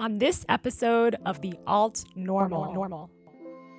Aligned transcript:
on 0.00 0.16
this 0.16 0.46
episode 0.48 1.14
of 1.26 1.38
the 1.42 1.52
Alt 1.66 2.04
Normal. 2.16 2.72
Normal. 2.72 3.10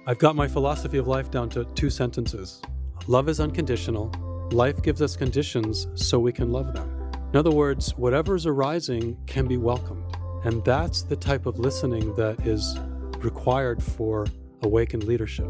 I've 0.06 0.20
got 0.20 0.36
my 0.36 0.48
philosophy 0.48 1.00
of 1.00 1.08
life 1.08 1.32
down 1.32 1.50
to 1.50 1.66
two 1.74 1.90
sentences 1.90 2.62
Love 3.08 3.28
is 3.28 3.40
unconditional. 3.40 4.12
Life 4.52 4.84
gives 4.84 5.02
us 5.02 5.16
conditions 5.16 5.88
so 5.96 6.20
we 6.20 6.32
can 6.32 6.52
love 6.52 6.74
them. 6.74 7.12
In 7.34 7.38
other 7.40 7.50
words, 7.50 7.98
whatever 7.98 8.36
is 8.36 8.46
arising 8.46 9.18
can 9.26 9.48
be 9.48 9.58
welcomed. 9.58 10.16
And 10.44 10.64
that's 10.64 11.02
the 11.02 11.16
type 11.16 11.48
of 11.48 11.58
listening 11.58 12.14
that 12.14 12.46
is 12.46 12.78
required 13.18 13.82
for 13.82 14.28
awakened 14.62 15.06
leadership. 15.06 15.50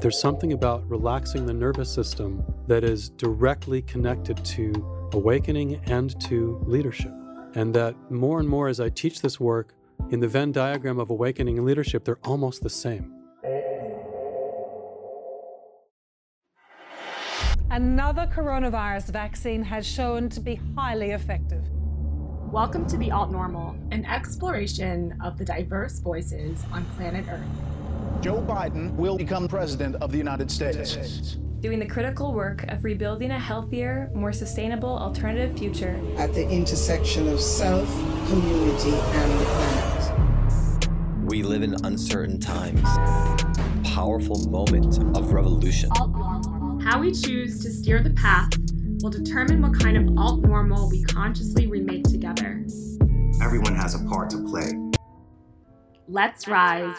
There's 0.00 0.20
something 0.20 0.52
about 0.52 0.88
relaxing 0.90 1.46
the 1.46 1.52
nervous 1.52 1.94
system 1.94 2.42
that 2.66 2.82
is 2.82 3.10
directly 3.10 3.82
connected 3.82 4.44
to 4.44 4.72
awakening 5.12 5.76
and 5.86 6.20
to 6.22 6.60
leadership. 6.66 7.12
And 7.54 7.74
that 7.74 7.94
more 8.10 8.40
and 8.40 8.48
more 8.48 8.68
as 8.68 8.80
I 8.80 8.88
teach 8.88 9.20
this 9.20 9.38
work, 9.38 9.74
in 10.10 10.20
the 10.20 10.28
Venn 10.28 10.52
diagram 10.52 10.98
of 10.98 11.10
awakening 11.10 11.58
and 11.58 11.66
leadership, 11.66 12.04
they're 12.04 12.18
almost 12.24 12.62
the 12.62 12.70
same. 12.70 13.14
Another 17.70 18.26
coronavirus 18.26 19.10
vaccine 19.12 19.62
has 19.62 19.86
shown 19.86 20.28
to 20.30 20.40
be 20.40 20.60
highly 20.76 21.10
effective. 21.10 21.62
Welcome 22.50 22.86
to 22.88 22.98
the 22.98 23.10
Alt 23.10 23.30
Normal, 23.30 23.76
an 23.90 24.04
exploration 24.04 25.18
of 25.24 25.38
the 25.38 25.44
diverse 25.44 26.00
voices 26.00 26.62
on 26.72 26.84
planet 26.96 27.24
Earth. 27.30 28.22
Joe 28.22 28.42
Biden 28.42 28.94
will 28.94 29.16
become 29.16 29.48
president 29.48 29.96
of 29.96 30.12
the 30.12 30.18
United 30.18 30.50
States. 30.50 31.38
Doing 31.62 31.78
the 31.78 31.86
critical 31.86 32.34
work 32.34 32.64
of 32.64 32.82
rebuilding 32.82 33.30
a 33.30 33.38
healthier, 33.38 34.10
more 34.14 34.32
sustainable 34.32 34.98
alternative 34.98 35.56
future 35.56 35.96
at 36.18 36.34
the 36.34 36.42
intersection 36.50 37.28
of 37.28 37.40
self, 37.40 37.88
community, 38.28 38.90
and 38.90 39.40
the 39.40 39.44
planet. 39.44 40.88
We 41.24 41.44
live 41.44 41.62
in 41.62 41.76
uncertain 41.84 42.40
times, 42.40 42.82
powerful 43.94 44.40
moment 44.50 44.98
of 45.16 45.32
revolution. 45.32 45.88
How 46.82 46.98
we 46.98 47.12
choose 47.12 47.62
to 47.62 47.70
steer 47.70 48.02
the 48.02 48.10
path 48.10 48.50
will 49.00 49.10
determine 49.10 49.62
what 49.62 49.78
kind 49.78 49.96
of 49.96 50.18
alt 50.18 50.42
normal 50.42 50.90
we 50.90 51.04
consciously 51.04 51.68
remake 51.68 52.02
together. 52.02 52.66
Everyone 53.40 53.76
has 53.76 53.94
a 53.94 54.04
part 54.08 54.30
to 54.30 54.38
play. 54.48 54.72
Let's 56.08 56.48
rise. 56.48 56.96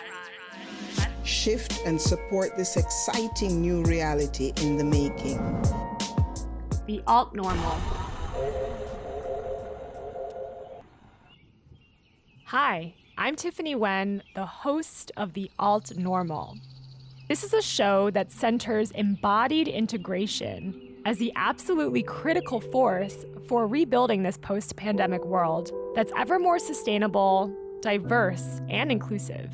Shift 1.24 1.80
and 1.86 2.00
support 2.00 2.58
this 2.58 2.76
exciting 2.76 3.62
new 3.62 3.82
reality 3.84 4.52
in 4.58 4.78
the 4.78 4.84
making. 4.84 5.38
The 6.86 7.02
alt 7.08 7.34
normal. 7.34 7.78
Hi, 12.48 12.94
I'm 13.18 13.38
Tiffany 13.38 13.74
Wen, 13.74 14.22
the 14.36 14.46
host 14.46 15.14
of 15.16 15.32
The 15.32 15.50
Alt 15.58 15.96
Normal. 15.96 16.58
This 17.30 17.46
is 17.46 17.54
a 17.54 17.62
show 17.62 18.12
that 18.12 18.30
centers 18.30 18.92
embodied 18.92 19.70
integration 19.70 20.98
as 21.06 21.20
the 21.20 21.32
absolutely 21.38 22.04
critical 22.04 22.60
force 22.60 23.26
for 23.48 23.66
rebuilding 23.66 24.24
this 24.24 24.38
post 24.38 24.76
pandemic 24.76 25.24
world 25.24 25.72
that's 25.96 26.12
ever 26.18 26.38
more 26.38 26.60
sustainable, 26.60 27.56
diverse, 27.82 28.60
and 28.70 28.92
inclusive. 28.92 29.50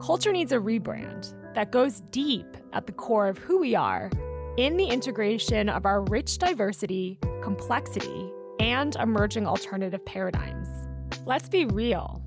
Culture 0.00 0.32
needs 0.32 0.50
a 0.52 0.56
rebrand 0.56 1.34
that 1.54 1.70
goes 1.70 2.00
deep 2.10 2.56
at 2.72 2.86
the 2.86 2.92
core 2.92 3.28
of 3.28 3.36
who 3.36 3.58
we 3.58 3.74
are 3.74 4.10
in 4.56 4.78
the 4.78 4.86
integration 4.86 5.68
of 5.68 5.84
our 5.84 6.02
rich 6.04 6.38
diversity, 6.38 7.18
complexity, 7.42 8.32
and 8.60 8.96
emerging 8.96 9.46
alternative 9.46 10.04
paradigms. 10.06 10.68
Let's 11.26 11.50
be 11.50 11.66
real. 11.66 12.24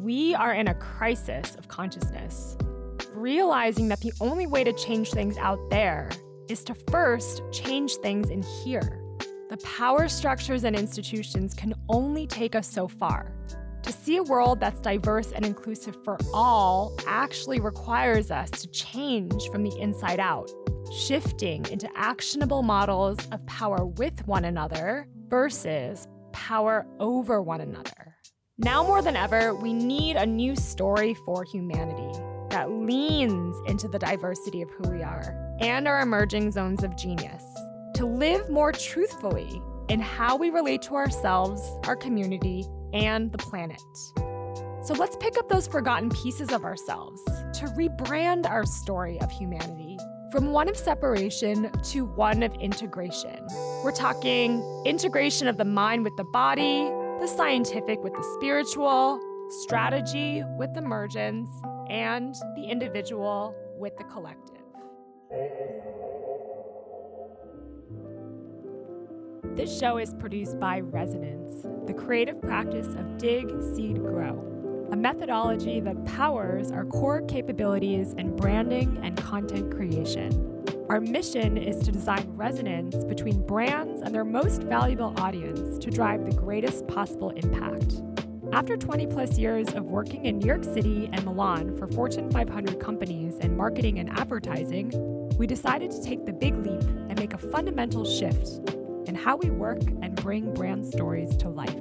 We 0.00 0.34
are 0.34 0.52
in 0.52 0.66
a 0.66 0.74
crisis 0.74 1.54
of 1.54 1.68
consciousness. 1.68 2.56
Realizing 3.14 3.86
that 3.88 4.00
the 4.00 4.12
only 4.20 4.48
way 4.48 4.64
to 4.64 4.72
change 4.72 5.12
things 5.12 5.38
out 5.38 5.60
there 5.70 6.10
is 6.48 6.64
to 6.64 6.74
first 6.90 7.42
change 7.52 7.94
things 7.96 8.30
in 8.30 8.42
here. 8.42 9.00
The 9.48 9.58
power 9.58 10.08
structures 10.08 10.64
and 10.64 10.74
institutions 10.74 11.54
can 11.54 11.74
only 11.88 12.26
take 12.26 12.56
us 12.56 12.66
so 12.66 12.88
far. 12.88 13.32
To 13.82 13.92
see 13.92 14.16
a 14.16 14.22
world 14.22 14.60
that's 14.60 14.80
diverse 14.80 15.32
and 15.32 15.44
inclusive 15.44 15.96
for 16.04 16.16
all 16.32 16.96
actually 17.06 17.58
requires 17.60 18.30
us 18.30 18.48
to 18.50 18.68
change 18.68 19.48
from 19.48 19.64
the 19.64 19.76
inside 19.78 20.20
out, 20.20 20.50
shifting 20.92 21.66
into 21.66 21.88
actionable 21.96 22.62
models 22.62 23.18
of 23.32 23.44
power 23.46 23.84
with 23.84 24.26
one 24.26 24.44
another 24.44 25.08
versus 25.28 26.06
power 26.32 26.86
over 27.00 27.42
one 27.42 27.60
another. 27.60 28.16
Now 28.58 28.84
more 28.84 29.02
than 29.02 29.16
ever, 29.16 29.54
we 29.54 29.72
need 29.72 30.16
a 30.16 30.26
new 30.26 30.54
story 30.54 31.14
for 31.26 31.42
humanity 31.42 32.20
that 32.50 32.70
leans 32.70 33.56
into 33.66 33.88
the 33.88 33.98
diversity 33.98 34.62
of 34.62 34.70
who 34.70 34.90
we 34.90 35.02
are 35.02 35.56
and 35.60 35.88
our 35.88 36.00
emerging 36.00 36.52
zones 36.52 36.84
of 36.84 36.96
genius 36.96 37.42
to 37.94 38.06
live 38.06 38.48
more 38.48 38.72
truthfully 38.72 39.60
in 39.88 40.00
how 40.00 40.36
we 40.36 40.50
relate 40.50 40.82
to 40.82 40.94
ourselves, 40.94 41.62
our 41.84 41.96
community, 41.96 42.66
and 42.92 43.32
the 43.32 43.38
planet. 43.38 43.82
So 44.84 44.94
let's 44.94 45.16
pick 45.16 45.38
up 45.38 45.48
those 45.48 45.68
forgotten 45.68 46.10
pieces 46.10 46.50
of 46.50 46.64
ourselves 46.64 47.22
to 47.24 47.66
rebrand 47.76 48.46
our 48.46 48.66
story 48.66 49.20
of 49.20 49.30
humanity 49.30 49.96
from 50.32 50.50
one 50.50 50.68
of 50.68 50.76
separation 50.76 51.70
to 51.82 52.04
one 52.04 52.42
of 52.42 52.54
integration. 52.54 53.46
We're 53.84 53.92
talking 53.92 54.62
integration 54.84 55.46
of 55.46 55.58
the 55.58 55.64
mind 55.64 56.04
with 56.04 56.16
the 56.16 56.24
body, 56.24 56.84
the 57.20 57.28
scientific 57.28 58.02
with 58.02 58.14
the 58.14 58.24
spiritual, 58.38 59.20
strategy 59.62 60.42
with 60.56 60.76
emergence, 60.76 61.50
and 61.88 62.34
the 62.56 62.64
individual 62.64 63.54
with 63.78 63.96
the 63.98 64.04
collective. 64.04 64.62
This 69.54 69.78
show 69.78 69.98
is 69.98 70.14
produced 70.14 70.58
by 70.58 70.80
Resonance, 70.80 71.66
the 71.86 71.92
creative 71.92 72.40
practice 72.40 72.86
of 72.86 73.18
dig, 73.18 73.50
seed, 73.74 73.98
grow, 73.98 74.88
a 74.90 74.96
methodology 74.96 75.78
that 75.80 76.06
powers 76.06 76.72
our 76.72 76.86
core 76.86 77.20
capabilities 77.20 78.14
in 78.14 78.34
branding 78.34 78.98
and 79.02 79.14
content 79.14 79.70
creation. 79.76 80.64
Our 80.88 81.02
mission 81.02 81.58
is 81.58 81.84
to 81.84 81.92
design 81.92 82.32
resonance 82.34 83.04
between 83.04 83.46
brands 83.46 84.00
and 84.00 84.14
their 84.14 84.24
most 84.24 84.62
valuable 84.62 85.12
audience 85.18 85.76
to 85.84 85.90
drive 85.90 86.24
the 86.24 86.34
greatest 86.34 86.86
possible 86.86 87.28
impact. 87.30 88.00
After 88.54 88.78
20 88.78 89.06
plus 89.08 89.36
years 89.36 89.68
of 89.74 89.84
working 89.84 90.24
in 90.24 90.38
New 90.38 90.46
York 90.46 90.64
City 90.64 91.10
and 91.12 91.26
Milan 91.26 91.76
for 91.76 91.86
Fortune 91.88 92.30
500 92.30 92.80
companies 92.80 93.36
in 93.36 93.54
marketing 93.54 93.98
and 93.98 94.08
advertising, 94.18 94.90
we 95.36 95.46
decided 95.46 95.90
to 95.90 96.02
take 96.02 96.24
the 96.24 96.32
big 96.32 96.56
leap 96.56 96.82
and 96.82 97.18
make 97.18 97.34
a 97.34 97.38
fundamental 97.38 98.06
shift 98.06 98.71
in 99.12 99.18
how 99.22 99.36
we 99.36 99.50
work 99.50 99.82
and 100.00 100.16
bring 100.16 100.54
brand 100.54 100.86
stories 100.86 101.36
to 101.36 101.50
life. 101.50 101.76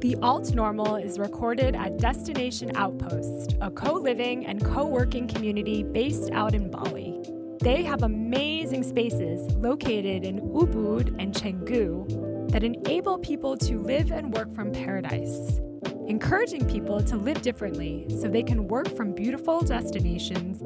The 0.00 0.16
Alt 0.22 0.52
Normal 0.54 0.96
is 0.96 1.20
recorded 1.20 1.76
at 1.76 1.98
Destination 1.98 2.72
Outpost, 2.74 3.56
a 3.60 3.70
co 3.70 3.92
living 3.92 4.46
and 4.46 4.64
co 4.64 4.86
working 4.86 5.28
community 5.28 5.84
based 5.84 6.30
out 6.32 6.52
in 6.52 6.68
Bali. 6.68 7.20
They 7.60 7.84
have 7.84 8.02
amazing 8.02 8.82
spaces 8.82 9.54
located 9.54 10.24
in 10.24 10.40
Ubud 10.40 11.14
and 11.22 11.32
Canggu 11.32 12.50
that 12.50 12.64
enable 12.64 13.18
people 13.18 13.56
to 13.58 13.78
live 13.78 14.10
and 14.10 14.34
work 14.34 14.52
from 14.52 14.72
paradise, 14.72 15.60
encouraging 16.08 16.66
people 16.66 17.00
to 17.04 17.16
live 17.16 17.40
differently 17.42 18.06
so 18.20 18.26
they 18.26 18.42
can 18.42 18.66
work 18.66 18.88
from 18.96 19.14
beautiful 19.14 19.60
destinations 19.60 20.60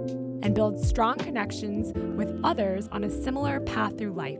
and 0.44 0.54
build 0.54 0.78
strong 0.78 1.18
connections 1.18 1.92
with 2.16 2.38
others 2.44 2.88
on 2.92 3.04
a 3.04 3.10
similar 3.10 3.60
path 3.60 3.98
through 3.98 4.12
life. 4.12 4.38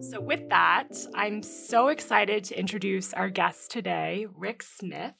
So, 0.00 0.20
with 0.20 0.48
that, 0.48 0.88
I'm 1.14 1.42
so 1.42 1.88
excited 1.88 2.44
to 2.44 2.58
introduce 2.58 3.12
our 3.12 3.28
guest 3.28 3.70
today, 3.70 4.26
Rick 4.36 4.62
Smith. 4.62 5.14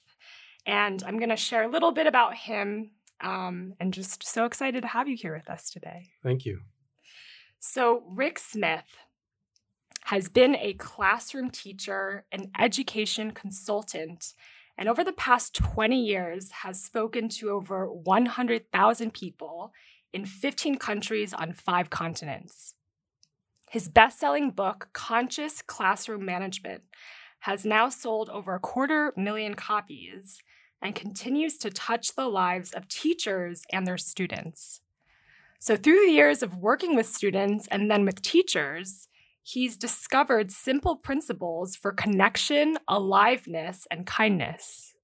And 0.67 1.03
I'm 1.03 1.19
going 1.19 1.31
to 1.31 1.37
share 1.37 1.65
a 1.65 1.69
little 1.69 1.91
bit 1.91 2.07
about 2.07 2.37
him 2.37 2.93
um, 3.21 3.75
and 3.81 3.93
just 3.93 4.27
so 4.27 4.45
excited 4.45 4.83
to 4.83 4.89
have 4.89 5.09
you 5.09 5.17
here 5.17 5.35
with 5.35 5.51
us 5.51 5.71
today. 5.71 6.11
Thank 6.23 6.47
you. 6.47 6.61
So, 7.59 8.05
Rick 8.09 8.39
Smith 8.39 8.97
has 10.05 10.29
been 10.29 10.55
a 10.57 10.75
classroom 10.75 11.51
teacher, 11.51 12.25
an 12.31 12.51
education 12.59 13.33
consultant, 13.33 14.33
and 14.79 14.89
over 14.89 15.03
the 15.03 15.13
past 15.13 15.55
20 15.55 16.01
years 16.01 16.51
has 16.63 16.81
spoken 16.81 17.29
to 17.31 17.51
over 17.51 17.87
100,000 17.93 19.13
people 19.13 19.73
in 20.13 20.25
15 20.25 20.77
countries 20.77 21.35
on 21.35 21.53
five 21.53 21.91
continents. 21.91 22.75
His 23.71 23.89
best 23.89 24.19
selling 24.19 24.51
book, 24.51 24.89
Conscious 24.95 25.61
Classroom 25.61 26.25
Management, 26.25 26.83
has 27.41 27.67
now 27.67 27.91
sold 27.91 28.31
over 28.31 28.55
a 28.55 28.61
quarter 28.61 29.13
million 29.15 29.55
copies 29.55 30.39
and 30.81 30.95
continues 30.95 31.59
to 31.59 31.71
touch 31.71 32.15
the 32.15 32.29
lives 32.29 32.73
of 32.73 32.89
teachers 32.89 33.63
and 33.71 33.87
their 33.87 33.99
students. 33.99 34.81
So, 35.61 35.77
through 35.77 36.07
the 36.07 36.13
years 36.13 36.43
of 36.43 36.57
working 36.57 36.97
with 36.97 37.07
students 37.07 37.67
and 37.71 37.91
then 37.91 38.07
with 38.07 38.23
teachers, 38.23 39.09
he's 39.43 39.77
discovered 39.77 40.51
simple 40.51 40.97
principles 40.97 41.77
for 41.77 41.93
connection, 41.93 42.79
aliveness, 42.89 43.87
and 43.91 44.07
kindness. 44.07 44.95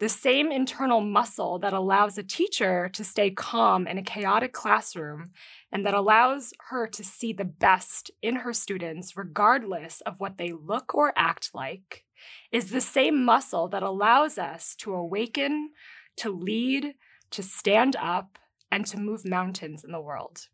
The 0.00 0.08
same 0.08 0.50
internal 0.50 1.00
muscle 1.00 1.60
that 1.60 1.72
allows 1.72 2.18
a 2.18 2.24
teacher 2.24 2.90
to 2.92 3.04
stay 3.04 3.30
calm 3.30 3.86
in 3.86 3.96
a 3.96 4.02
chaotic 4.02 4.52
classroom 4.52 5.30
and 5.74 5.84
that 5.84 5.92
allows 5.92 6.52
her 6.68 6.86
to 6.86 7.02
see 7.02 7.32
the 7.32 7.44
best 7.44 8.12
in 8.22 8.36
her 8.36 8.52
students, 8.52 9.16
regardless 9.16 10.00
of 10.02 10.20
what 10.20 10.38
they 10.38 10.52
look 10.52 10.94
or 10.94 11.12
act 11.16 11.50
like, 11.52 12.04
is 12.52 12.70
the 12.70 12.80
same 12.80 13.24
muscle 13.24 13.66
that 13.68 13.82
allows 13.82 14.38
us 14.38 14.76
to 14.76 14.94
awaken, 14.94 15.70
to 16.16 16.30
lead, 16.30 16.94
to 17.30 17.42
stand 17.42 17.96
up, 17.96 18.38
and 18.70 18.86
to 18.86 18.98
move 18.98 19.24
mountains 19.24 19.82
in 19.82 19.90
the 19.90 20.00
world. 20.00 20.46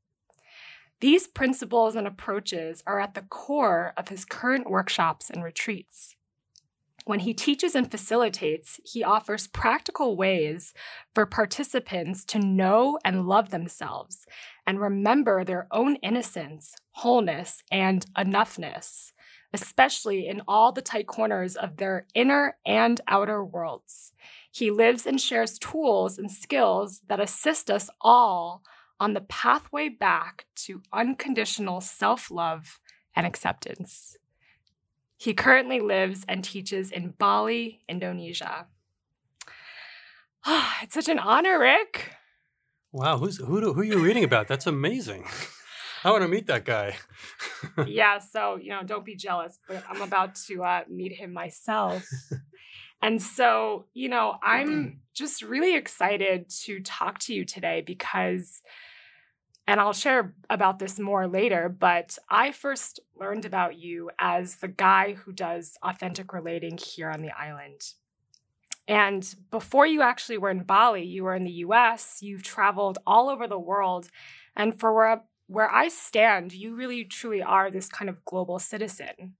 These 1.00 1.26
principles 1.26 1.96
and 1.96 2.06
approaches 2.06 2.82
are 2.86 2.98
at 2.98 3.12
the 3.12 3.22
core 3.22 3.92
of 3.98 4.08
his 4.08 4.24
current 4.24 4.70
workshops 4.70 5.28
and 5.28 5.44
retreats. 5.44 6.16
When 7.04 7.20
he 7.20 7.34
teaches 7.34 7.74
and 7.74 7.90
facilitates, 7.90 8.78
he 8.84 9.02
offers 9.02 9.46
practical 9.46 10.16
ways 10.16 10.74
for 11.14 11.26
participants 11.26 12.24
to 12.26 12.38
know 12.38 12.98
and 13.04 13.26
love 13.26 13.50
themselves 13.50 14.26
and 14.70 14.80
remember 14.80 15.42
their 15.42 15.66
own 15.72 15.96
innocence, 15.96 16.76
wholeness, 16.92 17.64
and 17.72 18.06
enoughness, 18.16 19.10
especially 19.52 20.28
in 20.28 20.40
all 20.46 20.70
the 20.70 20.80
tight 20.80 21.08
corners 21.08 21.56
of 21.56 21.78
their 21.78 22.06
inner 22.14 22.56
and 22.64 23.00
outer 23.08 23.44
worlds. 23.44 24.12
He 24.48 24.70
lives 24.70 25.06
and 25.06 25.20
shares 25.20 25.58
tools 25.58 26.18
and 26.18 26.30
skills 26.30 27.00
that 27.08 27.18
assist 27.18 27.68
us 27.68 27.90
all 28.00 28.62
on 29.00 29.12
the 29.12 29.22
pathway 29.22 29.88
back 29.88 30.46
to 30.54 30.82
unconditional 30.92 31.80
self 31.80 32.30
love 32.30 32.78
and 33.16 33.26
acceptance. 33.26 34.18
He 35.16 35.34
currently 35.34 35.80
lives 35.80 36.24
and 36.28 36.44
teaches 36.44 36.92
in 36.92 37.14
Bali, 37.18 37.82
Indonesia. 37.88 38.68
it's 40.80 40.94
such 40.94 41.08
an 41.08 41.18
honor, 41.18 41.58
Rick. 41.58 42.12
Wow, 42.92 43.18
who's 43.18 43.38
who? 43.38 43.60
Do, 43.60 43.72
who 43.72 43.82
are 43.82 43.84
you 43.84 43.98
reading 43.98 44.24
about? 44.24 44.48
That's 44.48 44.66
amazing. 44.66 45.24
I 46.04 46.10
want 46.10 46.22
to 46.22 46.28
meet 46.28 46.46
that 46.46 46.64
guy. 46.64 46.96
yeah, 47.86 48.18
so 48.18 48.56
you 48.56 48.70
know, 48.70 48.82
don't 48.82 49.04
be 49.04 49.14
jealous, 49.14 49.58
but 49.68 49.84
I'm 49.88 50.02
about 50.02 50.34
to 50.46 50.62
uh, 50.64 50.82
meet 50.88 51.12
him 51.12 51.32
myself. 51.32 52.04
and 53.02 53.22
so, 53.22 53.86
you 53.92 54.08
know, 54.08 54.36
I'm 54.42 55.00
just 55.14 55.42
really 55.42 55.76
excited 55.76 56.48
to 56.64 56.80
talk 56.80 57.18
to 57.20 57.34
you 57.34 57.44
today 57.44 57.82
because 57.84 58.62
and 59.70 59.80
I'll 59.80 59.92
share 59.92 60.34
about 60.48 60.80
this 60.80 60.98
more 60.98 61.28
later, 61.28 61.68
but 61.68 62.18
I 62.28 62.50
first 62.50 62.98
learned 63.14 63.44
about 63.44 63.78
you 63.78 64.10
as 64.18 64.56
the 64.56 64.66
guy 64.66 65.12
who 65.12 65.32
does 65.32 65.76
authentic 65.80 66.32
relating 66.32 66.76
here 66.76 67.08
on 67.08 67.22
the 67.22 67.30
island. 67.30 67.80
And 68.88 69.34
before 69.50 69.86
you 69.86 70.02
actually 70.02 70.38
were 70.38 70.50
in 70.50 70.64
Bali, 70.64 71.04
you 71.04 71.24
were 71.24 71.34
in 71.34 71.44
the 71.44 71.64
US, 71.64 72.18
you've 72.22 72.42
traveled 72.42 72.98
all 73.06 73.28
over 73.28 73.46
the 73.46 73.58
world. 73.58 74.08
And 74.56 74.78
for 74.78 74.92
where, 74.92 75.22
where 75.46 75.72
I 75.72 75.88
stand, 75.88 76.52
you 76.52 76.74
really 76.74 77.04
truly 77.04 77.42
are 77.42 77.70
this 77.70 77.88
kind 77.88 78.08
of 78.08 78.24
global 78.24 78.58
citizen. 78.58 79.36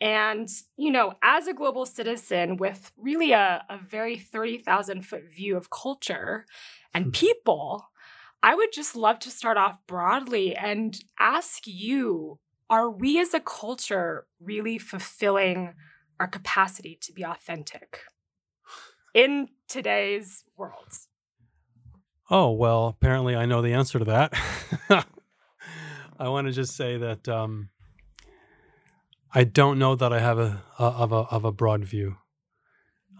And, 0.00 0.48
you 0.76 0.90
know, 0.90 1.14
as 1.22 1.46
a 1.46 1.54
global 1.54 1.86
citizen 1.86 2.56
with 2.56 2.90
really 2.96 3.30
a, 3.30 3.64
a 3.70 3.78
very 3.78 4.18
30,000 4.18 5.02
foot 5.06 5.32
view 5.32 5.56
of 5.56 5.70
culture 5.70 6.44
and 6.92 7.04
hmm. 7.04 7.10
people, 7.12 7.86
I 8.42 8.56
would 8.56 8.72
just 8.72 8.96
love 8.96 9.20
to 9.20 9.30
start 9.30 9.56
off 9.56 9.78
broadly 9.86 10.56
and 10.56 10.98
ask 11.20 11.66
you 11.66 12.40
are 12.68 12.90
we 12.90 13.20
as 13.20 13.34
a 13.34 13.40
culture 13.40 14.26
really 14.40 14.78
fulfilling 14.78 15.74
our 16.18 16.26
capacity 16.26 16.98
to 17.02 17.12
be 17.12 17.22
authentic 17.22 18.00
in 19.14 19.48
today's 19.68 20.44
world? 20.56 20.92
Oh, 22.30 22.50
well, 22.50 22.86
apparently 22.86 23.36
I 23.36 23.46
know 23.46 23.62
the 23.62 23.74
answer 23.74 23.98
to 23.98 24.04
that. 24.06 24.32
I 26.18 26.28
want 26.28 26.46
to 26.46 26.52
just 26.52 26.76
say 26.76 26.96
that 26.96 27.28
um, 27.28 27.68
I 29.34 29.44
don't 29.44 29.78
know 29.78 29.94
that 29.94 30.12
I 30.12 30.20
have 30.20 30.38
a, 30.38 30.62
a, 30.78 30.84
of 30.84 31.12
a 31.12 31.16
of 31.16 31.44
a 31.44 31.52
broad 31.52 31.84
view. 31.84 32.16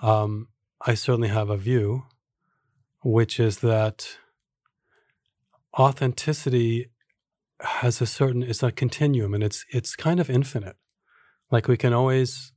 Um, 0.02 0.48
I 0.80 0.94
certainly 0.94 1.28
have 1.28 1.50
a 1.50 1.56
view, 1.56 2.04
which 3.02 3.38
is 3.38 3.58
that 3.58 4.18
authenticity 5.78 6.90
has 7.60 8.00
a 8.00 8.06
certain 8.06 8.42
it's 8.42 8.62
a 8.62 8.72
continuum 8.72 9.34
and 9.34 9.42
it's 9.42 9.64
it's 9.70 9.96
kind 9.96 10.18
of 10.20 10.28
infinite 10.28 10.76
like 11.50 11.68
we 11.68 11.76
can 11.76 11.92
always 11.92 12.51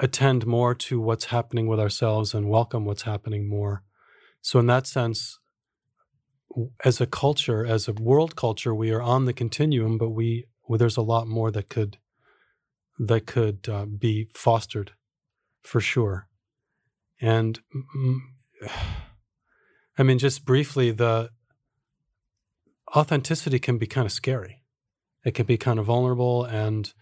attend 0.00 0.46
more 0.46 0.74
to 0.74 1.00
what's 1.00 1.26
happening 1.26 1.66
with 1.66 1.78
ourselves 1.78 2.34
and 2.34 2.48
welcome 2.48 2.84
what's 2.84 3.02
happening 3.02 3.48
more 3.48 3.82
so 4.40 4.58
in 4.58 4.66
that 4.66 4.86
sense 4.86 5.38
as 6.84 7.00
a 7.00 7.06
culture 7.06 7.64
as 7.64 7.88
a 7.88 7.92
world 7.92 8.36
culture 8.36 8.74
we 8.74 8.90
are 8.90 9.02
on 9.02 9.24
the 9.24 9.32
continuum 9.32 9.96
but 9.98 10.10
we 10.10 10.46
well, 10.66 10.78
there's 10.78 10.96
a 10.96 11.02
lot 11.02 11.28
more 11.28 11.50
that 11.50 11.68
could 11.68 11.98
that 12.98 13.26
could 13.26 13.68
uh, 13.68 13.84
be 13.84 14.28
fostered 14.34 14.92
for 15.62 15.80
sure 15.80 16.28
and 17.20 17.60
i 19.98 20.02
mean 20.02 20.18
just 20.18 20.44
briefly 20.44 20.90
the 20.90 21.30
authenticity 22.94 23.58
can 23.58 23.78
be 23.78 23.86
kind 23.86 24.06
of 24.06 24.12
scary. 24.12 24.62
It 25.24 25.34
can 25.34 25.46
be 25.46 25.56
kind 25.56 25.78
of 25.78 25.86
vulnerable 25.86 26.44
and 26.44 26.92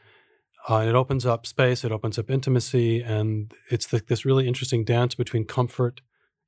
uh, 0.68 0.84
it 0.86 0.94
opens 0.94 1.26
up 1.26 1.46
space, 1.46 1.84
it 1.84 1.92
opens 1.92 2.18
up 2.18 2.30
intimacy, 2.30 3.02
and 3.02 3.52
it's 3.70 3.86
the, 3.86 4.02
this 4.06 4.24
really 4.24 4.46
interesting 4.46 4.84
dance 4.84 5.14
between 5.14 5.44
comfort 5.44 6.00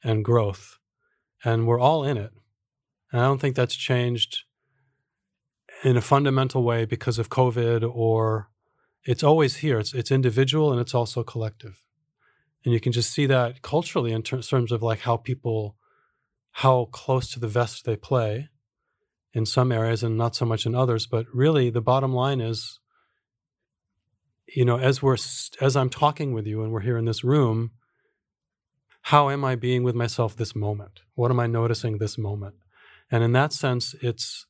and 0.02 0.24
growth. 0.24 0.78
And 1.44 1.66
we're 1.66 1.80
all 1.80 2.04
in 2.04 2.16
it. 2.16 2.32
And 3.10 3.20
I 3.20 3.24
don't 3.24 3.40
think 3.40 3.56
that's 3.56 3.76
changed 3.76 4.44
in 5.82 5.96
a 5.96 6.00
fundamental 6.00 6.62
way 6.62 6.84
because 6.84 7.18
of 7.18 7.28
COVID 7.28 7.88
or 7.94 8.48
it's 9.04 9.22
always 9.22 9.56
here. 9.56 9.78
It's, 9.78 9.92
it's 9.92 10.10
individual 10.10 10.72
and 10.72 10.80
it's 10.80 10.94
also 10.94 11.22
collective. 11.22 11.84
And 12.64 12.72
you 12.72 12.80
can 12.80 12.92
just 12.92 13.12
see 13.12 13.26
that 13.26 13.62
culturally 13.62 14.12
in 14.12 14.22
ter- 14.22 14.40
terms 14.40 14.72
of 14.72 14.82
like 14.82 15.00
how 15.00 15.16
people, 15.16 15.76
how 16.52 16.86
close 16.86 17.30
to 17.32 17.40
the 17.40 17.48
vest 17.48 17.84
they 17.84 17.96
play 17.96 18.48
in 19.34 19.44
some 19.44 19.70
areas 19.72 20.02
and 20.02 20.16
not 20.16 20.34
so 20.34 20.46
much 20.46 20.64
in 20.64 20.74
others. 20.74 21.06
But 21.06 21.26
really, 21.34 21.68
the 21.68 21.82
bottom 21.82 22.14
line 22.14 22.40
is, 22.40 22.80
you 24.46 24.64
know, 24.64 24.78
as 24.78 25.02
we're 25.02 25.16
as 25.60 25.76
I'm 25.76 25.90
talking 25.90 26.32
with 26.32 26.46
you 26.46 26.62
and 26.62 26.72
we're 26.72 26.80
here 26.80 26.98
in 26.98 27.04
this 27.04 27.24
room, 27.24 27.72
how 29.02 29.30
am 29.30 29.44
I 29.44 29.54
being 29.54 29.82
with 29.82 29.94
myself 29.94 30.36
this 30.36 30.54
moment? 30.54 31.00
What 31.14 31.30
am 31.30 31.40
I 31.40 31.46
noticing 31.46 31.98
this 31.98 32.16
moment? 32.16 32.56
And 33.10 33.22
in 33.22 33.32
that 33.32 33.52
sense, 33.52 33.94
it's 34.00 34.46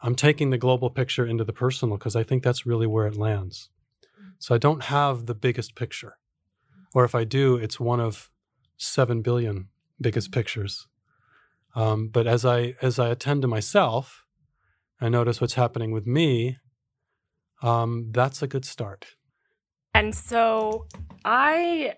I'm 0.00 0.14
taking 0.14 0.50
the 0.50 0.58
global 0.58 0.90
picture 0.90 1.26
into 1.26 1.44
the 1.44 1.52
personal 1.52 1.96
because 1.96 2.16
I 2.16 2.22
think 2.22 2.42
that's 2.42 2.66
really 2.66 2.86
where 2.86 3.06
it 3.06 3.16
lands. 3.16 3.70
So 4.38 4.54
I 4.54 4.58
don't 4.58 4.84
have 4.84 5.26
the 5.26 5.34
biggest 5.34 5.74
picture. 5.74 6.18
Or 6.94 7.04
if 7.04 7.14
I 7.14 7.24
do, 7.24 7.56
it's 7.56 7.80
one 7.80 8.00
of 8.00 8.30
7 8.76 9.22
billion 9.22 9.68
biggest 10.00 10.32
pictures. 10.32 10.86
Um, 11.74 12.08
but 12.08 12.26
as 12.26 12.44
I 12.44 12.74
as 12.80 12.98
I 12.98 13.08
attend 13.08 13.42
to 13.42 13.48
myself, 13.48 14.24
I 15.00 15.08
notice 15.08 15.40
what's 15.40 15.54
happening 15.54 15.90
with 15.90 16.06
me, 16.06 16.56
um, 17.62 18.10
that's 18.12 18.42
a 18.42 18.46
good 18.46 18.64
start. 18.64 19.16
And 19.96 20.14
so 20.14 20.88
I 21.24 21.94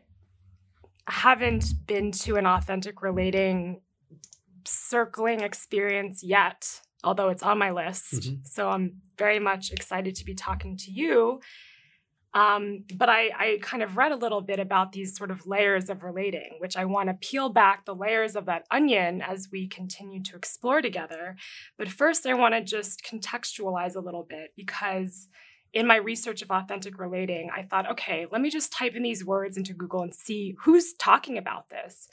haven't 1.08 1.64
been 1.84 2.12
to 2.12 2.36
an 2.36 2.46
authentic 2.46 3.02
relating 3.02 3.80
circling 4.64 5.40
experience 5.40 6.22
yet, 6.22 6.80
although 7.02 7.28
it's 7.28 7.42
on 7.42 7.58
my 7.58 7.72
list. 7.72 8.12
Mm-hmm. 8.14 8.34
So 8.44 8.68
I'm 8.68 9.00
very 9.18 9.40
much 9.40 9.72
excited 9.72 10.14
to 10.14 10.24
be 10.24 10.36
talking 10.36 10.76
to 10.76 10.92
you 10.92 11.40
um, 12.34 12.84
but 12.94 13.08
I, 13.08 13.30
I 13.36 13.58
kind 13.62 13.82
of 13.82 13.96
read 13.96 14.12
a 14.12 14.16
little 14.16 14.42
bit 14.42 14.60
about 14.60 14.92
these 14.92 15.16
sort 15.16 15.30
of 15.30 15.46
layers 15.46 15.88
of 15.88 16.02
relating, 16.02 16.56
which 16.58 16.76
I 16.76 16.84
want 16.84 17.08
to 17.08 17.14
peel 17.14 17.48
back 17.48 17.84
the 17.84 17.94
layers 17.94 18.36
of 18.36 18.44
that 18.46 18.64
onion 18.70 19.22
as 19.22 19.48
we 19.50 19.66
continue 19.66 20.22
to 20.24 20.36
explore 20.36 20.82
together. 20.82 21.36
But 21.78 21.88
first, 21.88 22.26
I 22.26 22.34
want 22.34 22.54
to 22.54 22.62
just 22.62 23.02
contextualize 23.02 23.96
a 23.96 24.00
little 24.00 24.26
bit 24.28 24.50
because 24.56 25.28
in 25.72 25.87
my 25.87 25.96
research 25.96 26.42
of 26.42 26.50
authentic 26.50 26.98
relating, 26.98 27.50
I 27.54 27.62
thought, 27.62 27.90
okay, 27.92 28.26
let 28.30 28.40
me 28.40 28.50
just 28.50 28.72
type 28.72 28.94
in 28.94 29.02
these 29.02 29.25
words 29.25 29.56
into 29.56 29.75
Google 29.75 30.02
and 30.02 30.14
see 30.14 30.56
who's 30.64 30.94
talking 30.94 31.37
about 31.37 31.68
this. 31.68 32.08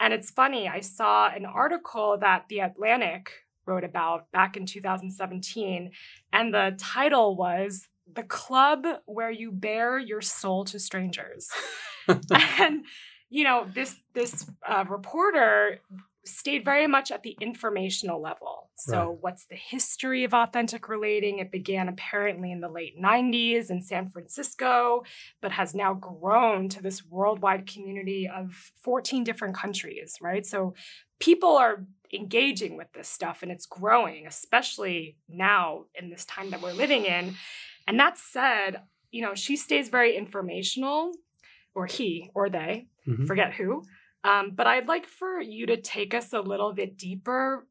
And 0.00 0.12
it's 0.12 0.30
funny, 0.30 0.68
I 0.68 0.80
saw 0.80 1.28
an 1.28 1.44
article 1.44 2.16
that 2.18 2.44
The 2.48 2.60
Atlantic 2.60 3.32
wrote 3.66 3.84
about 3.84 4.30
back 4.30 4.56
in 4.56 4.64
2017, 4.66 5.90
and 6.32 6.54
the 6.54 6.76
title 6.78 7.36
was 7.36 7.88
the 8.14 8.22
club 8.22 8.86
where 9.06 9.30
you 9.30 9.50
bare 9.52 9.98
your 9.98 10.22
soul 10.22 10.64
to 10.66 10.78
strangers. 10.78 11.50
and 12.58 12.84
you 13.30 13.44
know 13.44 13.66
this 13.74 13.96
this 14.14 14.46
uh, 14.66 14.84
reporter 14.88 15.80
stayed 16.24 16.64
very 16.64 16.86
much 16.86 17.10
at 17.10 17.22
the 17.22 17.36
informational 17.40 18.20
level. 18.20 18.70
So, 18.76 19.10
Right. 19.10 19.18
what's 19.20 19.46
the 19.46 19.56
history 19.56 20.24
of 20.24 20.34
authentic 20.34 20.88
relating? 20.88 21.38
It 21.38 21.50
began 21.50 21.88
apparently 21.88 22.52
in 22.52 22.60
the 22.60 22.68
late 22.68 22.98
90s 22.98 23.70
in 23.70 23.82
San 23.82 24.08
Francisco, 24.08 25.04
but 25.40 25.52
has 25.52 25.74
now 25.74 25.94
grown 25.94 26.68
to 26.70 26.82
this 26.82 27.04
worldwide 27.04 27.66
community 27.66 28.28
of 28.28 28.52
14 28.76 29.24
different 29.24 29.54
countries, 29.56 30.16
right? 30.20 30.44
So, 30.44 30.74
people 31.20 31.56
are 31.56 31.84
engaging 32.12 32.76
with 32.76 32.90
this 32.92 33.08
stuff 33.08 33.42
and 33.42 33.50
it's 33.52 33.66
growing, 33.66 34.26
especially 34.26 35.16
now 35.28 35.84
in 35.94 36.10
this 36.10 36.24
time 36.24 36.50
that 36.50 36.62
we're 36.62 36.72
living 36.72 37.04
in. 37.04 37.36
And 37.86 37.98
that 38.00 38.16
said, 38.18 38.82
you 39.10 39.22
know, 39.22 39.34
she 39.34 39.56
stays 39.56 39.88
very 39.88 40.16
informational, 40.16 41.12
or 41.74 41.86
he 41.86 42.30
or 42.34 42.48
they, 42.50 42.86
Mhm. 43.06 43.26
forget 43.26 43.54
who. 43.54 43.84
Um, 44.24 44.52
but 44.54 44.66
I'd 44.66 44.88
like 44.88 45.06
for 45.06 45.40
you 45.40 45.66
to 45.66 45.76
take 45.76 46.14
us 46.14 46.32
a 46.32 46.40
little 46.40 46.72
bit 46.72 46.96
deeper 46.96 47.66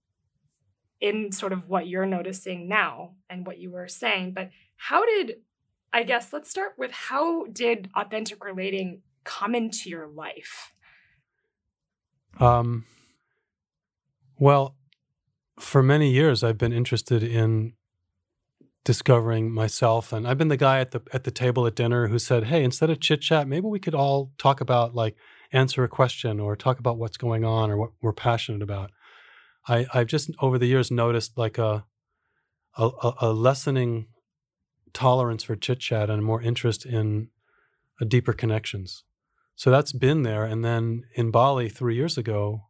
in 1.00 1.32
sort 1.32 1.54
of 1.54 1.68
what 1.68 1.88
you're 1.88 2.06
noticing 2.06 2.68
now 2.68 3.16
and 3.30 3.46
what 3.46 3.60
you 3.60 3.72
were 3.72 3.88
saying. 3.88 4.34
But 4.34 4.50
how 4.78 5.06
did, 5.06 5.38
I 5.94 6.04
guess, 6.04 6.34
let's 6.34 6.50
start 6.50 6.74
with 6.78 6.92
how 6.92 7.46
did 7.46 7.90
authentic 7.96 8.44
relating 8.44 9.02
come 9.24 9.54
into 9.54 9.90
your 9.90 10.08
life? 10.08 10.74
Um, 12.40 12.86
well, 14.40 14.76
for 15.60 15.84
many 15.84 16.12
years, 16.12 16.44
I've 16.44 16.58
been 16.58 16.74
interested 16.74 17.24
in 17.24 17.74
discovering 18.86 19.52
myself, 19.52 20.14
and 20.14 20.28
I've 20.28 20.38
been 20.38 20.48
the 20.48 20.56
guy 20.58 20.80
at 20.80 20.92
the 20.92 21.02
at 21.12 21.24
the 21.24 21.32
table 21.32 21.66
at 21.66 21.76
dinner 21.76 22.08
who 22.08 22.20
said, 22.20 22.46
"Hey, 22.46 22.64
instead 22.64 22.90
of 22.90 23.00
chit 23.00 23.22
chat, 23.22 23.48
maybe 23.48 23.68
we 23.68 23.80
could 23.80 23.96
all 23.96 24.32
talk 24.38 24.62
about 24.62 24.96
like 24.96 25.16
answer 25.52 25.84
a 25.84 25.90
question 25.90 26.40
or 26.40 26.56
talk 26.56 26.80
about 26.80 26.98
what's 26.98 27.18
going 27.18 27.44
on 27.46 27.70
or 27.72 27.78
what 27.78 27.92
we're 28.02 28.14
passionate 28.14 28.62
about." 28.62 28.92
I 29.68 29.86
I've 29.94 30.08
just 30.08 30.32
over 30.40 30.58
the 30.58 30.68
years 30.68 30.92
noticed 30.92 31.38
like 31.38 31.58
a 31.58 31.86
a, 32.78 32.90
a- 33.22 33.34
lessening 33.34 34.08
tolerance 34.94 35.44
for 35.44 35.56
chit 35.56 35.80
chat 35.80 36.10
and 36.10 36.24
more 36.24 36.42
interest 36.42 36.86
in 36.86 37.30
a 38.00 38.06
deeper 38.06 38.34
connections. 38.34 39.04
So 39.56 39.72
that's 39.72 39.92
been 39.92 40.24
there. 40.24 40.44
And 40.44 40.64
then 40.64 41.04
in 41.16 41.32
Bali 41.32 41.70
three 41.70 41.96
years 41.96 42.18
ago, 42.18 42.64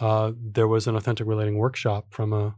uh, 0.00 0.32
there 0.36 0.66
was 0.66 0.86
an 0.86 0.96
authentic 0.96 1.26
relating 1.26 1.58
workshop 1.58 2.06
from 2.10 2.32
a 2.32 2.56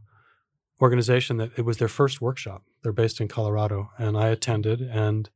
organization 0.81 1.37
that 1.37 1.51
it 1.57 1.63
was 1.63 1.77
their 1.77 1.87
first 1.89 2.21
workshop. 2.21 2.63
They're 2.81 2.91
based 2.93 3.21
in 3.21 3.27
Colorado, 3.27 3.89
and 3.97 4.17
I 4.17 4.27
attended. 4.29 4.81
And 4.81 5.29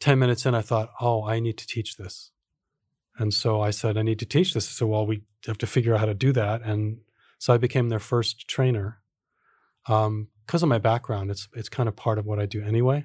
ten 0.00 0.18
minutes 0.18 0.46
in, 0.46 0.54
I 0.54 0.62
thought, 0.62 0.90
"Oh, 1.00 1.24
I 1.24 1.40
need 1.40 1.58
to 1.58 1.66
teach 1.66 1.96
this." 1.96 2.32
And 3.18 3.34
so 3.34 3.60
I 3.60 3.70
said, 3.70 3.96
"I 3.98 4.02
need 4.02 4.18
to 4.20 4.26
teach 4.26 4.54
this." 4.54 4.68
So, 4.68 4.86
well, 4.86 5.06
we 5.06 5.22
have 5.46 5.58
to 5.58 5.66
figure 5.66 5.94
out 5.94 6.00
how 6.00 6.06
to 6.06 6.14
do 6.14 6.32
that. 6.32 6.62
And 6.62 7.00
so 7.38 7.52
I 7.52 7.58
became 7.58 7.88
their 7.88 7.98
first 7.98 8.48
trainer. 8.48 9.00
Um, 9.88 10.28
because 10.46 10.62
of 10.62 10.68
my 10.68 10.78
background, 10.78 11.30
it's 11.30 11.48
it's 11.54 11.68
kind 11.68 11.88
of 11.88 11.96
part 11.96 12.18
of 12.18 12.26
what 12.26 12.40
I 12.40 12.46
do 12.46 12.62
anyway. 12.62 13.04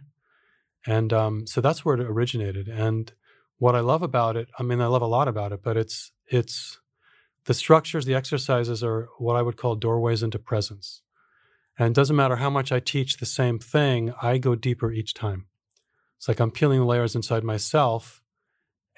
And 0.85 1.11
um, 1.13 1.47
so 1.47 1.61
that's 1.61 1.83
where 1.83 1.95
it 1.95 2.01
originated. 2.01 2.67
And 2.67 3.11
what 3.57 3.75
I 3.75 3.79
love 3.79 4.01
about 4.01 4.35
it, 4.37 4.49
I 4.59 4.63
mean, 4.63 4.81
I 4.81 4.87
love 4.87 5.01
a 5.01 5.07
lot 5.07 5.27
about 5.27 5.51
it, 5.51 5.61
but 5.61 5.77
it's 5.77 6.11
it's 6.27 6.79
the 7.45 7.53
structures, 7.53 8.05
the 8.05 8.15
exercises 8.15 8.83
are 8.83 9.09
what 9.17 9.35
I 9.35 9.41
would 9.41 9.57
call 9.57 9.75
doorways 9.75 10.23
into 10.23 10.39
presence. 10.39 11.01
And 11.77 11.89
it 11.89 11.95
doesn't 11.95 12.15
matter 12.15 12.37
how 12.37 12.49
much 12.49 12.71
I 12.71 12.79
teach 12.79 13.17
the 13.17 13.25
same 13.25 13.59
thing, 13.59 14.13
I 14.21 14.37
go 14.37 14.55
deeper 14.55 14.91
each 14.91 15.13
time. 15.13 15.47
It's 16.17 16.27
like 16.27 16.39
I'm 16.39 16.51
peeling 16.51 16.81
layers 16.81 17.15
inside 17.15 17.43
myself 17.43 18.22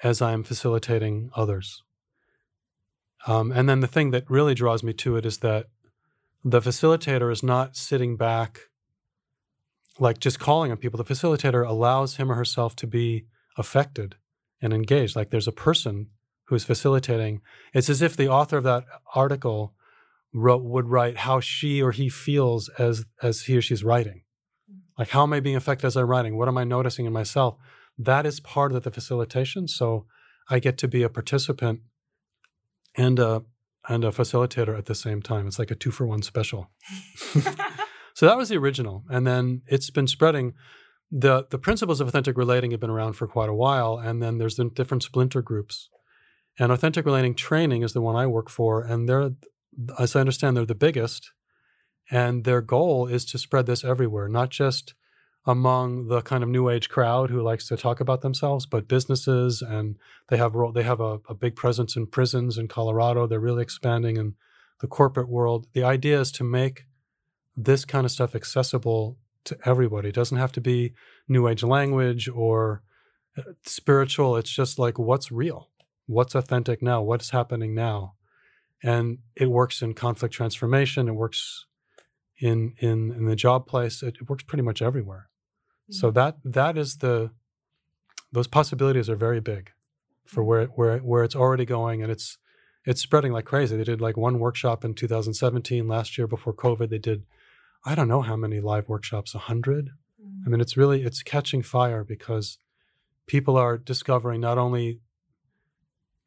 as 0.02 0.20
I'm 0.20 0.42
facilitating 0.42 1.30
others. 1.34 1.82
Um, 3.26 3.50
and 3.50 3.68
then 3.68 3.80
the 3.80 3.86
thing 3.86 4.10
that 4.12 4.30
really 4.30 4.54
draws 4.54 4.82
me 4.82 4.92
to 4.94 5.16
it 5.16 5.26
is 5.26 5.38
that 5.38 5.66
the 6.44 6.60
facilitator 6.60 7.32
is 7.32 7.42
not 7.42 7.76
sitting 7.76 8.16
back 8.16 8.60
like 9.98 10.18
just 10.18 10.38
calling 10.38 10.70
on 10.70 10.76
people. 10.76 10.98
The 10.98 11.14
facilitator 11.14 11.66
allows 11.66 12.16
him 12.16 12.30
or 12.30 12.34
herself 12.34 12.76
to 12.76 12.86
be 12.86 13.26
affected 13.56 14.16
and 14.60 14.72
engaged. 14.72 15.16
Like 15.16 15.30
there's 15.30 15.48
a 15.48 15.52
person 15.52 16.08
who's 16.44 16.64
facilitating. 16.64 17.40
It's 17.74 17.88
as 17.88 18.02
if 18.02 18.16
the 18.16 18.28
author 18.28 18.58
of 18.58 18.64
that 18.64 18.84
article 19.14 19.74
wrote 20.32 20.62
would 20.62 20.88
write 20.88 21.18
how 21.18 21.40
she 21.40 21.82
or 21.82 21.92
he 21.92 22.08
feels 22.08 22.68
as 22.78 23.04
as 23.22 23.42
he 23.42 23.56
or 23.56 23.62
she's 23.62 23.84
writing. 23.84 24.22
Like 24.98 25.08
how 25.10 25.22
am 25.22 25.32
I 25.32 25.40
being 25.40 25.56
affected 25.56 25.86
as 25.86 25.96
I'm 25.96 26.06
writing? 26.06 26.36
What 26.36 26.48
am 26.48 26.58
I 26.58 26.64
noticing 26.64 27.06
in 27.06 27.12
myself? 27.12 27.56
That 27.98 28.26
is 28.26 28.40
part 28.40 28.72
of 28.72 28.84
the 28.84 28.90
facilitation. 28.90 29.68
So 29.68 30.06
I 30.48 30.58
get 30.58 30.78
to 30.78 30.88
be 30.88 31.02
a 31.02 31.08
participant 31.08 31.80
and 32.94 33.18
a 33.18 33.42
and 33.88 34.04
a 34.04 34.10
facilitator 34.10 34.76
at 34.76 34.86
the 34.86 34.94
same 34.94 35.22
time. 35.22 35.46
It's 35.46 35.58
like 35.58 35.70
a 35.70 35.76
two 35.76 35.90
for 35.90 36.06
one 36.06 36.22
special. 36.22 36.70
so 38.14 38.26
that 38.26 38.36
was 38.36 38.48
the 38.48 38.56
original, 38.56 39.04
and 39.08 39.26
then 39.26 39.62
it's 39.66 39.90
been 39.90 40.08
spreading. 40.08 40.54
the 41.10 41.46
The 41.50 41.58
principles 41.58 42.00
of 42.00 42.08
authentic 42.08 42.36
relating 42.36 42.72
have 42.72 42.80
been 42.80 42.90
around 42.90 43.14
for 43.14 43.26
quite 43.26 43.48
a 43.48 43.54
while, 43.54 43.98
and 43.98 44.22
then 44.22 44.38
there's 44.38 44.56
the 44.56 44.70
different 44.70 45.02
splinter 45.02 45.42
groups. 45.42 45.88
And 46.58 46.72
authentic 46.72 47.04
relating 47.04 47.34
training 47.34 47.82
is 47.82 47.92
the 47.92 48.00
one 48.00 48.16
I 48.16 48.26
work 48.26 48.48
for, 48.48 48.82
and 48.82 49.08
they're, 49.08 49.30
as 49.98 50.16
I 50.16 50.20
understand, 50.20 50.56
they're 50.56 50.64
the 50.64 50.74
biggest. 50.74 51.32
And 52.10 52.44
their 52.44 52.60
goal 52.60 53.06
is 53.06 53.24
to 53.26 53.38
spread 53.38 53.66
this 53.66 53.84
everywhere, 53.84 54.28
not 54.28 54.50
just 54.50 54.94
among 55.46 56.08
the 56.08 56.20
kind 56.22 56.42
of 56.42 56.48
new 56.48 56.68
age 56.68 56.88
crowd 56.88 57.30
who 57.30 57.40
likes 57.40 57.68
to 57.68 57.76
talk 57.76 58.00
about 58.00 58.20
themselves, 58.20 58.66
but 58.66 58.88
businesses 58.88 59.62
and 59.62 59.96
they 60.28 60.36
have 60.36 60.54
they 60.74 60.82
have 60.82 61.00
a, 61.00 61.20
a 61.28 61.34
big 61.34 61.54
presence 61.54 61.94
in 61.94 62.06
prisons 62.06 62.58
in 62.58 62.66
Colorado. 62.66 63.26
They're 63.26 63.38
really 63.38 63.62
expanding 63.62 64.16
in 64.16 64.34
the 64.80 64.88
corporate 64.88 65.28
world. 65.28 65.66
The 65.72 65.84
idea 65.84 66.20
is 66.20 66.32
to 66.32 66.44
make 66.44 66.86
this 67.56 67.84
kind 67.84 68.04
of 68.04 68.10
stuff 68.10 68.34
accessible 68.34 69.18
to 69.44 69.56
everybody. 69.64 70.08
It 70.08 70.14
doesn't 70.14 70.36
have 70.36 70.52
to 70.52 70.60
be 70.60 70.94
new 71.28 71.46
age 71.46 71.62
language 71.62 72.28
or 72.28 72.82
uh, 73.38 73.42
spiritual. 73.64 74.36
It's 74.36 74.50
just 74.50 74.78
like 74.78 74.98
what's 74.98 75.30
real, 75.30 75.70
what's 76.06 76.34
authentic 76.34 76.82
now, 76.82 77.02
what's 77.02 77.30
happening 77.30 77.72
now, 77.72 78.14
and 78.82 79.18
it 79.36 79.48
works 79.48 79.80
in 79.80 79.94
conflict 79.94 80.34
transformation. 80.34 81.08
It 81.08 81.14
works 81.14 81.66
in 82.38 82.74
in 82.78 83.12
in 83.12 83.26
the 83.26 83.36
job 83.36 83.68
place. 83.68 84.02
It, 84.02 84.16
it 84.20 84.28
works 84.28 84.42
pretty 84.42 84.62
much 84.62 84.82
everywhere. 84.82 85.28
So 85.90 86.10
mm. 86.10 86.14
that 86.14 86.36
that 86.44 86.76
is 86.76 86.98
the 86.98 87.30
those 88.32 88.46
possibilities 88.46 89.08
are 89.08 89.16
very 89.16 89.40
big 89.40 89.70
for 90.24 90.42
mm. 90.42 90.46
where 90.46 90.66
where 90.66 90.98
where 90.98 91.24
it's 91.24 91.36
already 91.36 91.64
going, 91.64 92.02
and 92.02 92.10
it's 92.10 92.38
it's 92.84 93.00
spreading 93.00 93.32
like 93.32 93.44
crazy. 93.44 93.76
They 93.76 93.84
did 93.84 94.00
like 94.00 94.16
one 94.16 94.38
workshop 94.38 94.84
in 94.84 94.94
2017 94.94 95.86
last 95.88 96.16
year 96.16 96.26
before 96.26 96.54
COVID. 96.54 96.90
They 96.90 96.98
did 96.98 97.24
I 97.84 97.94
don't 97.94 98.08
know 98.08 98.22
how 98.22 98.36
many 98.36 98.60
live 98.60 98.88
workshops, 98.88 99.34
a 99.34 99.38
hundred. 99.38 99.90
I 100.44 100.48
mean, 100.48 100.58
mm. 100.58 100.62
it's 100.62 100.76
really 100.76 101.02
it's 101.02 101.22
catching 101.22 101.62
fire 101.62 102.04
because 102.04 102.58
people 103.26 103.56
are 103.56 103.78
discovering 103.78 104.40
not 104.40 104.58
only 104.58 105.00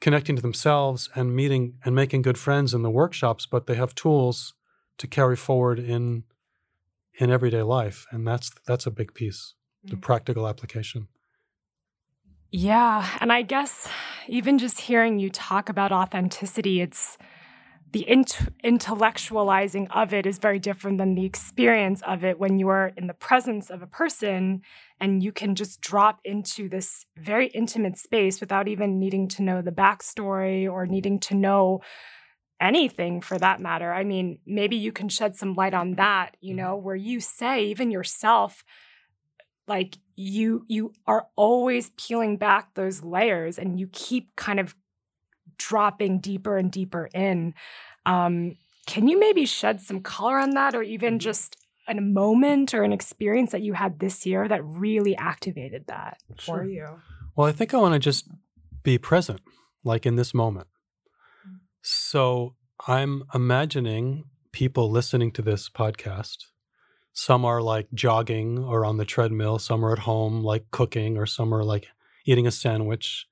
connecting 0.02 0.36
to 0.36 0.42
themselves 0.42 1.10
and 1.16 1.36
meeting 1.36 1.74
and 1.84 1.94
making 1.94 2.22
good 2.22 2.38
friends 2.38 2.74
in 2.74 2.82
the 2.82 2.90
workshops, 2.90 3.46
but 3.46 3.68
they 3.68 3.76
have 3.76 3.96
tools 3.96 4.54
to 4.98 5.08
carry 5.08 5.36
forward 5.36 5.80
in 5.80 6.24
in 7.20 7.30
everyday 7.30 7.62
life, 7.62 8.08
and 8.12 8.26
that's 8.26 8.52
that's 8.66 8.86
a 8.86 8.92
big 8.92 9.14
piece, 9.14 9.54
the 9.84 9.96
mm. 9.96 10.02
practical 10.02 10.48
application. 10.48 11.08
Yeah. 12.52 13.08
And 13.22 13.32
I 13.32 13.44
guess 13.44 13.88
even 14.28 14.58
just 14.58 14.82
hearing 14.82 15.20
you 15.20 15.30
talk 15.30 15.70
about 15.70 15.92
authenticity, 15.92 16.82
it's 16.82 17.18
the 17.92 18.08
int- 18.10 18.50
intellectualizing 18.64 19.88
of 19.92 20.14
it 20.14 20.26
is 20.26 20.38
very 20.38 20.60
different 20.60 20.98
than 20.98 21.16
the 21.16 21.26
experience 21.26 22.02
of 22.08 22.24
it 22.24 22.40
when 22.40 22.60
you 22.60 22.68
are 22.70 22.92
in 22.98 23.08
the 23.08 23.14
presence 23.14 23.70
of 23.70 23.82
a 23.82 23.88
person 23.88 24.62
and 25.00 25.24
you 25.24 25.32
can 25.32 25.56
just 25.56 25.82
drop 25.82 26.20
into 26.24 26.70
this 26.70 27.06
very 27.18 27.48
intimate 27.48 27.98
space 27.98 28.40
without 28.40 28.68
even 28.68 29.00
needing 29.00 29.28
to 29.28 29.44
know 29.44 29.62
the 29.62 29.72
backstory 29.72 30.72
or 30.72 30.86
needing 30.86 31.20
to 31.20 31.36
know 31.36 31.82
anything 32.60 33.22
for 33.22 33.38
that 33.38 33.62
matter. 33.62 33.94
I 33.94 34.04
mean, 34.04 34.40
maybe 34.46 34.76
you 34.76 34.92
can 34.92 35.10
shed 35.10 35.36
some 35.36 35.54
light 35.54 35.74
on 35.74 35.96
that, 35.96 36.36
you 36.42 36.54
know, 36.54 36.76
where 36.76 36.96
you 36.96 37.20
say, 37.20 37.66
even 37.66 37.92
yourself, 37.92 38.64
like 39.68 39.98
you 40.16 40.66
you 40.68 40.92
are 41.08 41.28
always 41.36 41.92
peeling 41.92 42.38
back 42.38 42.74
those 42.74 43.04
layers 43.04 43.58
and 43.58 43.80
you 43.80 43.88
keep 43.92 44.36
kind 44.36 44.60
of 44.60 44.76
dropping 45.58 46.20
deeper 46.20 46.58
and 46.58 46.72
deeper 46.72 47.10
in. 47.14 47.54
Um 48.06 48.58
can 48.88 49.08
you 49.08 49.20
maybe 49.20 49.46
shed 49.46 49.80
some 49.80 50.02
color 50.02 50.40
on 50.40 50.52
that 50.52 50.74
or 50.74 50.82
even 50.82 51.20
just 51.20 51.56
a 51.88 51.94
moment 52.02 52.74
or 52.74 52.84
an 52.84 52.92
experience 52.92 53.52
that 53.52 53.62
you 53.62 53.74
had 53.74 54.00
this 54.00 54.26
year 54.26 54.48
that 54.48 54.64
really 54.66 55.16
activated 55.16 55.86
that 55.88 56.18
for 56.40 56.64
you? 56.64 57.00
Well, 57.36 57.48
I 57.48 57.52
think 57.52 57.74
I 57.74 57.78
want 57.78 57.94
to 57.94 58.00
just 58.00 58.28
be 58.82 58.98
present, 58.98 59.42
like 59.84 60.06
in 60.06 60.16
this 60.16 60.34
moment. 60.34 60.68
So 61.82 62.56
I'm 62.88 63.24
imagining 63.34 64.26
people 64.52 64.90
listening 64.90 65.32
to 65.34 65.42
this 65.42 65.70
podcast. 65.70 66.38
Some 67.14 67.46
are 67.46 67.62
like 67.62 67.88
jogging 67.94 68.60
or 68.60 68.86
on 68.86 68.98
the 68.98 69.06
treadmill, 69.06 69.60
some 69.60 69.84
are 69.84 69.92
at 69.92 70.00
home, 70.00 70.44
like 70.44 70.72
cooking, 70.72 71.18
or 71.18 71.26
some 71.26 71.54
are 71.54 71.64
like 71.64 71.88
eating 72.26 72.48
a 72.48 72.52
sandwich, 72.52 73.28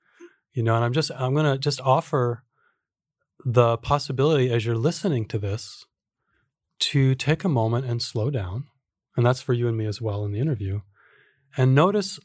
you 0.53 0.63
know. 0.63 0.75
And 0.75 0.83
I'm 0.83 0.93
just, 0.93 1.11
I'm 1.17 1.35
to 1.35 1.57
just 1.57 1.79
offer 1.81 2.43
the 3.45 3.77
possibility 3.77 4.51
as 4.51 4.65
you're 4.65 4.75
listening 4.75 5.25
to 5.27 5.37
this 5.37 5.85
to 6.79 7.15
take 7.15 7.43
a 7.43 7.49
moment 7.49 7.85
and 7.85 8.01
slow 8.01 8.29
down. 8.29 8.65
And 9.15 9.25
that's 9.25 9.41
for 9.41 9.53
you 9.53 9.67
and 9.67 9.77
me 9.77 9.85
as 9.85 10.01
well 10.01 10.25
in 10.25 10.31
the 10.31 10.39
interview. 10.39 10.81
And 11.55 11.73
notice 11.73 12.19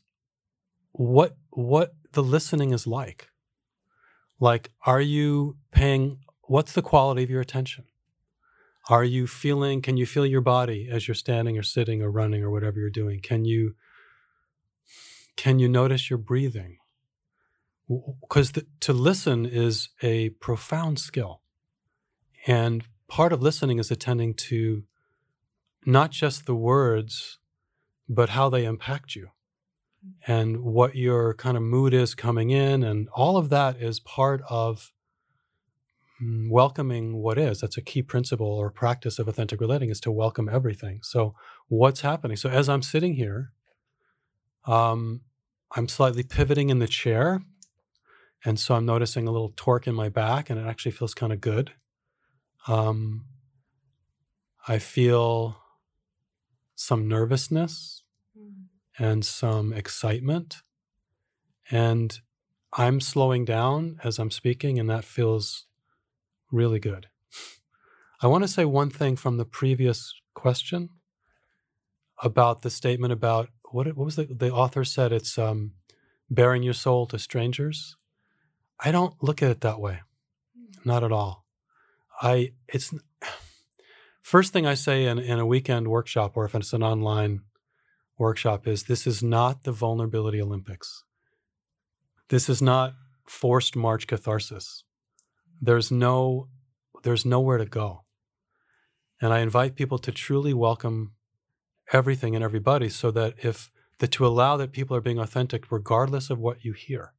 what 0.92 1.36
what 1.50 1.92
the 2.12 2.22
listening 2.22 2.72
is 2.72 2.86
like. 2.86 3.28
Like, 4.40 4.70
are 4.86 5.00
you 5.00 5.56
paying 5.70 6.18
what's 6.42 6.72
the 6.72 6.82
quality 6.82 7.22
of 7.22 7.30
your 7.30 7.40
attention? 7.40 7.84
Are 8.88 9.04
you 9.04 9.26
feeling, 9.26 9.80
can 9.80 9.96
you 9.96 10.06
feel 10.06 10.26
your 10.26 10.40
body 10.40 10.88
as 10.90 11.06
you're 11.06 11.14
standing 11.14 11.56
or 11.56 11.62
sitting 11.62 12.02
or 12.02 12.10
running 12.10 12.42
or 12.42 12.50
whatever 12.50 12.80
you're 12.80 12.90
doing? 12.90 13.20
Can 13.20 13.44
you 13.44 13.74
can 15.36 15.58
you 15.58 15.68
notice 15.68 16.10
your 16.10 16.18
breathing? 16.18 16.76
Because 18.20 18.52
to 18.80 18.92
listen 18.92 19.46
is 19.46 19.88
a 20.02 20.30
profound 20.30 20.98
skill. 20.98 21.40
And 22.46 22.84
part 23.08 23.32
of 23.32 23.40
listening 23.40 23.78
is 23.78 23.90
attending 23.90 24.34
to 24.34 24.84
not 25.86 26.10
just 26.10 26.44
the 26.44 26.54
words, 26.54 27.38
but 28.08 28.30
how 28.30 28.50
they 28.50 28.64
impact 28.64 29.16
you 29.16 29.30
and 30.26 30.62
what 30.62 30.96
your 30.96 31.34
kind 31.34 31.56
of 31.56 31.62
mood 31.62 31.94
is 31.94 32.14
coming 32.14 32.50
in. 32.50 32.82
And 32.82 33.08
all 33.14 33.36
of 33.36 33.48
that 33.50 33.76
is 33.80 34.00
part 34.00 34.42
of 34.48 34.92
mm, 36.22 36.50
welcoming 36.50 37.16
what 37.16 37.38
is. 37.38 37.60
That's 37.60 37.76
a 37.76 37.82
key 37.82 38.02
principle 38.02 38.46
or 38.46 38.70
practice 38.70 39.18
of 39.18 39.28
authentic 39.28 39.60
relating 39.60 39.90
is 39.90 40.00
to 40.00 40.10
welcome 40.10 40.48
everything. 40.48 41.00
So, 41.02 41.34
what's 41.68 42.00
happening? 42.00 42.36
So, 42.36 42.48
as 42.48 42.68
I'm 42.68 42.82
sitting 42.82 43.14
here, 43.14 43.52
um, 44.64 45.22
I'm 45.74 45.88
slightly 45.88 46.22
pivoting 46.22 46.70
in 46.70 46.78
the 46.78 46.88
chair. 46.88 47.42
And 48.44 48.58
so 48.58 48.74
I'm 48.74 48.86
noticing 48.86 49.28
a 49.28 49.30
little 49.30 49.52
torque 49.56 49.86
in 49.86 49.94
my 49.94 50.08
back, 50.08 50.50
and 50.50 50.58
it 50.58 50.66
actually 50.66 50.92
feels 50.92 51.14
kind 51.14 51.32
of 51.32 51.40
good. 51.40 51.72
Um, 52.66 53.26
I 54.66 54.78
feel 54.78 55.58
some 56.74 57.06
nervousness 57.06 58.01
and 58.98 59.24
some 59.24 59.72
excitement. 59.72 60.56
And 61.70 62.20
I'm 62.74 63.00
slowing 63.00 63.44
down 63.44 63.98
as 64.02 64.18
I'm 64.18 64.30
speaking, 64.30 64.78
and 64.78 64.88
that 64.90 65.04
feels 65.04 65.66
really 66.50 66.78
good. 66.78 67.08
I 68.20 68.26
want 68.26 68.44
to 68.44 68.48
say 68.48 68.64
one 68.64 68.90
thing 68.90 69.16
from 69.16 69.36
the 69.36 69.44
previous 69.44 70.14
question 70.34 70.90
about 72.22 72.62
the 72.62 72.70
statement 72.70 73.12
about 73.12 73.48
what, 73.70 73.86
what 73.96 74.04
was 74.04 74.16
the, 74.16 74.24
the 74.24 74.52
author 74.52 74.84
said 74.84 75.12
it's 75.12 75.38
um, 75.38 75.72
baring 76.30 76.62
your 76.62 76.74
soul 76.74 77.06
to 77.06 77.18
strangers. 77.18 77.96
I 78.78 78.92
don't 78.92 79.14
look 79.22 79.42
at 79.42 79.50
it 79.50 79.60
that 79.62 79.80
way, 79.80 80.00
not 80.84 81.02
at 81.02 81.12
all. 81.12 81.44
I 82.20 82.52
it's 82.68 82.94
first 84.22 84.52
thing 84.52 84.66
I 84.66 84.74
say 84.74 85.06
in, 85.06 85.18
in 85.18 85.38
a 85.38 85.46
weekend 85.46 85.88
workshop 85.88 86.36
or 86.36 86.44
if 86.44 86.54
it's 86.54 86.72
an 86.72 86.82
online 86.82 87.42
workshop 88.22 88.68
is 88.68 88.84
this 88.84 89.04
is 89.04 89.20
not 89.20 89.64
the 89.64 89.72
vulnerability 89.72 90.40
Olympics. 90.40 91.02
This 92.28 92.48
is 92.48 92.62
not 92.62 92.94
forced 93.26 93.74
march 93.74 94.06
catharsis. 94.06 94.84
There's 95.60 95.90
no 95.90 96.48
there's 97.02 97.26
nowhere 97.26 97.58
to 97.58 97.66
go. 97.66 98.04
And 99.20 99.32
I 99.32 99.40
invite 99.40 99.74
people 99.74 99.98
to 99.98 100.12
truly 100.12 100.54
welcome 100.54 101.14
everything 101.92 102.36
and 102.36 102.44
everybody 102.44 102.88
so 102.88 103.10
that 103.10 103.34
if 103.42 103.72
that 103.98 104.12
to 104.12 104.26
allow 104.26 104.56
that 104.56 104.72
people 104.72 104.96
are 104.96 105.08
being 105.08 105.18
authentic 105.18 105.72
regardless 105.72 106.30
of 106.30 106.38
what 106.38 106.64
you 106.64 106.72
hear. 106.72 107.14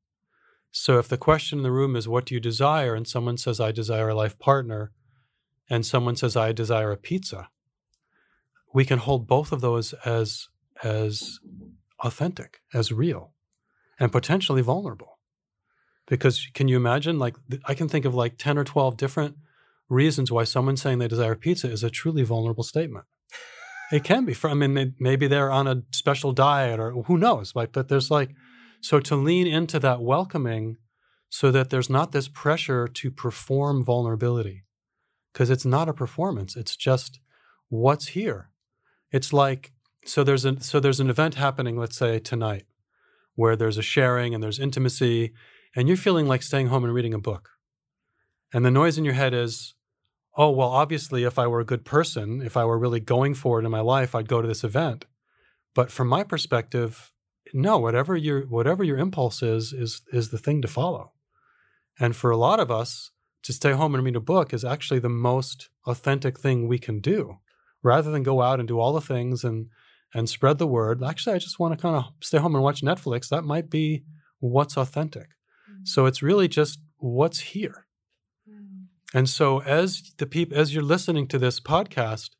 So 0.71 0.99
if 0.99 1.09
the 1.09 1.17
question 1.17 1.59
in 1.59 1.63
the 1.63 1.77
room 1.79 1.97
is 1.97 2.07
what 2.07 2.25
do 2.25 2.33
you 2.33 2.39
desire 2.39 2.95
and 2.95 3.05
someone 3.05 3.37
says 3.37 3.59
I 3.59 3.73
desire 3.73 4.09
a 4.09 4.15
life 4.15 4.39
partner 4.39 4.93
and 5.69 5.85
someone 5.85 6.15
says 6.15 6.37
I 6.37 6.53
desire 6.53 6.93
a 6.93 6.97
pizza, 6.97 7.49
we 8.73 8.85
can 8.85 8.99
hold 8.99 9.27
both 9.27 9.51
of 9.51 9.59
those 9.59 9.91
as 10.05 10.47
as 10.83 11.39
authentic, 12.03 12.61
as 12.73 12.91
real, 12.91 13.33
and 13.99 14.11
potentially 14.11 14.61
vulnerable. 14.61 15.19
Because 16.07 16.47
can 16.53 16.67
you 16.67 16.75
imagine, 16.75 17.19
like, 17.19 17.35
I 17.65 17.73
can 17.73 17.87
think 17.87 18.05
of 18.05 18.13
like 18.13 18.37
10 18.37 18.57
or 18.57 18.63
12 18.63 18.97
different 18.97 19.37
reasons 19.89 20.31
why 20.31 20.43
someone 20.43 20.77
saying 20.77 20.99
they 20.99 21.07
desire 21.07 21.35
pizza 21.35 21.69
is 21.69 21.83
a 21.83 21.89
truly 21.89 22.23
vulnerable 22.23 22.63
statement. 22.63 23.05
It 23.91 24.03
can 24.03 24.25
be. 24.25 24.33
For, 24.33 24.49
I 24.49 24.53
mean, 24.53 24.95
maybe 24.99 25.27
they're 25.27 25.51
on 25.51 25.67
a 25.67 25.83
special 25.91 26.31
diet 26.31 26.79
or 26.79 27.03
who 27.03 27.17
knows. 27.17 27.55
Like, 27.55 27.71
but 27.71 27.89
there's 27.89 28.09
like, 28.09 28.31
so 28.81 28.99
to 28.99 29.15
lean 29.15 29.47
into 29.47 29.79
that 29.79 30.01
welcoming 30.01 30.77
so 31.29 31.51
that 31.51 31.69
there's 31.69 31.89
not 31.89 32.11
this 32.11 32.27
pressure 32.27 32.87
to 32.87 33.11
perform 33.11 33.83
vulnerability 33.83 34.63
because 35.31 35.49
it's 35.49 35.65
not 35.65 35.89
a 35.89 35.93
performance. 35.93 36.55
It's 36.55 36.75
just 36.75 37.19
what's 37.69 38.07
here. 38.09 38.49
It's 39.11 39.31
like 39.31 39.71
so 40.05 40.23
there's 40.23 40.45
an 40.45 40.61
so 40.61 40.79
there's 40.79 40.99
an 40.99 41.09
event 41.09 41.35
happening, 41.35 41.77
let's 41.77 41.97
say 41.97 42.19
tonight, 42.19 42.65
where 43.35 43.55
there's 43.55 43.77
a 43.77 43.81
sharing 43.81 44.33
and 44.33 44.43
there's 44.43 44.59
intimacy, 44.59 45.33
and 45.75 45.87
you're 45.87 45.97
feeling 45.97 46.27
like 46.27 46.43
staying 46.43 46.67
home 46.67 46.83
and 46.83 46.93
reading 46.93 47.13
a 47.13 47.19
book. 47.19 47.49
And 48.53 48.65
the 48.65 48.71
noise 48.71 48.97
in 48.97 49.05
your 49.05 49.15
head 49.15 49.33
is, 49.33 49.73
oh, 50.37 50.51
well, 50.51 50.69
obviously, 50.69 51.23
if 51.23 51.39
I 51.39 51.47
were 51.47 51.59
a 51.59 51.65
good 51.65 51.85
person, 51.85 52.41
if 52.41 52.55
I 52.55 52.65
were 52.65 52.77
really 52.77 52.99
going 52.99 53.33
for 53.33 53.59
it 53.59 53.65
in 53.65 53.71
my 53.71 53.79
life, 53.79 54.13
I'd 54.13 54.27
go 54.27 54.41
to 54.41 54.47
this 54.47 54.63
event. 54.63 55.05
But 55.73 55.91
from 55.91 56.07
my 56.07 56.23
perspective, 56.23 57.11
no, 57.53 57.77
whatever 57.79 58.15
your 58.15 58.41
whatever 58.41 58.83
your 58.83 58.97
impulse 58.97 59.41
is, 59.41 59.73
is 59.73 60.01
is 60.11 60.29
the 60.29 60.37
thing 60.37 60.61
to 60.61 60.67
follow. 60.67 61.13
And 61.99 62.15
for 62.15 62.31
a 62.31 62.37
lot 62.37 62.59
of 62.59 62.71
us, 62.71 63.11
to 63.43 63.53
stay 63.53 63.73
home 63.73 63.93
and 63.93 64.03
read 64.03 64.15
a 64.15 64.21
book 64.21 64.53
is 64.53 64.65
actually 64.65 64.99
the 64.99 65.09
most 65.09 65.69
authentic 65.85 66.39
thing 66.39 66.67
we 66.67 66.79
can 66.79 66.99
do. 66.99 67.37
Rather 67.83 68.09
than 68.11 68.23
go 68.23 68.41
out 68.41 68.59
and 68.59 68.67
do 68.67 68.79
all 68.79 68.93
the 68.93 69.01
things 69.01 69.43
and 69.43 69.67
and 70.13 70.29
spread 70.29 70.57
the 70.57 70.67
word. 70.67 71.03
Actually, 71.03 71.35
I 71.35 71.39
just 71.39 71.59
want 71.59 71.73
to 71.73 71.81
kind 71.81 71.95
of 71.95 72.05
stay 72.21 72.37
home 72.37 72.55
and 72.55 72.63
watch 72.63 72.81
Netflix. 72.81 73.29
That 73.29 73.43
might 73.43 73.69
be 73.69 74.03
what's 74.39 74.77
authentic. 74.77 75.29
Mm-hmm. 75.69 75.85
So 75.85 76.05
it's 76.05 76.21
really 76.21 76.47
just 76.47 76.79
what's 76.97 77.39
here. 77.39 77.87
Mm-hmm. 78.49 79.17
And 79.17 79.29
so 79.29 79.61
as 79.61 80.13
the 80.17 80.25
people 80.25 80.57
as 80.57 80.73
you're 80.73 80.83
listening 80.83 81.27
to 81.29 81.39
this 81.39 81.59
podcast 81.59 82.31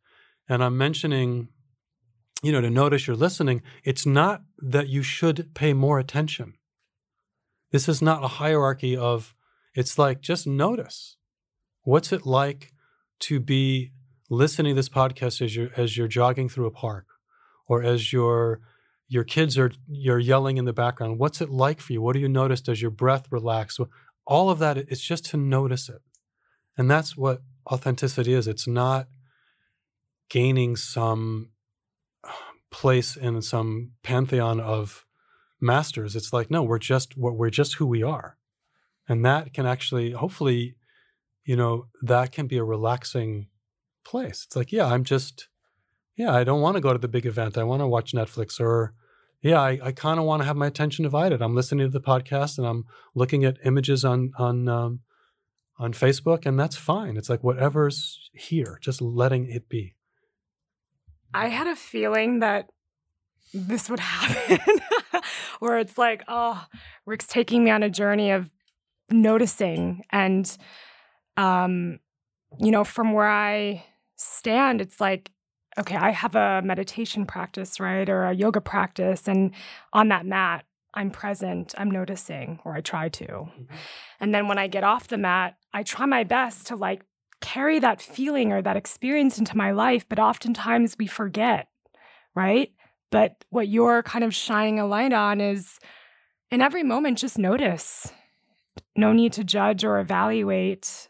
and 0.48 0.64
I'm 0.64 0.78
mentioning 0.78 1.50
you 2.44 2.52
know 2.52 2.62
to 2.62 2.70
notice 2.70 3.08
you're 3.08 3.16
listening, 3.16 3.62
it's 3.84 4.06
not 4.06 4.44
that 4.60 4.90
you 4.90 5.02
should 5.02 5.54
pay 5.56 5.74
more 5.74 5.98
attention. 5.98 6.54
This 7.72 7.90
is 7.90 8.02
not 8.02 8.24
a 8.24 8.28
hierarchy 8.28 8.96
of 8.96 9.34
it's 9.74 9.98
like 9.98 10.22
just 10.22 10.46
notice. 10.46 11.18
What's 11.84 12.12
it 12.12 12.26
like 12.26 12.72
to 13.22 13.40
be 13.40 13.92
listening 14.30 14.72
to 14.72 14.76
this 14.76 14.90
podcast 14.90 15.42
as 15.42 15.56
you're 15.56 15.70
as 15.78 15.98
you're 15.98 16.08
jogging 16.08 16.50
through 16.50 16.68
a 16.68 16.72
park 16.72 17.06
or 17.68 17.84
as 17.84 18.12
your 18.14 18.62
your 19.08 19.24
kids 19.24 19.58
are 19.58 19.72
you're 19.88 20.20
yelling 20.20 20.58
in 20.58 20.66
the 20.66 20.74
background 20.74 21.20
what's 21.20 21.42
it 21.42 21.50
like 21.50 21.80
for 21.80 21.94
you? 21.94 22.02
What 22.02 22.14
do 22.14 22.20
you 22.20 22.30
notice? 22.30 22.62
Does 22.62 22.82
your 22.82 22.92
breath 22.92 23.28
relax? 23.32 23.80
All 24.26 24.50
of 24.50 24.60
that 24.60 24.78
it's 24.78 25.02
just 25.02 25.26
to 25.28 25.38
notice 25.38 25.90
it. 25.90 26.02
And 26.78 26.90
that's 26.90 27.16
what 27.16 27.42
authenticity 27.72 28.34
is. 28.34 28.48
It's 28.48 28.68
not 28.68 29.08
gaining 30.30 30.76
some 30.76 31.50
place 32.72 33.16
in 33.16 33.42
some 33.42 33.92
pantheon 34.04 34.60
of 34.60 35.06
masters. 35.62 36.16
It's 36.16 36.34
like 36.34 36.50
no 36.50 36.64
we're 36.64 36.80
just 36.80 37.18
we're 37.18 37.50
just 37.50 37.76
who 37.76 37.86
we 37.86 38.04
are. 38.04 38.38
And 39.08 39.26
that 39.26 39.54
can 39.54 39.66
actually 39.66 40.12
hopefully 40.12 40.76
you 41.46 41.56
know 41.56 41.88
that 42.02 42.32
can 42.32 42.48
be 42.48 42.58
a 42.58 42.64
relaxing 42.64 43.48
place. 44.04 44.44
It's 44.46 44.56
like 44.56 44.72
yeah 44.72 44.88
i'm 44.88 45.04
just 45.04 45.48
yeah, 46.16 46.34
I 46.34 46.44
don't 46.44 46.62
want 46.62 46.76
to 46.76 46.82
go 46.82 46.94
to 46.94 47.00
the 47.00 47.08
big 47.08 47.26
event. 47.26 47.58
I 47.58 47.64
want 47.64 47.82
to 47.82 47.88
watch 47.88 48.14
Netflix 48.14 48.60
or 48.60 48.94
yeah, 49.44 49.60
I, 49.60 49.80
I 49.84 49.92
kind 49.92 50.20
of 50.20 50.26
want 50.26 50.42
to 50.42 50.46
have 50.46 50.56
my 50.56 50.68
attention 50.68 51.04
divided. 51.04 51.42
I'm 51.42 51.54
listening 51.54 51.86
to 51.86 51.92
the 51.92 52.00
podcast 52.00 52.58
and 52.58 52.66
I'm 52.66 52.86
looking 53.14 53.44
at 53.44 53.58
images 53.66 54.06
on 54.06 54.32
on 54.38 54.70
um, 54.70 55.02
on 55.78 55.92
Facebook, 55.92 56.46
and 56.46 56.58
that's 56.58 56.78
fine. 56.78 57.18
It's 57.18 57.30
like 57.30 57.44
whatever's 57.44 58.30
here, 58.34 58.80
just 58.82 59.02
letting 59.02 59.50
it 59.50 59.68
be. 59.68 59.96
I 61.34 61.50
had 61.50 61.68
a 61.68 61.76
feeling 61.76 62.40
that 62.40 62.70
this 63.54 63.90
would 63.90 64.00
happen, 64.00 64.80
where 65.60 65.78
it's 65.78 65.98
like, 65.98 66.24
oh, 66.30 66.66
Rick's 67.06 67.28
taking 67.28 67.66
me 67.66 67.72
on 67.72 67.84
a 67.84 67.90
journey 67.90 68.32
of 68.32 68.50
noticing, 69.12 70.06
and 70.10 70.58
um, 71.36 72.00
you 72.60 72.72
know, 72.72 72.86
from 72.86 73.12
where 73.12 73.30
I 73.30 73.84
stand, 74.16 74.80
it's 74.80 75.02
like 75.02 75.32
okay, 75.80 75.96
I 75.96 76.12
have 76.12 76.36
a 76.36 76.62
meditation 76.64 77.26
practice, 77.26 77.80
right? 77.80 78.08
Or 78.10 78.26
a 78.26 78.34
yoga 78.34 78.62
practice. 78.62 79.28
And 79.28 79.52
on 79.92 80.10
that 80.10 80.26
mat, 80.26 80.66
I'm 80.94 81.10
present, 81.10 81.74
I'm 81.78 81.90
noticing, 81.90 82.60
or 82.64 82.76
I 82.76 82.82
try 82.82 83.10
to. 83.10 83.26
Mm-hmm. 83.26 83.64
And 84.20 84.36
then 84.36 84.48
when 84.48 84.60
I 84.60 84.68
get 84.68 84.84
off 84.84 85.08
the 85.08 85.18
mat, 85.18 85.56
I 85.74 85.84
try 85.84 86.06
my 86.06 86.24
best 86.24 86.68
to 86.68 86.76
like 86.76 87.04
carry 87.42 87.80
that 87.80 88.02
feeling 88.02 88.52
or 88.52 88.62
that 88.62 88.78
experience 88.78 89.40
into 89.40 89.58
my 89.58 89.72
life. 89.72 90.06
But 90.08 90.20
oftentimes 90.20 90.96
we 91.00 91.08
forget, 91.08 91.68
right? 92.36 92.72
But 93.10 93.44
what 93.50 93.68
you're 93.68 94.04
kind 94.04 94.24
of 94.24 94.34
shining 94.36 94.80
a 94.80 94.86
light 94.86 95.14
on 95.14 95.42
is 95.42 95.80
in 96.52 96.62
every 96.62 96.84
moment, 96.84 97.18
just 97.18 97.38
notice. 97.40 98.12
No 98.96 99.12
need 99.12 99.34
to 99.34 99.44
judge 99.44 99.84
or 99.84 100.00
evaluate. 100.00 101.10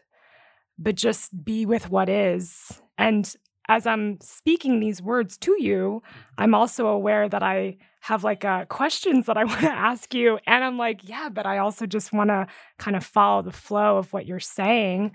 but 0.78 0.94
just 0.94 1.44
be 1.44 1.66
with 1.66 1.90
what 1.90 2.08
is. 2.08 2.80
And 2.98 3.32
as 3.68 3.86
I'm 3.86 4.18
speaking 4.20 4.80
these 4.80 5.00
words 5.02 5.36
to 5.38 5.56
you, 5.62 6.02
I'm 6.38 6.54
also 6.54 6.86
aware 6.86 7.28
that 7.28 7.42
I 7.42 7.78
have 8.00 8.22
like 8.22 8.44
uh, 8.44 8.66
questions 8.66 9.26
that 9.26 9.36
I 9.36 9.44
want 9.52 9.60
to 9.60 9.70
ask 9.72 10.12
you. 10.14 10.38
And 10.46 10.62
I'm 10.62 10.76
like, 10.76 11.08
yeah, 11.08 11.28
but 11.30 11.46
I 11.46 11.58
also 11.58 11.86
just 11.86 12.12
want 12.12 12.28
to 12.30 12.46
kind 12.78 12.96
of 12.96 13.04
follow 13.04 13.42
the 13.42 13.52
flow 13.52 13.96
of 13.96 14.12
what 14.12 14.26
you're 14.26 14.40
saying 14.40 15.12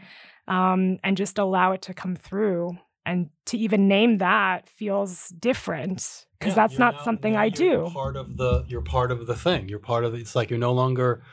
um, 0.47 0.97
and 1.03 1.15
just 1.15 1.37
allow 1.37 1.73
it 1.73 1.83
to 1.83 1.93
come 1.93 2.15
through. 2.15 2.77
And 3.05 3.29
to 3.47 3.57
even 3.57 3.87
name 3.87 4.17
that 4.19 4.69
feels 4.69 5.29
different 5.29 6.25
because 6.39 6.51
Yeah, 6.51 6.67
that's 6.67 6.77
not 6.79 6.95
now- 6.95 7.03
something 7.03 7.33
now 7.33 7.41
I 7.41 7.49
do. 7.49 7.89
Part 7.93 8.15
of 8.15 8.37
the 8.37 8.65
you're 8.67 8.81
part 8.81 9.11
of 9.11 9.25
the 9.25 9.35
thing. 9.35 9.67
You're 9.69 9.79
part 9.79 10.03
of 10.05 10.11
the, 10.11 10.19
it's 10.19 10.35
like 10.35 10.49
you're 10.49 10.59
no 10.59 10.73
longer 10.73 11.23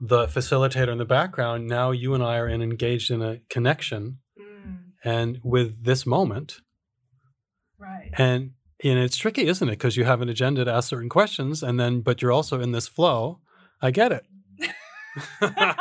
the 0.00 0.26
facilitator 0.26 0.88
in 0.92 0.98
the 0.98 1.04
background. 1.04 1.66
Now 1.66 1.90
you 1.90 2.14
and 2.14 2.22
I 2.22 2.36
are 2.36 2.46
in, 2.48 2.62
engaged 2.62 3.10
in 3.10 3.22
a 3.22 3.38
connection 3.48 4.18
and 5.06 5.38
with 5.44 5.84
this 5.84 6.04
moment. 6.04 6.60
right. 7.78 8.10
And 8.18 8.50
and 8.84 8.98
it's 8.98 9.16
tricky, 9.16 9.46
isn't 9.46 9.66
it? 9.66 9.72
Because 9.72 9.96
you 9.96 10.04
have 10.04 10.20
an 10.20 10.28
agenda 10.28 10.64
to 10.64 10.70
ask 10.72 10.90
certain 10.90 11.08
questions, 11.08 11.62
and 11.62 11.80
then 11.80 12.00
but 12.00 12.20
you're 12.20 12.32
also 12.32 12.60
in 12.60 12.72
this 12.72 12.88
flow. 12.88 13.40
I 13.80 13.90
get 13.90 14.12
it. 14.12 14.26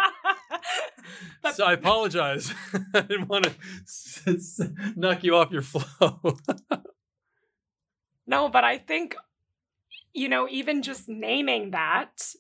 so 1.54 1.66
I 1.66 1.74
apologize. 1.74 2.54
I 2.94 3.02
didn't 3.02 3.28
want 3.28 3.46
to 4.26 4.72
knock 4.96 5.24
you 5.24 5.36
off 5.36 5.52
your 5.52 5.62
flow. 5.62 6.20
No, 8.28 8.50
but 8.50 8.64
I 8.64 8.80
think, 8.80 9.16
you 10.12 10.30
know, 10.30 10.48
even 10.50 10.82
just 10.82 11.08
naming 11.08 11.70
that 11.72 12.34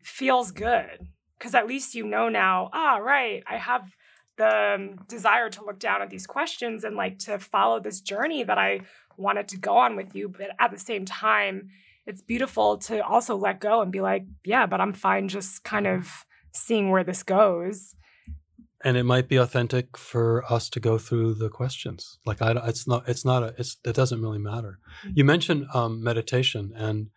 feels 0.00 0.52
good 0.52 1.08
because 1.36 1.56
at 1.56 1.66
least 1.66 1.96
you 1.96 2.06
know 2.06 2.28
now, 2.28 2.70
ah, 2.72 2.98
right, 2.98 3.42
I 3.48 3.56
have 3.56 3.96
the 4.38 4.74
um, 4.76 5.04
desire 5.08 5.50
to 5.50 5.64
look 5.64 5.78
down 5.78 6.00
at 6.00 6.08
these 6.08 6.26
questions 6.26 6.84
and 6.84 6.96
like 6.96 7.18
to 7.26 7.38
follow 7.38 7.80
this 7.80 8.00
journey 8.00 8.44
that 8.44 8.56
I 8.56 8.80
wanted 9.18 9.48
to 9.48 9.58
go 9.58 9.76
on 9.76 9.96
with 9.96 10.14
you. 10.14 10.28
But 10.28 10.50
at 10.58 10.70
the 10.70 10.78
same 10.78 11.04
time, 11.04 11.68
it's 12.06 12.22
beautiful 12.22 12.78
to 12.78 13.04
also 13.04 13.36
let 13.36 13.60
go 13.60 13.82
and 13.82 13.92
be 13.92 14.00
like, 14.00 14.24
yeah, 14.44 14.64
but 14.66 14.80
I'm 14.80 14.94
fine 14.94 15.28
just 15.28 15.62
kind 15.64 15.86
of 15.86 16.24
seeing 16.52 16.90
where 16.90 17.04
this 17.04 17.22
goes. 17.22 17.94
and 18.84 18.96
it 18.96 19.02
might 19.04 19.28
be 19.28 19.36
authentic 19.36 19.96
for 19.96 20.44
us 20.50 20.70
to 20.70 20.80
go 20.80 20.98
through 20.98 21.34
the 21.34 21.48
questions. 21.48 22.18
Like 22.24 22.40
I, 22.40 22.52
it's 22.68 22.86
not, 22.86 23.08
it's 23.08 23.24
not 23.24 23.42
a, 23.42 23.54
it's, 23.58 23.76
it 23.84 23.94
doesn't 23.94 24.22
really 24.22 24.38
matter. 24.38 24.78
You 25.12 25.24
mentioned 25.24 25.66
um, 25.74 26.02
meditation, 26.02 26.72
and 26.76 27.10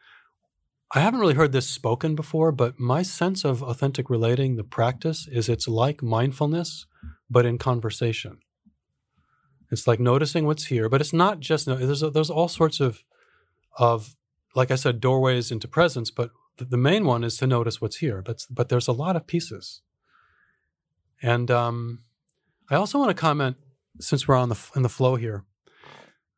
I 0.94 1.00
haven't 1.00 1.22
really 1.22 1.36
heard 1.36 1.54
this 1.54 1.70
spoken 1.70 2.16
before, 2.16 2.52
but 2.52 2.80
my 2.80 3.02
sense 3.02 3.46
of 3.46 3.64
authentic 3.64 4.10
relating, 4.10 4.58
the 4.58 4.64
practice, 4.64 5.28
is 5.32 5.48
it's 5.48 5.68
like 5.68 6.04
mindfulness, 6.04 6.86
but 7.30 7.46
in 7.46 7.58
conversation. 7.58 8.40
It's 9.72 9.88
like 9.88 10.02
noticing 10.02 10.46
what's 10.46 10.66
here, 10.66 10.90
but 10.90 11.00
it's 11.00 11.14
not 11.14 11.40
just 11.40 11.66
there's 11.66 12.02
there's 12.02 12.30
all 12.30 12.50
sorts 12.50 12.82
of 12.82 13.04
of 13.78 14.16
like 14.54 14.70
I 14.70 14.76
said 14.76 15.00
doorways 15.00 15.50
into 15.50 15.68
presence, 15.68 16.12
but 16.12 16.32
the, 16.58 16.66
the 16.66 16.78
main 16.78 17.06
one 17.06 17.24
is 17.24 17.38
to 17.38 17.48
notice 17.48 17.80
what's 17.80 17.98
here. 17.98 18.22
But 18.22 18.46
but 18.50 18.68
there's 18.68 18.90
a 18.90 18.92
lot 18.92 19.16
of 19.16 19.28
pieces. 19.28 19.82
And 21.22 21.50
um, 21.50 22.00
I 22.70 22.76
also 22.76 23.00
want 23.00 23.10
to 23.10 23.14
comment, 23.14 23.56
since 24.00 24.28
we're 24.28 24.36
on 24.36 24.50
the 24.50 24.60
in 24.76 24.82
the 24.82 24.90
flow 24.90 25.16
here. 25.16 25.46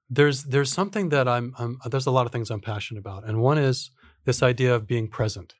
There's 0.10 0.44
there's 0.44 0.72
something 0.72 1.10
that 1.10 1.28
I'm, 1.28 1.56
I'm 1.58 1.80
there's 1.90 2.06
a 2.06 2.12
lot 2.12 2.28
of 2.28 2.32
things 2.32 2.52
I'm 2.52 2.62
passionate 2.62 3.00
about, 3.00 3.28
and 3.28 3.42
one 3.42 3.58
is 3.58 3.90
this 4.26 4.44
idea 4.44 4.74
of 4.74 4.88
being 4.88 5.08
present. 5.08 5.56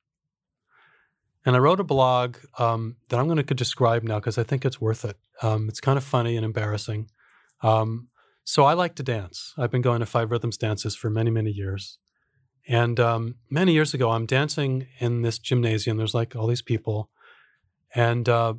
And 1.46 1.56
I 1.56 1.60
wrote 1.60 1.80
a 1.80 1.84
blog 1.84 2.38
um, 2.58 2.96
that 3.10 3.20
I'm 3.20 3.28
going 3.28 3.44
to 3.44 3.54
describe 3.54 4.04
now 4.04 4.20
because 4.20 4.38
I 4.38 4.44
think 4.44 4.64
it's 4.64 4.80
worth 4.80 5.04
it. 5.04 5.18
Um, 5.42 5.68
it's 5.68 5.82
kind 5.82 5.98
of 5.98 6.04
funny 6.04 6.38
and 6.38 6.46
embarrassing. 6.46 7.10
Um, 7.62 8.08
so 8.46 8.64
I 8.64 8.74
like 8.74 8.96
to 8.96 9.04
dance. 9.04 9.54
I've 9.58 9.72
been 9.72 9.82
going 9.82 10.00
to 10.00 10.06
Five 10.06 10.32
Rhythms 10.32 10.58
dances 10.58 10.96
for 10.96 11.10
many 11.10 11.32
many 11.32 11.52
years, 11.52 11.98
and 12.68 13.00
um, 13.00 13.36
many 13.50 13.74
years 13.74 13.94
ago 13.94 14.12
I'm 14.12 14.26
dancing 14.26 14.88
in 15.00 15.22
this 15.22 15.40
gymnasium. 15.40 15.98
There's 15.98 16.14
like 16.14 16.36
all 16.36 16.48
these 16.48 16.62
people, 16.62 17.10
and 17.96 18.28
uh, 18.28 18.56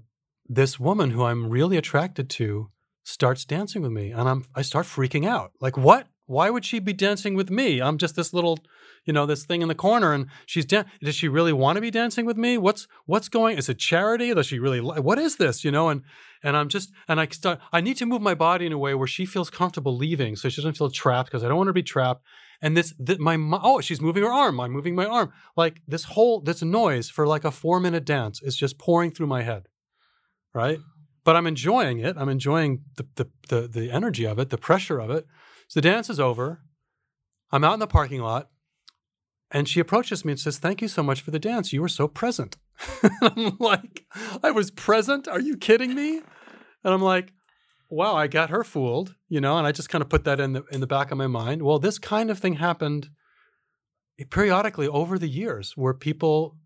this 0.49 0.81
woman 0.81 1.11
who 1.11 1.25
I'm 1.25 1.49
really 1.49 1.77
attracted 1.77 2.31
to 2.31 2.71
starts 3.03 3.45
dancing 3.45 3.83
with 3.83 3.93
me 3.93 4.11
and 4.11 4.29
I'm 4.29 4.47
I 4.55 4.63
start 4.63 4.87
freaking 4.87 5.27
out. 5.27 5.53
Like 5.61 5.77
what? 5.77 6.07
Why 6.27 6.51
would 6.51 6.65
she 6.65 6.79
be 6.79 6.93
dancing 6.93 7.35
with 7.35 7.51
me? 7.51 7.81
I'm 7.81 7.99
just 7.99 8.17
this 8.17 8.33
little, 8.33 8.59
you 9.05 9.13
know, 9.13 9.27
this 9.27 9.45
thing 9.45 9.63
in 9.63 9.69
the 9.69 9.75
corner 9.75 10.13
and 10.13 10.27
she's 10.47 10.65
dan- 10.65 10.87
does 11.03 11.15
she 11.15 11.29
really 11.29 11.53
want 11.53 11.77
to 11.77 11.83
be 11.83 11.91
dancing 11.91 12.25
with 12.25 12.37
me? 12.37 12.57
What's 12.57 12.87
what's 13.07 13.29
going? 13.29 13.59
Is 13.59 13.69
it 13.69 13.79
charity? 13.79 14.33
Does 14.33 14.47
she 14.47 14.59
really 14.59 14.81
li- 14.81 15.01
what 15.01 15.19
is 15.19 15.37
this, 15.37 15.65
you 15.65 15.71
know? 15.71 15.89
And 15.89 16.03
and 16.43 16.57
I'm 16.57 16.69
just 16.69 16.91
and 17.09 17.21
I 17.21 17.27
start 17.27 17.61
I 17.73 17.81
need 17.81 17.97
to 17.99 18.07
move 18.07 18.23
my 18.23 18.35
body 18.35 18.67
in 18.67 18.73
a 18.73 18.79
way 18.79 18.95
where 18.95 19.07
she 19.07 19.27
feels 19.27 19.51
comfortable 19.51 19.97
leaving 19.97 20.37
so 20.37 20.49
she 20.49 20.61
doesn't 20.61 20.79
feel 20.79 20.91
trapped 20.91 21.31
because 21.31 21.45
I 21.45 21.49
don't 21.49 21.59
want 21.59 21.69
her 21.69 21.73
to 21.73 21.75
be 21.75 21.83
trapped. 21.83 22.25
And 22.63 22.77
this, 22.77 22.95
th- 23.05 23.19
my 23.19 23.37
oh, 23.63 23.81
she's 23.81 24.01
moving 24.01 24.23
her 24.23 24.33
arm. 24.33 24.59
I'm 24.61 24.73
moving 24.73 24.95
my 24.95 25.05
arm. 25.05 25.33
Like 25.57 25.83
this 25.87 26.05
whole 26.05 26.41
this 26.41 26.63
noise 26.63 27.11
for 27.11 27.27
like 27.27 27.45
a 27.45 27.51
four 27.51 27.81
minute 27.81 28.07
dance 28.07 28.41
is 28.43 28.57
just 28.57 28.79
pouring 28.79 29.11
through 29.11 29.27
my 29.27 29.43
head 29.43 29.69
right? 30.55 30.79
But 31.25 31.37
I'm 31.37 31.47
enjoying 31.47 31.99
it. 31.99 32.17
I'm 32.19 32.29
enjoying 32.29 32.83
the, 32.97 33.07
the 33.17 33.31
the 33.49 33.69
the 33.69 33.91
energy 33.91 34.25
of 34.25 34.39
it, 34.39 34.51
the 34.51 34.59
pressure 34.59 34.99
of 35.01 35.11
it. 35.11 35.27
So 35.69 35.81
the 35.81 35.89
dance 35.89 36.11
is 36.11 36.21
over. 36.21 36.61
I'm 37.51 37.65
out 37.65 37.75
in 37.75 37.81
the 37.81 37.87
parking 37.87 38.21
lot, 38.21 38.51
and 39.51 39.69
she 39.69 39.81
approaches 39.81 40.25
me 40.25 40.33
and 40.33 40.41
says, 40.41 40.59
"Thank 40.59 40.83
you 40.83 40.89
so 40.89 41.03
much 41.03 41.21
for 41.21 41.31
the 41.31 41.39
dance. 41.39 41.73
You 41.73 41.83
were 41.83 41.89
so 41.89 42.09
present." 42.09 42.57
I'm 43.23 43.57
like, 43.59 44.05
"I 44.43 44.51
was 44.51 44.71
present? 44.71 45.29
Are 45.29 45.41
you 45.41 45.57
kidding 45.57 45.95
me?" 45.95 46.19
And 46.83 46.95
I'm 46.95 47.03
like, 47.03 47.33
"Wow, 47.89 48.17
I 48.17 48.27
got 48.27 48.51
her 48.51 48.65
fooled," 48.65 49.15
you 49.29 49.41
know. 49.41 49.57
And 49.57 49.67
I 49.67 49.73
just 49.73 49.89
kind 49.89 50.03
of 50.03 50.09
put 50.09 50.25
that 50.25 50.41
in 50.41 50.53
the 50.53 50.65
in 50.71 50.81
the 50.81 50.87
back 50.87 51.11
of 51.11 51.19
my 51.19 51.27
mind. 51.29 51.63
Well, 51.63 51.79
this 51.79 51.99
kind 51.99 52.31
of 52.31 52.39
thing 52.39 52.55
happened 52.55 53.09
periodically 54.31 54.89
over 54.89 55.19
the 55.19 55.29
years, 55.29 55.73
where 55.77 55.95
people, 55.95 56.57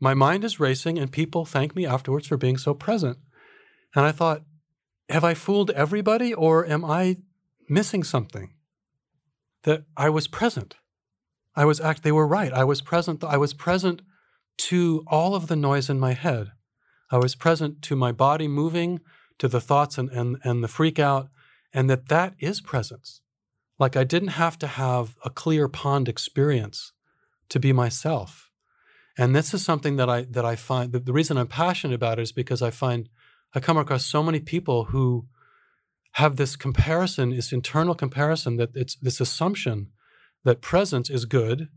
my 0.00 0.14
mind 0.14 0.44
is 0.44 0.60
racing, 0.60 0.98
and 0.98 1.10
people 1.10 1.44
thank 1.44 1.74
me 1.74 1.86
afterwards 1.86 2.28
for 2.28 2.36
being 2.36 2.56
so 2.56 2.74
present. 2.74 3.18
And 3.94 4.04
I 4.06 4.12
thought, 4.12 4.42
have 5.08 5.24
I 5.24 5.34
fooled 5.34 5.70
everybody 5.70 6.32
or 6.32 6.66
am 6.66 6.84
I 6.84 7.18
missing 7.72 8.04
something? 8.04 8.54
That 9.64 9.84
I 9.96 10.08
was 10.10 10.28
present. 10.28 10.76
I 11.54 11.64
was 11.64 11.80
act 11.80 12.02
they 12.02 12.12
were 12.12 12.26
right. 12.26 12.52
I 12.52 12.64
was 12.64 12.80
present. 12.80 13.22
I 13.22 13.36
was 13.36 13.54
present 13.54 14.02
to 14.58 15.04
all 15.06 15.34
of 15.34 15.46
the 15.46 15.56
noise 15.56 15.88
in 15.88 16.00
my 16.00 16.12
head. 16.12 16.52
I 17.10 17.18
was 17.18 17.34
present 17.34 17.82
to 17.82 17.96
my 17.96 18.10
body 18.10 18.48
moving, 18.48 19.00
to 19.38 19.48
the 19.48 19.60
thoughts 19.60 19.98
and, 19.98 20.10
and, 20.10 20.38
and 20.44 20.64
the 20.64 20.68
freak 20.68 20.98
out, 20.98 21.28
and 21.72 21.88
that 21.90 22.08
that 22.08 22.34
is 22.38 22.60
presence. 22.60 23.20
Like 23.78 23.96
I 23.96 24.04
didn't 24.04 24.28
have 24.28 24.58
to 24.60 24.66
have 24.66 25.16
a 25.24 25.30
clear 25.30 25.68
pond 25.68 26.08
experience 26.08 26.92
to 27.48 27.58
be 27.58 27.72
myself. 27.72 28.50
And 29.18 29.36
this 29.36 29.52
is 29.52 29.62
something 29.64 29.96
that 29.96 30.08
I 30.08 30.22
that 30.22 30.44
I 30.44 30.56
find 30.56 30.92
that 30.92 31.04
the 31.04 31.12
reason 31.12 31.36
I'm 31.36 31.48
passionate 31.48 31.94
about 31.94 32.18
it 32.18 32.22
is 32.22 32.32
because 32.32 32.62
I 32.62 32.70
find 32.70 33.08
I 33.54 33.60
come 33.60 33.76
across 33.76 34.06
so 34.06 34.22
many 34.22 34.40
people 34.40 34.84
who 34.84 35.26
have 36.12 36.36
this 36.36 36.56
comparison, 36.56 37.30
this 37.30 37.52
internal 37.52 37.94
comparison 37.94 38.56
that 38.56 38.70
it's 38.74 38.96
this 38.96 39.20
assumption 39.20 39.88
that 40.44 40.60
presence 40.60 41.08
is 41.08 41.24
good 41.24 41.68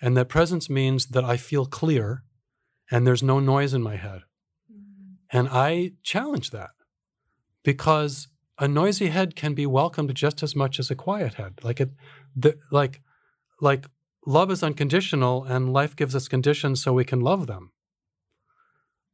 and 0.00 0.16
that 0.16 0.28
presence 0.28 0.68
means 0.68 1.06
that 1.06 1.24
I 1.24 1.36
feel 1.36 1.66
clear 1.66 2.24
and 2.90 3.06
there's 3.06 3.22
no 3.22 3.40
noise 3.40 3.72
in 3.72 3.82
my 3.82 3.96
head. 3.96 4.22
Mm-hmm. 4.70 5.36
And 5.36 5.48
I 5.50 5.92
challenge 6.02 6.50
that 6.50 6.70
because 7.62 8.28
a 8.58 8.68
noisy 8.68 9.08
head 9.08 9.36
can 9.36 9.54
be 9.54 9.66
welcomed 9.66 10.14
just 10.14 10.42
as 10.42 10.54
much 10.54 10.78
as 10.78 10.90
a 10.90 10.94
quiet 10.94 11.34
head. 11.34 11.60
Like 11.62 11.80
it 11.80 11.90
the, 12.36 12.58
like 12.70 13.00
like 13.60 13.86
love 14.26 14.50
is 14.50 14.62
unconditional 14.62 15.44
and 15.44 15.72
life 15.72 15.94
gives 15.94 16.14
us 16.16 16.28
conditions 16.28 16.82
so 16.82 16.92
we 16.92 17.04
can 17.04 17.20
love 17.20 17.46
them 17.46 17.70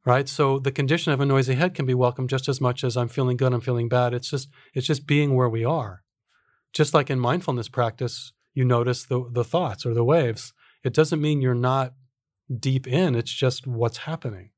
right? 0.04 0.28
So 0.28 0.58
the 0.58 0.72
condition 0.72 1.12
of 1.12 1.20
a 1.20 1.26
noisy 1.26 1.54
head 1.54 1.74
can 1.74 1.86
be 1.86 1.94
welcomed 1.94 2.30
just 2.30 2.48
as 2.48 2.60
much 2.60 2.84
as 2.84 2.96
i'm 2.96 3.08
feeling 3.08 3.36
good 3.36 3.52
i'm 3.52 3.60
feeling 3.60 3.88
bad. 3.88 4.14
It's 4.14 4.30
just 4.30 4.48
it's 4.74 4.86
just 4.86 5.06
being 5.06 5.34
where 5.34 5.48
we 5.48 5.64
are. 5.64 6.02
Just 6.72 6.94
like 6.94 7.10
in 7.10 7.20
mindfulness 7.20 7.68
practice 7.68 8.32
you 8.54 8.64
notice 8.64 9.04
the 9.04 9.28
the 9.32 9.44
thoughts 9.44 9.84
or 9.84 9.94
the 9.94 10.04
waves. 10.04 10.52
It 10.82 10.94
doesn't 10.94 11.20
mean 11.20 11.40
you're 11.40 11.54
not 11.54 11.94
deep 12.58 12.86
in 12.86 13.14
it's 13.14 13.32
just 13.32 13.66
what's 13.66 13.98
happening. 13.98 14.50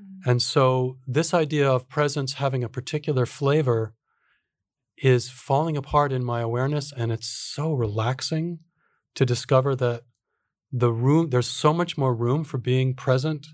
Mm-hmm. 0.00 0.30
And 0.30 0.42
so 0.42 0.98
this 1.06 1.34
idea 1.34 1.70
of 1.70 1.88
presence 1.88 2.34
having 2.34 2.64
a 2.64 2.68
particular 2.68 3.26
flavor 3.26 3.94
is 4.96 5.28
falling 5.28 5.76
apart 5.76 6.12
in 6.12 6.24
my 6.24 6.40
awareness 6.40 6.92
and 6.92 7.12
it's 7.12 7.28
so 7.28 7.72
relaxing 7.74 8.60
to 9.14 9.26
discover 9.26 9.74
that 9.76 10.02
the 10.72 10.92
room 10.92 11.30
there's 11.30 11.48
so 11.48 11.72
much 11.72 11.98
more 11.98 12.14
room 12.14 12.44
for 12.44 12.58
being 12.58 12.94
present 12.94 13.48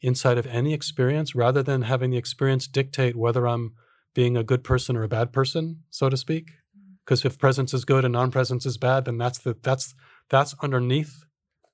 inside 0.00 0.38
of 0.38 0.46
any 0.46 0.72
experience 0.72 1.34
rather 1.34 1.62
than 1.62 1.82
having 1.82 2.10
the 2.10 2.18
experience 2.18 2.66
dictate 2.66 3.16
whether 3.16 3.46
I'm 3.46 3.74
being 4.14 4.36
a 4.36 4.44
good 4.44 4.62
person 4.62 4.96
or 4.96 5.02
a 5.02 5.08
bad 5.08 5.32
person, 5.32 5.82
so 5.90 6.08
to 6.08 6.16
speak. 6.16 6.46
Mm-hmm. 6.46 6.94
Because 7.04 7.24
if 7.24 7.38
presence 7.38 7.74
is 7.74 7.84
good 7.84 8.04
and 8.04 8.12
non-presence 8.12 8.66
is 8.66 8.78
bad, 8.78 9.04
then 9.04 9.18
that's 9.18 9.38
the 9.38 9.56
that's 9.62 9.94
that's 10.28 10.54
underneath 10.62 11.24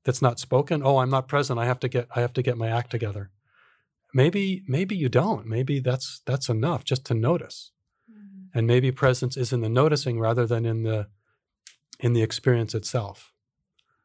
that's 0.05 0.23
not 0.23 0.41
spoken. 0.41 0.83
Oh, 0.85 0.99
I'm 0.99 1.11
not 1.11 1.29
present. 1.29 1.59
I 1.59 1.67
have 1.67 1.81
to 1.81 1.89
get 1.89 2.09
I 2.15 2.21
have 2.21 2.33
to 2.35 2.43
get 2.43 2.57
my 2.57 2.69
act 2.69 2.91
together. 2.91 3.31
maybe 4.13 4.63
maybe 4.69 4.97
you 4.97 5.09
don't. 5.09 5.47
Maybe 5.47 5.81
that's 5.81 6.21
that's 6.27 6.49
enough 6.49 6.85
just 6.85 7.05
to 7.07 7.15
notice. 7.15 7.73
Mm-hmm. 8.11 8.59
And 8.59 8.67
maybe 8.67 8.93
presence 8.93 9.37
is 9.37 9.53
in 9.53 9.61
the 9.61 9.69
noticing 9.69 10.19
rather 10.21 10.47
than 10.47 10.65
in 10.67 10.83
the 10.83 11.09
in 12.01 12.13
the 12.13 12.23
experience 12.23 12.75
itself. 12.75 13.33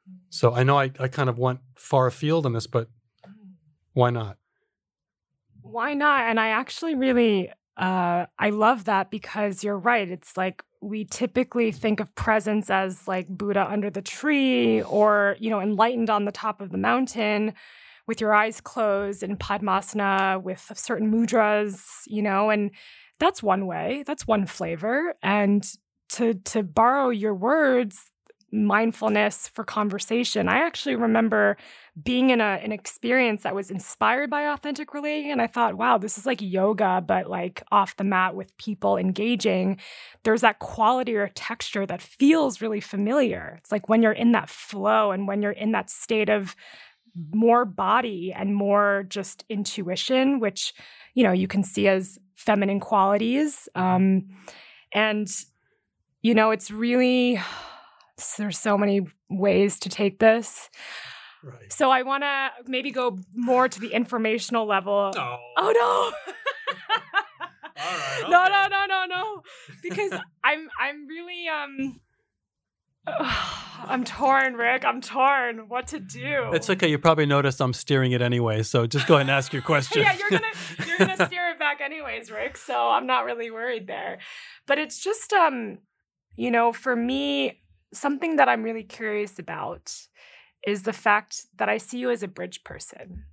Mm-hmm. 0.08 0.18
So 0.30 0.54
I 0.54 0.64
know 0.64 0.80
I, 0.80 0.92
I 1.00 1.08
kind 1.08 1.30
of 1.30 1.38
went 1.38 1.60
far 1.76 2.08
afield 2.08 2.46
on 2.46 2.54
this, 2.54 2.68
but 2.68 2.90
why 3.98 4.12
not? 4.12 4.38
Why 5.64 5.96
not? 5.96 6.22
And 6.30 6.40
I 6.40 6.50
actually 6.50 6.94
really 6.94 7.50
uh, 7.78 8.28
I 8.38 8.50
love 8.52 8.86
that 8.86 9.10
because 9.10 9.64
you're 9.64 9.78
right. 9.78 10.08
It's 10.08 10.38
like 10.38 10.64
we 10.82 11.06
typically 11.06 11.72
think 11.72 12.00
of 12.00 12.14
presence 12.14 12.70
as 12.70 13.08
like 13.08 13.28
Buddha 13.28 13.68
under 13.68 13.90
the 13.90 14.04
tree 14.04 14.84
or, 14.84 15.36
you 15.40 15.50
know, 15.50 15.60
enlightened 15.60 16.12
on 16.12 16.26
the 16.26 16.32
top 16.32 16.62
of 16.62 16.70
the 16.70 16.78
mountain 16.78 17.56
with 18.08 18.22
your 18.22 18.36
eyes 18.36 18.62
closed 18.62 19.24
in 19.24 19.36
Padmasana 19.36 20.44
with 20.44 20.72
certain 20.76 21.12
mudras, 21.12 22.02
you 22.06 22.22
know, 22.22 22.52
and 22.52 22.70
that's 23.20 23.42
one 23.42 23.66
way. 23.66 24.04
That's 24.06 24.28
one 24.28 24.46
flavor. 24.46 25.16
And 25.24 25.68
to 26.10 26.36
to 26.36 26.62
borrow 26.62 27.10
your 27.10 27.34
words, 27.34 28.12
mindfulness 28.52 29.50
for 29.50 29.64
conversation. 29.64 30.48
I 30.48 30.60
actually 30.60 30.96
remember 30.96 31.58
being 32.02 32.30
in 32.30 32.40
a, 32.40 32.60
an 32.64 32.72
experience 32.72 33.44
that 33.44 33.56
was 33.56 33.70
inspired 33.70 34.30
by 34.30 34.44
authentic 34.44 34.94
relating. 34.94 35.32
And 35.32 35.42
I 35.42 35.48
thought, 35.48 35.76
wow, 35.76 35.98
this 35.98 36.18
is 36.18 36.26
like 36.26 36.42
yoga, 36.42 37.04
but 37.06 37.30
like 37.30 37.62
off 37.72 37.98
the 37.98 38.06
mat 38.06 38.36
with 38.36 38.56
people 38.58 38.96
engaging. 38.96 39.78
There's 40.24 40.42
that 40.42 40.60
quality 40.60 41.16
or 41.16 41.28
texture 41.30 41.86
that 41.88 42.02
feels 42.02 42.62
really 42.62 42.80
familiar. 42.80 43.56
It's 43.58 43.72
like 43.72 43.90
when 43.90 44.02
you're 44.02 44.12
in 44.14 44.32
that 44.32 44.50
flow 44.50 45.12
and 45.12 45.28
when 45.28 45.42
you're 45.42 45.52
in 45.52 45.74
that 45.74 45.90
state 45.90 46.30
of 46.30 46.56
more 47.34 47.66
body 47.66 48.32
and 48.34 48.56
more 48.56 49.06
just 49.10 49.44
intuition, 49.50 50.40
which, 50.40 50.74
you 51.16 51.24
know, 51.24 51.34
you 51.34 51.48
can 51.48 51.64
see 51.64 51.88
as 51.88 52.18
feminine 52.36 52.80
qualities. 52.80 53.68
Um, 53.76 54.30
and, 54.94 55.28
you 56.22 56.34
know, 56.34 56.52
it's 56.52 56.72
really, 56.72 57.42
there's 58.38 58.58
so 58.58 58.78
many 58.78 59.02
ways 59.30 59.80
to 59.80 59.90
take 59.90 60.20
this. 60.20 60.70
Right. 61.44 61.72
So 61.72 61.92
I 61.92 62.02
want 62.02 62.24
to 62.24 62.50
maybe 62.66 62.92
go 62.92 63.20
more 63.36 63.70
to 63.70 63.80
the 63.80 63.90
informational 63.94 64.66
level. 64.66 65.12
Oh, 65.16 65.38
Oh 65.58 65.72
no. 65.76 66.34
All 67.80 67.98
right, 67.98 68.24
No, 68.30 68.44
okay. 68.44 68.52
no, 68.52 68.68
no, 68.70 68.86
no, 68.88 69.06
no. 69.06 69.42
Because 69.84 70.12
I'm 70.44 70.68
I'm 70.80 71.08
really 71.08 71.48
um 71.48 72.02
I'm 73.88 74.04
torn, 74.04 74.56
Rick. 74.56 74.84
I'm 74.84 75.00
torn. 75.00 75.70
What 75.70 75.88
to 75.88 76.00
do? 76.00 76.50
It's 76.54 76.70
okay. 76.72 76.90
You 76.90 76.98
probably 76.98 77.28
noticed 77.28 77.62
I'm 77.62 77.74
steering 77.74 78.12
it 78.12 78.22
anyway, 78.22 78.64
so 78.64 78.88
just 78.88 79.08
go 79.08 79.14
ahead 79.16 79.28
and 79.28 79.32
ask 79.32 79.54
your 79.54 79.62
question. 79.74 80.02
yeah, 80.02 80.18
you're 80.18 80.32
gonna 80.32 80.52
you're 80.88 80.98
gonna 80.98 81.26
steer 81.28 81.50
it 81.52 81.60
back 81.60 81.80
anyways, 81.82 82.32
Rick. 82.32 82.58
So 82.58 82.90
I'm 82.90 83.06
not 83.06 83.26
really 83.26 83.52
worried 83.52 83.86
there. 83.88 84.18
But 84.66 84.80
it's 84.80 85.02
just 85.02 85.32
um, 85.34 85.78
you 86.36 86.50
know, 86.52 86.74
for 86.74 86.96
me, 86.96 87.62
something 87.94 88.36
that 88.38 88.50
I'm 88.50 88.64
really 88.64 88.84
curious 88.84 89.40
about 89.40 89.94
is 90.66 90.84
the 90.84 90.94
fact 90.94 91.46
that 91.58 91.70
I 91.70 91.78
see 91.78 92.00
you 92.00 92.12
as 92.12 92.24
a 92.24 92.28
bridge 92.28 92.64
person. 92.64 93.26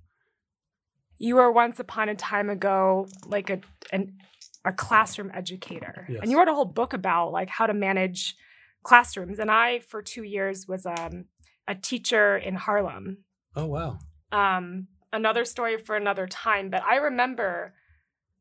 You 1.17 1.35
were 1.35 1.51
once 1.51 1.79
upon 1.79 2.09
a 2.09 2.15
time 2.15 2.49
ago 2.49 3.07
like 3.25 3.49
a 3.49 3.61
an 3.91 4.17
a 4.65 4.73
classroom 4.73 5.31
educator. 5.33 6.07
Yes. 6.09 6.19
And 6.21 6.31
you 6.31 6.37
wrote 6.37 6.47
a 6.47 6.53
whole 6.53 6.65
book 6.65 6.93
about 6.93 7.31
like 7.31 7.49
how 7.49 7.67
to 7.67 7.73
manage 7.73 8.35
classrooms. 8.83 9.39
And 9.39 9.51
I 9.51 9.79
for 9.79 10.01
two 10.01 10.23
years 10.23 10.67
was 10.67 10.85
um 10.85 11.25
a 11.67 11.75
teacher 11.75 12.37
in 12.37 12.55
Harlem 12.55 13.19
oh 13.55 13.65
wow. 13.65 13.99
um, 14.31 14.87
another 15.11 15.45
story 15.45 15.77
for 15.77 15.95
another 15.95 16.27
time. 16.27 16.69
But 16.69 16.83
I 16.83 16.97
remember 16.97 17.73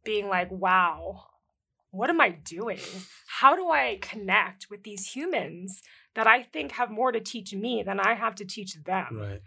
being 0.05 0.29
like, 0.29 0.51
wow, 0.51 1.27
what 1.91 2.11
am 2.11 2.21
I 2.21 2.31
doing? 2.31 2.81
How 3.27 3.57
do 3.57 3.71
I 3.71 3.99
connect 4.03 4.69
with 4.71 4.83
these 4.83 5.13
humans 5.13 5.81
that 6.15 6.27
I 6.27 6.43
think 6.43 6.73
have 6.73 6.91
more 6.91 7.13
to 7.13 7.21
teach 7.21 7.55
me 7.55 7.83
than 7.83 8.01
I 8.01 8.15
have 8.15 8.35
to 8.37 8.45
teach 8.45 8.75
them? 8.75 9.19
Right. 9.21 9.43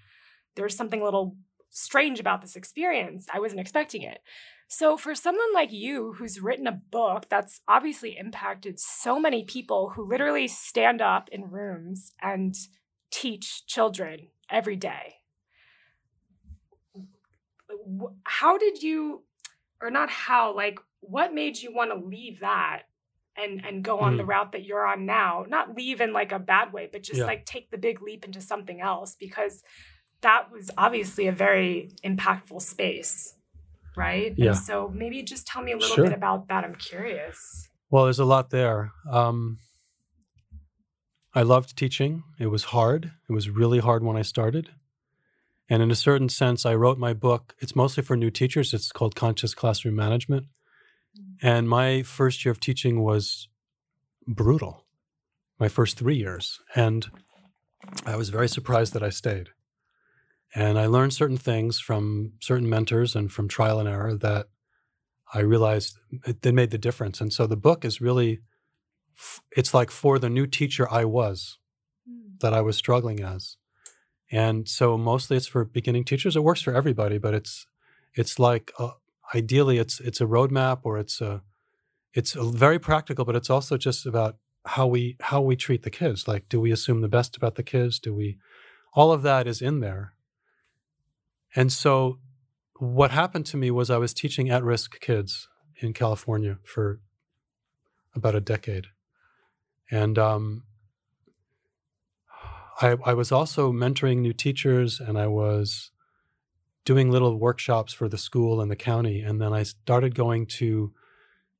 There's 0.55 0.75
something 0.75 1.01
a 1.01 1.05
little 1.05 1.35
strange 1.69 2.19
about 2.19 2.41
this 2.41 2.55
experience. 2.55 3.27
I 3.33 3.39
wasn't 3.39 3.61
expecting 3.61 4.01
it. 4.01 4.19
So, 4.69 4.97
for 4.97 5.15
someone 5.15 5.53
like 5.53 5.71
you 5.71 6.13
who's 6.13 6.41
written 6.41 6.67
a 6.67 6.73
book 6.73 7.27
that's 7.29 7.61
obviously 7.69 8.17
impacted 8.17 8.79
so 8.79 9.17
many 9.17 9.45
people 9.45 9.91
who 9.95 10.05
literally 10.07 10.47
stand 10.49 11.01
up 11.01 11.29
in 11.31 11.49
rooms 11.49 12.11
and 12.21 12.53
teach 13.09 13.65
children 13.65 14.27
every 14.49 14.75
day, 14.75 15.15
how 18.25 18.57
did 18.57 18.83
you, 18.83 19.23
or 19.81 19.89
not 19.89 20.09
how, 20.09 20.53
like, 20.53 20.79
what 20.99 21.33
made 21.33 21.57
you 21.57 21.73
want 21.73 21.91
to 21.91 22.07
leave 22.07 22.41
that 22.41 22.83
and 23.37 23.65
and 23.65 23.83
go 23.83 23.99
on 23.99 24.17
the 24.17 24.23
Mm. 24.23 24.27
route 24.29 24.51
that 24.53 24.63
you're 24.65 24.85
on 24.85 25.05
now? 25.05 25.45
Not 25.47 25.75
leave 25.75 26.01
in 26.01 26.13
like 26.13 26.31
a 26.31 26.39
bad 26.39 26.73
way, 26.73 26.89
but 26.91 27.03
just 27.03 27.19
Yeah. 27.19 27.25
like 27.25 27.45
take 27.45 27.69
the 27.71 27.77
big 27.77 28.01
leap 28.01 28.25
into 28.25 28.41
something 28.41 28.81
else 28.81 29.15
because 29.19 29.63
that 30.21 30.51
was 30.51 30.71
obviously 30.77 31.27
a 31.27 31.31
very 31.31 31.91
impactful 32.03 32.61
space, 32.61 33.35
right? 33.95 34.33
Yeah. 34.37 34.47
And 34.47 34.57
so 34.57 34.89
maybe 34.89 35.21
just 35.23 35.45
tell 35.47 35.61
me 35.61 35.71
a 35.73 35.77
little 35.77 35.95
Sure. 35.95 36.05
bit 36.05 36.13
about 36.13 36.47
that. 36.47 36.63
I'm 36.63 36.75
curious. 36.75 37.69
Well, 37.89 38.05
there's 38.05 38.19
a 38.19 38.25
lot 38.25 38.49
there. 38.49 38.91
Um, 39.09 39.59
I 41.35 41.43
loved 41.43 41.77
teaching. 41.77 42.23
It 42.39 42.47
was 42.47 42.65
hard. 42.65 43.11
It 43.29 43.33
was 43.33 43.49
really 43.49 43.79
hard 43.79 44.03
when 44.03 44.17
I 44.17 44.23
started. 44.23 44.71
And 45.69 45.83
in 45.83 45.91
a 45.91 45.95
certain 45.95 46.29
sense, 46.29 46.65
I 46.65 46.73
wrote 46.75 46.97
my 46.97 47.13
book. 47.13 47.55
It's 47.59 47.75
mostly 47.75 48.01
for 48.01 48.15
new 48.17 48.31
teachers. 48.31 48.73
It's 48.73 48.91
called 48.91 49.15
Conscious 49.15 49.53
Classroom 49.53 49.95
Management. 49.95 50.47
And 51.41 51.69
my 51.69 52.03
first 52.03 52.43
year 52.43 52.51
of 52.51 52.59
teaching 52.59 53.03
was 53.03 53.47
brutal, 54.27 54.85
my 55.59 55.67
first 55.67 55.97
three 55.97 56.15
years. 56.15 56.59
And 56.75 57.09
I 58.05 58.15
was 58.15 58.29
very 58.29 58.49
surprised 58.49 58.93
that 58.93 59.03
I 59.03 59.09
stayed. 59.09 59.49
And 60.55 60.79
I 60.79 60.87
learned 60.87 61.13
certain 61.13 61.37
things 61.37 61.79
from 61.79 62.33
certain 62.41 62.69
mentors 62.69 63.15
and 63.15 63.31
from 63.31 63.47
trial 63.47 63.79
and 63.79 63.87
error 63.87 64.15
that 64.15 64.47
I 65.33 65.39
realized 65.39 65.97
they 66.41 66.51
made 66.51 66.71
the 66.71 66.77
difference. 66.77 67.21
And 67.21 67.31
so 67.31 67.45
the 67.45 67.57
book 67.57 67.83
is 67.83 68.01
really, 68.01 68.39
it's 69.55 69.73
like 69.73 69.91
for 69.91 70.17
the 70.17 70.29
new 70.29 70.47
teacher 70.47 70.91
I 70.91 71.05
was, 71.05 71.59
that 72.39 72.53
I 72.53 72.61
was 72.61 72.77
struggling 72.77 73.21
as. 73.21 73.57
And 74.31 74.67
so 74.67 74.97
mostly 74.97 75.37
it's 75.37 75.47
for 75.47 75.65
beginning 75.65 76.05
teachers. 76.05 76.35
It 76.35 76.43
works 76.43 76.61
for 76.61 76.73
everybody, 76.73 77.17
but 77.17 77.33
it's 77.33 77.65
it's 78.13 78.39
like 78.39 78.71
uh, 78.79 78.91
ideally 79.33 79.77
it's 79.77 79.99
it's 79.99 80.21
a 80.21 80.25
roadmap 80.25 80.79
or 80.83 80.97
it's 80.97 81.21
a 81.21 81.41
it's 82.13 82.35
a 82.35 82.43
very 82.43 82.79
practical, 82.79 83.25
but 83.25 83.35
it's 83.35 83.49
also 83.49 83.77
just 83.77 84.05
about 84.05 84.37
how 84.65 84.87
we 84.87 85.17
how 85.21 85.41
we 85.41 85.55
treat 85.55 85.83
the 85.83 85.89
kids. 85.89 86.27
Like, 86.27 86.49
do 86.49 86.59
we 86.59 86.71
assume 86.71 87.01
the 87.01 87.07
best 87.07 87.37
about 87.37 87.55
the 87.55 87.63
kids? 87.63 87.99
Do 87.99 88.13
we? 88.13 88.37
All 88.93 89.11
of 89.11 89.21
that 89.21 89.47
is 89.47 89.61
in 89.61 89.79
there. 89.79 90.13
And 91.55 91.71
so 91.71 92.19
what 92.79 93.11
happened 93.11 93.45
to 93.47 93.57
me 93.57 93.71
was 93.71 93.89
I 93.89 93.97
was 93.97 94.13
teaching 94.13 94.49
at 94.49 94.63
risk 94.63 94.99
kids 94.99 95.47
in 95.77 95.93
California 95.93 96.57
for 96.63 96.99
about 98.15 98.35
a 98.35 98.41
decade. 98.41 98.87
And 99.89 100.17
um, 100.17 100.63
I, 102.81 102.97
I 103.05 103.13
was 103.13 103.31
also 103.31 103.71
mentoring 103.71 104.17
new 104.17 104.33
teachers 104.33 104.99
and 104.99 105.17
I 105.17 105.27
was 105.27 105.91
doing 106.87 107.11
little 107.11 107.35
workshops 107.35 107.91
for 107.91 108.07
the 108.07 108.17
school 108.17 108.61
and 108.61 108.71
the 108.71 108.75
county. 108.77 109.19
And 109.19 109.41
then 109.41 109.51
I 109.51 109.63
started 109.63 110.15
going 110.15 110.45
to 110.45 110.93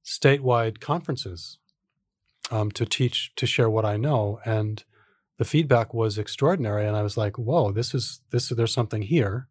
statewide 0.05 0.79
conferences 0.79 1.57
um, 2.49 2.71
to 2.71 2.85
teach, 2.85 3.35
to 3.35 3.45
share 3.45 3.69
what 3.69 3.83
I 3.83 3.97
know. 3.97 4.39
And 4.45 4.85
the 5.37 5.43
feedback 5.43 5.93
was 5.93 6.17
extraordinary. 6.17 6.87
And 6.87 6.95
I 6.95 7.01
was 7.01 7.17
like, 7.17 7.37
whoa, 7.37 7.73
this 7.73 7.93
is, 7.93 8.21
this, 8.31 8.47
there's 8.47 8.73
something 8.73 9.01
here. 9.01 9.49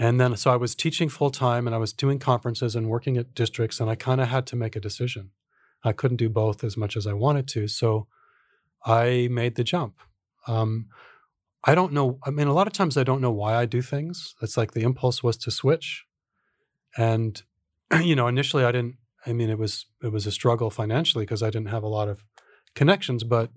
And 0.00 0.20
then, 0.20 0.36
so 0.36 0.50
I 0.50 0.56
was 0.56 0.74
teaching 0.74 1.08
full 1.08 1.30
time 1.30 1.68
and 1.68 1.76
I 1.76 1.78
was 1.78 1.92
doing 1.92 2.18
conferences 2.18 2.74
and 2.74 2.88
working 2.88 3.16
at 3.18 3.36
districts, 3.36 3.78
and 3.78 3.88
I 3.88 3.94
kind 3.94 4.20
of 4.20 4.26
had 4.26 4.46
to 4.48 4.56
make 4.56 4.74
a 4.74 4.80
decision. 4.80 5.30
I 5.84 5.92
couldn't 5.92 6.16
do 6.16 6.28
both 6.28 6.64
as 6.64 6.76
much 6.76 6.96
as 6.96 7.06
I 7.06 7.12
wanted 7.12 7.46
to. 7.48 7.68
So 7.68 8.08
I 8.84 9.28
made 9.30 9.54
the 9.54 9.62
jump. 9.62 10.00
Um, 10.48 10.88
I 11.64 11.74
don't 11.74 11.92
know. 11.92 12.18
I 12.24 12.30
mean, 12.30 12.46
a 12.46 12.54
lot 12.54 12.66
of 12.66 12.72
times 12.72 12.96
I 12.96 13.04
don't 13.04 13.20
know 13.20 13.30
why 13.30 13.54
I 13.54 13.66
do 13.66 13.82
things. 13.82 14.34
It's 14.40 14.56
like 14.56 14.72
the 14.72 14.82
impulse 14.82 15.22
was 15.22 15.36
to 15.38 15.50
switch. 15.50 16.04
And, 16.96 17.42
you 18.02 18.16
know, 18.16 18.28
initially 18.28 18.64
I 18.64 18.72
didn't, 18.72 18.96
I 19.26 19.32
mean, 19.32 19.50
it 19.50 19.58
was, 19.58 19.86
it 20.02 20.12
was 20.12 20.26
a 20.26 20.32
struggle 20.32 20.70
financially 20.70 21.24
because 21.24 21.42
I 21.42 21.50
didn't 21.50 21.68
have 21.68 21.82
a 21.82 21.88
lot 21.88 22.08
of 22.08 22.24
connections, 22.74 23.24
but, 23.24 23.50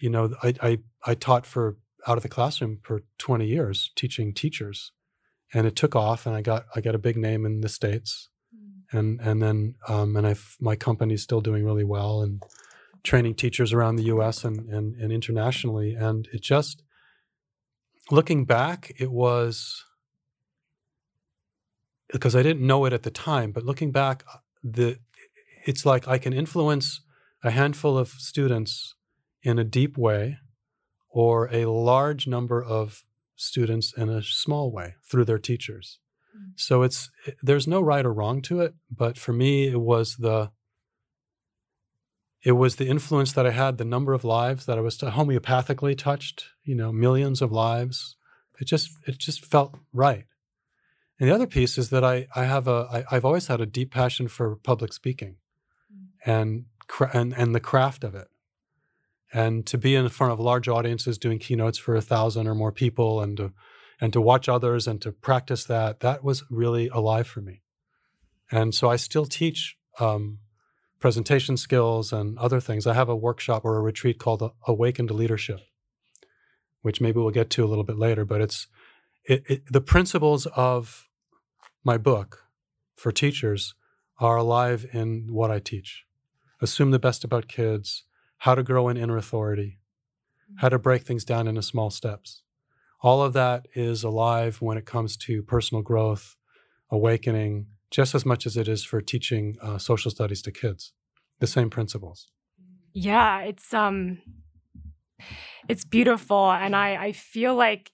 you 0.00 0.08
know, 0.08 0.34
I, 0.42 0.54
I, 0.62 0.78
I 1.06 1.14
taught 1.14 1.44
for 1.44 1.76
out 2.06 2.16
of 2.16 2.22
the 2.22 2.28
classroom 2.28 2.78
for 2.82 3.02
20 3.18 3.46
years 3.46 3.90
teaching 3.94 4.32
teachers 4.32 4.92
and 5.54 5.66
it 5.66 5.76
took 5.76 5.94
off 5.94 6.26
and 6.26 6.34
I 6.34 6.40
got 6.40 6.66
I 6.74 6.80
got 6.80 6.94
a 6.94 6.98
big 6.98 7.16
name 7.16 7.44
in 7.46 7.60
the 7.60 7.68
states 7.68 8.28
and 8.90 9.20
and 9.20 9.42
then 9.42 9.74
um, 9.88 10.16
and 10.16 10.26
I 10.26 10.34
my 10.60 10.76
company's 10.76 11.22
still 11.22 11.40
doing 11.40 11.64
really 11.64 11.84
well 11.84 12.22
and 12.22 12.42
training 13.04 13.34
teachers 13.34 13.72
around 13.72 13.96
the 13.96 14.04
U.S. 14.04 14.44
and 14.44 14.68
and, 14.68 14.94
and 14.96 15.12
internationally 15.12 15.94
and 15.94 16.28
it 16.32 16.42
just 16.42 16.82
looking 18.10 18.44
back 18.44 18.92
it 18.98 19.10
was 19.10 19.84
because 22.12 22.36
I 22.36 22.42
didn't 22.42 22.66
know 22.66 22.84
it 22.84 22.92
at 22.92 23.02
the 23.02 23.10
time, 23.10 23.52
but 23.52 23.64
looking 23.64 23.90
back, 23.90 24.24
the 24.62 24.98
it's 25.64 25.86
like 25.86 26.06
I 26.06 26.18
can 26.18 26.32
influence 26.32 27.00
a 27.42 27.50
handful 27.50 27.96
of 27.96 28.08
students 28.08 28.94
in 29.42 29.58
a 29.58 29.64
deep 29.64 29.96
way 29.96 30.38
or 31.08 31.48
a 31.52 31.66
large 31.66 32.26
number 32.26 32.62
of 32.62 33.02
students 33.36 33.92
in 33.96 34.08
a 34.08 34.22
small 34.22 34.70
way 34.70 34.94
through 35.04 35.24
their 35.24 35.38
teachers. 35.38 35.98
Mm. 36.36 36.52
So 36.56 36.82
it's 36.82 37.10
there's 37.42 37.66
no 37.66 37.80
right 37.80 38.04
or 38.04 38.12
wrong 38.12 38.42
to 38.42 38.60
it, 38.60 38.74
but 38.90 39.18
for 39.18 39.32
me 39.32 39.68
it 39.68 39.80
was 39.80 40.16
the 40.16 40.50
it 42.42 42.52
was 42.52 42.76
the 42.76 42.88
influence 42.88 43.32
that 43.32 43.46
I 43.46 43.50
had, 43.50 43.78
the 43.78 43.84
number 43.84 44.12
of 44.14 44.24
lives 44.24 44.66
that 44.66 44.76
I 44.76 44.80
was 44.80 44.98
homeopathically 44.98 45.96
touched, 45.96 46.46
you 46.64 46.74
know, 46.74 46.92
millions 46.92 47.40
of 47.40 47.52
lives. 47.52 48.16
It 48.60 48.66
just 48.66 48.90
it 49.06 49.18
just 49.18 49.44
felt 49.44 49.76
right. 49.92 50.24
And 51.18 51.28
the 51.28 51.34
other 51.34 51.46
piece 51.46 51.78
is 51.78 51.90
that 51.90 52.04
I 52.04 52.26
I 52.34 52.44
have 52.44 52.66
a 52.66 53.04
I, 53.10 53.16
I've 53.16 53.24
always 53.24 53.46
had 53.46 53.60
a 53.60 53.66
deep 53.66 53.92
passion 53.92 54.28
for 54.28 54.56
public 54.56 54.92
speaking, 54.92 55.36
mm. 55.92 56.06
and 56.26 56.64
and 57.12 57.32
and 57.36 57.54
the 57.54 57.60
craft 57.60 58.02
of 58.02 58.14
it, 58.14 58.28
and 59.32 59.64
to 59.66 59.78
be 59.78 59.94
in 59.94 60.08
front 60.08 60.32
of 60.32 60.40
large 60.40 60.68
audiences 60.68 61.18
doing 61.18 61.38
keynotes 61.38 61.78
for 61.78 61.94
a 61.94 62.02
thousand 62.02 62.48
or 62.48 62.54
more 62.54 62.72
people, 62.72 63.20
and 63.20 63.36
to 63.36 63.52
and 64.00 64.12
to 64.12 64.20
watch 64.20 64.48
others 64.48 64.88
and 64.88 65.00
to 65.02 65.12
practice 65.12 65.64
that 65.64 66.00
that 66.00 66.24
was 66.24 66.42
really 66.50 66.88
alive 66.88 67.28
for 67.28 67.40
me, 67.40 67.62
and 68.50 68.74
so 68.74 68.90
I 68.90 68.96
still 68.96 69.26
teach 69.26 69.76
um, 70.00 70.38
presentation 71.02 71.56
skills 71.56 72.12
and 72.12 72.38
other 72.38 72.60
things. 72.60 72.86
I 72.86 72.94
have 72.94 73.08
a 73.08 73.16
workshop 73.16 73.64
or 73.64 73.76
a 73.76 73.82
retreat 73.82 74.18
called 74.18 74.50
Awakened 74.66 75.10
Leadership, 75.10 75.60
which 76.80 77.00
maybe 77.00 77.18
we'll 77.18 77.30
get 77.30 77.50
to 77.50 77.64
a 77.64 77.66
little 77.66 77.84
bit 77.84 77.98
later, 77.98 78.24
but 78.24 78.40
it's 78.40 78.68
it, 79.24 79.42
it, 79.48 79.72
the 79.72 79.80
principles 79.80 80.46
of 80.46 81.08
my 81.84 81.98
book 81.98 82.44
for 82.96 83.12
teachers 83.12 83.74
are 84.18 84.36
alive 84.36 84.86
in 84.92 85.26
what 85.30 85.50
I 85.50 85.58
teach. 85.58 86.04
Assume 86.60 86.92
the 86.92 86.98
best 86.98 87.24
about 87.24 87.48
kids, 87.48 88.04
how 88.38 88.54
to 88.54 88.62
grow 88.62 88.88
in 88.88 88.96
inner 88.96 89.16
authority, 89.16 89.80
how 90.56 90.68
to 90.68 90.78
break 90.78 91.02
things 91.02 91.24
down 91.24 91.48
into 91.48 91.62
small 91.62 91.90
steps. 91.90 92.42
All 93.00 93.22
of 93.22 93.32
that 93.32 93.66
is 93.74 94.04
alive 94.04 94.62
when 94.62 94.78
it 94.78 94.86
comes 94.86 95.16
to 95.18 95.42
personal 95.42 95.82
growth, 95.82 96.36
awakening, 96.90 97.66
just 97.92 98.14
as 98.14 98.26
much 98.26 98.46
as 98.46 98.56
it 98.56 98.66
is 98.66 98.82
for 98.82 99.00
teaching 99.00 99.56
uh, 99.62 99.78
social 99.78 100.10
studies 100.10 100.42
to 100.42 100.50
kids. 100.50 100.92
The 101.38 101.46
same 101.46 101.70
principles. 101.70 102.28
Yeah, 102.92 103.40
it's 103.40 103.72
um, 103.74 104.18
it's 105.68 105.84
beautiful, 105.84 106.50
and 106.50 106.74
I 106.74 106.96
I 106.96 107.12
feel 107.12 107.54
like 107.54 107.92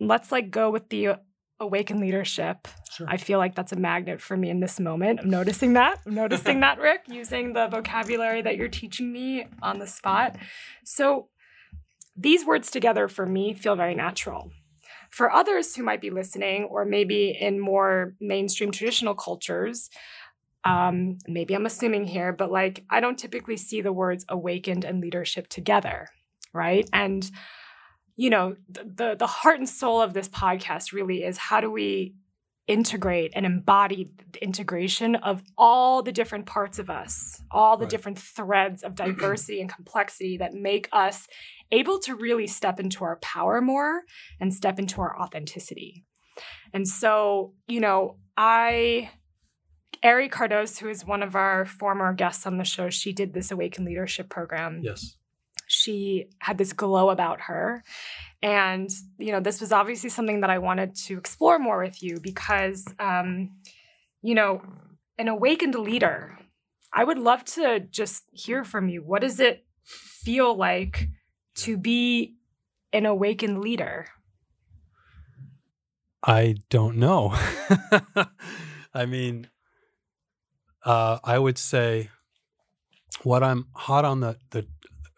let's 0.00 0.32
like 0.32 0.50
go 0.50 0.70
with 0.70 0.88
the 0.88 1.16
awaken 1.58 2.00
leadership. 2.00 2.68
Sure. 2.92 3.06
I 3.08 3.16
feel 3.16 3.38
like 3.38 3.54
that's 3.54 3.72
a 3.72 3.76
magnet 3.76 4.20
for 4.20 4.36
me 4.36 4.50
in 4.50 4.60
this 4.60 4.78
moment. 4.78 5.20
I'm 5.20 5.30
noticing 5.30 5.74
that. 5.74 6.00
I'm 6.06 6.14
noticing 6.14 6.60
that, 6.60 6.78
Rick, 6.78 7.02
using 7.08 7.52
the 7.52 7.68
vocabulary 7.68 8.42
that 8.42 8.56
you're 8.56 8.68
teaching 8.68 9.12
me 9.12 9.46
on 9.62 9.78
the 9.78 9.86
spot. 9.86 10.36
So 10.84 11.28
these 12.16 12.44
words 12.44 12.70
together 12.70 13.08
for 13.08 13.26
me 13.26 13.54
feel 13.54 13.76
very 13.76 13.94
natural. 13.94 14.50
For 15.16 15.32
others 15.32 15.74
who 15.74 15.82
might 15.82 16.02
be 16.02 16.10
listening, 16.10 16.64
or 16.64 16.84
maybe 16.84 17.30
in 17.30 17.58
more 17.58 18.14
mainstream 18.20 18.70
traditional 18.70 19.14
cultures, 19.14 19.88
um, 20.64 21.16
maybe 21.26 21.54
I'm 21.54 21.64
assuming 21.64 22.04
here, 22.04 22.34
but 22.34 22.50
like 22.50 22.84
I 22.90 23.00
don't 23.00 23.18
typically 23.18 23.56
see 23.56 23.80
the 23.80 23.94
words 23.94 24.26
awakened 24.28 24.84
and 24.84 25.00
leadership 25.00 25.48
together, 25.48 26.08
right? 26.52 26.86
And 26.92 27.30
you 28.16 28.28
know, 28.28 28.56
the 28.68 29.16
the 29.18 29.26
heart 29.26 29.58
and 29.58 29.68
soul 29.68 30.02
of 30.02 30.12
this 30.12 30.28
podcast 30.28 30.92
really 30.92 31.24
is 31.24 31.38
how 31.38 31.60
do 31.62 31.70
we 31.70 32.14
integrate 32.66 33.32
and 33.34 33.46
embody 33.46 34.10
the 34.32 34.42
integration 34.42 35.14
of 35.16 35.42
all 35.56 36.02
the 36.02 36.12
different 36.12 36.46
parts 36.46 36.78
of 36.78 36.90
us, 36.90 37.40
all 37.50 37.76
the 37.76 37.84
right. 37.84 37.90
different 37.90 38.18
threads 38.18 38.82
of 38.82 38.94
diversity 38.96 39.60
and 39.60 39.72
complexity 39.72 40.36
that 40.38 40.54
make 40.54 40.88
us 40.92 41.28
able 41.70 41.98
to 42.00 42.14
really 42.14 42.46
step 42.46 42.80
into 42.80 43.04
our 43.04 43.16
power 43.16 43.60
more 43.60 44.02
and 44.40 44.52
step 44.52 44.78
into 44.78 45.00
our 45.00 45.20
authenticity. 45.20 46.04
And 46.72 46.86
so, 46.86 47.54
you 47.66 47.80
know, 47.80 48.16
I 48.36 49.10
Ari 50.02 50.28
Cardos, 50.28 50.78
who 50.78 50.88
is 50.88 51.06
one 51.06 51.22
of 51.22 51.34
our 51.34 51.64
former 51.64 52.12
guests 52.12 52.46
on 52.46 52.58
the 52.58 52.64
show, 52.64 52.90
she 52.90 53.12
did 53.12 53.32
this 53.32 53.50
Awaken 53.50 53.84
Leadership 53.84 54.28
program. 54.28 54.80
Yes 54.82 55.16
she 55.66 56.28
had 56.38 56.58
this 56.58 56.72
glow 56.72 57.10
about 57.10 57.42
her. 57.42 57.82
And, 58.42 58.90
you 59.18 59.32
know, 59.32 59.40
this 59.40 59.60
was 59.60 59.72
obviously 59.72 60.10
something 60.10 60.40
that 60.40 60.50
I 60.50 60.58
wanted 60.58 60.94
to 61.06 61.18
explore 61.18 61.58
more 61.58 61.82
with 61.82 62.02
you 62.02 62.20
because, 62.20 62.86
um, 62.98 63.50
you 64.22 64.34
know, 64.34 64.62
an 65.18 65.28
awakened 65.28 65.74
leader, 65.74 66.38
I 66.92 67.04
would 67.04 67.18
love 67.18 67.44
to 67.56 67.80
just 67.80 68.24
hear 68.32 68.64
from 68.64 68.88
you. 68.88 69.02
What 69.02 69.22
does 69.22 69.40
it 69.40 69.64
feel 69.84 70.54
like 70.54 71.08
to 71.56 71.76
be 71.76 72.36
an 72.92 73.06
awakened 73.06 73.60
leader? 73.60 74.06
I 76.22 76.56
don't 76.70 76.96
know. 76.96 77.34
I 78.94 79.06
mean, 79.06 79.48
uh, 80.84 81.18
I 81.22 81.38
would 81.38 81.58
say 81.58 82.10
what 83.22 83.42
I'm 83.42 83.66
hot 83.74 84.04
on 84.04 84.20
the, 84.20 84.36
the 84.50 84.66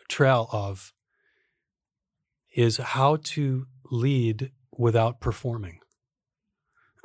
trail 0.08 0.48
of 0.52 0.92
is 2.54 2.78
how 2.78 3.16
to 3.16 3.66
lead 3.90 4.50
without 4.76 5.20
performing. 5.20 5.80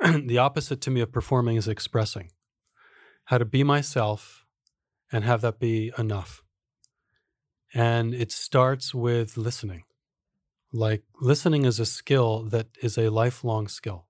the 0.00 0.38
opposite 0.38 0.80
to 0.82 0.90
me 0.90 1.00
of 1.00 1.12
performing 1.12 1.56
is 1.56 1.68
expressing. 1.68 2.30
How 3.26 3.38
to 3.38 3.44
be 3.44 3.62
myself 3.62 4.44
and 5.12 5.24
have 5.24 5.40
that 5.42 5.58
be 5.58 5.92
enough. 5.96 6.42
And 7.72 8.14
it 8.14 8.32
starts 8.32 8.94
with 8.94 9.36
listening. 9.36 9.84
Like 10.72 11.04
listening 11.20 11.64
is 11.64 11.78
a 11.78 11.86
skill 11.86 12.42
that 12.50 12.66
is 12.82 12.98
a 12.98 13.10
lifelong 13.10 13.68
skill. 13.68 14.06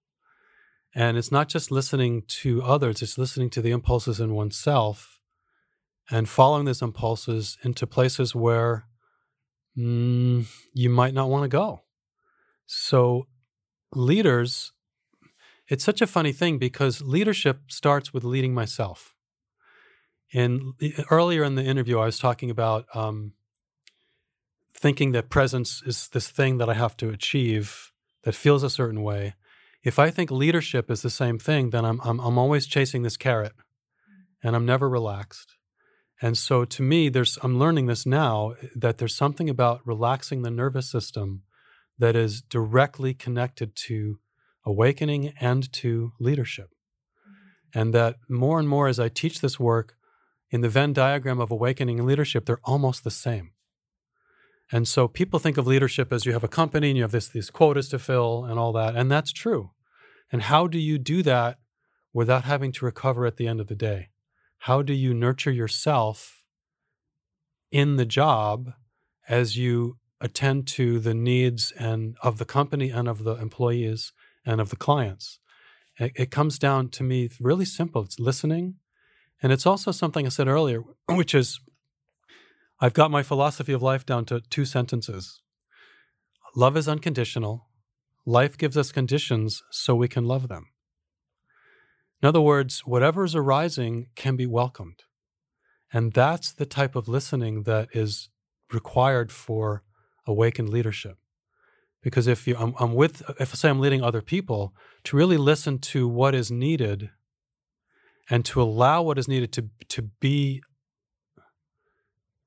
And 0.95 1.17
it's 1.17 1.33
not 1.33 1.49
just 1.49 1.71
listening 1.71 2.23
to 2.43 2.63
others, 2.63 3.03
it's 3.03 3.19
listening 3.19 3.51
to 3.51 3.63
the 3.63 3.73
impulses 3.73 4.21
in 4.21 4.33
oneself 4.35 5.21
and 6.11 6.29
following 6.29 6.65
those 6.65 6.83
impulses 6.83 7.57
into 7.63 7.87
places 7.87 8.35
where 8.35 8.87
mm, 9.77 10.47
you 10.73 10.91
might 10.91 11.15
not 11.15 11.29
want 11.29 11.45
to 11.45 11.49
go. 11.49 11.83
So, 12.67 13.27
leaders, 13.95 14.73
it's 15.69 15.85
such 15.85 16.03
a 16.03 16.07
funny 16.07 16.33
thing 16.33 16.59
because 16.59 17.01
leadership 17.01 17.71
starts 17.71 18.13
with 18.13 18.25
leading 18.25 18.55
myself. 18.55 19.15
And 20.33 20.75
earlier 21.11 21.45
in 21.45 21.55
the 21.55 21.65
interview, 21.65 21.99
I 21.99 22.07
was 22.07 22.19
talking 22.19 22.51
about 22.51 22.87
um, 22.95 23.35
thinking 24.77 25.13
that 25.13 25.31
presence 25.31 25.83
is 25.87 26.09
this 26.09 26.29
thing 26.29 26.59
that 26.59 26.69
I 26.69 26.75
have 26.75 26.97
to 26.99 27.11
achieve 27.11 27.93
that 28.25 28.35
feels 28.35 28.63
a 28.63 28.71
certain 28.71 29.03
way. 29.03 29.35
If 29.85 29.99
I 29.99 30.11
think 30.11 30.31
leadership 30.31 30.91
is 30.91 31.03
the 31.03 31.11
same 31.11 31.39
thing, 31.39 31.71
then 31.71 31.85
I'm, 31.85 32.01
I'm, 32.03 32.19
I'm 32.19 32.39
always 32.39 32.67
chasing 32.67 33.03
this 33.03 33.17
carrot 33.17 33.53
and 34.43 34.57
I'm 34.57 34.67
never 34.67 34.89
relaxed. 34.89 35.54
And 36.25 36.39
so 36.39 36.65
to 36.65 36.83
me, 36.83 37.11
there's 37.11 37.37
I'm 37.43 37.59
learning 37.59 37.85
this 37.85 38.07
now 38.07 38.55
that 38.75 38.97
there's 38.97 39.15
something 39.15 39.51
about 39.51 39.87
relaxing 39.87 40.41
the 40.41 40.51
nervous 40.51 40.91
system 40.91 41.43
that 41.99 42.17
is 42.17 42.41
directly 42.41 43.13
connected 43.13 43.77
to 43.89 44.21
awakening 44.65 45.35
and 45.39 45.71
to 45.75 46.13
leadership. 46.19 46.71
Mm-hmm. 46.71 47.79
And 47.79 47.95
that 47.95 48.17
more 48.27 48.59
and 48.59 48.67
more 48.67 48.89
as 48.89 48.99
I 48.99 49.11
teach 49.11 49.43
this 49.43 49.61
work 49.61 49.97
in 50.49 50.63
the 50.63 50.71
Venn 50.71 50.95
diagram 50.95 51.41
of 51.41 51.51
awakening 51.51 51.99
and 51.99 52.09
leadership, 52.09 52.47
they're 52.47 52.59
almost 52.65 53.05
the 53.05 53.11
same. 53.11 53.51
And 54.73 54.89
so 54.89 55.07
people 55.07 55.39
think 55.39 55.59
of 55.59 55.67
leadership 55.67 56.11
as 56.11 56.25
you 56.25 56.33
have 56.33 56.43
a 56.43 56.49
company 56.49 56.89
and 56.89 56.97
you 56.97 57.03
have 57.03 57.13
this, 57.13 57.29
these 57.29 57.51
quotas 57.51 57.91
to 57.91 57.99
fill 57.99 58.47
and 58.47 58.59
all 58.59 58.73
that. 58.73 58.97
And 58.97 59.11
that's 59.11 59.31
true. 59.31 59.73
And 60.33 60.41
how 60.41 60.69
do 60.69 60.79
you 60.79 60.97
do 60.97 61.23
that 61.23 61.59
without 62.15 62.45
having 62.45 62.73
to 62.73 62.87
recover 62.87 63.27
at 63.27 63.37
the 63.37 63.47
end 63.47 63.61
of 63.61 63.67
the 63.67 63.75
day? 63.75 64.09
How 64.65 64.81
do 64.81 64.95
you 64.95 65.13
nurture 65.13 65.51
yourself 65.51 66.43
in 67.71 67.97
the 67.97 68.07
job 68.07 68.73
as 69.29 69.59
you 69.59 69.99
attend 70.23 70.67
to 70.67 70.99
the 70.99 71.13
needs 71.13 71.71
and 71.79 72.17
of 72.23 72.39
the 72.39 72.47
company 72.47 72.89
and 72.89 73.07
of 73.07 73.25
the 73.25 73.35
employees 73.35 74.15
and 74.47 74.63
of 74.63 74.71
the 74.71 74.77
clients? 74.77 75.39
It, 75.99 76.13
it 76.15 76.31
comes 76.31 76.59
down 76.59 76.89
to 76.93 77.03
me 77.03 77.29
really 77.39 77.67
simple 77.67 78.05
it's 78.05 78.19
listening. 78.19 78.77
And 79.43 79.53
it's 79.53 79.67
also 79.67 79.93
something 79.93 80.25
i 80.25 80.31
said 80.31 80.49
earlier 80.49 80.81
which 81.11 81.35
is 81.35 81.61
i've 82.81 82.95
got 82.95 83.11
my 83.11 83.23
philosophy 83.23 83.75
of 83.75 83.83
life 83.83 84.07
down 84.07 84.25
to 84.27 84.41
two 84.41 84.65
sentences. 84.65 85.43
Love 86.57 86.75
is 86.79 86.89
unconditional. 86.89 87.69
Life 88.25 88.57
gives 88.57 88.79
us 88.79 88.93
conditions 88.93 89.63
so 89.71 89.95
we 89.95 90.09
can 90.09 90.25
love 90.25 90.49
them 90.49 90.69
in 92.25 92.29
other 92.29 92.41
words, 92.41 92.87
whatever 92.87 93.23
is 93.23 93.35
arising 93.35 94.07
can 94.15 94.35
be 94.35 94.47
welcomed. 94.47 95.03
And 95.93 96.15
that's 96.15 96.55
the 96.55 96.65
type 96.65 96.97
of 96.97 97.07
listening 97.07 97.65
that 97.65 97.91
is 97.93 98.31
required 98.73 99.31
for 99.31 99.83
awakened 100.27 100.71
leadership. 100.71 101.19
Because 102.03 102.27
if 102.27 102.47
you, 102.47 102.57
I'm, 102.57 102.75
I'm 102.81 102.95
with, 102.95 103.23
if 103.39 103.55
say 103.55 103.69
I'm 103.69 103.79
leading 103.79 104.03
other 104.03 104.23
people, 104.23 104.73
to 105.05 105.19
really 105.19 105.37
listen 105.37 105.79
to 105.81 106.09
what 106.09 106.35
is 106.35 106.51
needed 106.51 107.11
and 108.31 108.43
to 108.47 108.63
allow 108.63 109.03
what 109.03 109.19
is 109.19 109.29
needed 109.29 109.53
to 109.53 109.69
to 109.89 110.01
be 110.01 110.63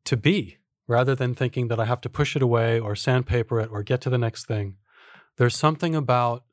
to 0.05 0.17
be 0.17 0.57
rather 0.87 1.13
than 1.13 1.35
thinking 1.35 1.67
that 1.67 1.79
I 1.79 1.85
have 1.85 2.01
to 2.01 2.09
push 2.09 2.35
it 2.35 2.41
away 2.41 2.79
or 2.79 2.95
sandpaper 2.95 3.59
it 3.59 3.69
or 3.71 3.83
get 3.83 4.01
to 4.01 4.09
the 4.09 4.17
next 4.17 4.47
thing. 4.47 4.77
There's 5.37 5.55
something 5.55 5.93
about 5.93 6.45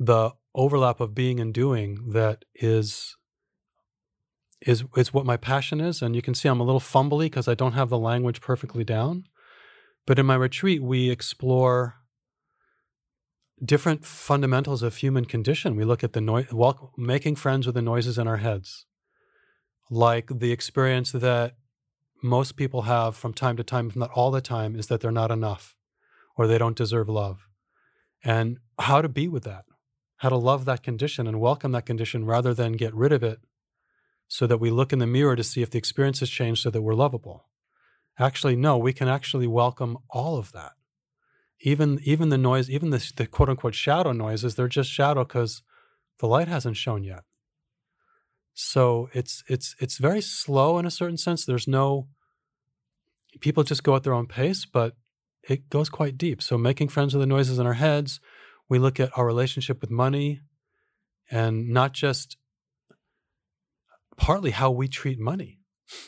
the 0.00 0.32
overlap 0.56 1.00
of 1.00 1.14
being 1.14 1.38
and 1.38 1.54
doing 1.54 2.10
that 2.12 2.44
is 2.54 3.16
is 4.62 4.84
is 4.96 5.12
what 5.12 5.26
my 5.26 5.36
passion 5.36 5.80
is 5.80 6.00
and 6.00 6.16
you 6.16 6.22
can 6.22 6.34
see 6.34 6.48
I'm 6.48 6.60
a 6.60 6.64
little 6.64 6.80
fumbly 6.80 7.26
because 7.26 7.46
I 7.46 7.54
don't 7.54 7.74
have 7.74 7.90
the 7.90 7.98
language 7.98 8.40
perfectly 8.40 8.82
down. 8.82 9.24
But 10.06 10.18
in 10.18 10.26
my 10.26 10.34
retreat 10.34 10.82
we 10.82 11.10
explore 11.10 11.96
different 13.62 14.04
fundamentals 14.04 14.82
of 14.82 14.96
human 14.96 15.24
condition. 15.24 15.76
We 15.76 15.84
look 15.84 16.04
at 16.04 16.12
the 16.12 16.20
noise, 16.20 16.46
making 16.96 17.36
friends 17.36 17.66
with 17.66 17.74
the 17.74 17.82
noises 17.82 18.18
in 18.18 18.28
our 18.28 18.36
heads, 18.38 18.86
like 19.90 20.28
the 20.30 20.52
experience 20.52 21.12
that 21.12 21.54
most 22.22 22.56
people 22.56 22.82
have 22.82 23.16
from 23.16 23.32
time 23.32 23.56
to 23.56 23.64
time, 23.64 23.88
if 23.88 23.96
not 23.96 24.10
all 24.12 24.30
the 24.30 24.40
time, 24.40 24.76
is 24.76 24.88
that 24.88 25.00
they're 25.00 25.10
not 25.10 25.30
enough 25.30 25.76
or 26.36 26.46
they 26.46 26.58
don't 26.58 26.76
deserve 26.76 27.08
love. 27.08 27.46
And 28.24 28.58
how 28.78 29.00
to 29.00 29.08
be 29.08 29.28
with 29.28 29.44
that, 29.44 29.64
how 30.18 30.28
to 30.28 30.36
love 30.36 30.64
that 30.64 30.82
condition 30.82 31.26
and 31.26 31.40
welcome 31.40 31.72
that 31.72 31.86
condition 31.86 32.24
rather 32.24 32.54
than 32.54 32.72
get 32.72 32.94
rid 32.94 33.12
of 33.12 33.22
it 33.22 33.38
so 34.28 34.46
that 34.46 34.58
we 34.58 34.70
look 34.70 34.92
in 34.92 34.98
the 34.98 35.06
mirror 35.06 35.36
to 35.36 35.44
see 35.44 35.62
if 35.62 35.70
the 35.70 35.78
experience 35.78 36.20
has 36.20 36.30
changed 36.30 36.62
so 36.62 36.70
that 36.70 36.82
we're 36.82 36.94
lovable. 36.94 37.48
Actually, 38.18 38.56
no, 38.56 38.78
we 38.78 38.92
can 38.92 39.08
actually 39.08 39.46
welcome 39.46 39.98
all 40.10 40.36
of 40.36 40.52
that 40.52 40.72
even 41.60 42.00
even 42.04 42.28
the 42.28 42.38
noise, 42.38 42.68
even 42.68 42.90
the, 42.90 43.12
the 43.16 43.26
quote 43.26 43.48
unquote 43.48 43.74
shadow 43.74 44.12
noises, 44.12 44.54
they're 44.54 44.68
just 44.68 44.90
shadow 44.90 45.24
because 45.24 45.62
the 46.18 46.26
light 46.26 46.48
hasn't 46.48 46.76
shown 46.76 47.04
yet. 47.04 47.24
So 48.54 49.08
it's 49.12 49.42
it's 49.48 49.74
it's 49.80 49.98
very 49.98 50.20
slow 50.20 50.78
in 50.78 50.86
a 50.86 50.90
certain 50.90 51.16
sense. 51.16 51.44
There's 51.44 51.68
no 51.68 52.08
people 53.40 53.62
just 53.62 53.84
go 53.84 53.96
at 53.96 54.02
their 54.02 54.14
own 54.14 54.26
pace, 54.26 54.66
but 54.66 54.94
it 55.48 55.70
goes 55.70 55.88
quite 55.88 56.18
deep. 56.18 56.42
So 56.42 56.58
making 56.58 56.88
friends 56.88 57.14
with 57.14 57.20
the 57.20 57.26
noises 57.26 57.58
in 57.58 57.66
our 57.66 57.74
heads, 57.74 58.20
we 58.68 58.78
look 58.78 58.98
at 59.00 59.10
our 59.16 59.26
relationship 59.26 59.80
with 59.80 59.90
money 59.90 60.40
and 61.30 61.68
not 61.68 61.92
just 61.92 62.36
partly 64.16 64.50
how 64.50 64.70
we 64.70 64.88
treat 64.88 65.18
money, 65.18 65.60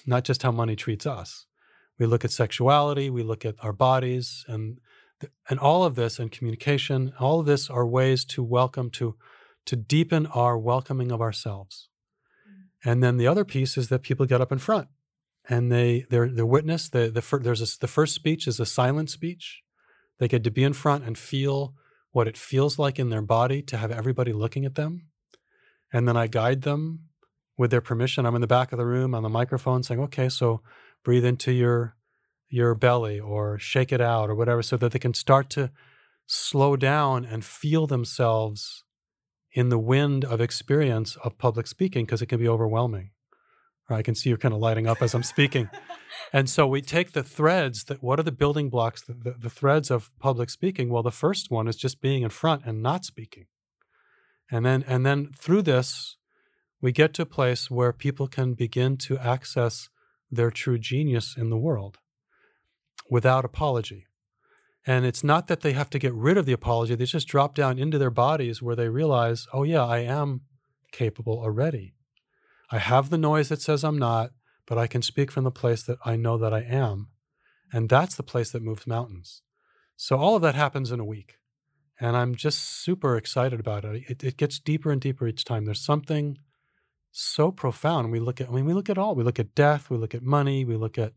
not 0.06 0.24
just 0.24 0.42
how 0.42 0.50
money 0.50 0.76
treats 0.76 1.06
us. 1.06 1.46
We 1.98 2.06
look 2.06 2.24
at 2.24 2.30
sexuality, 2.30 3.10
we 3.10 3.22
look 3.22 3.44
at 3.44 3.56
our 3.62 3.72
bodies 3.72 4.44
and 4.48 4.78
and 5.50 5.58
all 5.58 5.82
of 5.82 5.96
this 5.96 6.20
and 6.20 6.30
communication 6.30 7.12
all 7.18 7.40
of 7.40 7.46
this 7.46 7.68
are 7.68 7.84
ways 7.84 8.24
to 8.24 8.40
welcome 8.40 8.88
to 8.88 9.16
to 9.66 9.74
deepen 9.74 10.26
our 10.26 10.56
welcoming 10.56 11.10
of 11.10 11.20
ourselves. 11.20 11.88
Mm. 12.48 12.90
And 12.90 13.02
then 13.02 13.16
the 13.16 13.26
other 13.26 13.44
piece 13.44 13.76
is 13.76 13.88
that 13.88 14.02
people 14.02 14.26
get 14.26 14.40
up 14.40 14.52
in 14.52 14.58
front 14.58 14.86
and 15.48 15.72
they 15.72 16.06
they're 16.10 16.28
they're 16.28 16.46
witness 16.46 16.88
the 16.88 17.10
the 17.10 17.22
fir- 17.22 17.40
there's 17.40 17.62
a, 17.62 17.78
the 17.80 17.88
first 17.88 18.14
speech 18.14 18.46
is 18.46 18.60
a 18.60 18.66
silent 18.66 19.10
speech. 19.10 19.62
They 20.18 20.28
get 20.28 20.44
to 20.44 20.50
be 20.50 20.64
in 20.64 20.72
front 20.72 21.04
and 21.04 21.16
feel 21.18 21.74
what 22.12 22.28
it 22.28 22.36
feels 22.36 22.78
like 22.78 22.98
in 22.98 23.10
their 23.10 23.22
body 23.22 23.62
to 23.62 23.76
have 23.76 23.90
everybody 23.90 24.32
looking 24.32 24.64
at 24.64 24.74
them 24.74 25.08
and 25.92 26.06
then 26.06 26.16
i 26.16 26.26
guide 26.26 26.62
them 26.62 27.00
with 27.56 27.70
their 27.70 27.80
permission 27.80 28.26
i'm 28.26 28.34
in 28.34 28.40
the 28.40 28.46
back 28.46 28.72
of 28.72 28.78
the 28.78 28.86
room 28.86 29.14
on 29.14 29.22
the 29.22 29.28
microphone 29.28 29.82
saying 29.82 30.00
okay 30.00 30.28
so 30.28 30.60
breathe 31.04 31.24
into 31.24 31.52
your 31.52 31.94
your 32.48 32.74
belly 32.74 33.20
or 33.20 33.58
shake 33.58 33.92
it 33.92 34.00
out 34.00 34.30
or 34.30 34.34
whatever 34.34 34.62
so 34.62 34.76
that 34.76 34.92
they 34.92 34.98
can 34.98 35.14
start 35.14 35.50
to 35.50 35.70
slow 36.26 36.76
down 36.76 37.24
and 37.24 37.44
feel 37.44 37.86
themselves 37.86 38.84
in 39.52 39.70
the 39.70 39.78
wind 39.78 40.24
of 40.24 40.40
experience 40.40 41.16
of 41.16 41.38
public 41.38 41.66
speaking 41.66 42.04
because 42.04 42.22
it 42.22 42.26
can 42.26 42.38
be 42.38 42.48
overwhelming. 42.48 43.10
I 43.90 44.02
can 44.02 44.14
see 44.14 44.28
you're 44.28 44.38
kind 44.38 44.54
of 44.54 44.60
lighting 44.60 44.86
up 44.86 45.02
as 45.02 45.14
I'm 45.14 45.22
speaking. 45.22 45.70
and 46.32 46.48
so 46.48 46.66
we 46.66 46.82
take 46.82 47.12
the 47.12 47.22
threads 47.22 47.84
that 47.84 48.02
what 48.02 48.20
are 48.20 48.24
the 48.24 48.32
building 48.32 48.68
blocks, 48.68 49.02
the, 49.02 49.14
the, 49.14 49.34
the, 49.38 49.50
threads 49.50 49.90
of 49.90 50.10
public 50.18 50.50
speaking? 50.50 50.90
Well, 50.90 51.02
the 51.02 51.10
first 51.10 51.50
one 51.50 51.68
is 51.68 51.76
just 51.76 52.00
being 52.00 52.22
in 52.22 52.30
front 52.30 52.62
and 52.64 52.82
not 52.82 53.04
speaking. 53.04 53.46
And 54.50 54.64
then 54.64 54.84
and 54.86 55.04
then 55.04 55.30
through 55.38 55.62
this, 55.62 56.16
we 56.80 56.92
get 56.92 57.14
to 57.14 57.22
a 57.22 57.26
place 57.26 57.70
where 57.70 57.92
people 57.92 58.28
can 58.28 58.54
begin 58.54 58.96
to 58.98 59.18
access 59.18 59.88
their 60.30 60.50
true 60.50 60.78
genius 60.78 61.36
in 61.36 61.50
the 61.50 61.56
world 61.56 61.98
without 63.10 63.44
apology. 63.44 64.06
And 64.86 65.04
it's 65.04 65.24
not 65.24 65.48
that 65.48 65.60
they 65.60 65.72
have 65.72 65.90
to 65.90 65.98
get 65.98 66.14
rid 66.14 66.38
of 66.38 66.46
the 66.46 66.52
apology, 66.52 66.94
they 66.94 67.04
just 67.04 67.28
drop 67.28 67.54
down 67.54 67.78
into 67.78 67.98
their 67.98 68.10
bodies 68.10 68.62
where 68.62 68.76
they 68.76 68.88
realize, 68.88 69.46
oh, 69.52 69.62
yeah, 69.62 69.84
I 69.84 69.98
am 69.98 70.42
capable 70.92 71.38
already. 71.38 71.94
I 72.70 72.78
have 72.78 73.10
the 73.10 73.18
noise 73.18 73.48
that 73.48 73.62
says 73.62 73.84
I'm 73.84 73.98
not, 73.98 74.30
but 74.66 74.78
I 74.78 74.86
can 74.86 75.02
speak 75.02 75.30
from 75.30 75.44
the 75.44 75.50
place 75.50 75.82
that 75.84 75.98
I 76.04 76.16
know 76.16 76.36
that 76.38 76.52
I 76.52 76.60
am. 76.60 77.08
And 77.72 77.88
that's 77.88 78.14
the 78.14 78.22
place 78.22 78.50
that 78.50 78.62
moves 78.62 78.86
mountains. 78.86 79.42
So 79.96 80.16
all 80.16 80.36
of 80.36 80.42
that 80.42 80.54
happens 80.54 80.92
in 80.92 81.00
a 81.00 81.04
week. 81.04 81.38
And 82.00 82.16
I'm 82.16 82.34
just 82.34 82.60
super 82.60 83.16
excited 83.16 83.58
about 83.58 83.84
it. 83.84 84.04
It, 84.08 84.24
it 84.24 84.36
gets 84.36 84.60
deeper 84.60 84.92
and 84.92 85.00
deeper 85.00 85.26
each 85.26 85.44
time. 85.44 85.64
There's 85.64 85.80
something 85.80 86.38
so 87.10 87.50
profound. 87.50 88.12
We 88.12 88.20
look 88.20 88.40
at, 88.40 88.48
I 88.48 88.52
mean, 88.52 88.66
we 88.66 88.74
look 88.74 88.88
at 88.88 88.98
all. 88.98 89.14
We 89.14 89.24
look 89.24 89.40
at 89.40 89.54
death, 89.54 89.90
we 89.90 89.96
look 89.96 90.14
at 90.14 90.22
money, 90.22 90.64
we 90.64 90.76
look 90.76 90.98
at 90.98 91.14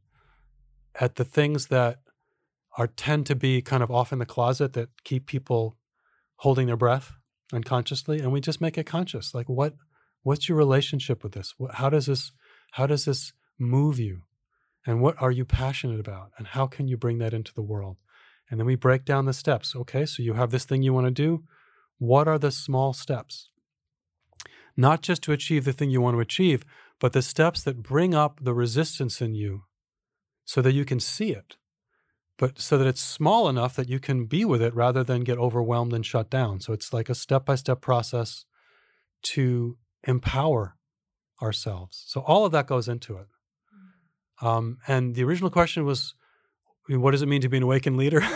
at 0.99 1.15
the 1.15 1.23
things 1.23 1.67
that 1.67 1.99
are 2.77 2.87
tend 2.87 3.25
to 3.25 3.35
be 3.35 3.61
kind 3.61 3.83
of 3.83 3.91
off 3.91 4.11
in 4.11 4.19
the 4.19 4.25
closet 4.25 4.73
that 4.73 4.89
keep 5.03 5.25
people 5.25 5.77
holding 6.37 6.67
their 6.67 6.77
breath 6.77 7.13
unconsciously 7.53 8.19
and 8.19 8.31
we 8.31 8.41
just 8.41 8.61
make 8.61 8.77
it 8.77 8.85
conscious 8.85 9.33
like 9.33 9.47
what 9.47 9.75
what's 10.23 10.47
your 10.47 10.57
relationship 10.57 11.23
with 11.23 11.33
this? 11.33 11.53
How 11.73 11.89
does 11.89 12.05
this 12.05 12.31
how 12.71 12.87
does 12.87 13.05
this 13.05 13.33
move 13.59 13.99
you? 13.99 14.21
And 14.85 15.01
what 15.01 15.21
are 15.21 15.31
you 15.31 15.45
passionate 15.45 15.99
about? 15.99 16.31
And 16.37 16.47
how 16.47 16.65
can 16.67 16.87
you 16.87 16.97
bring 16.97 17.19
that 17.19 17.33
into 17.33 17.53
the 17.53 17.61
world? 17.61 17.97
And 18.49 18.59
then 18.59 18.65
we 18.65 18.75
break 18.75 19.05
down 19.05 19.25
the 19.25 19.33
steps. 19.33 19.75
Okay 19.75 20.05
so 20.05 20.23
you 20.23 20.33
have 20.33 20.51
this 20.51 20.65
thing 20.65 20.81
you 20.81 20.93
want 20.93 21.07
to 21.07 21.11
do. 21.11 21.43
What 21.97 22.27
are 22.27 22.39
the 22.39 22.51
small 22.51 22.93
steps? 22.93 23.49
Not 24.77 25.01
just 25.01 25.21
to 25.23 25.33
achieve 25.33 25.65
the 25.65 25.73
thing 25.73 25.91
you 25.91 26.01
want 26.01 26.15
to 26.15 26.21
achieve 26.21 26.63
but 27.01 27.13
the 27.13 27.21
steps 27.23 27.63
that 27.63 27.81
bring 27.81 28.13
up 28.13 28.39
the 28.41 28.53
resistance 28.53 29.21
in 29.21 29.33
you 29.33 29.63
so 30.45 30.61
that 30.61 30.73
you 30.73 30.85
can 30.85 30.99
see 30.99 31.31
it, 31.31 31.57
but 32.37 32.59
so 32.59 32.77
that 32.77 32.87
it's 32.87 33.01
small 33.01 33.49
enough 33.49 33.75
that 33.75 33.89
you 33.89 33.99
can 33.99 34.25
be 34.25 34.45
with 34.45 34.61
it 34.61 34.73
rather 34.75 35.03
than 35.03 35.23
get 35.23 35.39
overwhelmed 35.39 35.93
and 35.93 36.05
shut 36.05 36.29
down. 36.29 36.61
So 36.61 36.73
it's 36.73 36.93
like 36.93 37.09
a 37.09 37.15
step 37.15 37.43
by 37.43 37.55
step 37.55 37.81
process 37.81 38.45
to 39.23 39.77
empower 40.05 40.75
ourselves. 41.41 42.03
So 42.07 42.21
all 42.21 42.45
of 42.45 42.51
that 42.51 42.67
goes 42.67 42.87
into 42.87 43.17
it. 43.17 43.27
Um, 44.41 44.77
and 44.87 45.15
the 45.15 45.23
original 45.23 45.49
question 45.49 45.85
was, 45.85 46.15
what 46.89 47.11
does 47.11 47.21
it 47.21 47.27
mean 47.27 47.41
to 47.41 47.49
be 47.49 47.57
an 47.57 47.63
awakened 47.63 47.97
leader? 47.97 48.21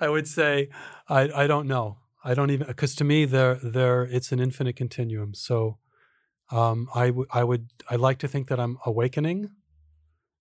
I 0.00 0.08
would 0.08 0.26
say, 0.26 0.68
I, 1.08 1.30
I 1.34 1.46
don't 1.46 1.66
know. 1.66 1.98
I 2.24 2.34
don't 2.34 2.50
even 2.50 2.66
because 2.66 2.94
to 2.96 3.04
me 3.04 3.24
there 3.24 3.56
there 3.56 4.04
it's 4.04 4.30
an 4.30 4.38
infinite 4.38 4.76
continuum. 4.76 5.34
So 5.34 5.78
um, 6.50 6.88
I, 6.94 7.08
w- 7.08 7.26
I 7.32 7.42
would 7.42 7.68
I 7.90 7.96
like 7.96 8.18
to 8.18 8.28
think 8.28 8.48
that 8.48 8.60
I'm 8.60 8.78
awakening 8.86 9.50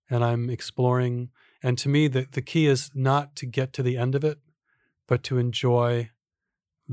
and 0.10 0.24
I'm 0.24 0.50
exploring. 0.50 1.30
And 1.64 1.78
to 1.80 1.90
me, 1.90 2.08
the, 2.08 2.28
the 2.32 2.42
key 2.42 2.68
is 2.68 2.92
not 2.94 3.36
to 3.38 3.46
get 3.46 3.74
to 3.74 3.84
the 3.84 3.98
end 3.98 4.14
of 4.14 4.24
it, 4.24 4.40
but 5.08 5.24
to 5.24 5.38
enjoy 5.38 6.10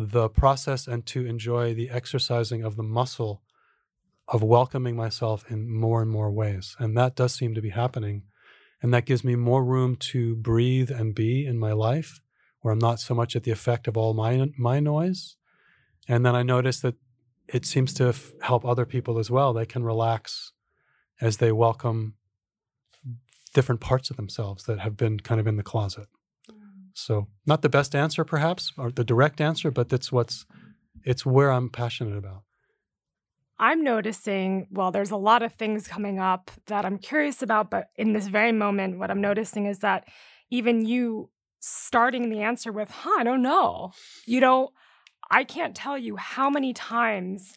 the 0.01 0.29
process 0.29 0.87
and 0.87 1.05
to 1.07 1.27
enjoy 1.27 1.75
the 1.75 1.91
exercising 1.91 2.63
of 2.63 2.77
the 2.77 2.85
muscle 2.85 3.43
of 4.29 4.45
welcoming 4.45 4.95
myself 4.95 5.45
in 5.51 5.69
more 5.69 6.01
and 6.01 6.09
more 6.09 6.31
ways. 6.31 6.77
And 6.79 6.97
that 6.97 7.17
does 7.17 7.35
seem 7.35 7.53
to 7.55 7.61
be 7.61 7.71
happening. 7.71 8.23
And 8.81 8.95
that 8.95 9.07
gives 9.07 9.25
me 9.25 9.35
more 9.35 9.65
room 9.65 9.97
to 9.97 10.37
breathe 10.37 10.93
and 10.93 11.17
be 11.17 11.45
in 11.45 11.59
my 11.59 11.73
life, 11.73 12.21
where 12.61 12.73
I'm 12.73 12.79
not 12.79 13.01
so 13.01 13.13
much 13.13 13.35
at 13.35 13.43
the 13.43 13.51
effect 13.51 13.89
of 13.89 13.97
all 13.97 14.15
my, 14.15 14.51
my 14.57 14.79
noise. 14.79 15.35
And 16.07 16.25
then 16.25 16.37
I 16.37 16.45
notice 16.45 16.81
that 16.83 16.95
it 17.49 17.67
seems 17.67 17.93
to 17.95 18.09
f- 18.11 18.33
help 18.43 18.65
other 18.65 18.87
people 18.87 19.19
as 19.19 19.33
well. 19.33 19.53
They 19.53 19.67
can 19.67 19.83
relax 19.83 20.53
as 21.21 21.39
they 21.39 21.51
welcome 21.51 22.15
different 23.53 23.81
parts 23.81 24.11
of 24.11 24.17
themselves 24.17 24.63
that 24.65 24.79
have 24.79 24.97
been 24.97 25.19
kind 25.19 25.41
of 25.41 25.49
in 25.49 25.57
the 25.57 25.65
closet. 25.65 26.07
So, 26.99 27.29
not 27.47 27.63
the 27.63 27.69
best 27.69 27.95
answer, 27.95 28.25
perhaps, 28.25 28.73
or 28.77 28.91
the 28.91 29.05
direct 29.05 29.41
answer, 29.41 29.71
but 29.71 29.89
that's 29.89 30.11
what's 30.11 30.47
it's 31.05 31.25
where 31.25 31.53
I'm 31.53 31.71
passionate 31.71 32.17
about. 32.19 32.43
I'm 33.61 33.85
noticing, 33.85 34.67
well, 34.73 34.91
there's 34.91 35.13
a 35.13 35.17
lot 35.17 35.45
of 35.45 35.53
things 35.53 35.87
coming 35.87 36.19
up 36.19 36.51
that 36.67 36.85
I'm 36.85 36.99
curious 36.99 37.41
about, 37.41 37.71
but 37.71 37.91
in 37.95 38.15
this 38.15 38.27
very 38.27 38.51
moment, 38.51 38.99
what 38.99 39.13
I'm 39.13 39.21
noticing 39.21 39.67
is 39.67 39.79
that 39.79 40.09
even 40.51 40.87
you 40.87 41.31
starting 41.61 42.31
the 42.31 42.41
answer 42.41 42.73
with, 42.73 42.91
huh, 42.91 43.21
I 43.21 43.23
don't 43.23 43.43
know. 43.43 43.93
You 44.27 44.41
know, 44.41 44.71
I 45.31 45.45
can't 45.45 45.77
tell 45.77 45.97
you 45.97 46.17
how 46.17 46.51
many 46.51 46.73
times 46.73 47.55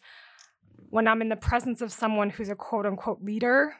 when 0.90 1.08
I'm 1.08 1.20
in 1.20 1.30
the 1.30 1.36
presence 1.36 1.80
of 1.80 1.92
someone 1.92 2.30
who's 2.30 2.48
a 2.48 2.54
quote 2.54 2.86
unquote 2.86 3.22
leader 3.22 3.74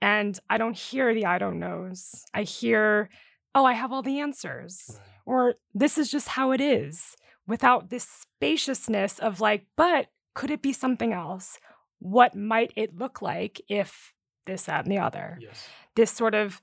and 0.00 0.36
I 0.50 0.58
don't 0.58 0.76
hear 0.76 1.14
the 1.14 1.26
I 1.26 1.38
don't 1.38 1.60
knows. 1.60 2.24
I 2.34 2.42
hear, 2.42 3.08
oh, 3.54 3.64
I 3.64 3.72
have 3.74 3.92
all 3.92 4.02
the 4.02 4.20
answers. 4.20 4.98
Or 5.26 5.54
this 5.74 5.98
is 5.98 6.10
just 6.10 6.28
how 6.28 6.52
it 6.52 6.60
is 6.60 7.16
without 7.46 7.90
this 7.90 8.04
spaciousness 8.04 9.18
of 9.18 9.40
like, 9.40 9.66
but 9.76 10.08
Could 10.34 10.50
it 10.50 10.62
be 10.62 10.72
something 10.72 11.12
else? 11.12 11.58
What 11.98 12.34
might 12.34 12.72
it 12.74 12.96
look 12.96 13.20
like 13.20 13.60
if 13.68 14.14
this, 14.46 14.64
that, 14.64 14.84
and 14.84 14.92
the 14.92 14.98
other? 14.98 15.38
Yes. 15.40 15.68
This 15.94 16.10
sort 16.10 16.34
of 16.34 16.62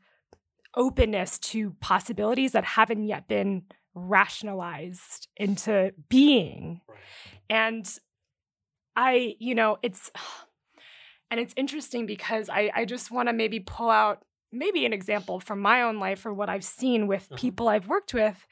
openness 0.76 1.40
to 1.40 1.72
possibilities 1.80 2.54
that 2.54 2.64
haven't 2.64 3.06
yet 3.06 3.28
been 3.28 3.64
rationalized 3.94 5.28
into 5.38 5.94
being. 6.10 6.82
Right. 6.88 6.98
And 7.50 8.00
I, 8.96 9.36
you 9.40 9.56
know, 9.56 9.78
it's 9.82 10.12
and 11.32 11.40
it's 11.40 11.54
interesting 11.56 12.06
because 12.06 12.50
I, 12.50 12.72
I 12.74 12.86
just 12.86 13.12
want 13.12 13.30
to 13.30 13.34
maybe 13.34 13.60
pull 13.60 13.90
out 13.90 14.24
maybe 14.52 14.86
an 14.86 14.94
example 14.94 15.40
from 15.40 15.60
my 15.60 15.82
own 15.82 16.00
life 16.00 16.26
or 16.26 16.34
what 16.34 16.50
I've 16.50 16.64
seen 16.64 17.08
with 17.08 17.24
Uh-huh. 17.32 17.38
people 17.40 17.68
I've 17.70 17.88
worked 17.88 18.14
with. 18.14 18.46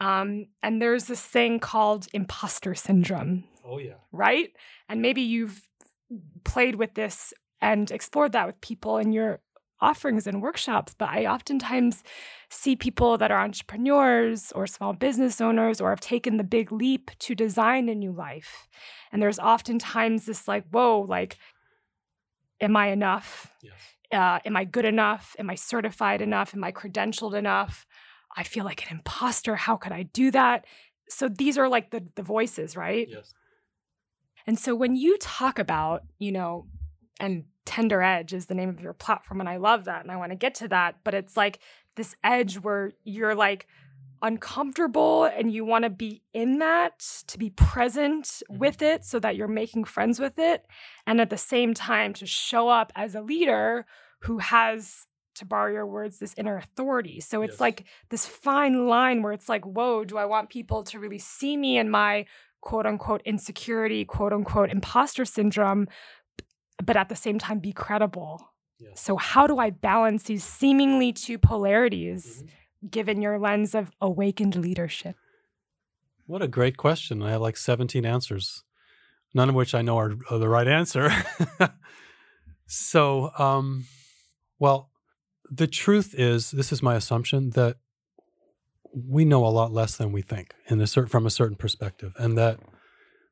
Um, 0.00 0.46
and 0.62 0.80
there's 0.80 1.04
this 1.06 1.24
thing 1.24 1.60
called 1.60 2.06
imposter 2.14 2.74
syndrome, 2.74 3.44
Oh 3.64 3.78
yeah. 3.78 3.96
right? 4.12 4.50
And 4.88 5.02
maybe 5.02 5.20
you've 5.20 5.68
played 6.44 6.76
with 6.76 6.94
this 6.94 7.32
and 7.60 7.90
explored 7.90 8.32
that 8.32 8.46
with 8.46 8.60
people 8.62 8.96
in 8.96 9.12
your 9.12 9.40
offerings 9.82 10.26
and 10.26 10.42
workshops. 10.42 10.94
But 10.98 11.10
I 11.10 11.26
oftentimes 11.26 12.02
see 12.50 12.76
people 12.76 13.18
that 13.18 13.30
are 13.30 13.40
entrepreneurs 13.40 14.52
or 14.52 14.66
small 14.66 14.92
business 14.94 15.40
owners 15.40 15.80
or 15.80 15.90
have 15.90 16.00
taken 16.00 16.36
the 16.38 16.44
big 16.44 16.72
leap 16.72 17.10
to 17.20 17.34
design 17.34 17.88
a 17.88 17.94
new 17.94 18.12
life. 18.12 18.68
And 19.12 19.20
there's 19.22 19.38
oftentimes 19.38 20.24
this 20.26 20.48
like, 20.48 20.64
whoa, 20.70 21.00
like, 21.08 21.36
am 22.60 22.76
I 22.76 22.88
enough? 22.88 23.52
Yes. 23.62 23.74
Uh, 24.12 24.40
am 24.44 24.56
I 24.56 24.64
good 24.64 24.84
enough? 24.84 25.36
Am 25.38 25.50
I 25.50 25.54
certified 25.54 26.20
enough? 26.20 26.54
Am 26.54 26.64
I 26.64 26.72
credentialed 26.72 27.34
enough? 27.34 27.86
I 28.36 28.42
feel 28.42 28.64
like 28.64 28.82
an 28.88 28.96
imposter. 28.98 29.56
How 29.56 29.76
could 29.76 29.92
I 29.92 30.04
do 30.04 30.30
that? 30.30 30.66
So 31.08 31.28
these 31.28 31.58
are 31.58 31.68
like 31.68 31.90
the 31.90 32.06
the 32.14 32.22
voices, 32.22 32.76
right? 32.76 33.08
Yes. 33.08 33.34
And 34.46 34.58
so 34.58 34.74
when 34.74 34.96
you 34.96 35.18
talk 35.18 35.58
about, 35.58 36.02
you 36.18 36.32
know, 36.32 36.66
and 37.18 37.44
Tender 37.66 38.02
Edge 38.02 38.32
is 38.32 38.46
the 38.46 38.54
name 38.54 38.68
of 38.68 38.80
your 38.80 38.92
platform, 38.92 39.40
and 39.40 39.48
I 39.48 39.56
love 39.56 39.84
that, 39.84 40.02
and 40.02 40.10
I 40.10 40.16
want 40.16 40.32
to 40.32 40.36
get 40.36 40.54
to 40.56 40.68
that. 40.68 40.96
But 41.04 41.14
it's 41.14 41.36
like 41.36 41.58
this 41.96 42.16
edge 42.24 42.56
where 42.56 42.92
you're 43.04 43.34
like 43.34 43.66
uncomfortable 44.22 45.24
and 45.24 45.52
you 45.52 45.64
want 45.64 45.84
to 45.84 45.90
be 45.90 46.22
in 46.32 46.58
that 46.58 46.98
to 47.26 47.38
be 47.38 47.50
present 47.50 48.42
with 48.48 48.82
it 48.82 49.04
so 49.04 49.18
that 49.20 49.36
you're 49.36 49.48
making 49.48 49.84
friends 49.84 50.18
with 50.20 50.38
it 50.38 50.66
and 51.06 51.20
at 51.20 51.30
the 51.30 51.36
same 51.38 51.72
time 51.74 52.12
to 52.12 52.26
show 52.26 52.68
up 52.68 52.92
as 52.96 53.14
a 53.14 53.20
leader 53.22 53.86
who 54.20 54.38
has 54.38 55.06
to 55.36 55.44
borrow 55.46 55.72
your 55.72 55.86
words 55.86 56.18
this 56.18 56.34
inner 56.36 56.56
authority 56.58 57.20
so 57.20 57.42
it's 57.42 57.54
Yes. 57.54 57.60
like 57.60 57.84
this 58.10 58.26
fine 58.26 58.86
line 58.88 59.22
where 59.22 59.32
it's 59.32 59.48
like 59.48 59.64
whoa 59.64 60.04
do 60.04 60.18
i 60.18 60.24
want 60.24 60.50
people 60.50 60.82
to 60.84 60.98
really 60.98 61.18
see 61.18 61.56
me 61.56 61.78
in 61.78 61.88
my 61.88 62.26
quote 62.60 62.84
unquote 62.84 63.22
insecurity 63.24 64.04
quote 64.04 64.32
unquote 64.32 64.70
imposter 64.70 65.24
syndrome 65.24 65.88
but 66.84 66.96
at 66.96 67.08
the 67.08 67.16
same 67.16 67.38
time 67.38 67.58
be 67.58 67.72
credible 67.72 68.46
Yes. 68.78 69.00
so 69.00 69.16
how 69.16 69.46
do 69.46 69.58
i 69.58 69.70
balance 69.70 70.24
these 70.24 70.44
seemingly 70.44 71.12
two 71.12 71.38
polarities 71.38 72.42
Mhm. 72.44 72.50
Given 72.88 73.20
your 73.20 73.38
lens 73.38 73.74
of 73.74 73.90
awakened 74.00 74.56
leadership 74.56 75.16
What 76.26 76.42
a 76.42 76.48
great 76.48 76.76
question. 76.76 77.22
I 77.22 77.32
have 77.32 77.40
like 77.40 77.56
17 77.56 78.06
answers, 78.06 78.62
none 79.34 79.48
of 79.48 79.54
which 79.54 79.74
I 79.74 79.82
know 79.82 79.98
are, 79.98 80.14
are 80.30 80.38
the 80.38 80.48
right 80.48 80.68
answer. 80.68 81.10
so, 82.66 83.30
um, 83.38 83.86
well, 84.58 84.90
the 85.50 85.66
truth 85.66 86.14
is, 86.16 86.52
this 86.52 86.72
is 86.72 86.82
my 86.82 86.94
assumption 86.94 87.50
that 87.50 87.76
we 88.92 89.24
know 89.24 89.44
a 89.44 89.48
lot 89.48 89.72
less 89.72 89.96
than 89.96 90.12
we 90.12 90.22
think 90.22 90.54
in 90.68 90.80
a 90.80 90.86
cer- 90.86 91.06
from 91.06 91.26
a 91.26 91.30
certain 91.30 91.56
perspective, 91.56 92.14
and 92.18 92.36
that 92.38 92.58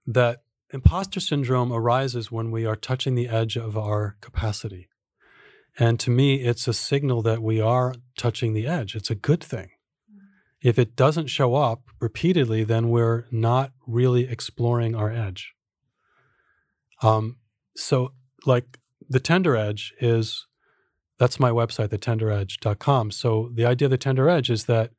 that 0.06 0.42
imposter 0.72 1.20
syndrome 1.20 1.72
arises 1.72 2.30
when 2.30 2.50
we 2.50 2.64
are 2.64 2.76
touching 2.76 3.14
the 3.14 3.28
edge 3.28 3.56
of 3.56 3.76
our 3.76 4.16
capacity. 4.20 4.88
And 5.78 6.00
to 6.00 6.10
me, 6.10 6.42
it's 6.42 6.66
a 6.66 6.72
signal 6.72 7.22
that 7.22 7.40
we 7.40 7.60
are 7.60 7.94
touching 8.16 8.52
the 8.52 8.66
edge. 8.66 8.96
It's 8.96 9.10
a 9.10 9.14
good 9.14 9.42
thing 9.42 9.70
if 10.60 10.78
it 10.78 10.96
doesn't 10.96 11.28
show 11.28 11.54
up 11.54 11.82
repeatedly, 12.00 12.64
then 12.64 12.90
we're 12.90 13.26
not 13.30 13.72
really 13.86 14.28
exploring 14.28 14.94
our 14.94 15.10
edge. 15.10 15.54
Um, 17.02 17.36
so, 17.76 18.12
like 18.44 18.78
the 19.08 19.20
tender 19.20 19.56
edge 19.56 19.94
is 20.00 20.46
that's 21.18 21.38
my 21.38 21.50
website, 21.50 21.88
thetenderedge.com. 21.88 23.12
So, 23.12 23.50
the 23.54 23.66
idea 23.66 23.86
of 23.86 23.90
the 23.90 23.98
tender 23.98 24.28
edge 24.28 24.50
is 24.50 24.64
that 24.64 24.90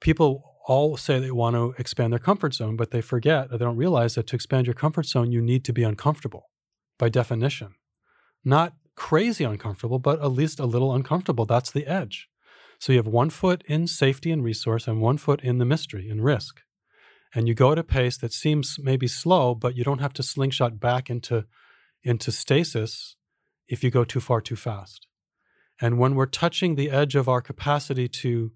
people 0.00 0.44
all 0.66 0.96
say 0.96 1.18
they 1.18 1.30
want 1.30 1.56
to 1.56 1.74
expand 1.78 2.12
their 2.12 2.18
comfort 2.18 2.54
zone, 2.54 2.76
but 2.76 2.90
they 2.90 3.00
forget 3.00 3.46
or 3.50 3.58
they 3.58 3.64
don't 3.64 3.76
realize 3.76 4.14
that 4.14 4.26
to 4.28 4.36
expand 4.36 4.66
your 4.66 4.74
comfort 4.74 5.04
zone, 5.06 5.32
you 5.32 5.42
need 5.42 5.64
to 5.64 5.72
be 5.72 5.82
uncomfortable 5.82 6.50
by 6.98 7.08
definition. 7.08 7.74
Not 8.44 8.74
crazy 9.00 9.44
uncomfortable, 9.44 9.98
but 9.98 10.20
at 10.20 10.30
least 10.30 10.60
a 10.60 10.66
little 10.66 10.94
uncomfortable. 10.94 11.46
That's 11.46 11.70
the 11.70 11.86
edge. 11.86 12.28
So 12.78 12.92
you 12.92 12.98
have 12.98 13.06
one 13.06 13.30
foot 13.30 13.64
in 13.66 13.86
safety 13.86 14.30
and 14.30 14.44
resource 14.44 14.86
and 14.86 15.00
one 15.00 15.16
foot 15.16 15.40
in 15.40 15.56
the 15.56 15.64
mystery 15.64 16.10
and 16.10 16.22
risk. 16.22 16.60
And 17.34 17.48
you 17.48 17.54
go 17.54 17.72
at 17.72 17.78
a 17.78 17.82
pace 17.82 18.18
that 18.18 18.34
seems 18.34 18.78
maybe 18.78 19.06
slow, 19.06 19.54
but 19.54 19.74
you 19.74 19.84
don't 19.84 20.02
have 20.02 20.12
to 20.14 20.22
slingshot 20.22 20.78
back 20.78 21.08
into, 21.08 21.46
into 22.02 22.30
stasis 22.30 23.16
if 23.68 23.82
you 23.82 23.90
go 23.90 24.04
too 24.04 24.20
far 24.20 24.42
too 24.42 24.54
fast. 24.54 25.06
And 25.80 25.98
when 25.98 26.14
we're 26.14 26.26
touching 26.26 26.74
the 26.74 26.90
edge 26.90 27.14
of 27.16 27.26
our 27.26 27.40
capacity 27.40 28.06
to 28.06 28.52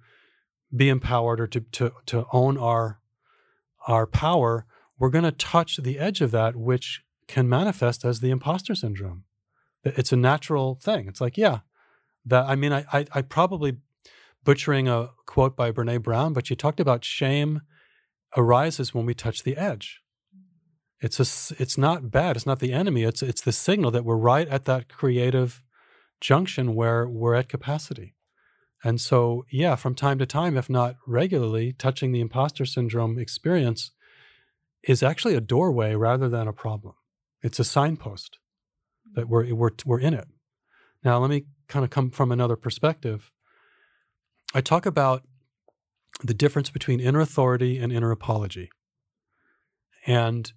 be 0.77 0.91
empowered 0.91 1.41
or 1.41 1.47
to, 1.47 1.61
to, 1.61 1.93
to 2.05 2.27
own 2.35 2.59
our, 2.59 3.01
our 3.89 4.07
power, 4.07 4.67
we're 4.99 5.09
going 5.09 5.25
to 5.25 5.33
touch 5.33 5.79
the 5.79 5.99
edge 5.99 6.21
of 6.21 6.33
that, 6.33 6.55
which 6.55 7.01
can 7.29 7.49
manifest 7.49 8.05
as 8.05 8.21
the 8.21 8.31
imposter 8.31 8.75
syndrome. 8.75 9.25
It's 9.85 10.13
a 10.13 10.17
natural 10.17 10.77
thing. 10.77 11.09
It's 11.09 11.21
like, 11.21 11.37
yeah, 11.37 11.61
that 12.27 12.47
I 12.49 12.57
mean, 12.57 12.73
I, 12.73 12.85
I, 12.93 13.07
I 13.13 13.23
probably 13.23 13.79
butchering 14.45 14.89
a 14.89 15.11
quote 15.27 15.57
by 15.57 15.73
Brene 15.73 16.03
Brown, 16.03 16.33
but 16.33 16.47
she 16.47 16.57
talked 16.57 16.81
about 16.81 17.05
shame 17.05 17.63
arises 18.37 18.95
when 18.95 19.07
we 19.07 19.15
touch 19.15 19.43
the 19.43 19.57
edge. 19.57 20.01
It's 21.01 21.21
a, 21.21 21.55
it's 21.61 21.77
not 21.77 22.11
bad. 22.11 22.37
It's 22.37 22.47
not 22.47 22.61
the 22.61 22.73
enemy. 22.73 23.03
It's 23.03 23.23
it's 23.23 23.43
the 23.43 23.53
signal 23.53 23.91
that 23.91 24.05
we're 24.05 24.17
right 24.17 24.49
at 24.49 24.65
that 24.65 24.89
creative 24.89 25.63
junction 26.21 26.75
where 26.75 27.07
we're 27.07 27.35
at 27.35 27.49
capacity. 27.49 28.15
And 28.83 29.01
so, 29.01 29.45
yeah, 29.51 29.77
from 29.77 29.95
time 29.95 30.19
to 30.19 30.27
time, 30.27 30.57
if 30.57 30.69
not 30.69 30.97
regularly, 31.07 31.73
touching 31.73 32.13
the 32.13 32.21
imposter 32.21 32.67
syndrome 32.67 33.19
experience 33.19 33.91
is 34.83 35.03
actually 35.03 35.35
a 35.35 35.41
doorway 35.41 35.95
rather 35.95 36.29
than 36.29 36.47
a 36.47 36.53
problem. 36.53 36.95
It's 37.43 37.59
a 37.59 37.65
signpost 37.65 38.39
that 39.15 39.29
we're 39.29 39.55
we're 39.55 39.71
we're 39.85 40.01
in 40.01 40.15
it. 40.15 40.29
Now, 41.05 41.19
let 41.19 41.31
me 41.31 41.45
kind 41.69 41.85
of 41.85 41.91
come 41.91 42.11
from 42.11 42.33
another 42.33 42.57
perspective. 42.57 43.31
I 44.55 44.61
talk 44.61 44.87
about 44.87 45.23
the 46.23 46.35
difference 46.35 46.71
between 46.71 47.01
inner 47.01 47.21
authority 47.21 47.79
and 47.79 47.93
inner 47.93 48.11
apology. 48.11 48.71
And 50.07 50.53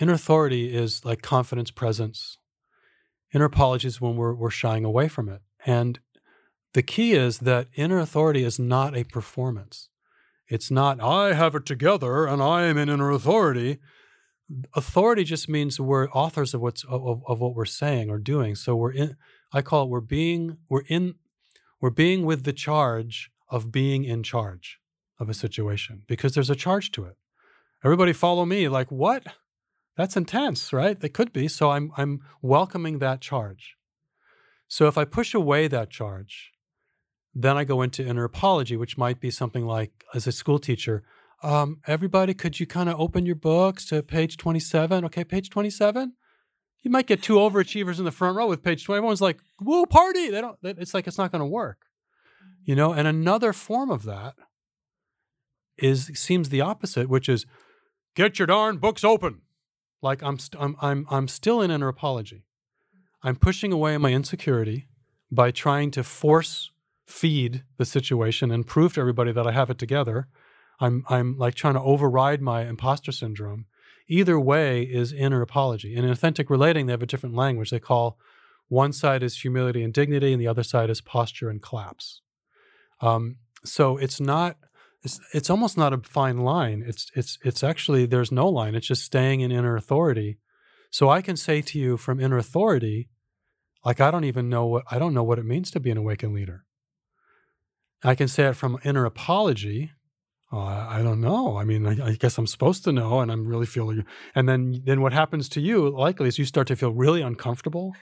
inner 0.00 0.14
authority 0.14 0.74
is 0.74 1.04
like 1.04 1.22
confidence, 1.22 1.70
presence. 1.70 2.38
Inner 3.32 3.44
apology 3.44 3.86
is 3.88 4.00
when 4.00 4.16
we're, 4.16 4.34
we're 4.34 4.50
shying 4.50 4.84
away 4.84 5.08
from 5.08 5.28
it. 5.28 5.42
And 5.64 6.00
the 6.72 6.82
key 6.82 7.12
is 7.12 7.38
that 7.38 7.68
inner 7.74 7.98
authority 7.98 8.42
is 8.42 8.58
not 8.58 8.96
a 8.96 9.04
performance. 9.04 9.88
It's 10.48 10.70
not, 10.70 11.00
I 11.00 11.34
have 11.34 11.54
it 11.54 11.64
together 11.64 12.26
and 12.26 12.42
I 12.42 12.64
am 12.64 12.76
in 12.76 12.88
inner 12.88 13.10
authority. 13.10 13.78
Authority 14.74 15.24
just 15.24 15.48
means 15.48 15.78
we're 15.78 16.08
authors 16.10 16.54
of 16.54 16.60
what's 16.60 16.84
of, 16.84 17.22
of 17.26 17.40
what 17.40 17.54
we're 17.54 17.64
saying 17.64 18.10
or 18.10 18.18
doing. 18.18 18.54
So 18.54 18.74
we're 18.74 18.92
in 18.92 19.16
I 19.52 19.62
call 19.62 19.84
it 19.84 19.90
we're 19.90 20.00
being 20.00 20.58
we're 20.68 20.84
in 20.88 21.14
we're 21.80 21.90
being 21.90 22.24
with 22.24 22.44
the 22.44 22.52
charge 22.52 23.30
of 23.48 23.72
being 23.72 24.04
in 24.04 24.22
charge 24.22 24.78
of 25.18 25.28
a 25.28 25.34
situation 25.34 26.02
because 26.06 26.34
there's 26.34 26.50
a 26.50 26.56
charge 26.56 26.90
to 26.92 27.04
it. 27.04 27.16
Everybody 27.84 28.12
follow 28.12 28.44
me 28.44 28.68
like 28.68 28.90
what? 28.90 29.24
That's 29.96 30.16
intense, 30.16 30.72
right? 30.72 30.98
They 30.98 31.08
could 31.08 31.32
be. 31.32 31.46
So 31.48 31.70
I'm 31.70 31.92
I'm 31.96 32.20
welcoming 32.42 32.98
that 32.98 33.20
charge. 33.20 33.76
So 34.66 34.86
if 34.86 34.96
I 34.96 35.04
push 35.04 35.34
away 35.34 35.68
that 35.68 35.90
charge, 35.90 36.52
then 37.34 37.56
I 37.56 37.64
go 37.64 37.82
into 37.82 38.06
inner 38.06 38.24
apology, 38.24 38.76
which 38.76 38.98
might 38.98 39.20
be 39.20 39.30
something 39.30 39.66
like 39.66 40.04
as 40.14 40.26
a 40.26 40.32
school 40.32 40.58
teacher, 40.58 41.02
um, 41.42 41.80
everybody, 41.86 42.34
could 42.34 42.60
you 42.60 42.66
kind 42.66 42.88
of 42.88 43.00
open 43.00 43.26
your 43.26 43.34
books 43.34 43.86
to 43.86 44.02
page 44.02 44.36
27? 44.36 45.04
Okay, 45.06 45.24
page 45.24 45.50
27. 45.50 46.14
You 46.82 46.90
might 46.90 47.06
get 47.06 47.22
two 47.22 47.34
overachievers 47.34 47.98
in 47.98 48.04
the 48.04 48.10
front 48.10 48.36
row 48.36 48.46
with 48.46 48.62
page 48.62 48.84
20. 48.84 48.98
Everyone's 48.98 49.20
like, 49.20 49.38
whoa, 49.58 49.86
party. 49.86 50.30
They 50.30 50.40
don't, 50.40 50.58
it's 50.62 50.94
like, 50.94 51.06
it's 51.06 51.18
not 51.18 51.30
going 51.32 51.40
to 51.40 51.46
work. 51.46 51.86
You 52.64 52.74
know, 52.74 52.92
and 52.92 53.06
another 53.08 53.52
form 53.52 53.90
of 53.90 54.04
that 54.04 54.34
is 55.78 56.10
seems 56.14 56.50
the 56.50 56.60
opposite, 56.60 57.08
which 57.08 57.28
is 57.28 57.46
get 58.14 58.38
your 58.38 58.46
darn 58.46 58.76
books 58.76 59.02
open. 59.02 59.40
Like 60.02 60.22
I'm, 60.22 60.38
st- 60.38 60.62
I'm, 60.62 60.76
I'm, 60.80 61.06
I'm 61.10 61.28
still 61.28 61.60
in 61.62 61.70
inner 61.70 61.88
apology. 61.88 62.44
I'm 63.22 63.36
pushing 63.36 63.72
away 63.72 63.96
my 63.98 64.12
insecurity 64.12 64.88
by 65.30 65.50
trying 65.50 65.90
to 65.92 66.04
force 66.04 66.70
feed 67.06 67.64
the 67.76 67.84
situation 67.84 68.50
and 68.50 68.66
prove 68.66 68.94
to 68.94 69.00
everybody 69.00 69.32
that 69.32 69.46
I 69.46 69.52
have 69.52 69.70
it 69.70 69.78
together. 69.78 70.28
I'm, 70.80 71.04
I'm 71.08 71.36
like 71.38 71.54
trying 71.54 71.74
to 71.74 71.82
override 71.82 72.40
my 72.40 72.66
imposter 72.66 73.12
syndrome 73.12 73.66
either 74.10 74.38
way 74.40 74.82
is 74.82 75.12
inner 75.12 75.40
apology. 75.40 75.94
In 75.94 76.06
authentic 76.10 76.50
relating, 76.50 76.86
they 76.86 76.92
have 76.92 77.02
a 77.02 77.06
different 77.06 77.36
language. 77.36 77.70
They 77.70 77.78
call 77.78 78.18
one 78.68 78.92
side 78.92 79.22
is 79.22 79.40
humility 79.40 79.82
and 79.82 79.94
dignity, 79.94 80.32
and 80.32 80.40
the 80.40 80.48
other 80.48 80.64
side 80.64 80.90
is 80.90 81.00
posture 81.00 81.48
and 81.48 81.62
collapse. 81.62 82.20
Um, 83.00 83.36
so 83.64 83.96
it's 83.96 84.20
not. 84.20 84.58
It's, 85.02 85.18
it's 85.32 85.48
almost 85.48 85.78
not 85.78 85.94
a 85.94 85.98
fine 85.98 86.38
line. 86.38 86.84
It's 86.86 87.10
it's 87.14 87.38
it's 87.42 87.64
actually 87.64 88.04
there's 88.04 88.30
no 88.30 88.48
line. 88.48 88.74
It's 88.74 88.86
just 88.86 89.04
staying 89.04 89.40
in 89.40 89.50
inner 89.50 89.76
authority. 89.76 90.38
So 90.90 91.08
I 91.08 91.22
can 91.22 91.36
say 91.36 91.62
to 91.62 91.78
you 91.78 91.96
from 91.96 92.20
inner 92.20 92.36
authority, 92.36 93.08
like 93.84 94.00
I 94.00 94.10
don't 94.10 94.24
even 94.24 94.48
know 94.48 94.66
what 94.66 94.84
I 94.90 94.98
don't 94.98 95.14
know 95.14 95.22
what 95.22 95.38
it 95.38 95.46
means 95.46 95.70
to 95.70 95.80
be 95.80 95.90
an 95.90 95.96
awakened 95.96 96.34
leader. 96.34 96.64
I 98.02 98.14
can 98.14 98.28
say 98.28 98.46
it 98.46 98.56
from 98.56 98.78
inner 98.84 99.04
apology. 99.04 99.92
Oh, 100.52 100.58
I, 100.58 101.00
don't 101.02 101.20
know. 101.20 101.58
I 101.58 101.64
mean, 101.64 101.86
I, 101.86 102.08
I, 102.08 102.12
guess 102.16 102.36
I'm 102.36 102.46
supposed 102.46 102.82
to 102.84 102.92
know, 102.92 103.20
and 103.20 103.30
I'm 103.30 103.46
really 103.46 103.66
feeling. 103.66 104.04
And 104.34 104.48
then, 104.48 104.82
then 104.84 105.00
what 105.00 105.12
happens 105.12 105.48
to 105.50 105.60
you 105.60 105.88
likely 105.88 106.26
is 106.26 106.40
you 106.40 106.44
start 106.44 106.66
to 106.68 106.76
feel 106.76 106.92
really 106.92 107.22
uncomfortable. 107.22 107.94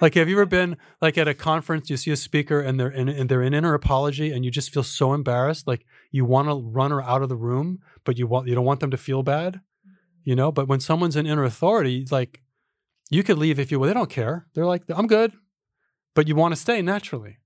Like, 0.00 0.14
have 0.14 0.28
you 0.28 0.36
ever 0.36 0.46
been 0.46 0.76
like 1.00 1.16
at 1.16 1.28
a 1.28 1.34
conference? 1.34 1.88
You 1.88 1.96
see 1.96 2.10
a 2.10 2.16
speaker, 2.16 2.60
and 2.60 2.78
they're 2.78 2.90
in, 2.90 3.08
and 3.08 3.28
they're 3.28 3.42
in 3.42 3.54
inner 3.54 3.74
apology, 3.74 4.30
and 4.30 4.44
you 4.44 4.50
just 4.50 4.72
feel 4.72 4.82
so 4.82 5.12
embarrassed. 5.12 5.66
Like 5.66 5.84
you 6.10 6.24
want 6.24 6.48
to 6.48 6.54
run 6.54 6.90
her 6.90 7.02
out 7.02 7.22
of 7.22 7.28
the 7.28 7.36
room, 7.36 7.80
but 8.04 8.18
you 8.18 8.26
want 8.26 8.48
you 8.48 8.54
don't 8.54 8.64
want 8.64 8.80
them 8.80 8.90
to 8.90 8.96
feel 8.96 9.22
bad, 9.22 9.60
you 10.24 10.34
know. 10.34 10.50
But 10.50 10.68
when 10.68 10.80
someone's 10.80 11.16
in 11.16 11.26
inner 11.26 11.44
authority, 11.44 12.06
like 12.10 12.40
you 13.10 13.22
could 13.22 13.36
leave 13.36 13.58
if 13.58 13.70
you 13.70 13.78
well, 13.78 13.88
they 13.88 13.94
don't 13.94 14.08
care. 14.08 14.46
They're 14.54 14.64
like, 14.64 14.84
I'm 14.88 15.06
good, 15.06 15.32
but 16.14 16.28
you 16.28 16.34
want 16.34 16.54
to 16.54 16.60
stay 16.60 16.80
naturally. 16.80 17.39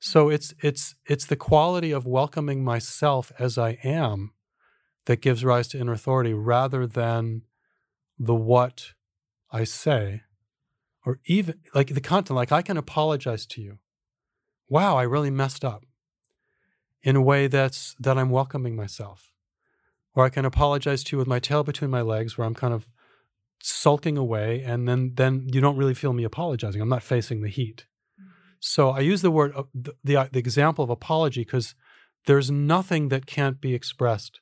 So 0.00 0.30
it's 0.30 0.54
it's 0.62 0.94
it's 1.04 1.26
the 1.26 1.36
quality 1.36 1.92
of 1.92 2.06
welcoming 2.06 2.64
myself 2.64 3.30
as 3.38 3.58
I 3.58 3.78
am 3.84 4.32
that 5.04 5.20
gives 5.20 5.44
rise 5.44 5.68
to 5.68 5.78
inner 5.78 5.92
authority 5.92 6.32
rather 6.32 6.86
than 6.86 7.42
the 8.18 8.34
what 8.34 8.94
I 9.52 9.64
say 9.64 10.22
or 11.04 11.20
even 11.26 11.60
like 11.74 11.88
the 11.94 12.00
content 12.00 12.36
like 12.36 12.50
I 12.50 12.62
can 12.62 12.78
apologize 12.78 13.44
to 13.46 13.60
you. 13.60 13.78
Wow, 14.68 14.96
I 14.96 15.02
really 15.02 15.30
messed 15.30 15.64
up 15.64 15.84
in 17.02 17.14
a 17.14 17.22
way 17.22 17.46
that's 17.46 17.94
that 18.00 18.16
I'm 18.16 18.30
welcoming 18.30 18.74
myself. 18.74 19.32
Or 20.14 20.24
I 20.24 20.30
can 20.30 20.46
apologize 20.46 21.04
to 21.04 21.16
you 21.16 21.18
with 21.18 21.28
my 21.28 21.38
tail 21.38 21.62
between 21.62 21.90
my 21.90 22.02
legs 22.02 22.36
where 22.36 22.46
I'm 22.46 22.54
kind 22.54 22.74
of 22.74 22.88
sulking 23.62 24.16
away 24.16 24.62
and 24.62 24.88
then 24.88 25.12
then 25.16 25.46
you 25.52 25.60
don't 25.60 25.76
really 25.76 25.94
feel 25.94 26.14
me 26.14 26.24
apologizing. 26.24 26.80
I'm 26.80 26.88
not 26.88 27.02
facing 27.02 27.42
the 27.42 27.50
heat. 27.50 27.84
So 28.60 28.90
I 28.90 29.00
use 29.00 29.22
the 29.22 29.30
word, 29.30 29.52
uh, 29.56 29.64
the, 29.74 29.94
the, 30.04 30.16
uh, 30.16 30.28
the 30.30 30.38
example 30.38 30.84
of 30.84 30.90
apology 30.90 31.40
because 31.42 31.74
there's 32.26 32.50
nothing 32.50 33.08
that 33.08 33.26
can't 33.26 33.60
be 33.60 33.74
expressed 33.74 34.40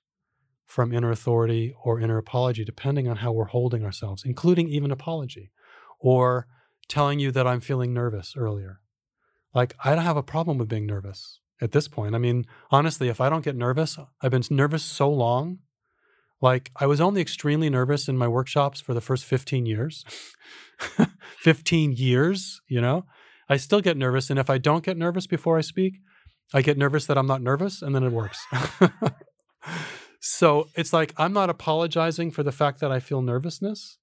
from 0.66 0.92
inner 0.92 1.10
authority 1.10 1.72
or 1.82 2.00
inner 2.00 2.18
apology, 2.18 2.64
depending 2.64 3.08
on 3.08 3.18
how 3.18 3.32
we're 3.32 3.46
holding 3.46 3.84
ourselves, 3.84 4.24
including 4.26 4.68
even 4.68 4.90
apology 4.90 5.50
or 6.00 6.46
telling 6.88 7.20
you 7.20 7.30
that 7.30 7.46
I'm 7.46 7.60
feeling 7.60 7.94
nervous 7.94 8.34
earlier. 8.36 8.80
Like, 9.54 9.74
I 9.82 9.94
don't 9.94 10.04
have 10.04 10.16
a 10.16 10.22
problem 10.22 10.58
with 10.58 10.68
being 10.68 10.86
nervous 10.86 11.40
at 11.60 11.72
this 11.72 11.88
point. 11.88 12.14
I 12.14 12.18
mean, 12.18 12.44
honestly, 12.70 13.08
if 13.08 13.20
I 13.20 13.28
don't 13.30 13.44
get 13.44 13.56
nervous, 13.56 13.98
I've 14.20 14.30
been 14.30 14.42
nervous 14.50 14.82
so 14.82 15.08
long. 15.10 15.60
Like, 16.40 16.70
I 16.76 16.86
was 16.86 17.00
only 17.00 17.20
extremely 17.20 17.70
nervous 17.70 18.08
in 18.08 18.18
my 18.18 18.28
workshops 18.28 18.80
for 18.80 18.94
the 18.94 19.00
first 19.00 19.24
15 19.24 19.64
years. 19.66 20.04
15 21.38 21.92
years, 21.92 22.60
you 22.68 22.80
know? 22.80 23.04
I 23.48 23.56
still 23.56 23.80
get 23.80 23.96
nervous. 23.96 24.30
And 24.30 24.38
if 24.38 24.50
I 24.50 24.58
don't 24.58 24.84
get 24.84 24.96
nervous 24.96 25.26
before 25.26 25.58
I 25.58 25.62
speak, 25.62 26.00
I 26.52 26.62
get 26.62 26.78
nervous 26.78 27.06
that 27.06 27.18
I'm 27.18 27.26
not 27.26 27.42
nervous 27.42 27.82
and 27.82 27.94
then 27.94 28.04
it 28.04 28.12
works. 28.12 28.44
so 30.20 30.68
it's 30.74 30.92
like 30.92 31.12
I'm 31.16 31.32
not 31.32 31.50
apologizing 31.50 32.30
for 32.30 32.42
the 32.42 32.52
fact 32.52 32.80
that 32.80 32.92
I 32.92 33.00
feel 33.00 33.22
nervousness. 33.22 33.98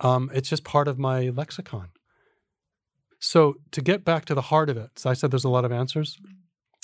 Um, 0.00 0.30
it's 0.34 0.48
just 0.48 0.64
part 0.64 0.88
of 0.88 0.98
my 0.98 1.28
lexicon. 1.28 1.88
So 3.18 3.56
to 3.70 3.80
get 3.80 4.04
back 4.04 4.24
to 4.26 4.34
the 4.34 4.42
heart 4.42 4.68
of 4.68 4.76
it, 4.76 4.90
so 4.96 5.08
I 5.08 5.14
said 5.14 5.30
there's 5.30 5.44
a 5.44 5.48
lot 5.48 5.64
of 5.64 5.72
answers. 5.72 6.18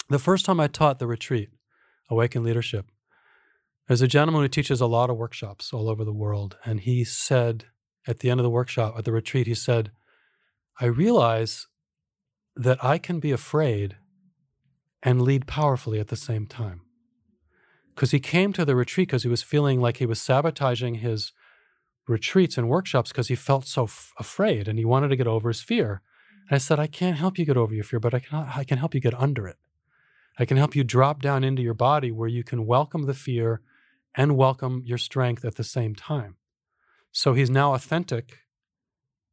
The 0.09 0.19
first 0.19 0.47
time 0.47 0.61
I 0.61 0.67
taught 0.67 0.99
the 0.99 1.07
retreat, 1.07 1.51
Awaken 2.09 2.43
Leadership, 2.43 2.87
there's 3.87 4.03
a 4.03 4.09
gentleman 4.09 4.43
who 4.43 4.49
teaches 4.49 4.81
a 4.81 4.87
lot 4.87 5.11
of 5.11 5.17
workshops 5.17 5.73
all 5.73 5.89
over 5.89 6.05
the 6.05 6.13
world. 6.13 6.57
And 6.65 6.81
he 6.81 7.05
said 7.05 7.67
at 8.07 8.21
the 8.21 8.31
end 8.31 8.41
of 8.41 8.45
the 8.45 8.51
workshop, 8.51 8.95
at 8.97 9.05
the 9.05 9.13
retreat, 9.13 9.47
he 9.47 9.55
said, 9.55 9.91
I 10.81 10.87
realize 10.87 11.67
that 12.57 12.83
I 12.85 12.99
can 12.99 13.21
be 13.21 13.31
afraid 13.31 13.97
and 15.03 15.23
lead 15.23 15.47
powerfully 15.47 15.99
at 16.01 16.09
the 16.09 16.17
same 16.17 16.47
time. 16.47 16.83
Because 17.95 18.11
he 18.11 18.21
came 18.21 18.53
to 18.55 18.65
the 18.65 18.77
retreat 18.77 19.09
because 19.09 19.23
he 19.23 19.29
was 19.29 19.43
feeling 19.43 19.81
like 19.81 19.99
he 19.99 20.07
was 20.07 20.21
sabotaging 20.21 20.97
his 20.97 21.33
retreats 22.09 22.57
and 22.57 22.69
workshops 22.69 23.11
because 23.11 23.29
he 23.29 23.35
felt 23.35 23.67
so 23.67 23.85
f- 23.85 24.13
afraid 24.19 24.67
and 24.67 24.79
he 24.79 24.85
wanted 24.85 25.09
to 25.09 25.17
get 25.17 25.27
over 25.27 25.49
his 25.49 25.61
fear. 25.61 26.03
And 26.49 26.57
I 26.57 26.59
said, 26.59 26.81
I 26.81 26.87
can't 26.87 27.19
help 27.19 27.39
you 27.39 27.45
get 27.45 27.57
over 27.57 27.75
your 27.75 27.85
fear, 27.85 28.01
but 28.01 28.15
I 28.15 28.21
can, 28.21 28.49
I 28.55 28.65
can 28.65 28.79
help 28.79 28.95
you 28.95 29.01
get 29.01 29.15
under 29.15 29.47
it. 29.47 29.57
I 30.39 30.45
can 30.45 30.57
help 30.57 30.75
you 30.75 30.85
drop 30.85 31.21
down 31.21 31.45
into 31.45 31.63
your 31.63 31.75
body 31.75 32.11
where 32.11 32.29
you 32.29 32.43
can 32.43 32.67
welcome 32.67 33.05
the 33.05 33.15
fear 33.15 33.61
and 34.15 34.37
welcome 34.37 34.83
your 34.85 34.99
strength 34.99 35.45
at 35.45 35.57
the 35.57 35.65
same 35.65 35.95
time. 35.95 36.37
So 37.13 37.35
he's 37.35 37.51
now 37.51 37.75
authentic 37.75 38.39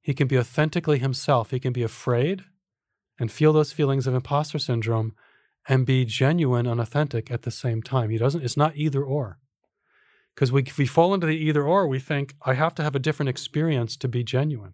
he 0.02 0.14
can 0.14 0.28
be 0.28 0.38
authentically 0.38 1.00
himself. 1.00 1.52
He 1.52 1.60
can 1.60 1.74
be 1.74 1.84
afraid 1.84 2.44
and 3.20 3.32
feel 3.32 3.54
those 3.54 3.74
feelings 3.74 4.08
of 4.08 4.16
imposter 4.16 4.60
syndrome 4.60 5.14
and 5.68 5.86
be 5.86 6.06
genuine 6.06 6.66
and 6.66 6.80
authentic 6.80 7.30
at 7.30 7.44
the 7.44 7.52
same 7.52 7.84
time. 7.84 8.10
He 8.10 8.18
doesn't, 8.18 8.44
it's 8.44 8.58
not 8.58 8.76
either 8.76 9.04
or. 9.04 9.40
Because 10.34 10.52
we, 10.52 10.64
if 10.64 10.78
we 10.78 10.86
fall 10.86 11.14
into 11.14 11.28
the 11.28 11.36
either 11.36 11.64
or, 11.64 11.88
we 11.88 12.00
think, 12.00 12.34
I 12.44 12.54
have 12.54 12.74
to 12.76 12.84
have 12.84 12.96
a 12.96 13.00
different 13.00 13.30
experience 13.30 13.98
to 13.98 14.08
be 14.08 14.24
genuine. 14.24 14.74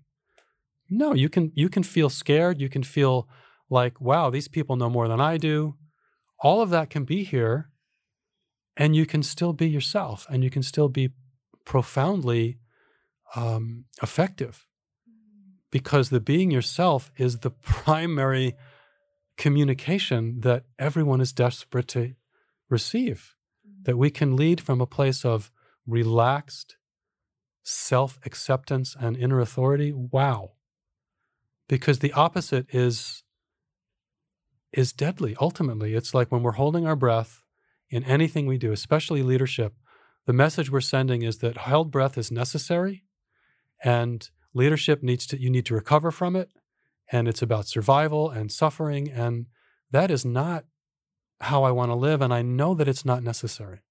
No, 0.89 1.15
you 1.15 1.29
can 1.29 1.51
you 1.55 1.69
can 1.69 1.81
feel 1.81 2.09
scared, 2.09 2.61
you 2.61 2.69
can 2.69 2.83
feel 2.83 3.27
like, 3.71 3.99
wow, 3.99 4.29
these 4.29 4.47
people 4.47 4.75
know 4.75 4.89
more 4.89 5.07
than 5.07 5.19
I 5.19 5.37
do. 5.37 5.75
All 6.39 6.61
of 6.61 6.69
that 6.69 6.91
can 6.91 7.05
be 7.05 7.23
here, 7.23 7.71
and 8.77 8.95
you 8.95 9.07
can 9.07 9.23
still 9.23 9.53
be 9.53 9.67
yourself, 9.67 10.27
and 10.29 10.43
you 10.43 10.51
can 10.51 10.61
still 10.61 10.89
be 10.89 11.09
profoundly 11.65 12.59
um, 13.35 13.85
effective 14.03 14.64
because 15.75 16.09
the 16.09 16.21
being 16.21 16.51
yourself 16.51 17.11
is 17.17 17.39
the 17.39 17.49
primary 17.49 18.55
communication 19.35 20.39
that 20.39 20.63
everyone 20.79 21.19
is 21.19 21.33
desperate 21.33 21.89
to 21.89 22.13
receive. 22.69 23.35
That 23.81 23.97
we 23.97 24.09
can 24.09 24.37
lead 24.37 24.61
from 24.61 24.79
a 24.79 24.87
place 24.87 25.25
of 25.25 25.51
relaxed 25.85 26.77
self 27.61 28.17
acceptance 28.25 28.95
and 28.97 29.17
inner 29.17 29.41
authority. 29.41 29.91
Wow. 29.91 30.51
Because 31.67 31.99
the 31.99 32.13
opposite 32.13 32.67
is, 32.73 33.23
is 34.71 34.93
deadly. 34.93 35.35
Ultimately, 35.41 35.93
it's 35.93 36.13
like 36.13 36.31
when 36.31 36.41
we're 36.41 36.53
holding 36.53 36.87
our 36.87 36.95
breath 36.95 37.41
in 37.89 38.05
anything 38.05 38.45
we 38.45 38.57
do, 38.57 38.71
especially 38.71 39.23
leadership, 39.23 39.73
the 40.25 40.31
message 40.31 40.71
we're 40.71 40.79
sending 40.79 41.21
is 41.21 41.39
that 41.39 41.57
held 41.57 41.91
breath 41.91 42.17
is 42.17 42.31
necessary 42.31 43.03
and 43.83 44.29
leadership 44.55 45.03
needs 45.03 45.27
to 45.27 45.39
you 45.39 45.49
need 45.49 45.65
to 45.67 45.75
recover 45.75 46.09
from 46.09 46.35
it 46.35 46.49
and 47.11 47.27
it's 47.27 47.41
about 47.41 47.67
survival 47.67 48.29
and 48.31 48.51
suffering 48.51 49.11
and 49.11 49.45
that 49.91 50.09
is 50.09 50.25
not 50.25 50.65
how 51.41 51.63
I 51.63 51.71
want 51.71 51.91
to 51.91 51.95
live 51.95 52.21
and 52.21 52.33
I 52.33 52.41
know 52.41 52.73
that 52.73 52.87
it's 52.87 53.05
not 53.05 53.21
necessary. 53.21 53.81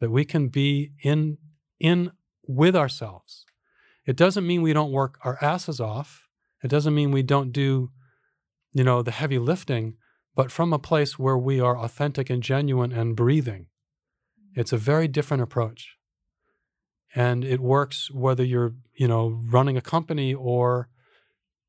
That 0.00 0.10
we 0.10 0.24
can 0.24 0.48
be 0.48 0.92
in 1.02 1.38
in 1.80 2.10
with 2.46 2.76
ourselves. 2.76 3.46
It 4.04 4.16
doesn't 4.16 4.46
mean 4.46 4.60
we 4.60 4.74
don't 4.74 4.92
work 4.92 5.18
our 5.24 5.38
asses 5.42 5.80
off. 5.80 6.28
It 6.62 6.68
doesn't 6.68 6.94
mean 6.94 7.10
we 7.10 7.22
don't 7.22 7.52
do 7.52 7.90
you 8.72 8.84
know 8.84 9.00
the 9.02 9.12
heavy 9.12 9.38
lifting 9.38 9.96
but 10.36 10.50
from 10.50 10.72
a 10.72 10.80
place 10.80 11.16
where 11.16 11.38
we 11.38 11.60
are 11.60 11.78
authentic 11.78 12.28
and 12.28 12.42
genuine 12.42 12.90
and 12.90 13.14
breathing. 13.14 13.68
It's 14.56 14.72
a 14.72 14.76
very 14.76 15.06
different 15.06 15.44
approach 15.44 15.96
and 17.14 17.44
it 17.44 17.60
works 17.60 18.10
whether 18.10 18.44
you're 18.44 18.74
you 18.94 19.08
know 19.08 19.40
running 19.50 19.76
a 19.76 19.80
company 19.80 20.34
or 20.34 20.88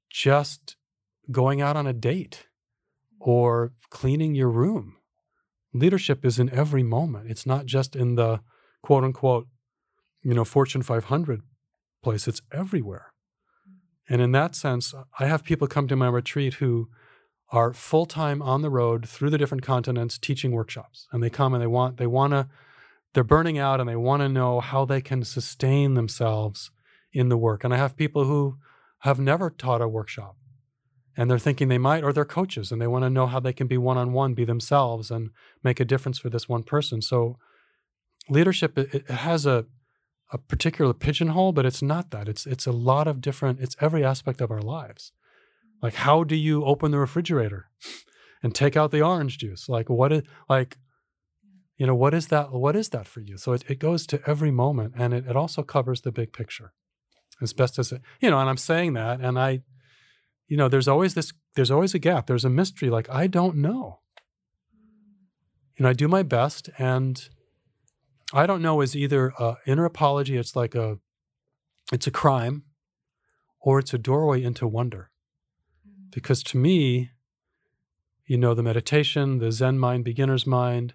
just 0.10 0.76
going 1.32 1.62
out 1.62 1.78
on 1.78 1.88
a 1.88 1.94
date 1.94 2.48
or 3.20 3.74
cleaning 3.90 4.36
your 4.36 4.50
room. 4.50 4.96
Leadership 5.74 6.24
is 6.24 6.40
in 6.40 6.50
every 6.52 6.84
moment. 6.84 7.30
It's 7.30 7.46
not 7.46 7.66
just 7.66 7.96
in 7.96 8.16
the 8.16 8.42
quote 8.82 9.04
unquote 9.04 9.48
you 10.24 10.34
know 10.34 10.46
fortune 10.46 10.82
500 10.82 11.42
place. 12.04 12.28
It's 12.28 12.42
everywhere. 12.52 13.12
And 14.08 14.22
in 14.22 14.32
that 14.34 14.56
sense 14.56 14.94
i 15.20 15.26
have 15.26 15.44
people 15.44 15.68
come 15.68 15.88
to 15.88 15.96
my 15.96 16.08
retreat 16.08 16.56
who 16.56 16.90
are 17.52 17.74
full-time 17.74 18.42
on 18.42 18.64
the 18.64 18.70
road 18.72 19.08
through 19.08 19.30
the 19.30 19.38
different 19.38 19.64
continents 19.64 20.18
teaching 20.18 20.52
workshops. 20.52 21.08
And 21.12 21.22
they 21.22 21.30
come 21.30 21.54
and 21.54 21.62
they 21.62 21.68
want 21.68 21.98
they 21.98 22.08
want 22.08 22.32
to 22.32 22.48
they're 23.16 23.24
burning 23.24 23.58
out 23.58 23.80
and 23.80 23.90
they 23.90 23.96
want 23.96 24.22
to 24.22 24.30
know 24.30 24.60
how 24.60 24.86
they 24.86 25.02
can 25.02 25.24
sustain 25.24 25.94
themselves 25.94 26.70
in 27.14 27.30
the 27.30 27.38
work. 27.38 27.64
And 27.64 27.74
I 27.74 27.78
have 27.78 27.96
people 27.96 28.26
who 28.26 28.58
have 29.00 29.20
never 29.20 29.50
taught 29.50 29.82
a 29.82 29.88
workshop 29.88 30.36
and 31.16 31.32
they're 31.32 31.40
thinking 31.40 31.70
they 31.70 31.78
might, 31.78 32.04
or 32.04 32.12
they're 32.12 32.26
coaches 32.26 32.72
and 32.72 32.82
they 32.82 32.88
want 32.88 33.06
to 33.06 33.10
know 33.10 33.26
how 33.26 33.40
they 33.40 33.54
can 33.54 33.68
be 33.68 33.78
one 33.78 33.98
on 33.98 34.12
one, 34.12 34.34
be 34.34 34.44
themselves, 34.44 35.10
and 35.10 35.30
make 35.64 35.80
a 35.80 35.86
difference 35.86 36.20
for 36.20 36.30
this 36.30 36.50
one 36.50 36.64
person. 36.64 37.02
So, 37.02 37.38
leadership 38.30 38.78
it, 38.78 38.94
it 38.94 39.10
has 39.10 39.46
a 39.46 39.66
a 40.34 40.38
particular 40.38 40.94
pigeonhole, 40.94 41.54
but 41.54 41.66
it's 41.66 41.82
not 41.82 42.12
that. 42.12 42.28
It's 42.28 42.46
it's 42.46 42.66
a 42.66 42.72
lot 42.72 43.08
of 43.08 43.22
different. 43.22 43.62
It's 43.62 43.78
every 43.80 44.04
aspect 44.04 44.42
of 44.42 44.52
our 44.52 44.62
lives. 44.62 45.14
Like 45.82 45.94
how 45.94 46.24
do 46.24 46.36
you 46.36 46.66
open 46.66 46.92
the 46.92 47.00
refrigerator 47.00 47.70
and 48.44 48.54
take 48.54 48.76
out 48.76 48.92
the 48.92 49.02
orange 49.02 49.38
juice? 49.38 49.70
Like 49.70 49.90
what 49.90 50.12
is 50.12 50.24
like 50.50 50.78
you 51.78 51.86
know 51.86 51.96
what 51.96 52.14
is 52.14 52.28
that 52.28 52.52
what 52.52 52.76
is 52.76 52.90
that 52.90 53.08
for 53.08 53.20
you? 53.22 53.38
So 53.38 53.54
it, 53.54 53.64
it 53.68 53.80
goes 53.80 54.08
to 54.08 54.22
every 54.26 54.52
moment 54.52 54.94
and 54.98 55.14
it, 55.14 55.26
it 55.28 55.36
also 55.36 55.62
covers 55.64 56.02
the 56.02 56.12
big 56.12 56.32
picture. 56.32 56.74
As 57.42 57.52
best 57.52 57.78
as 57.78 57.92
it 57.92 58.02
you 58.22 58.30
know 58.30 58.40
and 58.40 58.50
i'm 58.50 58.58
saying 58.58 58.94
that 58.94 59.20
and 59.20 59.38
i 59.38 59.62
you 60.48 60.56
know 60.56 60.70
there's 60.70 60.88
always 60.88 61.16
this 61.16 61.34
there's 61.56 61.72
always 61.72 61.94
a 61.94 62.00
gap. 62.00 62.28
There's 62.28 62.46
a 62.46 62.50
mystery 62.50 62.90
like 62.90 63.10
i 63.10 63.28
don't 63.28 63.58
know. 63.58 64.00
You 65.76 65.84
know 65.84 65.90
i 65.90 65.94
do 65.94 66.08
my 66.08 66.24
best 66.24 66.70
and 66.78 67.28
i 68.34 68.46
don't 68.46 68.62
know 68.62 68.80
is 68.80 68.96
either 68.96 69.34
uh, 69.38 69.56
inner 69.68 69.86
apology 69.86 70.38
it's 70.38 70.56
like 70.56 70.76
a 70.76 71.00
it's 71.92 72.08
a 72.08 72.12
crime 72.12 72.64
or 73.60 73.80
it's 73.80 73.94
a 73.94 73.98
doorway 73.98 74.44
into 74.44 74.68
wonder. 74.68 75.10
Because 76.12 76.42
to 76.44 76.58
me 76.58 77.12
you 78.26 78.38
know 78.38 78.54
the 78.54 78.64
meditation 78.64 79.40
the 79.40 79.52
zen 79.52 79.78
mind 79.78 80.06
beginner's 80.06 80.48
mind 80.48 80.94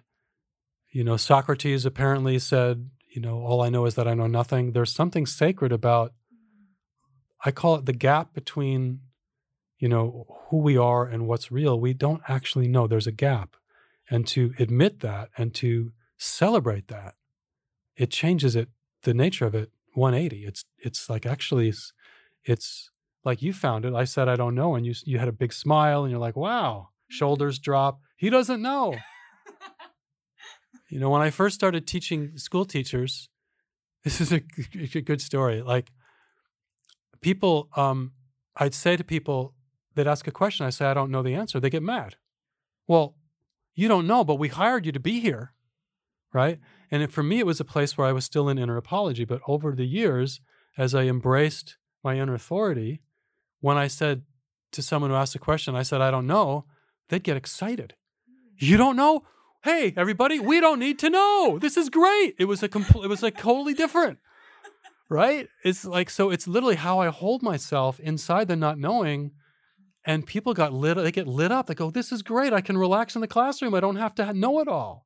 you 0.91 1.03
know, 1.03 1.17
Socrates 1.17 1.85
apparently 1.85 2.37
said, 2.37 2.89
you 3.09 3.21
know, 3.21 3.39
all 3.41 3.61
I 3.61 3.69
know 3.69 3.85
is 3.85 3.95
that 3.95 4.07
I 4.07 4.13
know 4.13 4.27
nothing. 4.27 4.71
There's 4.71 4.91
something 4.91 5.25
sacred 5.25 5.71
about, 5.71 6.13
I 7.45 7.51
call 7.51 7.75
it 7.75 7.85
the 7.85 7.93
gap 7.93 8.33
between, 8.33 8.99
you 9.79 9.87
know, 9.87 10.25
who 10.49 10.57
we 10.57 10.77
are 10.77 11.05
and 11.05 11.27
what's 11.27 11.51
real. 11.51 11.79
We 11.79 11.93
don't 11.93 12.21
actually 12.27 12.67
know. 12.67 12.87
There's 12.87 13.07
a 13.07 13.11
gap. 13.11 13.55
And 14.09 14.27
to 14.27 14.53
admit 14.59 14.99
that 14.99 15.29
and 15.37 15.53
to 15.55 15.93
celebrate 16.17 16.89
that, 16.89 17.15
it 17.95 18.11
changes 18.11 18.55
it, 18.55 18.69
the 19.03 19.13
nature 19.13 19.45
of 19.45 19.55
it 19.55 19.71
180. 19.93 20.45
It's, 20.45 20.65
it's 20.77 21.09
like 21.09 21.25
actually, 21.25 21.69
it's, 21.69 21.93
it's 22.43 22.91
like 23.23 23.41
you 23.41 23.53
found 23.53 23.85
it. 23.85 23.93
I 23.93 24.03
said, 24.03 24.27
I 24.27 24.35
don't 24.35 24.55
know. 24.55 24.75
And 24.75 24.85
you, 24.85 24.93
you 25.05 25.19
had 25.19 25.27
a 25.29 25.33
big 25.33 25.53
smile 25.53 26.03
and 26.03 26.11
you're 26.11 26.19
like, 26.19 26.35
wow, 26.35 26.89
shoulders 27.07 27.59
drop. 27.59 28.01
He 28.17 28.29
doesn't 28.29 28.61
know. 28.61 28.95
You 30.91 30.99
know, 30.99 31.09
when 31.09 31.21
I 31.21 31.29
first 31.29 31.55
started 31.55 31.87
teaching 31.87 32.37
school 32.37 32.65
teachers, 32.65 33.29
this 34.03 34.19
is 34.19 34.33
a, 34.33 34.41
a 34.73 35.01
good 35.01 35.21
story. 35.21 35.61
Like 35.61 35.89
people, 37.21 37.69
um, 37.77 38.11
I'd 38.57 38.73
say 38.73 38.97
to 38.97 39.03
people, 39.03 39.53
they'd 39.95 40.07
ask 40.07 40.27
a 40.27 40.31
question. 40.31 40.65
I 40.65 40.69
say, 40.69 40.85
I 40.85 40.93
don't 40.93 41.09
know 41.09 41.23
the 41.23 41.33
answer. 41.33 41.59
They 41.59 41.69
get 41.69 41.81
mad. 41.81 42.15
Well, 42.87 43.15
you 43.73 43.87
don't 43.87 44.05
know, 44.05 44.25
but 44.25 44.35
we 44.35 44.49
hired 44.49 44.85
you 44.85 44.91
to 44.91 44.99
be 44.99 45.21
here, 45.21 45.53
right? 46.33 46.59
And 46.91 47.01
it, 47.01 47.11
for 47.11 47.23
me, 47.23 47.39
it 47.39 47.45
was 47.45 47.61
a 47.61 47.65
place 47.65 47.97
where 47.97 48.07
I 48.07 48.11
was 48.11 48.25
still 48.25 48.49
in 48.49 48.57
inner 48.57 48.75
apology. 48.75 49.23
But 49.23 49.39
over 49.47 49.71
the 49.71 49.87
years, 49.87 50.41
as 50.77 50.93
I 50.93 51.03
embraced 51.03 51.77
my 52.03 52.19
inner 52.19 52.33
authority, 52.33 53.01
when 53.61 53.77
I 53.77 53.87
said 53.87 54.23
to 54.73 54.81
someone 54.81 55.11
who 55.11 55.15
asked 55.15 55.35
a 55.35 55.39
question, 55.39 55.73
I 55.73 55.83
said, 55.83 56.01
I 56.01 56.11
don't 56.11 56.27
know, 56.27 56.65
they'd 57.07 57.23
get 57.23 57.37
excited. 57.37 57.93
You 58.57 58.75
don't 58.75 58.97
know? 58.97 59.23
Hey, 59.63 59.93
everybody, 59.95 60.39
we 60.39 60.59
don't 60.59 60.79
need 60.79 60.99
to 60.99 61.09
know. 61.09 61.59
This 61.59 61.77
is 61.77 61.89
great. 61.89 62.35
It 62.39 62.45
was 62.45 62.63
a 62.63 62.69
complete, 62.69 63.05
it 63.05 63.09
was 63.09 63.23
like 63.23 63.37
totally 63.37 63.73
different. 63.73 64.19
Right? 65.09 65.49
It's 65.63 65.83
like, 65.83 66.09
so 66.09 66.29
it's 66.29 66.47
literally 66.47 66.77
how 66.77 66.99
I 66.99 67.09
hold 67.09 67.43
myself 67.43 67.99
inside 67.99 68.47
the 68.47 68.55
not 68.55 68.79
knowing. 68.79 69.31
And 70.05 70.25
people 70.25 70.53
got 70.53 70.73
lit, 70.73 70.97
they 70.97 71.11
get 71.11 71.27
lit 71.27 71.51
up. 71.51 71.67
They 71.67 71.75
go, 71.75 71.91
this 71.91 72.11
is 72.11 72.23
great. 72.23 72.53
I 72.53 72.61
can 72.61 72.77
relax 72.77 73.13
in 73.15 73.21
the 73.21 73.27
classroom. 73.27 73.75
I 73.75 73.81
don't 73.81 73.97
have 73.97 74.15
to 74.15 74.33
know 74.33 74.59
it 74.59 74.67
all. 74.67 75.05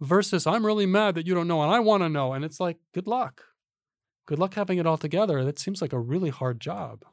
Versus, 0.00 0.46
I'm 0.46 0.64
really 0.64 0.86
mad 0.86 1.14
that 1.16 1.26
you 1.26 1.34
don't 1.34 1.48
know 1.48 1.62
and 1.62 1.72
I 1.72 1.80
want 1.80 2.02
to 2.02 2.08
know. 2.08 2.32
And 2.32 2.44
it's 2.44 2.58
like, 2.58 2.78
good 2.94 3.06
luck. 3.06 3.42
Good 4.26 4.38
luck 4.38 4.54
having 4.54 4.78
it 4.78 4.86
all 4.86 4.98
together. 4.98 5.44
That 5.44 5.58
seems 5.58 5.80
like 5.82 5.92
a 5.92 5.98
really 5.98 6.30
hard 6.30 6.60
job. 6.60 7.04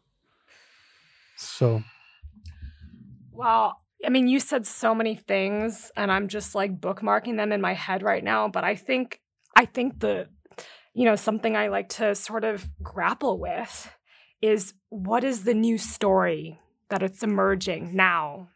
So. 1.38 1.84
Well, 3.32 3.82
I 4.06 4.10
mean, 4.10 4.28
you 4.28 4.40
said 4.40 4.68
so 4.68 4.94
many 4.94 5.16
things, 5.16 5.92
and 5.98 6.12
I'm 6.12 6.28
just 6.28 6.54
like 6.54 6.80
bookmarking 6.80 7.38
them 7.38 7.52
in 7.52 7.62
my 7.62 7.74
head 7.74 8.04
right 8.04 8.24
now. 8.24 8.48
But 8.48 8.64
I 8.64 8.76
think, 8.76 9.20
I 9.56 9.66
think 9.66 10.00
the, 10.00 10.28
you 10.94 11.06
know, 11.06 11.16
something 11.16 11.56
I 11.56 11.68
like 11.68 11.90
to 11.90 12.14
sort 12.14 12.44
of 12.44 12.70
grapple 12.84 13.40
with 13.40 13.92
is 14.42 14.74
what 14.90 15.24
is 15.24 15.44
the 15.44 15.54
new 15.54 15.78
story 15.78 16.60
that 16.90 17.02
it's 17.02 17.24
emerging 17.24 17.96
now 17.96 18.50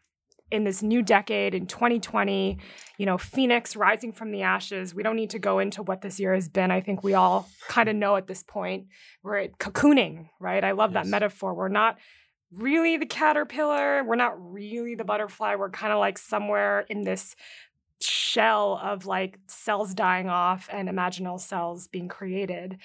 in 0.50 0.64
this 0.64 0.82
new 0.82 1.02
decade 1.02 1.54
in 1.54 1.66
2020 1.66 2.58
you 2.98 3.06
know 3.06 3.16
phoenix 3.16 3.76
rising 3.76 4.12
from 4.12 4.32
the 4.32 4.42
ashes 4.42 4.94
we 4.94 5.02
don't 5.02 5.16
need 5.16 5.30
to 5.30 5.38
go 5.38 5.58
into 5.58 5.82
what 5.82 6.02
this 6.02 6.18
year 6.18 6.34
has 6.34 6.48
been 6.48 6.70
i 6.70 6.80
think 6.80 7.04
we 7.04 7.14
all 7.14 7.48
kind 7.68 7.88
of 7.88 7.94
know 7.94 8.16
at 8.16 8.26
this 8.26 8.42
point 8.42 8.86
we're 9.22 9.46
cocooning 9.58 10.28
right 10.40 10.64
i 10.64 10.72
love 10.72 10.92
yes. 10.92 11.04
that 11.04 11.10
metaphor 11.10 11.54
we're 11.54 11.68
not 11.68 11.98
really 12.52 12.96
the 12.96 13.06
caterpillar. 13.06 14.04
We're 14.04 14.16
not 14.16 14.34
really 14.52 14.94
the 14.94 15.04
butterfly. 15.04 15.54
We're 15.54 15.70
kind 15.70 15.92
of 15.92 15.98
like 15.98 16.18
somewhere 16.18 16.86
in 16.88 17.02
this 17.02 17.36
shell 18.02 18.80
of 18.82 19.06
like 19.06 19.38
cells 19.46 19.94
dying 19.94 20.28
off 20.28 20.68
and 20.72 20.88
imaginal 20.88 21.38
cells 21.38 21.86
being 21.88 22.08
created. 22.08 22.78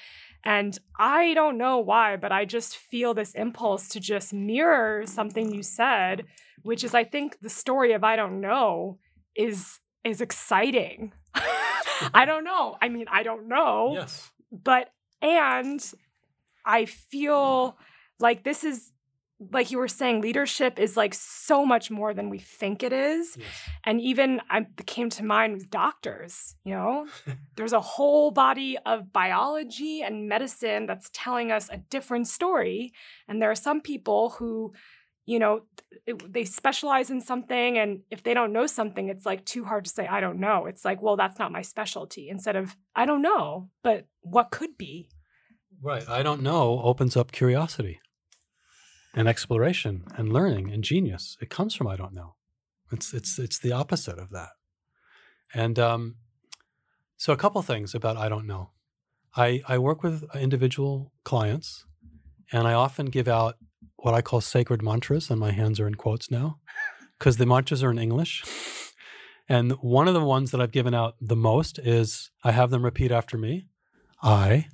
And 0.44 0.78
I 1.00 1.34
don't 1.34 1.58
know 1.58 1.80
why, 1.80 2.18
but 2.18 2.32
I 2.32 2.46
just 2.46 2.78
feel 2.78 3.14
this 3.14 3.34
impulse 3.34 3.88
to 3.90 4.00
just 4.00 4.34
mirror 4.34 5.06
something 5.06 5.54
you 5.54 5.64
said, 5.64 6.26
which 6.64 6.84
is 6.84 6.94
I 6.94 7.04
think 7.04 7.40
the 7.40 7.50
story 7.50 7.94
of 7.94 8.04
I 8.04 8.16
don't 8.16 8.42
know 8.42 9.00
is 9.36 9.80
is 10.04 10.22
exciting. 10.22 11.14
I 12.14 12.26
don't 12.26 12.44
know. 12.44 12.78
I 12.82 12.90
mean, 12.90 13.06
I 13.10 13.24
don't 13.24 13.48
know. 13.48 13.94
Yes. 13.96 14.32
But 14.52 14.92
and 15.22 15.84
I 16.66 16.86
feel 16.86 17.78
like 18.20 18.44
this 18.44 18.64
is 18.64 18.92
like 19.52 19.72
you 19.72 19.78
were 19.78 19.88
saying, 19.88 20.22
leadership 20.22 20.80
is 20.80 20.96
like 20.96 21.14
so 21.14 21.66
much 21.66 21.92
more 21.92 22.14
than 22.14 22.30
we 22.30 22.40
think 22.40 22.84
it 22.84 22.94
is. 22.94 23.38
Yes. 23.38 23.48
And 23.84 24.02
even 24.02 24.42
I 24.50 24.66
came 24.86 25.10
to 25.12 25.24
mind 25.24 25.54
with 25.54 25.70
doctors, 25.70 26.56
you 26.64 26.74
know, 26.74 27.08
there's 27.56 27.74
a 27.74 27.82
whole 27.82 28.32
body 28.32 28.78
of 28.86 29.12
biology 29.12 30.02
and 30.02 30.28
medicine 30.28 30.86
that's 30.86 31.10
telling 31.14 31.52
us 31.52 31.70
a 31.70 31.78
different 31.78 32.28
story. 32.28 32.94
And 33.28 33.42
there 33.42 33.52
are 33.52 33.56
some 33.56 33.82
people 33.82 34.32
who, 34.32 34.74
you 35.26 35.40
know, 35.40 35.62
they 36.28 36.46
specialize 36.46 37.10
in 37.10 37.22
something. 37.22 37.78
And 37.78 38.02
if 38.12 38.24
they 38.24 38.34
don't 38.34 38.54
know 38.54 38.68
something, 38.68 39.10
it's 39.10 39.26
like 39.26 39.44
too 39.46 39.66
hard 39.66 39.86
to 39.86 39.92
say, 39.92 40.08
I 40.08 40.22
don't 40.22 40.40
know. 40.40 40.66
It's 40.66 40.86
like, 40.86 41.02
well, 41.02 41.18
that's 41.18 41.40
not 41.40 41.52
my 41.52 41.62
specialty. 41.62 42.30
Instead 42.30 42.56
of, 42.56 42.76
I 42.96 43.06
don't 43.06 43.22
know, 43.22 43.70
but 43.84 44.06
what 44.22 44.52
could 44.52 44.78
be? 44.78 45.10
Right. 45.82 46.08
I 46.08 46.24
don't 46.24 46.42
know 46.42 46.80
opens 46.82 47.18
up 47.18 47.32
curiosity 47.32 48.00
and 49.16 49.28
exploration 49.28 50.04
and 50.18 50.32
learning 50.32 50.72
and 50.72 50.84
genius. 50.84 51.38
It 51.42 51.50
comes 51.50 51.74
from 51.74 51.88
I 51.88 51.96
don't 51.96 52.14
know. 52.14 52.36
It's 52.92 53.14
it's 53.14 53.40
it's 53.40 53.60
the 53.60 53.72
opposite 53.72 54.20
of 54.20 54.30
that. 54.32 54.50
And 55.54 55.80
um, 55.80 56.16
so 57.18 57.32
a 57.34 57.38
couple 57.38 57.62
things 57.62 57.96
about 57.96 58.18
I 58.18 58.30
don't 58.30 58.46
know. 58.46 58.72
I 59.36 59.62
I 59.68 59.78
work 59.78 60.04
with 60.04 60.24
individual 60.36 61.14
clients, 61.24 61.86
and 62.52 62.68
I 62.68 62.74
often 62.74 63.08
give 63.08 63.28
out 63.28 63.56
what 63.96 64.14
I 64.14 64.22
call 64.22 64.42
sacred 64.42 64.82
mantras, 64.82 65.30
and 65.30 65.40
my 65.40 65.52
hands 65.52 65.80
are 65.80 65.88
in 65.88 65.96
quotes 65.96 66.30
now, 66.30 66.60
because 67.18 67.38
the 67.38 67.46
mantras 67.46 67.84
are 67.84 67.92
in 67.92 68.00
English. 68.00 68.44
And 69.48 69.74
one 69.74 70.08
of 70.08 70.14
the 70.16 70.24
ones 70.24 70.52
that 70.52 70.60
I've 70.60 70.72
given 70.72 70.96
out 70.96 71.16
the 71.22 71.36
most 71.36 71.80
is 71.80 72.32
I 72.44 72.52
have 72.52 72.72
them 72.72 72.84
repeat 72.84 73.12
after 73.12 73.38
me. 73.38 73.68
I 74.24 74.68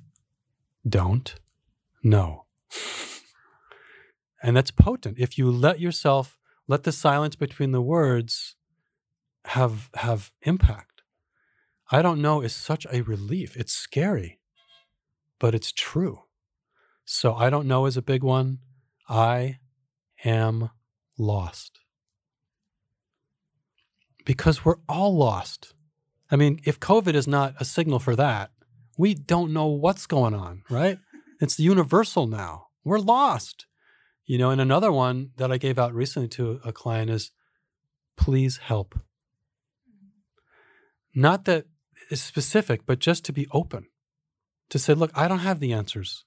don't 0.88 1.34
know. 2.02 2.46
And 4.42 4.56
that's 4.56 4.70
potent. 4.70 5.18
If 5.18 5.38
you 5.38 5.50
let 5.50 5.80
yourself, 5.80 6.36
let 6.66 6.82
the 6.82 6.92
silence 6.92 7.36
between 7.36 7.72
the 7.72 7.82
words 7.82 8.56
have 9.46 9.90
have 9.94 10.32
impact. 10.42 11.02
I 11.90 12.02
don't 12.02 12.22
know 12.22 12.40
is 12.40 12.54
such 12.54 12.86
a 12.92 13.02
relief. 13.02 13.56
It's 13.56 13.72
scary, 13.72 14.40
but 15.38 15.54
it's 15.54 15.72
true. 15.72 16.22
So 17.04 17.34
I 17.34 17.50
don't 17.50 17.66
know 17.66 17.86
is 17.86 17.96
a 17.96 18.02
big 18.02 18.22
one. 18.22 18.58
I 19.08 19.58
am 20.24 20.70
lost. 21.18 21.80
Because 24.24 24.64
we're 24.64 24.78
all 24.88 25.16
lost. 25.16 25.74
I 26.30 26.36
mean, 26.36 26.60
if 26.64 26.80
COVID 26.80 27.14
is 27.14 27.26
not 27.26 27.54
a 27.60 27.64
signal 27.64 27.98
for 27.98 28.16
that, 28.16 28.52
we 28.96 29.14
don't 29.14 29.52
know 29.52 29.66
what's 29.66 30.06
going 30.06 30.34
on, 30.34 30.62
right? 30.70 30.98
It's 31.40 31.58
universal 31.58 32.26
now. 32.26 32.68
We're 32.84 33.00
lost. 33.00 33.66
You 34.32 34.38
know, 34.38 34.48
and 34.48 34.62
another 34.62 34.90
one 34.90 35.32
that 35.36 35.52
I 35.52 35.58
gave 35.58 35.78
out 35.78 35.92
recently 35.92 36.26
to 36.28 36.58
a 36.64 36.72
client 36.72 37.10
is 37.10 37.32
please 38.16 38.56
help. 38.56 38.98
Not 41.14 41.44
that 41.44 41.66
it's 42.10 42.22
specific, 42.22 42.86
but 42.86 42.98
just 42.98 43.26
to 43.26 43.32
be 43.34 43.46
open, 43.52 43.88
to 44.70 44.78
say, 44.78 44.94
look, 44.94 45.10
I 45.14 45.28
don't 45.28 45.40
have 45.40 45.60
the 45.60 45.74
answers. 45.74 46.24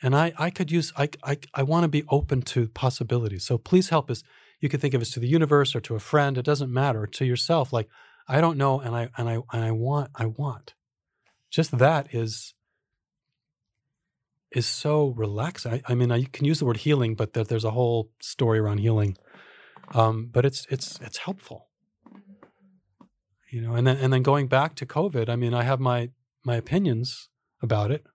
And 0.00 0.14
I, 0.14 0.32
I 0.38 0.50
could 0.50 0.70
use, 0.70 0.92
I, 0.96 1.08
I, 1.24 1.38
I 1.52 1.64
want 1.64 1.82
to 1.82 1.88
be 1.88 2.04
open 2.08 2.42
to 2.42 2.68
possibilities. 2.68 3.46
So 3.46 3.58
please 3.58 3.88
help 3.88 4.12
us. 4.12 4.22
You 4.60 4.68
can 4.68 4.78
think 4.78 4.94
of 4.94 5.02
us 5.02 5.10
to 5.10 5.18
the 5.18 5.26
universe 5.26 5.74
or 5.74 5.80
to 5.80 5.96
a 5.96 5.98
friend. 5.98 6.38
It 6.38 6.44
doesn't 6.44 6.72
matter. 6.72 7.04
To 7.04 7.24
yourself, 7.24 7.72
like, 7.72 7.88
I 8.28 8.40
don't 8.40 8.58
know. 8.58 8.78
And 8.78 8.94
I, 8.94 9.08
and 9.18 9.28
I, 9.28 9.38
and 9.52 9.64
I 9.64 9.72
want, 9.72 10.12
I 10.14 10.26
want. 10.26 10.74
Just 11.50 11.76
that 11.78 12.14
is, 12.14 12.54
is 14.52 14.66
so 14.66 15.08
relaxing. 15.16 15.74
I, 15.74 15.82
I 15.86 15.94
mean, 15.94 16.10
I 16.10 16.24
can 16.24 16.44
use 16.44 16.58
the 16.58 16.64
word 16.64 16.78
healing, 16.78 17.14
but 17.14 17.32
there, 17.32 17.44
there's 17.44 17.64
a 17.64 17.70
whole 17.70 18.10
story 18.20 18.58
around 18.58 18.78
healing. 18.78 19.16
Um, 19.92 20.28
but 20.32 20.44
it's 20.44 20.66
it's 20.70 21.00
it's 21.00 21.18
helpful, 21.18 21.68
you 23.50 23.60
know. 23.60 23.74
And 23.74 23.86
then 23.86 23.96
and 23.96 24.12
then 24.12 24.22
going 24.22 24.46
back 24.46 24.76
to 24.76 24.86
COVID, 24.86 25.28
I 25.28 25.36
mean, 25.36 25.52
I 25.54 25.64
have 25.64 25.80
my 25.80 26.10
my 26.44 26.56
opinions 26.56 27.28
about 27.60 27.90
it. 27.90 28.06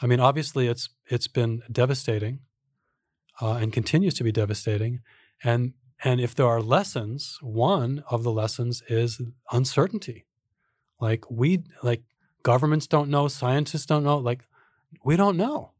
I 0.00 0.06
mean, 0.06 0.20
obviously, 0.20 0.66
it's 0.66 0.88
it's 1.06 1.28
been 1.28 1.62
devastating, 1.70 2.40
uh, 3.40 3.54
and 3.54 3.72
continues 3.72 4.14
to 4.14 4.24
be 4.24 4.32
devastating. 4.32 5.00
And 5.42 5.74
and 6.02 6.20
if 6.20 6.34
there 6.34 6.46
are 6.46 6.62
lessons, 6.62 7.38
one 7.42 8.02
of 8.10 8.22
the 8.22 8.32
lessons 8.32 8.82
is 8.88 9.20
uncertainty. 9.52 10.26
Like 11.00 11.30
we 11.30 11.64
like 11.82 12.02
governments 12.42 12.86
don't 12.86 13.10
know, 13.10 13.28
scientists 13.28 13.86
don't 13.86 14.04
know. 14.04 14.16
Like 14.16 14.46
we 15.04 15.16
don't 15.16 15.36
know. 15.36 15.72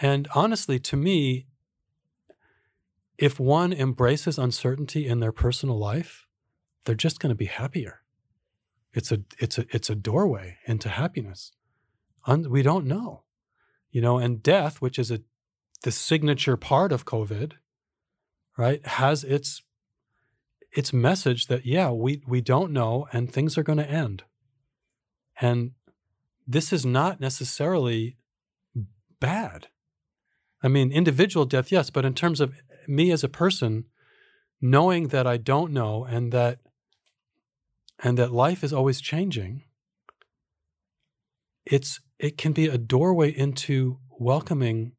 And 0.00 0.28
honestly, 0.34 0.78
to 0.80 0.96
me, 0.96 1.46
if 3.18 3.38
one 3.38 3.72
embraces 3.72 4.38
uncertainty 4.38 5.06
in 5.06 5.20
their 5.20 5.32
personal 5.32 5.78
life, 5.78 6.26
they're 6.84 6.94
just 6.94 7.20
going 7.20 7.30
to 7.30 7.36
be 7.36 7.46
happier. 7.46 8.00
It's 8.92 9.12
a 9.12 9.20
it's 9.38 9.58
a 9.58 9.66
it's 9.70 9.90
a 9.90 9.94
doorway 9.94 10.56
into 10.66 10.88
happiness. 10.88 11.52
Un- 12.26 12.50
we 12.50 12.62
don't 12.62 12.86
know, 12.86 13.24
you 13.90 14.00
know, 14.00 14.18
and 14.18 14.42
death, 14.42 14.80
which 14.80 14.98
is 14.98 15.10
a 15.10 15.20
the 15.82 15.92
signature 15.92 16.56
part 16.56 16.92
of 16.92 17.04
COVID, 17.04 17.52
right, 18.56 18.84
has 18.86 19.22
its 19.22 19.62
its 20.72 20.92
message 20.92 21.46
that 21.46 21.66
yeah, 21.66 21.90
we 21.90 22.22
we 22.26 22.40
don't 22.40 22.72
know 22.72 23.06
and 23.12 23.30
things 23.30 23.56
are 23.58 23.62
going 23.62 23.78
to 23.78 23.90
end. 23.90 24.24
And 25.40 25.72
this 26.46 26.72
is 26.72 26.84
not 26.84 27.20
necessarily 27.20 28.16
bad. 29.20 29.68
I 30.62 30.68
mean, 30.68 30.92
individual 30.92 31.46
death, 31.46 31.72
yes, 31.72 31.90
but 31.90 32.04
in 32.04 32.14
terms 32.14 32.40
of 32.40 32.54
me 32.86 33.10
as 33.10 33.24
a 33.24 33.28
person, 33.28 33.84
knowing 34.60 35.08
that 35.08 35.26
I 35.26 35.36
don't 35.36 35.72
know 35.72 36.04
and 36.04 36.32
that 36.32 36.58
and 38.02 38.16
that 38.18 38.32
life 38.32 38.64
is 38.64 38.72
always 38.72 39.00
changing, 39.00 39.64
it's 41.64 42.00
it 42.18 42.36
can 42.36 42.52
be 42.52 42.66
a 42.66 42.78
doorway 42.78 43.30
into 43.30 43.98
welcoming 44.18 44.92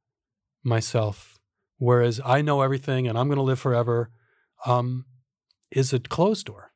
myself. 0.63 1.39
Whereas 1.77 2.21
I 2.23 2.41
know 2.41 2.61
everything 2.61 3.07
and 3.07 3.17
I'm 3.17 3.27
going 3.27 3.37
to 3.37 3.43
live 3.43 3.59
forever, 3.59 4.11
um, 4.65 5.05
is 5.71 5.93
a 5.93 5.99
closed 5.99 6.45
door. 6.45 6.71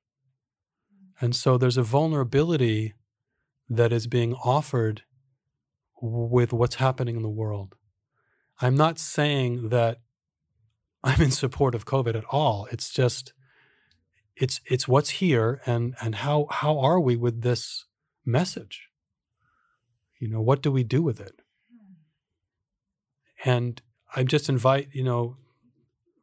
And 1.21 1.35
so 1.35 1.57
there's 1.57 1.77
a 1.77 1.83
vulnerability 1.83 2.93
that 3.69 3.91
is 3.91 4.07
being 4.07 4.33
offered 4.33 5.03
with 6.05 6.53
what's 6.53 6.75
happening 6.75 7.15
in 7.15 7.21
the 7.23 7.29
world. 7.29 7.75
I'm 8.61 8.75
not 8.75 8.99
saying 8.99 9.69
that 9.69 9.99
I'm 11.03 11.21
in 11.21 11.31
support 11.31 11.75
of 11.75 11.85
COVID 11.85 12.15
at 12.15 12.25
all. 12.25 12.67
It's 12.71 12.89
just 12.89 13.33
it's 14.35 14.59
it's 14.65 14.87
what's 14.87 15.11
here 15.11 15.61
and 15.65 15.95
and 16.01 16.15
how 16.15 16.47
how 16.49 16.79
are 16.79 16.99
we 16.99 17.15
with 17.15 17.41
this 17.41 17.85
message? 18.25 18.89
You 20.19 20.29
know, 20.29 20.41
what 20.41 20.61
do 20.61 20.71
we 20.71 20.83
do 20.83 21.03
with 21.03 21.19
it? 21.19 21.41
And 23.43 23.81
I 24.15 24.23
just 24.23 24.49
invite, 24.49 24.89
you 24.93 25.03
know, 25.03 25.37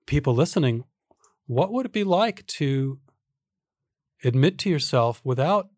people 0.06 0.34
listening, 0.34 0.84
what 1.46 1.72
would 1.72 1.86
it 1.86 1.92
be 1.92 2.04
like 2.04 2.44
to 2.46 2.98
admit 4.24 4.58
to 4.58 4.70
yourself 4.70 5.20
without 5.24 5.68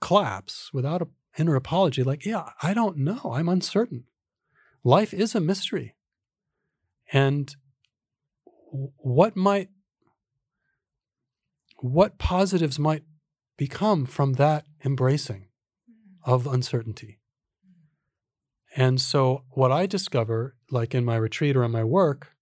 collapse, 0.00 0.70
without 0.72 1.08
inner 1.38 1.56
apology, 1.56 2.02
like, 2.02 2.24
yeah, 2.24 2.50
I 2.62 2.74
don't 2.74 2.98
know. 2.98 3.20
I'm 3.32 3.48
uncertain. 3.48 4.04
Life 4.84 5.14
is 5.14 5.34
a 5.34 5.40
mystery. 5.40 5.94
And 7.12 7.54
what 8.70 9.36
might, 9.36 9.68
what 11.78 12.18
positives 12.18 12.78
might 12.78 13.04
become 13.56 14.06
from 14.06 14.34
that 14.34 14.64
embracing 14.84 15.48
mm. 15.88 16.32
of 16.32 16.46
uncertainty? 16.46 17.20
And 18.74 19.00
so, 19.00 19.44
what 19.50 19.70
I 19.70 19.86
discover, 19.86 20.56
like 20.70 20.94
in 20.94 21.04
my 21.04 21.16
retreat 21.16 21.56
or 21.56 21.64
in 21.64 21.70
my 21.70 21.84
work, 21.84 22.32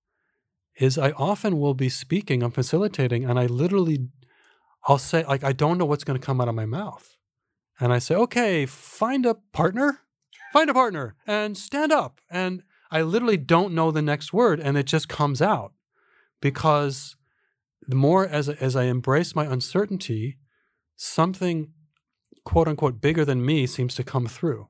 is 0.78 0.97
I 0.97 1.11
often 1.12 1.59
will 1.59 1.74
be 1.74 1.88
speaking, 1.88 2.43
I'm 2.43 2.53
facilitating, 2.53 3.24
and 3.24 3.38
I 3.38 3.47
literally, 3.47 4.09
I'll 4.86 4.99
say, 4.99 5.24
like, 5.24 5.43
I 5.43 5.53
don't 5.53 5.76
know 5.76 5.84
what's 5.84 6.05
going 6.05 6.18
to 6.18 6.24
come 6.24 6.41
out 6.41 6.49
of 6.49 6.55
my 6.55 6.66
mouth. 6.66 7.16
And 7.81 7.93
I 7.93 7.99
say, 7.99 8.14
okay, 8.14 8.66
find 8.66 9.24
a 9.24 9.35
partner, 9.35 10.01
find 10.53 10.68
a 10.68 10.74
partner, 10.74 11.16
and 11.26 11.57
stand 11.57 11.93
up. 11.93 12.20
And 12.31 12.62
I 12.91 13.03
literally 13.03 13.39
don't 13.39 13.74
know 13.74 13.91
the 13.91 14.03
next 14.03 14.33
word, 14.33 14.61
and 14.61 14.76
it 14.76 14.87
just 14.87 15.09
comes 15.09 15.41
out 15.41 15.72
because 16.41 17.16
the 17.87 17.97
more 17.97 18.26
as, 18.26 18.49
as 18.49 18.76
I 18.76 18.85
embrace 18.85 19.35
my 19.35 19.47
uncertainty, 19.47 20.39
something 20.97 21.72
quote 22.45 22.68
unquote 22.68 23.01
bigger 23.01 23.24
than 23.24 23.45
me 23.45 23.66
seems 23.66 23.95
to 23.95 24.05
come 24.05 24.26
through 24.26 24.68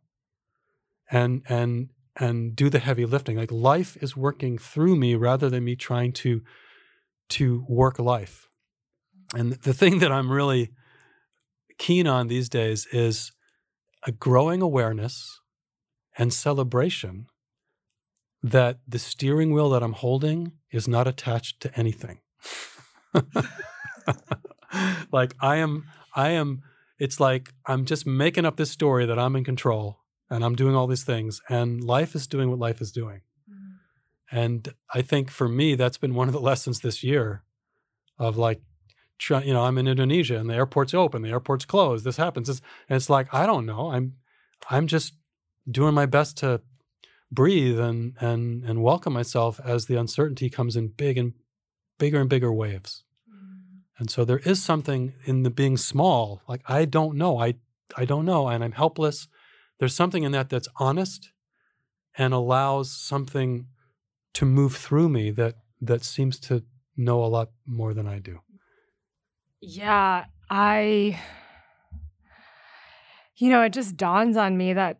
and 1.10 1.42
and 1.48 1.90
and 2.16 2.54
do 2.54 2.68
the 2.68 2.78
heavy 2.78 3.04
lifting. 3.06 3.36
Like 3.36 3.52
life 3.52 3.96
is 4.00 4.16
working 4.16 4.58
through 4.58 4.96
me 4.96 5.14
rather 5.14 5.48
than 5.48 5.64
me 5.64 5.76
trying 5.76 6.12
to 6.14 6.42
to 7.30 7.64
work 7.68 7.98
life. 7.98 8.48
And 9.34 9.52
the 9.52 9.72
thing 9.72 10.00
that 10.00 10.12
I'm 10.12 10.30
really 10.30 10.72
keen 11.80 12.06
on 12.06 12.28
these 12.28 12.48
days 12.50 12.86
is 12.92 13.32
a 14.06 14.12
growing 14.12 14.60
awareness 14.60 15.40
and 16.18 16.32
celebration 16.32 17.26
that 18.42 18.78
the 18.86 18.98
steering 18.98 19.52
wheel 19.52 19.70
that 19.70 19.82
I'm 19.82 19.94
holding 19.94 20.52
is 20.70 20.86
not 20.86 21.08
attached 21.08 21.60
to 21.60 21.78
anything. 21.78 22.20
like 25.12 25.34
I 25.40 25.56
am 25.56 25.86
I 26.14 26.30
am 26.30 26.62
it's 26.98 27.18
like 27.18 27.52
I'm 27.66 27.86
just 27.86 28.06
making 28.06 28.44
up 28.44 28.56
this 28.56 28.70
story 28.70 29.06
that 29.06 29.18
I'm 29.18 29.34
in 29.34 29.44
control 29.44 30.00
and 30.28 30.44
I'm 30.44 30.54
doing 30.54 30.76
all 30.76 30.86
these 30.86 31.02
things, 31.02 31.40
and 31.48 31.82
life 31.82 32.14
is 32.14 32.26
doing 32.26 32.50
what 32.50 32.58
life 32.58 32.80
is 32.80 32.92
doing. 32.92 33.22
Mm-hmm. 33.50 34.36
And 34.38 34.74
I 34.94 35.02
think 35.02 35.30
for 35.30 35.48
me, 35.48 35.74
that's 35.74 35.98
been 35.98 36.14
one 36.14 36.28
of 36.28 36.34
the 36.34 36.40
lessons 36.40 36.80
this 36.80 37.02
year 37.02 37.42
of 38.16 38.36
like, 38.36 38.60
try, 39.20 39.42
you 39.42 39.52
know, 39.52 39.64
I'm 39.64 39.78
in 39.78 39.86
Indonesia 39.86 40.36
and 40.36 40.50
the 40.50 40.54
airport's 40.54 40.94
open, 40.94 41.22
the 41.22 41.30
airport's 41.30 41.64
closed, 41.64 42.04
this 42.04 42.16
happens. 42.16 42.48
It's, 42.48 42.60
and 42.88 42.96
it's 42.96 43.10
like, 43.10 43.32
I 43.32 43.46
don't 43.46 43.66
know. 43.66 43.92
I'm, 43.92 44.14
I'm 44.68 44.86
just 44.86 45.14
doing 45.70 45.94
my 45.94 46.06
best 46.06 46.36
to 46.38 46.60
breathe 47.30 47.78
and, 47.78 48.16
and, 48.20 48.64
and 48.64 48.82
welcome 48.82 49.12
myself 49.12 49.60
as 49.64 49.86
the 49.86 49.96
uncertainty 49.96 50.50
comes 50.50 50.74
in 50.74 50.88
big 50.88 51.16
and 51.16 51.34
bigger 51.98 52.20
and 52.20 52.28
bigger 52.28 52.52
waves. 52.52 53.04
Mm-hmm. 53.28 53.78
And 53.98 54.10
so 54.10 54.24
there 54.24 54.38
is 54.38 54.62
something 54.62 55.14
in 55.24 55.44
the 55.44 55.50
being 55.50 55.76
small, 55.76 56.42
like 56.48 56.62
I 56.66 56.86
don't 56.86 57.16
know, 57.16 57.38
I, 57.38 57.54
I 57.96 58.04
don't 58.04 58.24
know, 58.24 58.48
and 58.48 58.64
I'm 58.64 58.72
helpless 58.72 59.28
there's 59.80 59.94
something 59.94 60.22
in 60.22 60.32
that 60.32 60.50
that's 60.50 60.68
honest 60.76 61.32
and 62.16 62.32
allows 62.32 62.90
something 62.90 63.66
to 64.34 64.44
move 64.44 64.76
through 64.76 65.08
me 65.08 65.30
that 65.32 65.56
that 65.80 66.04
seems 66.04 66.38
to 66.38 66.62
know 66.96 67.24
a 67.24 67.26
lot 67.26 67.50
more 67.66 67.94
than 67.94 68.06
I 68.06 68.18
do. 68.18 68.40
Yeah, 69.60 70.24
I 70.48 71.20
you 73.36 73.50
know, 73.50 73.62
it 73.62 73.72
just 73.72 73.96
dawns 73.96 74.36
on 74.36 74.56
me 74.56 74.74
that 74.74 74.98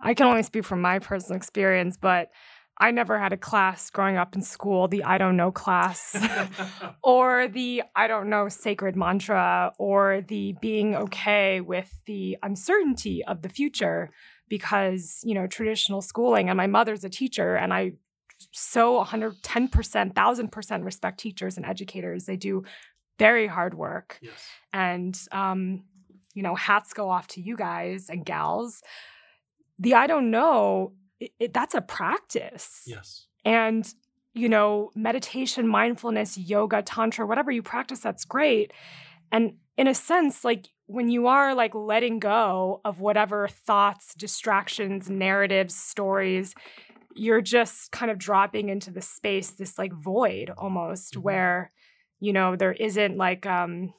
I 0.00 0.14
can 0.14 0.26
only 0.26 0.42
speak 0.42 0.64
from 0.64 0.80
my 0.80 0.98
personal 1.00 1.36
experience, 1.36 1.96
but 1.96 2.30
I 2.78 2.90
never 2.90 3.18
had 3.18 3.32
a 3.32 3.36
class 3.36 3.90
growing 3.90 4.16
up 4.16 4.34
in 4.34 4.42
school, 4.42 4.88
the 4.88 5.04
I 5.04 5.18
don't 5.18 5.36
know 5.36 5.52
class, 5.52 6.16
or 7.02 7.48
the 7.48 7.82
I 7.94 8.06
don't 8.06 8.30
know 8.30 8.48
sacred 8.48 8.96
mantra, 8.96 9.72
or 9.78 10.22
the 10.26 10.54
being 10.60 10.96
okay 10.96 11.60
with 11.60 11.92
the 12.06 12.38
uncertainty 12.42 13.24
of 13.24 13.42
the 13.42 13.48
future. 13.48 14.10
Because, 14.48 15.20
you 15.24 15.34
know, 15.34 15.46
traditional 15.46 16.02
schooling, 16.02 16.50
and 16.50 16.56
my 16.58 16.66
mother's 16.66 17.04
a 17.04 17.08
teacher, 17.08 17.54
and 17.56 17.72
I 17.72 17.92
so 18.50 19.02
110%, 19.02 19.70
1000% 20.12 20.84
respect 20.84 21.20
teachers 21.20 21.56
and 21.56 21.64
educators. 21.64 22.26
They 22.26 22.36
do 22.36 22.64
very 23.18 23.46
hard 23.46 23.74
work. 23.74 24.18
Yes. 24.22 24.46
And, 24.72 25.18
um, 25.32 25.84
you 26.34 26.42
know, 26.42 26.54
hats 26.54 26.92
go 26.92 27.10
off 27.10 27.26
to 27.28 27.40
you 27.40 27.56
guys 27.56 28.08
and 28.08 28.24
gals. 28.24 28.82
The 29.78 29.94
I 29.94 30.06
don't 30.06 30.30
know 30.30 30.92
it, 31.20 31.32
it, 31.38 31.54
that's 31.54 31.74
a 31.74 31.80
practice. 31.80 32.82
Yes. 32.86 33.26
And, 33.44 33.86
you 34.34 34.48
know, 34.48 34.90
meditation, 34.94 35.68
mindfulness, 35.68 36.38
yoga, 36.38 36.82
tantra, 36.82 37.26
whatever 37.26 37.50
you 37.50 37.62
practice, 37.62 38.00
that's 38.00 38.24
great. 38.24 38.72
And 39.30 39.54
in 39.76 39.86
a 39.86 39.94
sense, 39.94 40.44
like 40.44 40.68
when 40.86 41.08
you 41.08 41.26
are 41.26 41.54
like 41.54 41.74
letting 41.74 42.18
go 42.18 42.80
of 42.84 43.00
whatever 43.00 43.48
thoughts, 43.48 44.14
distractions, 44.14 45.08
narratives, 45.08 45.74
stories, 45.74 46.54
you're 47.14 47.40
just 47.42 47.92
kind 47.92 48.10
of 48.10 48.18
dropping 48.18 48.68
into 48.68 48.90
the 48.90 49.02
space, 49.02 49.50
this 49.50 49.78
like 49.78 49.92
void 49.92 50.50
almost, 50.56 51.14
mm-hmm. 51.14 51.22
where, 51.22 51.72
you 52.22 52.32
know, 52.32 52.56
there 52.56 52.72
isn't 52.72 53.16
like, 53.16 53.44
um, 53.46 53.92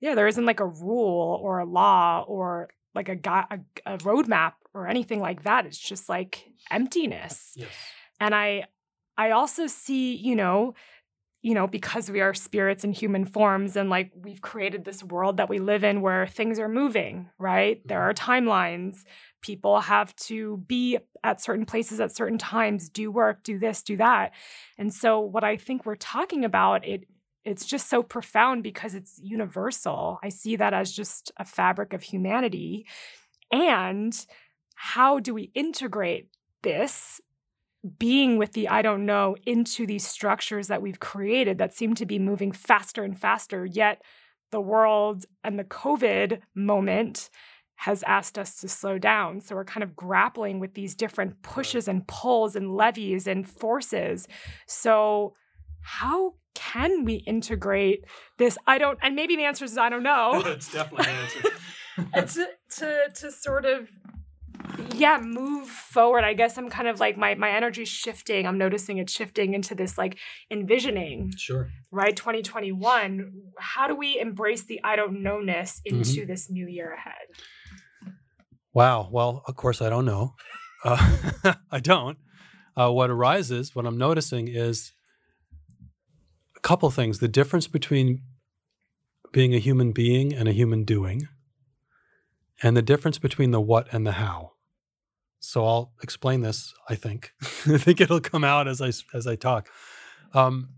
yeah, 0.00 0.14
there 0.14 0.28
isn't 0.28 0.44
like 0.44 0.60
a 0.60 0.66
rule 0.66 1.40
or 1.42 1.58
a 1.58 1.64
law 1.64 2.24
or 2.28 2.68
like 2.94 3.08
a, 3.08 3.18
a, 3.50 3.58
a 3.94 3.98
roadmap 3.98 4.52
or 4.74 4.86
anything 4.88 5.20
like 5.20 5.42
that. 5.44 5.66
It's 5.66 5.78
just 5.78 6.08
like 6.08 6.50
emptiness. 6.70 7.52
Yes. 7.56 7.70
And 8.20 8.34
I 8.34 8.64
I 9.16 9.30
also 9.30 9.66
see, 9.66 10.14
you 10.16 10.36
know, 10.36 10.74
you 11.42 11.54
know, 11.54 11.66
because 11.66 12.10
we 12.10 12.20
are 12.20 12.34
spirits 12.34 12.84
in 12.84 12.92
human 12.92 13.24
forms 13.26 13.76
and 13.76 13.90
like 13.90 14.10
we've 14.14 14.40
created 14.40 14.84
this 14.84 15.04
world 15.04 15.36
that 15.36 15.48
we 15.48 15.58
live 15.58 15.84
in 15.84 16.00
where 16.00 16.26
things 16.26 16.58
are 16.58 16.68
moving, 16.68 17.30
right? 17.38 17.80
There 17.86 18.00
Mm-hmm. 18.00 18.10
are 18.10 18.14
timelines. 18.14 19.04
People 19.42 19.80
have 19.80 20.14
to 20.16 20.58
be 20.66 20.98
at 21.22 21.40
certain 21.42 21.66
places 21.66 22.00
at 22.00 22.12
certain 22.16 22.38
times, 22.38 22.88
do 22.88 23.10
work, 23.10 23.42
do 23.42 23.58
this, 23.58 23.82
do 23.82 23.96
that. 23.98 24.32
And 24.78 24.92
so 24.92 25.20
what 25.20 25.44
I 25.44 25.56
think 25.56 25.84
we're 25.86 25.96
talking 25.96 26.44
about, 26.44 26.86
it 26.86 27.04
it's 27.44 27.66
just 27.66 27.88
so 27.88 28.02
profound 28.02 28.62
because 28.62 28.94
it's 28.94 29.20
universal. 29.22 30.18
I 30.22 30.30
see 30.30 30.56
that 30.56 30.72
as 30.72 30.92
just 30.92 31.30
a 31.36 31.44
fabric 31.44 31.92
of 31.92 32.02
humanity. 32.02 32.86
And 33.52 34.14
how 34.74 35.20
do 35.20 35.34
we 35.34 35.50
integrate 35.54 36.28
this 36.62 37.20
being 37.98 38.38
with 38.38 38.52
the 38.52 38.68
I 38.68 38.80
don't 38.80 39.04
know 39.04 39.36
into 39.44 39.86
these 39.86 40.06
structures 40.06 40.68
that 40.68 40.80
we've 40.80 41.00
created 41.00 41.58
that 41.58 41.74
seem 41.74 41.94
to 41.96 42.06
be 42.06 42.18
moving 42.18 42.50
faster 42.50 43.04
and 43.04 43.18
faster, 43.18 43.66
yet 43.66 44.00
the 44.50 44.60
world 44.60 45.26
and 45.42 45.58
the 45.58 45.64
COVID 45.64 46.40
moment 46.54 47.28
has 47.76 48.02
asked 48.04 48.38
us 48.38 48.56
to 48.60 48.68
slow 48.68 48.98
down. 48.98 49.40
So 49.40 49.54
we're 49.54 49.64
kind 49.64 49.82
of 49.82 49.96
grappling 49.96 50.60
with 50.60 50.74
these 50.74 50.94
different 50.94 51.42
pushes 51.42 51.88
and 51.88 52.06
pulls 52.06 52.56
and 52.56 52.74
levies 52.74 53.26
and 53.26 53.46
forces. 53.46 54.26
So, 54.66 55.34
how 55.82 56.34
can 56.54 57.04
we 57.04 57.14
integrate 57.14 58.04
this? 58.38 58.56
I 58.66 58.78
don't, 58.78 58.98
and 59.02 59.14
maybe 59.14 59.36
the 59.36 59.44
answer 59.44 59.64
is 59.64 59.76
I 59.78 59.88
don't 59.88 60.02
know. 60.02 60.42
it's 60.46 60.72
definitely 60.72 61.12
an 61.12 61.18
answer. 61.20 61.48
and 62.14 62.28
to, 62.28 62.46
to 62.76 63.10
to 63.14 63.30
sort 63.30 63.64
of 63.64 63.88
yeah 64.96 65.20
move 65.22 65.68
forward 65.68 66.24
i 66.24 66.32
guess 66.32 66.56
i'm 66.56 66.68
kind 66.70 66.88
of 66.88 66.98
like 66.98 67.16
my 67.16 67.34
my 67.34 67.50
energy's 67.50 67.88
shifting 67.88 68.46
i'm 68.46 68.56
noticing 68.58 68.98
it 68.98 69.08
shifting 69.10 69.54
into 69.54 69.74
this 69.74 69.96
like 69.98 70.18
envisioning 70.50 71.30
Sure. 71.36 71.68
right 71.92 72.16
2021 72.16 73.32
how 73.58 73.86
do 73.86 73.94
we 73.94 74.18
embrace 74.18 74.64
the 74.64 74.80
i 74.82 74.96
don't 74.96 75.22
know-ness 75.22 75.80
into 75.84 76.24
this 76.26 76.50
new 76.50 76.66
year 76.66 76.92
ahead 76.94 77.26
Wow. 78.72 79.08
Well, 79.12 79.42
of 79.46 79.54
course, 79.54 79.80
I 79.80 79.88
don't 79.88 80.04
know. 80.04 80.34
Uh, 80.84 81.54
I 81.70 81.78
don't. 81.78 82.18
Uh, 82.76 82.90
what 82.90 83.08
arises, 83.08 83.72
what 83.74 83.86
I'm 83.86 83.96
noticing 83.96 84.48
is 84.48 84.90
a 84.90 84.93
couple 86.64 86.90
things. 86.90 87.20
The 87.20 87.28
difference 87.28 87.68
between 87.68 88.22
being 89.32 89.54
a 89.54 89.58
human 89.58 89.92
being 89.92 90.34
and 90.34 90.48
a 90.48 90.52
human 90.52 90.84
doing, 90.84 91.28
and 92.62 92.76
the 92.76 92.82
difference 92.82 93.18
between 93.18 93.52
the 93.52 93.60
what 93.60 93.86
and 93.92 94.06
the 94.06 94.12
how. 94.12 94.52
So 95.38 95.64
I'll 95.66 95.92
explain 96.02 96.40
this. 96.40 96.74
I 96.88 96.96
think. 96.96 97.32
I 97.42 97.78
think 97.78 98.00
it'll 98.00 98.20
come 98.20 98.42
out 98.42 98.66
as 98.66 98.80
I 98.80 98.90
as 99.16 99.26
I 99.26 99.36
talk. 99.36 99.68
Um, 100.32 100.70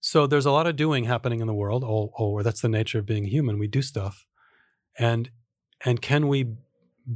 so 0.00 0.26
there's 0.26 0.46
a 0.46 0.50
lot 0.50 0.66
of 0.66 0.76
doing 0.76 1.04
happening 1.04 1.40
in 1.40 1.46
the 1.46 1.54
world. 1.54 1.84
Oh, 1.84 2.12
oh, 2.18 2.42
that's 2.42 2.60
the 2.60 2.68
nature 2.68 2.98
of 2.98 3.06
being 3.06 3.24
human. 3.24 3.58
We 3.58 3.68
do 3.68 3.80
stuff, 3.80 4.26
and 4.98 5.30
and 5.84 6.02
can 6.02 6.28
we 6.28 6.56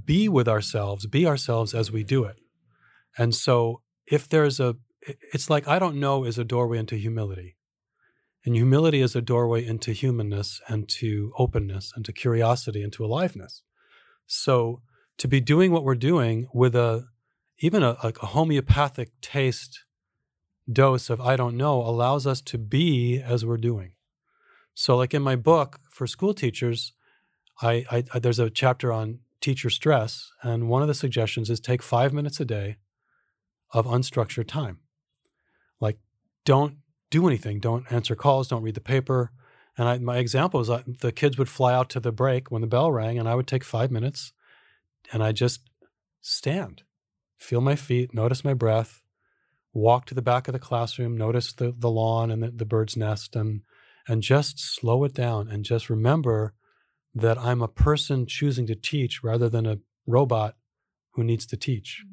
be 0.05 0.29
with 0.29 0.49
ourselves, 0.49 1.07
be 1.07 1.27
ourselves 1.27 1.75
as 1.75 1.91
we 1.93 2.05
do 2.05 2.25
it. 2.25 2.37
And 3.19 3.35
so 3.35 3.83
if 4.07 4.29
there's 4.29 4.61
a, 4.61 4.77
it's 5.33 5.51
like 5.51 5.67
I 5.69 5.79
don't 5.79 5.97
know 5.97 6.25
is 6.25 6.39
a 6.39 6.45
doorway 6.45 6.79
into 6.79 6.97
humility. 6.97 7.56
And 8.47 8.55
humility 8.55 9.01
is 9.01 9.17
a 9.17 9.21
doorway 9.21 9.67
into 9.67 9.93
humanness 9.93 10.61
and 10.69 10.89
to 10.91 11.33
openness 11.37 11.93
and 11.95 12.05
to 12.05 12.13
curiosity 12.13 12.83
and 12.83 12.93
to 12.93 13.05
aliveness. 13.05 13.63
So 14.27 14.83
to 15.19 15.29
be 15.29 15.41
doing 15.41 15.73
what 15.73 15.85
we're 15.85 15.97
doing 15.97 16.49
with 16.55 16.75
a, 16.77 17.07
even 17.59 17.83
a, 17.83 17.97
a 18.03 18.27
homeopathic 18.27 19.11
taste 19.21 19.85
dose 20.73 21.11
of 21.11 21.21
I 21.21 21.37
don't 21.37 21.57
know 21.57 21.81
allows 21.81 22.27
us 22.27 22.41
to 22.43 22.59
be 22.59 23.21
as 23.21 23.45
we're 23.45 23.57
doing. 23.57 23.93
So 24.75 24.97
like 24.97 25.13
in 25.13 25.23
my 25.23 25.37
book 25.37 25.81
for 25.91 26.07
school 26.07 26.33
teachers, 26.33 26.93
I, 27.63 28.05
I, 28.13 28.19
there's 28.19 28.39
a 28.39 28.51
chapter 28.51 28.93
on 28.93 29.21
teacher 29.41 29.71
stress, 29.71 30.31
and 30.43 30.69
one 30.69 30.83
of 30.83 30.89
the 30.89 30.95
suggestions 30.95 31.51
is 31.51 31.61
take 31.61 31.83
five 31.83 32.13
minutes 32.13 32.41
a 32.41 32.45
day 32.45 32.77
of 33.73 33.87
unstructured 33.87 34.47
time. 34.47 34.81
Like, 35.81 35.99
don't 36.45 36.79
do 37.17 37.27
anything, 37.27 37.61
don't 37.61 37.91
answer 37.91 38.15
calls, 38.15 38.49
don't 38.49 38.63
read 38.63 38.75
the 38.75 38.81
paper. 38.81 39.31
And 39.79 39.89
I, 39.89 39.99
my 39.99 40.19
example 40.19 40.61
is 40.61 40.69
uh, 40.69 40.83
the 41.01 41.13
kids 41.13 41.39
would 41.39 41.49
fly 41.49 41.73
out 41.75 41.89
to 41.91 42.01
the 42.01 42.13
break 42.13 42.51
when 42.51 42.61
the 42.61 42.67
bell 42.67 42.93
rang, 42.93 43.19
and 43.19 43.29
I 43.29 43.35
would 43.35 43.47
take 43.47 43.65
five 43.65 43.91
minutes, 43.91 44.33
and 45.13 45.23
I 45.23 45.33
just 45.33 45.61
stand, 46.21 46.83
feel 47.39 47.61
my 47.61 47.77
feet, 47.77 48.15
notice 48.15 48.45
my 48.45 48.55
breath, 48.55 49.01
walk 49.73 50.07
to 50.07 50.15
the 50.15 50.23
back 50.23 50.49
of 50.49 50.53
the 50.53 50.59
classroom, 50.59 51.17
notice 51.17 51.53
the 51.53 51.75
the 51.77 51.91
lawn 51.91 52.31
and 52.31 52.43
the, 52.43 52.51
the 52.51 52.65
bird's 52.65 52.97
nest, 52.97 53.37
and 53.37 53.63
and 54.09 54.23
just 54.23 54.59
slow 54.59 55.05
it 55.05 55.15
down, 55.15 55.49
and 55.49 55.65
just 55.65 55.91
remember 55.91 56.55
that 57.15 57.39
I'm 57.39 57.63
a 57.63 57.69
person 57.69 58.27
choosing 58.27 58.67
to 58.67 58.75
teach 58.75 59.23
rather 59.23 59.49
than 59.49 59.67
a 59.67 59.79
robot 60.07 60.57
who 61.13 61.25
needs 61.25 61.47
to 61.47 61.57
teach. 61.57 62.05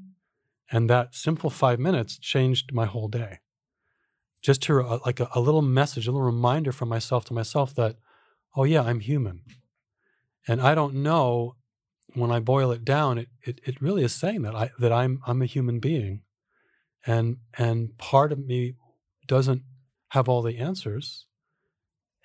And 0.72 0.90
that 0.90 1.14
simple 1.14 1.50
five 1.50 1.80
minutes 1.80 2.18
changed 2.18 2.74
my 2.74 2.86
whole 2.86 3.10
day. 3.10 3.40
Just 4.44 4.62
to 4.64 4.82
uh, 4.82 5.00
like 5.06 5.20
a, 5.20 5.30
a, 5.34 5.40
little 5.40 5.62
message, 5.62 6.06
a 6.06 6.12
little 6.12 6.26
reminder 6.26 6.72
from 6.72 6.90
myself 6.90 7.26
to 7.26 7.34
myself 7.34 7.74
that, 7.76 7.96
oh 8.56 8.66
yeah, 8.66 8.82
I'm 8.82 9.00
human. 9.00 9.42
And 10.48 10.62
I 10.62 10.76
don't 10.76 10.96
know 10.96 11.56
when 12.14 12.30
I 12.30 12.40
boil 12.40 12.72
it 12.72 12.84
down, 12.84 13.18
it, 13.18 13.30
it, 13.42 13.62
it 13.64 13.82
really 13.82 14.04
is 14.04 14.14
saying 14.14 14.42
that 14.44 14.54
I 14.54 14.72
that 14.80 14.92
I'm 14.92 15.22
I'm 15.26 15.42
a 15.42 15.48
human 15.48 15.80
being. 15.80 16.22
And 17.06 17.38
and 17.58 17.98
part 17.98 18.32
of 18.32 18.46
me 18.46 18.76
doesn't 19.28 19.64
have 20.10 20.30
all 20.30 20.42
the 20.42 20.58
answers 20.58 21.26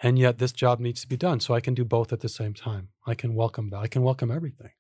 and 0.00 0.18
yet 0.18 0.38
this 0.38 0.52
job 0.52 0.78
needs 0.78 1.00
to 1.00 1.08
be 1.08 1.16
done 1.16 1.40
so 1.40 1.54
i 1.54 1.60
can 1.60 1.74
do 1.74 1.84
both 1.84 2.12
at 2.12 2.20
the 2.20 2.28
same 2.28 2.54
time. 2.54 2.88
I 3.06 3.14
can 3.14 3.34
welcome 3.34 3.70
that. 3.70 3.78
I 3.78 3.86
can 3.86 4.02
welcome 4.02 4.30
everything. 4.30 4.70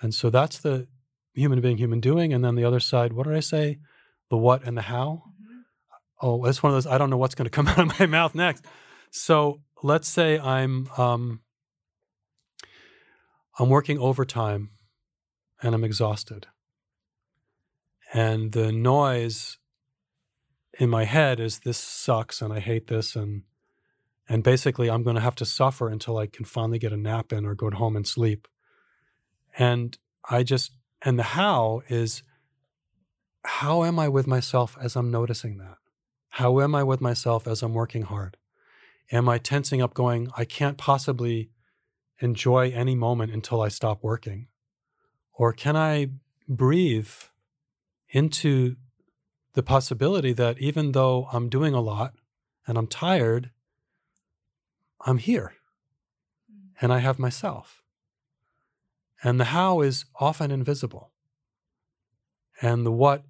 And 0.00 0.14
so 0.14 0.30
that's 0.30 0.58
the 0.58 0.86
human 1.34 1.60
being 1.60 1.78
human 1.78 2.00
doing 2.00 2.32
and 2.32 2.44
then 2.44 2.54
the 2.54 2.64
other 2.64 2.80
side 2.80 3.12
what 3.12 3.26
did 3.26 3.34
i 3.34 3.40
say? 3.40 3.78
The 4.30 4.36
what 4.36 4.64
and 4.64 4.76
the 4.76 4.82
how 4.82 5.24
oh 6.22 6.44
that's 6.44 6.62
one 6.62 6.70
of 6.70 6.76
those 6.76 6.86
i 6.86 6.98
don't 6.98 7.10
know 7.10 7.16
what's 7.16 7.34
going 7.34 7.44
to 7.46 7.50
come 7.50 7.68
out 7.68 7.78
of 7.78 7.98
my 7.98 8.06
mouth 8.06 8.34
next. 8.34 8.64
So 9.10 9.60
let's 9.82 10.08
say 10.08 10.38
i'm 10.38 10.88
um, 10.96 11.40
i'm 13.58 13.68
working 13.68 13.98
overtime 13.98 14.70
and 15.62 15.74
i'm 15.74 15.84
exhausted. 15.84 16.46
And 18.12 18.52
the 18.52 18.70
noise 18.70 19.58
in 20.78 20.88
my 20.90 21.04
head 21.04 21.40
is 21.40 21.60
this 21.60 21.78
sucks 21.78 22.42
and 22.42 22.52
i 22.52 22.60
hate 22.60 22.88
this 22.88 23.14
and 23.14 23.42
and 24.28 24.42
basically 24.42 24.90
i'm 24.90 25.02
going 25.02 25.16
to 25.16 25.22
have 25.22 25.34
to 25.36 25.44
suffer 25.44 25.88
until 25.88 26.18
i 26.18 26.26
can 26.26 26.44
finally 26.44 26.78
get 26.78 26.92
a 26.92 26.96
nap 26.96 27.32
in 27.32 27.44
or 27.44 27.54
go 27.54 27.70
home 27.70 27.96
and 27.96 28.06
sleep. 28.06 28.48
And 29.56 29.96
i 30.28 30.42
just 30.42 30.72
and 31.02 31.18
the 31.18 31.22
how 31.22 31.82
is 31.88 32.22
how 33.44 33.84
am 33.84 33.98
i 33.98 34.08
with 34.08 34.26
myself 34.26 34.76
as 34.80 34.96
i'm 34.96 35.10
noticing 35.10 35.58
that 35.58 35.76
how 36.38 36.60
am 36.60 36.74
i 36.74 36.82
with 36.82 37.00
myself 37.00 37.46
as 37.46 37.62
i'm 37.62 37.74
working 37.74 38.02
hard 38.02 38.36
am 39.12 39.28
i 39.28 39.38
tensing 39.38 39.82
up 39.82 39.94
going 39.94 40.30
i 40.36 40.44
can't 40.44 40.78
possibly 40.78 41.50
enjoy 42.20 42.70
any 42.70 42.94
moment 42.94 43.32
until 43.32 43.60
i 43.60 43.68
stop 43.68 44.02
working 44.02 44.46
or 45.32 45.52
can 45.52 45.76
i 45.76 46.08
breathe 46.48 47.10
into 48.10 48.76
the 49.54 49.62
possibility 49.62 50.32
that 50.32 50.58
even 50.58 50.92
though 50.92 51.28
i'm 51.32 51.48
doing 51.48 51.74
a 51.74 51.80
lot 51.80 52.14
and 52.66 52.78
i'm 52.78 52.86
tired 52.86 53.50
I'm 55.04 55.18
here 55.18 55.54
mm. 56.50 56.70
and 56.80 56.92
I 56.92 56.98
have 56.98 57.18
myself. 57.18 57.82
And 59.22 59.38
the 59.38 59.46
how 59.46 59.80
is 59.80 60.04
often 60.18 60.50
invisible. 60.50 61.12
And 62.60 62.84
the 62.84 62.92
what 62.92 63.24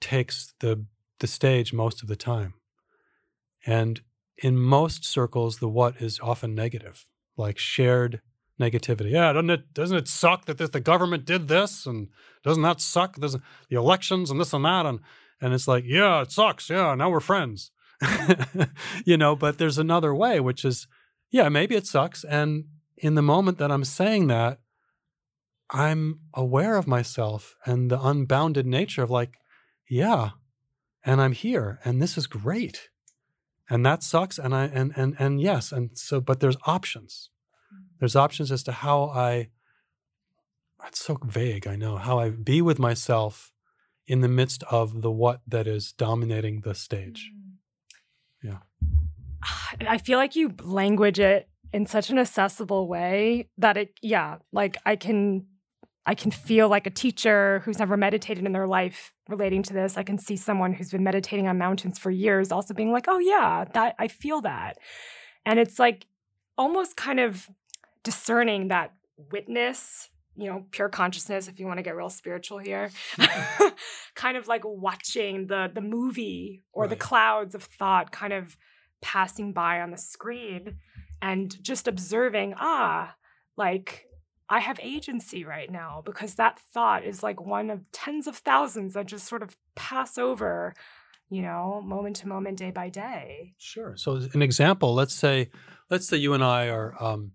takes 0.00 0.54
the, 0.60 0.84
the 1.20 1.26
stage 1.26 1.72
most 1.72 2.02
of 2.02 2.08
the 2.08 2.16
time. 2.16 2.54
And 3.66 4.00
in 4.42 4.58
most 4.58 5.04
circles, 5.04 5.58
the 5.58 5.68
what 5.68 6.00
is 6.00 6.20
often 6.20 6.54
negative, 6.54 7.06
like 7.36 7.58
shared 7.58 8.20
negativity. 8.60 9.10
Yeah, 9.10 9.32
doesn't 9.32 9.50
it 9.50 9.74
doesn't 9.74 9.96
it 9.96 10.08
suck 10.08 10.46
that 10.46 10.58
this, 10.58 10.70
the 10.70 10.80
government 10.80 11.24
did 11.24 11.48
this 11.48 11.86
and 11.86 12.08
doesn't 12.42 12.62
that 12.62 12.80
suck? 12.80 13.16
There's 13.16 13.36
the 13.68 13.76
elections 13.76 14.30
and 14.30 14.40
this 14.40 14.52
and 14.52 14.64
that 14.64 14.86
and 14.86 15.00
and 15.40 15.52
it's 15.52 15.68
like, 15.68 15.84
yeah, 15.86 16.22
it 16.22 16.32
sucks. 16.32 16.70
Yeah, 16.70 16.94
now 16.94 17.10
we're 17.10 17.20
friends. 17.20 17.70
you 19.04 19.16
know, 19.16 19.36
but 19.36 19.58
there's 19.58 19.78
another 19.78 20.14
way, 20.14 20.40
which 20.40 20.64
is 20.64 20.86
yeah, 21.30 21.48
maybe 21.48 21.74
it 21.74 21.86
sucks. 21.86 22.24
And 22.24 22.64
in 22.96 23.14
the 23.14 23.22
moment 23.22 23.58
that 23.58 23.70
I'm 23.70 23.84
saying 23.84 24.28
that, 24.28 24.58
I'm 25.70 26.20
aware 26.34 26.76
of 26.76 26.86
myself 26.86 27.56
and 27.64 27.90
the 27.90 28.00
unbounded 28.00 28.66
nature 28.66 29.02
of 29.02 29.10
like, 29.10 29.38
yeah, 29.88 30.30
and 31.06 31.20
I'm 31.20 31.32
here 31.32 31.78
and 31.84 32.02
this 32.02 32.18
is 32.18 32.26
great. 32.26 32.90
And 33.70 33.86
that 33.86 34.02
sucks. 34.02 34.38
And 34.38 34.54
I 34.54 34.64
and 34.66 34.92
and 34.96 35.16
and 35.18 35.40
yes. 35.40 35.72
And 35.72 35.96
so 35.96 36.20
but 36.20 36.40
there's 36.40 36.56
options. 36.66 37.30
There's 37.98 38.16
options 38.16 38.52
as 38.52 38.62
to 38.64 38.72
how 38.72 39.04
I 39.04 39.48
That's 40.82 40.98
so 40.98 41.18
vague. 41.24 41.66
I 41.66 41.76
know 41.76 41.96
how 41.96 42.18
I 42.18 42.30
be 42.30 42.60
with 42.60 42.78
myself 42.78 43.52
in 44.06 44.20
the 44.20 44.28
midst 44.28 44.62
of 44.64 45.02
the 45.02 45.10
what 45.10 45.40
that 45.46 45.66
is 45.66 45.92
dominating 45.92 46.60
the 46.60 46.74
stage. 46.74 47.30
Mm. 47.34 47.52
Yeah. 48.42 48.58
I 49.88 49.98
feel 49.98 50.18
like 50.18 50.36
you 50.36 50.54
language 50.62 51.18
it 51.18 51.48
in 51.72 51.86
such 51.86 52.10
an 52.10 52.18
accessible 52.18 52.88
way 52.88 53.48
that 53.58 53.76
it, 53.76 53.94
yeah, 54.02 54.36
like 54.52 54.76
I 54.86 54.96
can 54.96 55.46
I 56.06 56.14
can 56.14 56.30
feel 56.30 56.68
like 56.68 56.86
a 56.86 56.90
teacher 56.90 57.62
who's 57.64 57.80
never 57.80 57.96
meditated 57.96 58.44
in 58.44 58.52
their 58.52 58.68
life 58.68 59.12
relating 59.28 59.62
to 59.64 59.72
this. 59.72 59.96
I 59.96 60.02
can 60.02 60.18
see 60.18 60.36
someone 60.36 60.72
who's 60.72 60.90
been 60.90 61.04
meditating 61.04 61.48
on 61.48 61.58
mountains 61.58 61.98
for 61.98 62.10
years 62.10 62.52
also 62.52 62.74
being 62.74 62.92
like, 62.92 63.06
"Oh 63.08 63.18
yeah, 63.18 63.64
that 63.74 63.94
I 63.98 64.08
feel 64.08 64.40
that." 64.42 64.78
And 65.44 65.58
it's 65.58 65.78
like 65.78 66.06
almost 66.58 66.96
kind 66.96 67.20
of 67.20 67.48
discerning 68.02 68.68
that 68.68 68.92
witness, 69.32 70.10
you 70.36 70.50
know, 70.50 70.66
pure 70.70 70.88
consciousness 70.88 71.48
if 71.48 71.58
you 71.58 71.66
want 71.66 71.78
to 71.78 71.82
get 71.82 71.96
real 71.96 72.10
spiritual 72.10 72.58
here. 72.58 72.90
kind 74.14 74.36
of 74.36 74.48
like 74.48 74.62
watching 74.64 75.46
the 75.46 75.70
the 75.72 75.80
movie 75.80 76.62
or 76.72 76.84
right. 76.84 76.90
the 76.90 76.96
clouds 76.96 77.54
of 77.54 77.62
thought 77.62 78.12
kind 78.12 78.32
of 78.32 78.56
passing 79.00 79.52
by 79.52 79.80
on 79.80 79.90
the 79.90 79.98
screen 79.98 80.76
and 81.22 81.62
just 81.62 81.88
observing, 81.88 82.54
ah, 82.58 83.14
like 83.56 84.05
I 84.48 84.60
have 84.60 84.78
agency 84.80 85.44
right 85.44 85.70
now 85.70 86.02
because 86.04 86.36
that 86.36 86.60
thought 86.72 87.04
is 87.04 87.22
like 87.22 87.40
one 87.40 87.70
of 87.70 87.80
tens 87.92 88.26
of 88.26 88.36
thousands 88.36 88.94
that 88.94 89.06
just 89.06 89.26
sort 89.26 89.42
of 89.42 89.56
pass 89.74 90.18
over, 90.18 90.74
you 91.28 91.42
know, 91.42 91.82
moment 91.84 92.16
to 92.16 92.28
moment, 92.28 92.58
day 92.58 92.70
by 92.70 92.88
day. 92.88 93.54
Sure. 93.58 93.96
So, 93.96 94.20
an 94.32 94.42
example, 94.42 94.94
let's 94.94 95.14
say, 95.14 95.50
let's 95.90 96.06
say 96.06 96.16
you 96.16 96.32
and 96.32 96.44
I 96.44 96.68
are 96.68 96.94
um, 97.02 97.32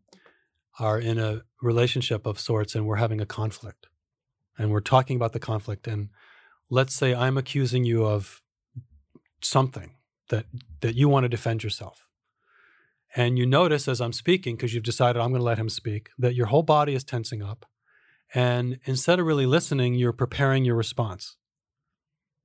are 0.79 0.99
in 0.99 1.19
a 1.19 1.41
relationship 1.61 2.25
of 2.25 2.39
sorts, 2.39 2.75
and 2.75 2.85
we're 2.85 2.95
having 2.95 3.19
a 3.19 3.25
conflict, 3.25 3.87
and 4.57 4.71
we're 4.71 4.79
talking 4.79 5.17
about 5.17 5.33
the 5.33 5.39
conflict, 5.39 5.87
and 5.87 6.09
let's 6.69 6.95
say 6.95 7.13
I'm 7.13 7.37
accusing 7.37 7.83
you 7.83 8.05
of 8.05 8.41
something 9.41 9.95
that 10.29 10.45
that 10.79 10.95
you 10.95 11.09
want 11.09 11.25
to 11.25 11.29
defend 11.29 11.63
yourself 11.63 12.07
and 13.15 13.37
you 13.37 13.45
notice 13.45 13.87
as 13.87 13.99
I'm 13.99 14.13
speaking, 14.13 14.55
because 14.55 14.73
you've 14.73 14.83
decided 14.83 15.19
I'm 15.19 15.31
going 15.31 15.41
to 15.41 15.45
let 15.45 15.57
him 15.57 15.69
speak, 15.69 16.09
that 16.17 16.35
your 16.35 16.47
whole 16.47 16.63
body 16.63 16.95
is 16.95 17.03
tensing 17.03 17.41
up. 17.41 17.65
And 18.33 18.79
instead 18.85 19.19
of 19.19 19.25
really 19.25 19.45
listening, 19.45 19.95
you're 19.95 20.13
preparing 20.13 20.63
your 20.63 20.75
response. 20.75 21.35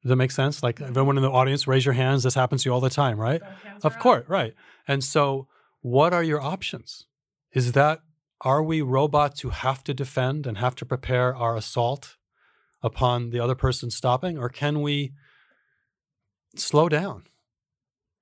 Does 0.03 0.11
that 0.11 0.17
make 0.17 0.33
sense? 0.33 0.63
Like 0.63 0.77
mm-hmm. 0.77 0.91
everyone 0.91 1.17
in 1.17 1.23
the 1.23 1.31
audience, 1.31 1.67
raise 1.67 1.85
your 1.85 1.95
hands. 1.95 2.23
This 2.23 2.35
happens 2.35 2.63
to 2.63 2.69
you 2.69 2.75
all 2.75 2.81
the 2.81 2.91
time, 2.91 3.19
right? 3.19 3.41
Of 3.83 3.99
course, 3.99 4.29
right. 4.29 4.55
And 4.87 5.03
so, 5.03 5.49
what 5.83 6.13
are 6.13 6.23
your 6.23 6.41
options? 6.41 7.07
Is 7.53 7.73
that 7.73 8.01
are 8.41 8.63
we 8.63 8.83
robots 8.83 9.41
who 9.41 9.51
have 9.51 9.83
to 9.85 9.95
defend 9.95 10.47
and 10.47 10.59
have 10.59 10.75
to 10.77 10.85
prepare 10.85 11.35
our 11.35 11.57
assault 11.57 12.17
upon 12.83 13.31
the 13.31 13.41
other 13.41 13.55
person 13.55 13.91
stopping, 13.91 14.37
or 14.39 14.49
can 14.49 14.83
we 14.83 15.13
slow 16.55 16.89
down? 16.89 17.25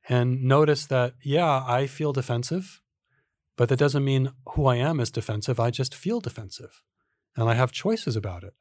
And 0.09 0.43
notice 0.43 0.87
that, 0.87 1.15
yeah, 1.23 1.65
I 1.67 1.87
feel 1.87 2.13
defensive, 2.13 2.81
but 3.57 3.69
that 3.69 3.79
doesn't 3.79 4.05
mean 4.05 4.33
who 4.51 4.67
I 4.67 4.77
am 4.77 5.01
is 5.01 5.11
defensive. 5.11 5.59
I 5.59 5.71
just 5.71 5.95
feel 5.95 6.21
defensive 6.21 6.83
and 7.37 7.49
I 7.49 7.55
have 7.55 7.73
choices 7.73 8.17
about 8.17 8.45
it. 8.45 8.55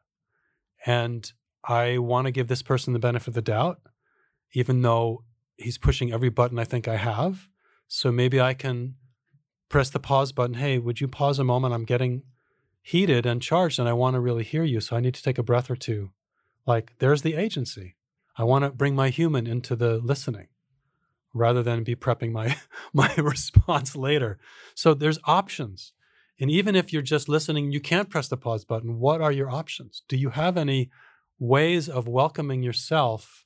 And 0.86 1.32
I 1.64 1.98
want 1.98 2.26
to 2.26 2.32
give 2.32 2.48
this 2.48 2.62
person 2.62 2.94
the 2.94 3.00
benefit 3.00 3.30
of 3.30 3.34
the 3.34 3.42
doubt, 3.42 3.80
even 4.54 4.82
though 4.82 5.24
he's 5.58 5.78
pushing 5.78 6.12
every 6.12 6.30
button 6.30 6.60
I 6.60 6.64
think 6.64 6.88
I 6.88 6.98
have. 6.98 7.48
So 7.88 8.12
maybe 8.12 8.40
I 8.40 8.54
can 8.54 8.96
press 9.70 9.90
the 9.90 10.00
pause 10.00 10.32
button. 10.32 10.56
Hey, 10.56 10.78
would 10.78 11.02
you 11.02 11.08
pause 11.08 11.40
a 11.40 11.44
moment? 11.44 11.74
I'm 11.74 11.86
getting 11.86 12.24
heated 12.82 13.26
and 13.26 13.42
charged 13.42 13.80
and 13.80 13.88
I 13.88 13.94
want 13.94 14.16
to 14.16 14.20
really 14.20 14.44
hear 14.44 14.64
you. 14.64 14.80
So 14.80 14.96
I 14.96 15.00
need 15.00 15.14
to 15.16 15.24
take 15.24 15.38
a 15.38 15.44
breath 15.44 15.70
or 15.70 15.76
two. 15.76 16.12
Like, 16.66 16.94
there's 17.00 17.22
the 17.22 17.36
agency. 17.36 17.96
I 18.38 18.44
want 18.44 18.64
to 18.64 18.72
bring 18.72 18.96
my 18.96 19.10
human 19.10 19.48
into 19.48 19.76
the 19.76 19.98
listening 19.98 20.48
rather 21.34 21.64
than 21.64 21.84
be 21.84 21.96
prepping 21.96 22.32
my 22.32 22.58
my 22.94 23.14
response 23.18 23.96
later. 23.96 24.40
So 24.76 24.94
there's 24.94 25.20
options. 25.26 25.94
And 26.40 26.50
even 26.50 26.76
if 26.76 26.92
you're 26.92 27.02
just 27.02 27.30
listening, 27.30 27.72
you 27.72 27.80
can't 27.80 28.10
press 28.10 28.28
the 28.28 28.38
pause 28.38 28.66
button. 28.66 29.00
What 29.00 29.22
are 29.22 29.32
your 29.32 29.52
options? 29.52 30.04
Do 30.08 30.18
you 30.18 30.32
have 30.32 30.58
any 30.58 30.90
ways 31.40 31.88
of 31.88 32.08
welcoming 32.08 32.64
yourself? 32.64 33.46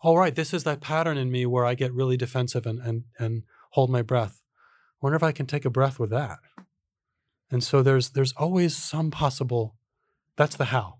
All 0.00 0.18
right, 0.18 0.34
this 0.34 0.54
is 0.54 0.64
that 0.64 0.80
pattern 0.80 1.18
in 1.18 1.30
me 1.30 1.46
where 1.46 1.64
I 1.64 1.74
get 1.74 1.92
really 1.92 2.16
defensive 2.16 2.66
and 2.66 2.80
and 2.80 3.04
and 3.18 3.42
hold 3.70 3.90
my 3.90 4.02
breath. 4.02 4.42
I 4.94 4.98
wonder 5.02 5.16
if 5.16 5.22
I 5.22 5.32
can 5.32 5.46
take 5.46 5.64
a 5.64 5.70
breath 5.70 5.98
with 5.98 6.10
that. 6.10 6.38
And 7.50 7.62
so 7.62 7.82
there's 7.82 8.10
there's 8.10 8.32
always 8.32 8.76
some 8.76 9.10
possible 9.10 9.76
that's 10.36 10.56
the 10.56 10.66
how. 10.66 10.98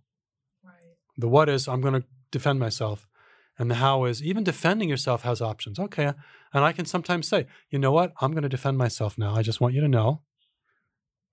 Right. 0.64 0.74
The 1.16 1.28
what 1.28 1.48
is 1.48 1.68
I'm 1.68 1.80
going 1.80 2.00
to 2.00 2.06
defend 2.30 2.58
myself. 2.58 3.06
And 3.58 3.70
the 3.70 3.76
how 3.76 4.04
is 4.04 4.22
even 4.22 4.44
defending 4.44 4.88
yourself 4.88 5.22
has 5.22 5.40
options. 5.40 5.78
Okay. 5.78 6.12
And 6.52 6.64
I 6.64 6.72
can 6.72 6.84
sometimes 6.84 7.26
say, 7.26 7.46
you 7.70 7.78
know 7.78 7.92
what? 7.92 8.12
I'm 8.20 8.32
going 8.32 8.42
to 8.42 8.48
defend 8.48 8.78
myself 8.78 9.16
now. 9.16 9.34
I 9.34 9.42
just 9.42 9.60
want 9.60 9.74
you 9.74 9.80
to 9.80 9.88
know. 9.88 10.22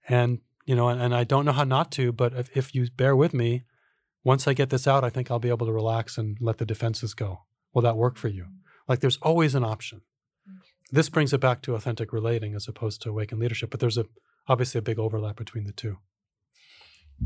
And, 0.07 0.39
you 0.65 0.75
know, 0.75 0.87
and, 0.89 1.01
and 1.01 1.13
I 1.13 1.23
don't 1.23 1.45
know 1.45 1.51
how 1.51 1.63
not 1.63 1.91
to, 1.93 2.11
but 2.11 2.33
if, 2.33 2.55
if 2.55 2.75
you 2.75 2.89
bear 2.95 3.15
with 3.15 3.33
me, 3.33 3.63
once 4.23 4.47
I 4.47 4.53
get 4.53 4.69
this 4.69 4.87
out, 4.87 5.03
I 5.03 5.09
think 5.09 5.29
I'll 5.29 5.39
be 5.39 5.49
able 5.49 5.65
to 5.67 5.73
relax 5.73 6.17
and 6.17 6.37
let 6.39 6.57
the 6.57 6.65
defenses 6.65 7.13
go. 7.13 7.41
Will 7.73 7.81
that 7.81 7.97
work 7.97 8.17
for 8.17 8.29
you? 8.29 8.43
Mm-hmm. 8.43 8.57
Like 8.87 8.99
there's 8.99 9.17
always 9.21 9.55
an 9.55 9.65
option. 9.65 10.01
Mm-hmm. 10.49 10.95
This 10.95 11.09
brings 11.09 11.33
it 11.33 11.41
back 11.41 11.61
to 11.63 11.75
authentic 11.75 12.13
relating 12.13 12.55
as 12.55 12.67
opposed 12.67 13.01
to 13.01 13.09
awakened 13.09 13.41
leadership, 13.41 13.69
but 13.69 13.79
there's 13.79 13.97
a 13.97 14.05
obviously 14.47 14.79
a 14.79 14.81
big 14.81 14.99
overlap 14.99 15.35
between 15.35 15.65
the 15.65 15.71
two. 15.71 15.97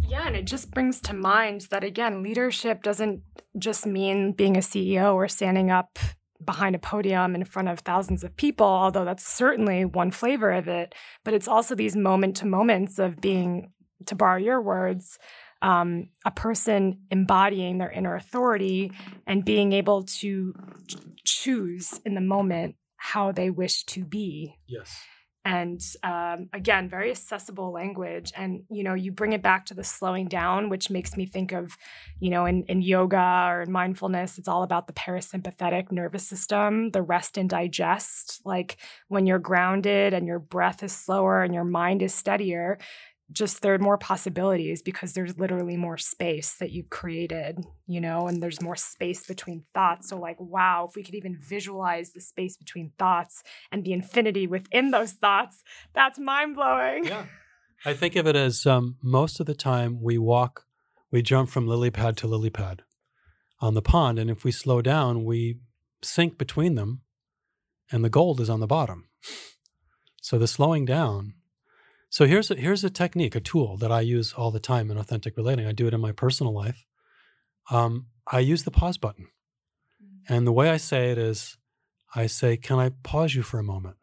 Yeah, 0.07 0.27
and 0.27 0.35
it 0.35 0.45
just 0.45 0.71
brings 0.71 1.01
to 1.01 1.13
mind 1.13 1.67
that 1.71 1.83
again, 1.83 2.23
leadership 2.23 2.83
doesn't 2.83 3.21
just 3.57 3.85
mean 3.85 4.33
being 4.33 4.55
a 4.55 4.61
CEO 4.61 5.13
or 5.15 5.27
standing 5.27 5.71
up 5.71 5.99
behind 6.43 6.75
a 6.75 6.79
podium 6.79 7.35
in 7.35 7.43
front 7.43 7.67
of 7.67 7.79
thousands 7.79 8.23
of 8.23 8.35
people, 8.37 8.67
although 8.67 9.05
that's 9.05 9.27
certainly 9.27 9.85
one 9.85 10.11
flavor 10.11 10.51
of 10.51 10.67
it. 10.67 10.93
But 11.25 11.33
it's 11.33 11.47
also 11.47 11.75
these 11.75 11.95
moment 11.95 12.37
to 12.37 12.45
moments 12.45 12.99
of 12.99 13.19
being, 13.19 13.71
to 14.05 14.15
borrow 14.15 14.37
your 14.37 14.61
words, 14.61 15.17
um, 15.61 16.09
a 16.25 16.31
person 16.31 16.99
embodying 17.09 17.79
their 17.79 17.91
inner 17.91 18.15
authority 18.15 18.91
and 19.25 19.43
being 19.43 19.73
able 19.73 20.03
to 20.03 20.53
choose 21.25 21.99
in 22.05 22.13
the 22.13 22.21
moment 22.21 22.75
how 22.97 23.31
they 23.31 23.49
wish 23.49 23.83
to 23.85 24.05
be. 24.05 24.55
Yes 24.67 24.95
and 25.47 25.81
um, 26.03 26.49
again 26.51 26.89
very 26.89 27.09
accessible 27.09 27.71
language. 27.71 28.33
And 28.35 28.63
you 28.69 28.83
know 28.83 28.93
you 28.93 29.13
bring 29.13 29.31
it 29.31 29.41
back 29.41 29.65
to 29.67 29.73
the 29.73 29.83
slowing 29.83 30.27
down 30.27 30.69
which 30.69 30.89
makes 30.89 31.15
me 31.15 31.25
think 31.25 31.53
of 31.53 31.77
you 32.19 32.29
know 32.29 32.45
in, 32.45 32.63
in 32.63 32.81
yoga 32.81 33.45
or 33.47 33.61
in 33.61 33.71
mindfulness 33.71 34.37
it's 34.37 34.49
all 34.49 34.63
about 34.63 34.87
the 34.87 34.93
parasympathetic 34.93 35.89
nervous 35.89 36.27
system 36.27 36.91
the 36.91 37.01
rest 37.01 37.37
and 37.37 37.49
digest. 37.49 38.41
Like 38.43 38.77
when 39.07 39.25
you're 39.25 39.39
grounded 39.39 40.13
and 40.13 40.27
your 40.27 40.39
breath 40.39 40.83
is 40.83 40.91
slower 40.91 41.41
and 41.43 41.53
your 41.53 41.63
mind 41.63 42.01
is 42.01 42.13
steadier 42.13 42.77
just 43.31 43.61
there 43.61 43.73
are 43.73 43.79
more 43.79 43.97
possibilities 43.97 44.81
because 44.81 45.13
there's 45.13 45.37
literally 45.37 45.75
more 45.75 45.97
space 45.97 46.55
that 46.55 46.71
you've 46.71 46.89
created, 46.89 47.59
you 47.85 47.99
know, 47.99 48.27
and 48.27 48.41
there's 48.41 48.61
more 48.61 48.75
space 48.75 49.25
between 49.25 49.63
thoughts. 49.73 50.09
So, 50.09 50.17
like, 50.17 50.39
wow, 50.39 50.87
if 50.89 50.95
we 50.95 51.03
could 51.03 51.15
even 51.15 51.37
visualize 51.37 52.13
the 52.13 52.21
space 52.21 52.55
between 52.55 52.93
thoughts 52.97 53.43
and 53.71 53.83
the 53.83 53.91
infinity 53.91 54.47
within 54.47 54.91
those 54.91 55.13
thoughts, 55.13 55.61
that's 55.93 56.17
mind 56.17 56.55
blowing. 56.55 57.05
Yeah. 57.05 57.25
I 57.85 57.93
think 57.93 58.15
of 58.15 58.27
it 58.27 58.35
as 58.35 58.65
um, 58.65 58.97
most 59.03 59.39
of 59.39 59.45
the 59.45 59.53
time 59.53 60.01
we 60.01 60.17
walk, 60.17 60.65
we 61.11 61.21
jump 61.21 61.49
from 61.49 61.67
lily 61.67 61.91
pad 61.91 62.17
to 62.17 62.27
lily 62.27 62.49
pad 62.49 62.81
on 63.59 63.73
the 63.73 63.81
pond. 63.81 64.19
And 64.19 64.29
if 64.29 64.43
we 64.43 64.51
slow 64.51 64.81
down, 64.81 65.25
we 65.25 65.59
sink 66.01 66.37
between 66.37 66.75
them 66.75 67.01
and 67.91 68.03
the 68.03 68.09
gold 68.09 68.39
is 68.39 68.49
on 68.49 68.61
the 68.61 68.67
bottom. 68.67 69.09
So, 70.21 70.37
the 70.37 70.47
slowing 70.47 70.85
down 70.85 71.33
so 72.09 72.25
here's 72.25 72.49
a, 72.49 72.55
here's 72.55 72.83
a 72.83 72.89
technique, 72.89 73.35
a 73.35 73.39
tool 73.39 73.77
that 73.77 73.91
I 73.91 74.01
use 74.01 74.33
all 74.33 74.51
the 74.51 74.59
time 74.59 74.89
in 74.89 74.97
authentic 74.97 75.35
relating. 75.35 75.67
I 75.67 75.73
do 75.73 75.87
it 75.87 75.93
in 75.93 76.01
my 76.01 76.11
personal 76.11 76.53
life. 76.53 76.85
Um, 77.69 78.07
I 78.25 78.39
use 78.39 78.63
the 78.63 78.71
pause 78.71 78.97
button, 78.97 79.27
and 80.29 80.47
the 80.47 80.53
way 80.53 80.69
I 80.69 80.77
say 80.77 81.11
it 81.11 81.17
is, 81.17 81.57
I 82.15 82.27
say, 82.27 82.55
"Can 82.55 82.79
I 82.79 82.91
pause 83.03 83.35
you 83.35 83.43
for 83.43 83.59
a 83.59 83.63
moment?" 83.63 83.97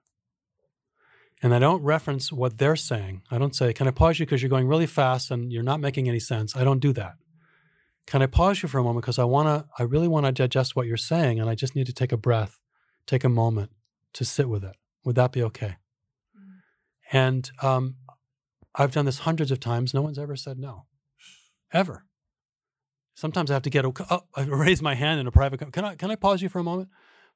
And 1.43 1.55
I 1.55 1.59
don't 1.59 1.83
reference 1.83 2.33
what 2.33 2.59
they're 2.59 2.77
saying. 2.77 3.23
I 3.31 3.39
don't 3.39 3.57
say, 3.57 3.73
"Can 3.73 3.89
I 3.89 3.91
pause 3.91 4.19
you 4.19 4.27
because 4.27 4.43
you're 4.43 4.51
going 4.51 4.69
really 4.69 4.87
fast 4.87 5.31
and 5.31 5.53
you're 5.53 5.63
not 5.63 5.81
making 5.81 6.09
any 6.09 6.21
sense?" 6.21 6.55
I 6.55 6.65
don't 6.65 6.81
do 6.81 6.93
that. 6.93 7.15
Can 8.07 8.21
I 8.21 8.27
pause 8.27 8.63
you 8.63 8.69
for 8.69 8.79
a 8.79 8.83
moment 8.83 9.03
because 9.03 9.19
I 9.19 9.25
want 9.25 9.49
to? 9.49 9.67
I 9.79 9.83
really 9.85 10.09
want 10.09 10.27
to 10.27 10.33
digest 10.33 10.77
what 10.77 10.87
you're 10.87 10.99
saying, 10.99 11.41
and 11.41 11.49
I 11.49 11.55
just 11.55 11.75
need 11.75 11.87
to 11.87 11.93
take 11.93 12.13
a 12.13 12.19
breath, 12.19 12.59
take 13.07 13.25
a 13.25 13.31
moment 13.31 13.71
to 14.13 14.25
sit 14.27 14.49
with 14.49 14.63
it. 14.63 14.77
Would 15.05 15.17
that 15.17 15.33
be 15.33 15.43
okay? 15.43 15.77
And 17.15 17.49
um, 17.63 17.95
I've 18.75 18.91
done 18.91 19.05
this 19.05 19.21
hundreds 19.21 19.53
of 19.53 19.61
times. 19.61 19.95
No 19.95 20.03
one's 20.03 20.19
ever 20.19 20.35
said 20.35 20.59
no, 20.59 20.87
ever. 21.73 22.07
Sometimes 23.15 23.53
I 23.53 23.55
have 23.55 23.63
to 23.63 23.71
get, 23.71 23.85
oh, 23.85 24.23
I 24.35 24.43
raise 24.47 24.83
my 24.83 24.97
hand 24.97 25.21
in 25.21 25.29
a 25.29 25.31
private, 25.31 25.73
can 25.73 25.85
I, 25.85 25.95
can 25.95 26.11
I 26.11 26.17
pause 26.17 26.43
you 26.43 26.49
for 26.49 26.59
a 26.59 26.65
moment? 26.65 26.89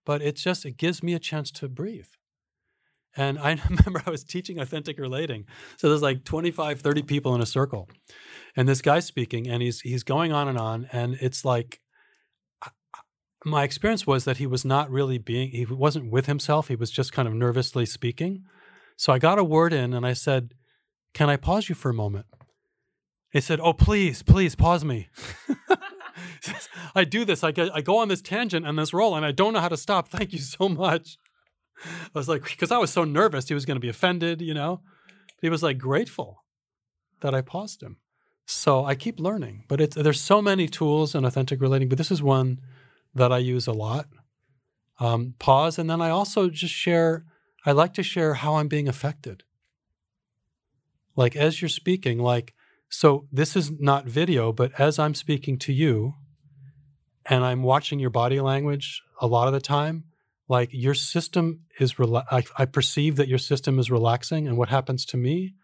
But 0.05 0.21
it's 0.21 0.43
just, 0.43 0.67
it 0.67 0.79
gives 0.79 1.01
me 1.01 1.15
a 1.15 1.21
chance 1.21 1.53
to 1.53 1.69
breathe. 1.69 2.09
And 3.17 3.39
I 3.39 3.51
remember 3.69 4.03
I 4.05 4.11
was 4.11 4.25
teaching 4.25 4.59
authentic 4.59 4.99
relating. 4.99 5.45
So 5.77 5.89
there's 5.89 6.03
like 6.03 6.25
25, 6.25 6.81
30 6.81 7.03
people 7.03 7.37
in 7.37 7.41
a 7.41 7.47
circle. 7.47 7.89
And 8.57 8.69
this 8.69 8.83
guy's 8.83 9.07
speaking 9.07 9.49
and 9.49 9.63
he's 9.63 9.81
he's 9.83 10.03
going 10.03 10.33
on 10.33 10.49
and 10.49 10.59
on. 10.59 10.89
And 10.91 11.17
it's 11.21 11.45
like 11.45 11.81
my 13.45 13.63
experience 13.63 14.07
was 14.07 14.25
that 14.25 14.39
he 14.39 14.47
was 14.49 14.65
not 14.65 14.91
really 14.91 15.19
being 15.19 15.51
he 15.51 15.65
wasn't 15.65 16.11
with 16.11 16.27
himself. 16.27 16.67
He 16.67 16.75
was 16.75 16.91
just 16.91 17.13
kind 17.13 17.29
of 17.29 17.35
nervously 17.35 17.87
speaking. 17.87 18.45
So 18.99 19.13
I 19.13 19.21
got 19.21 19.39
a 19.39 19.45
word 19.45 19.73
in 19.73 19.95
and 19.95 20.05
I 20.05 20.13
said, 20.13 20.55
Can 21.15 21.31
I 21.31 21.37
pause 21.37 21.69
you 21.69 21.77
for 21.77 21.89
a 21.89 21.95
moment? 21.95 22.27
He 23.31 23.41
said, 23.41 23.61
Oh, 23.61 23.73
please, 23.73 24.25
please 24.25 24.57
pause 24.57 24.85
me. 24.85 25.09
I 26.97 27.05
do 27.05 27.25
this. 27.25 27.45
I, 27.45 27.53
get, 27.53 27.71
I 27.73 27.81
go 27.81 27.99
on 27.99 28.09
this 28.09 28.21
tangent 28.21 28.67
and 28.67 28.77
this 28.77 28.93
roll 28.93 29.15
and 29.15 29.25
I 29.25 29.31
don't 29.31 29.53
know 29.53 29.61
how 29.61 29.69
to 29.69 29.77
stop. 29.77 30.09
Thank 30.09 30.33
you 30.33 30.41
so 30.41 30.69
much. 30.69 31.17
I 31.85 32.19
was 32.19 32.29
like, 32.29 32.43
because 32.43 32.73
I 32.73 32.79
was 32.79 32.91
so 32.91 33.05
nervous 33.05 33.47
he 33.47 33.55
was 33.55 33.65
going 33.65 33.77
to 33.77 33.81
be 33.81 33.89
offended, 33.89 34.43
you 34.43 34.53
know? 34.53 34.81
He 35.41 35.49
was 35.49 35.63
like 35.63 35.79
grateful 35.79 36.43
that 37.21 37.37
I 37.37 37.41
paused 37.41 37.85
him. 37.85 37.99
So 38.47 38.85
I 38.85 38.97
keep 38.97 39.21
learning, 39.21 39.65
but 39.69 39.81
it's, 39.81 39.95
there's 39.95 40.21
so 40.21 40.43
many 40.43 40.67
tools 40.67 41.15
in 41.15 41.25
authentic 41.25 41.61
relating, 41.61 41.89
but 41.89 41.99
this 41.99 42.11
is 42.11 42.21
one 42.21 42.59
that 43.15 43.31
I 43.31 43.39
use 43.39 43.69
a 43.69 43.73
lot. 43.73 44.07
Um, 44.99 45.35
pause, 45.39 45.79
and 45.79 45.89
then 45.89 46.03
I 46.03 46.11
also 46.11 46.49
just 46.49 46.75
share. 46.75 47.25
I 47.65 47.73
like 47.73 47.95
to 47.95 48.03
share 48.03 48.35
how 48.35 48.57
I'm 48.57 48.69
being 48.69 48.89
affected. 48.89 49.45
Like 51.17 51.37
as 51.37 51.61
you're 51.61 51.69
speaking, 51.69 52.19
like 52.19 52.55
so. 52.89 53.27
This 53.33 53.57
is 53.57 53.71
not 53.73 54.07
video, 54.07 54.53
but 54.53 54.73
as 54.79 54.99
I'm 54.99 55.15
speaking 55.15 55.59
to 55.59 55.73
you, 55.73 56.15
and 57.27 57.45
I'm 57.45 57.63
watching 57.63 57.99
your 57.99 58.11
body 58.11 58.41
language 58.41 59.03
a 59.21 59.27
lot 59.27 59.49
of 59.49 59.53
the 59.53 59.61
time, 59.61 60.05
like 60.49 60.71
your 60.73 60.95
system 60.95 61.61
is. 61.81 61.95
Rela- 61.95 62.27
I, 62.31 62.45
I 62.57 62.65
perceive 62.65 63.17
that 63.17 63.29
your 63.29 63.39
system 63.39 63.79
is 63.79 63.91
relaxing, 63.91 64.47
and 64.47 64.57
what 64.57 64.69
happens 64.69 65.05
to 65.07 65.17
me 65.17 65.55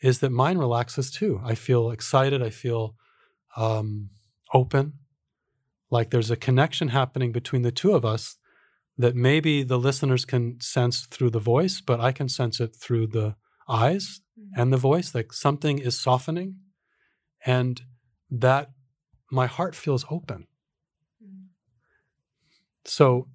is 0.00 0.20
that 0.20 0.30
mine 0.30 0.58
relaxes 0.58 1.10
too. 1.10 1.40
I 1.44 1.56
feel 1.56 1.90
excited. 1.90 2.42
I 2.42 2.50
feel 2.50 2.94
um, 3.56 4.10
open 4.54 4.94
like 5.92 6.08
there's 6.08 6.30
a 6.30 6.36
connection 6.36 6.88
happening 6.88 7.32
between 7.32 7.60
the 7.60 7.70
two 7.70 7.92
of 7.92 8.02
us 8.02 8.38
that 8.98 9.14
maybe 9.16 9.62
the 9.62 9.78
listeners 9.78 10.24
can 10.24 10.60
sense 10.60 11.06
through 11.06 11.30
the 11.30 11.38
voice, 11.38 11.80
but 11.80 12.00
I 12.00 12.12
can 12.12 12.28
sense 12.28 12.60
it 12.60 12.76
through 12.76 13.08
the 13.08 13.36
eyes 13.68 14.20
mm-hmm. 14.38 14.60
and 14.60 14.72
the 14.72 14.76
voice. 14.76 15.14
Like 15.14 15.32
something 15.32 15.78
is 15.78 15.98
softening, 15.98 16.56
and 17.44 17.82
that 18.30 18.70
my 19.30 19.46
heart 19.46 19.74
feels 19.74 20.04
open. 20.10 20.46
Mm-hmm. 21.22 21.46
So, 22.84 23.28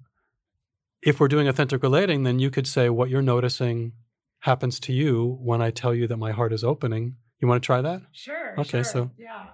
if 1.02 1.20
we're 1.20 1.28
doing 1.28 1.48
authentic 1.48 1.82
relating, 1.82 2.22
then 2.22 2.38
you 2.38 2.50
could 2.50 2.66
say 2.66 2.88
what 2.88 3.08
you're 3.08 3.22
noticing 3.22 3.92
happens 4.40 4.78
to 4.80 4.92
you 4.92 5.38
when 5.40 5.60
I 5.60 5.70
tell 5.70 5.94
you 5.94 6.06
that 6.06 6.16
my 6.16 6.32
heart 6.32 6.52
is 6.52 6.62
opening. 6.62 7.16
You 7.40 7.48
want 7.48 7.62
to 7.62 7.66
try 7.66 7.80
that? 7.80 8.02
Sure. 8.12 8.54
Okay, 8.58 8.82
sure. 8.82 8.84
so 8.84 9.10
yeah. 9.18 9.46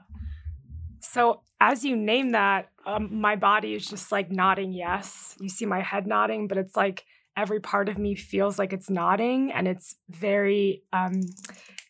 So 1.05 1.43
as 1.61 1.85
you 1.85 1.97
name 1.97 2.33
that, 2.33 2.71
um, 2.87 3.21
my 3.21 3.37
body 3.37 3.75
is 3.75 3.87
just 3.87 4.11
like 4.11 4.31
nodding 4.31 4.73
yes. 4.73 5.37
You 5.41 5.49
see 5.49 5.67
my 5.67 5.81
head 5.81 6.07
nodding, 6.07 6.49
but 6.49 6.59
it's 6.59 6.77
like 6.77 7.05
every 7.37 7.61
part 7.61 7.89
of 7.89 7.99
me 7.99 8.15
feels 8.15 8.59
like 8.59 8.73
it's 8.73 8.91
nodding 8.91 9.51
and 9.53 9.67
it's 9.67 9.97
very 10.09 10.83
um, 10.93 11.21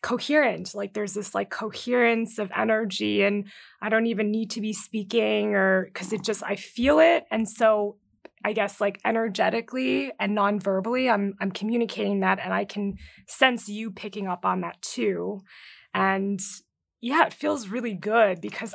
coherent. 0.01 0.73
Like 0.73 0.93
there's 0.93 1.13
this 1.13 1.33
like 1.33 1.49
coherence 1.49 2.39
of 2.39 2.51
energy, 2.55 3.23
and 3.23 3.47
I 3.81 3.89
don't 3.89 4.07
even 4.07 4.31
need 4.31 4.51
to 4.51 4.61
be 4.61 4.73
speaking 4.73 5.55
or 5.55 5.85
because 5.85 6.13
it 6.13 6.23
just, 6.23 6.43
I 6.43 6.55
feel 6.55 6.99
it. 6.99 7.25
And 7.31 7.47
so 7.47 7.97
I 8.43 8.53
guess 8.53 8.79
like 8.79 8.99
energetically 9.03 10.11
and 10.19 10.35
non-verbally, 10.35 11.09
I'm 11.09 11.33
I'm 11.41 11.51
communicating 11.51 12.19
that 12.19 12.39
and 12.39 12.53
I 12.53 12.65
can 12.65 12.97
sense 13.27 13.67
you 13.67 13.91
picking 13.91 14.27
up 14.27 14.45
on 14.45 14.61
that 14.61 14.81
too. 14.81 15.41
And 15.93 16.39
yeah, 17.01 17.25
it 17.25 17.33
feels 17.33 17.69
really 17.69 17.93
good 17.93 18.41
because 18.41 18.73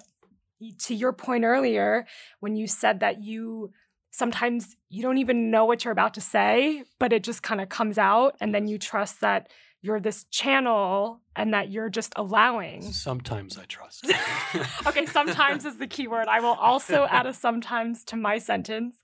to 0.79 0.95
your 0.95 1.13
point 1.13 1.45
earlier 1.45 2.07
when 2.41 2.55
you 2.55 2.67
said 2.67 3.01
that 3.01 3.23
you 3.23 3.73
sometimes 4.11 4.77
you 4.89 5.03
don't 5.03 5.19
even 5.19 5.51
know 5.51 5.65
what 5.65 5.85
you're 5.85 5.93
about 5.93 6.15
to 6.15 6.21
say 6.21 6.83
but 6.99 7.13
it 7.13 7.23
just 7.23 7.43
kind 7.43 7.61
of 7.61 7.69
comes 7.69 7.97
out 7.99 8.37
and 8.41 8.55
then 8.55 8.67
you 8.67 8.79
trust 8.79 9.21
that 9.21 9.49
you're 9.83 10.01
this 10.01 10.25
channel 10.25 11.21
and 11.35 11.55
that 11.55 11.71
you're 11.71 11.89
just 11.89 12.13
allowing. 12.17 12.83
Sometimes 12.93 13.57
i 13.59 13.65
trust. 13.65 14.13
Okay 14.87 15.07
sometimes 15.07 15.65
is 15.65 15.79
the 15.79 15.87
key 15.87 16.07
word. 16.07 16.29
I 16.29 16.41
will 16.41 16.55
also 16.55 17.07
add 17.09 17.27
a 17.27 17.33
sometimes 17.33 18.05
to 18.05 18.17
my 18.17 18.39
sentence. 18.39 19.03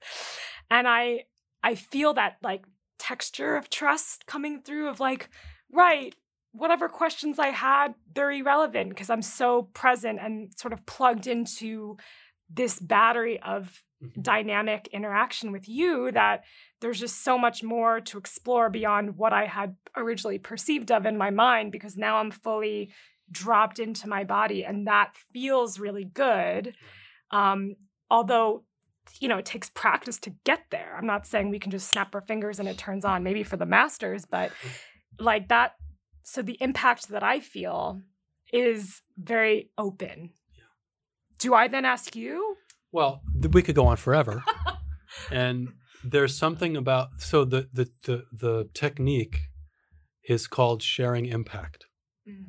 And 0.71 0.87
i 0.87 1.25
i 1.63 1.75
feel 1.75 2.13
that 2.15 2.37
like 2.43 2.65
texture 2.99 3.57
of 3.57 3.71
trust 3.71 4.27
coming 4.27 4.61
through 4.63 4.89
of 4.89 5.01
like 5.01 5.29
right 5.73 6.15
whatever 6.57 6.89
questions 6.89 7.39
I 7.39 7.49
had, 7.49 7.95
they're 8.15 8.31
irrelevant 8.31 8.91
because 8.91 9.11
I'm 9.11 9.23
so 9.23 9.69
present 9.75 10.19
and 10.21 10.51
sort 10.57 10.73
of 10.73 10.85
plugged 10.87 11.27
into 11.27 11.97
this 12.49 12.79
battery 12.79 13.41
of 13.41 13.83
mm-hmm. 14.03 14.21
dynamic 14.21 14.89
interaction 14.93 15.53
with 15.53 15.69
you 15.69 16.11
that 16.13 16.45
there's 16.81 17.01
just 17.01 17.23
so 17.25 17.39
much 17.39 17.63
more 17.63 18.01
to 18.01 18.19
explore 18.19 18.71
beyond 18.71 19.17
what 19.17 19.33
I 19.33 19.47
had 19.47 19.77
originally 19.97 20.39
perceived 20.39 20.91
of 20.91 21.07
in 21.07 21.19
my 21.19 21.31
mind 21.31 21.73
because 21.73 21.97
now 21.97 22.17
I'm 22.17 22.31
fully 22.31 22.93
dropped 23.31 23.79
into 23.79 24.09
my 24.09 24.25
body 24.25 24.65
and 24.65 24.87
that 24.87 25.13
feels 25.33 25.79
really 25.79 26.05
good. 26.05 26.75
Um, 27.31 27.77
although 28.11 28.65
you 29.21 29.29
know, 29.29 29.39
it 29.39 29.45
takes 29.45 29.71
practice 29.71 30.19
to 30.19 30.31
get 30.45 30.65
there. 30.71 30.97
I'm 30.99 31.07
not 31.07 31.27
saying 31.27 31.51
we 31.51 31.59
can 31.61 31.71
just 31.71 31.89
snap 31.89 32.15
our 32.15 32.21
fingers 32.21 32.59
and 32.59 32.69
it 32.69 32.77
turns 32.77 33.05
on, 33.05 33.23
maybe 33.23 33.45
for 33.45 33.57
the 33.57 33.67
masters, 33.67 34.25
but 34.25 34.51
like 35.21 35.49
that 35.49 35.75
so 36.27 36.43
the 36.43 36.59
impact 36.61 37.09
that 37.11 37.23
I 37.23 37.39
feel 37.39 38.03
is 38.53 39.03
very 39.17 39.71
open. 39.79 40.31
Yeah. 40.57 40.65
Do 41.39 41.55
I 41.55 41.69
then 41.69 41.85
ask 41.85 42.17
you? 42.17 42.57
Well, 42.91 43.23
we 43.53 43.63
could 43.63 43.77
go 43.77 43.87
on 43.87 43.97
forever. 43.97 44.43
and 45.31 45.69
there's 46.03 46.37
something 46.37 46.77
about 46.77 47.21
so 47.21 47.45
the 47.45 47.69
the 47.73 47.89
the, 48.05 48.25
the 48.33 48.69
technique 48.75 49.39
is 50.29 50.49
called 50.49 50.83
sharing 50.83 51.27
impact. 51.27 51.87
Mm. 52.29 52.47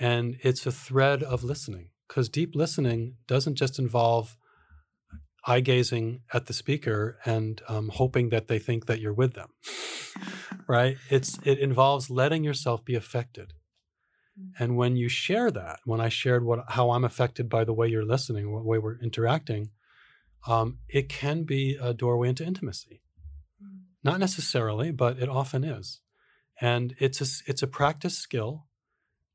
And 0.00 0.36
it's 0.42 0.66
a 0.66 0.72
thread 0.72 1.22
of 1.22 1.44
listening 1.44 1.90
because 2.08 2.28
deep 2.28 2.56
listening 2.56 3.14
doesn't 3.28 3.54
just 3.54 3.78
involve 3.78 4.36
eye 5.46 5.60
gazing 5.60 6.20
at 6.32 6.46
the 6.46 6.52
speaker 6.52 7.18
and 7.24 7.60
um, 7.68 7.90
hoping 7.90 8.30
that 8.30 8.48
they 8.48 8.58
think 8.58 8.86
that 8.86 9.00
you're 9.00 9.12
with 9.12 9.34
them 9.34 9.50
right? 10.66 10.96
It's 11.10 11.38
it 11.44 11.58
involves 11.58 12.10
letting 12.10 12.44
yourself 12.44 12.84
be 12.84 12.94
affected. 12.94 13.54
Mm. 14.36 14.50
and 14.58 14.76
when 14.76 14.96
you 14.96 15.08
share 15.08 15.48
that 15.52 15.78
when 15.84 16.00
i 16.00 16.08
shared 16.08 16.44
what 16.44 16.64
how 16.70 16.90
i'm 16.90 17.04
affected 17.04 17.48
by 17.48 17.62
the 17.62 17.72
way 17.72 17.86
you're 17.86 18.04
listening 18.04 18.52
what 18.52 18.64
way 18.64 18.78
we're 18.78 18.98
interacting 18.98 19.70
um, 20.48 20.78
it 20.88 21.08
can 21.08 21.44
be 21.44 21.78
a 21.80 21.94
doorway 21.94 22.28
into 22.30 22.44
intimacy. 22.44 23.00
Mm. 23.62 23.82
not 24.02 24.18
necessarily 24.18 24.90
but 24.90 25.18
it 25.18 25.28
often 25.28 25.62
is. 25.62 26.00
And 26.60 26.94
it's 26.98 27.20
a, 27.20 27.50
it's 27.50 27.62
a 27.62 27.66
practice 27.66 28.16
skill. 28.16 28.66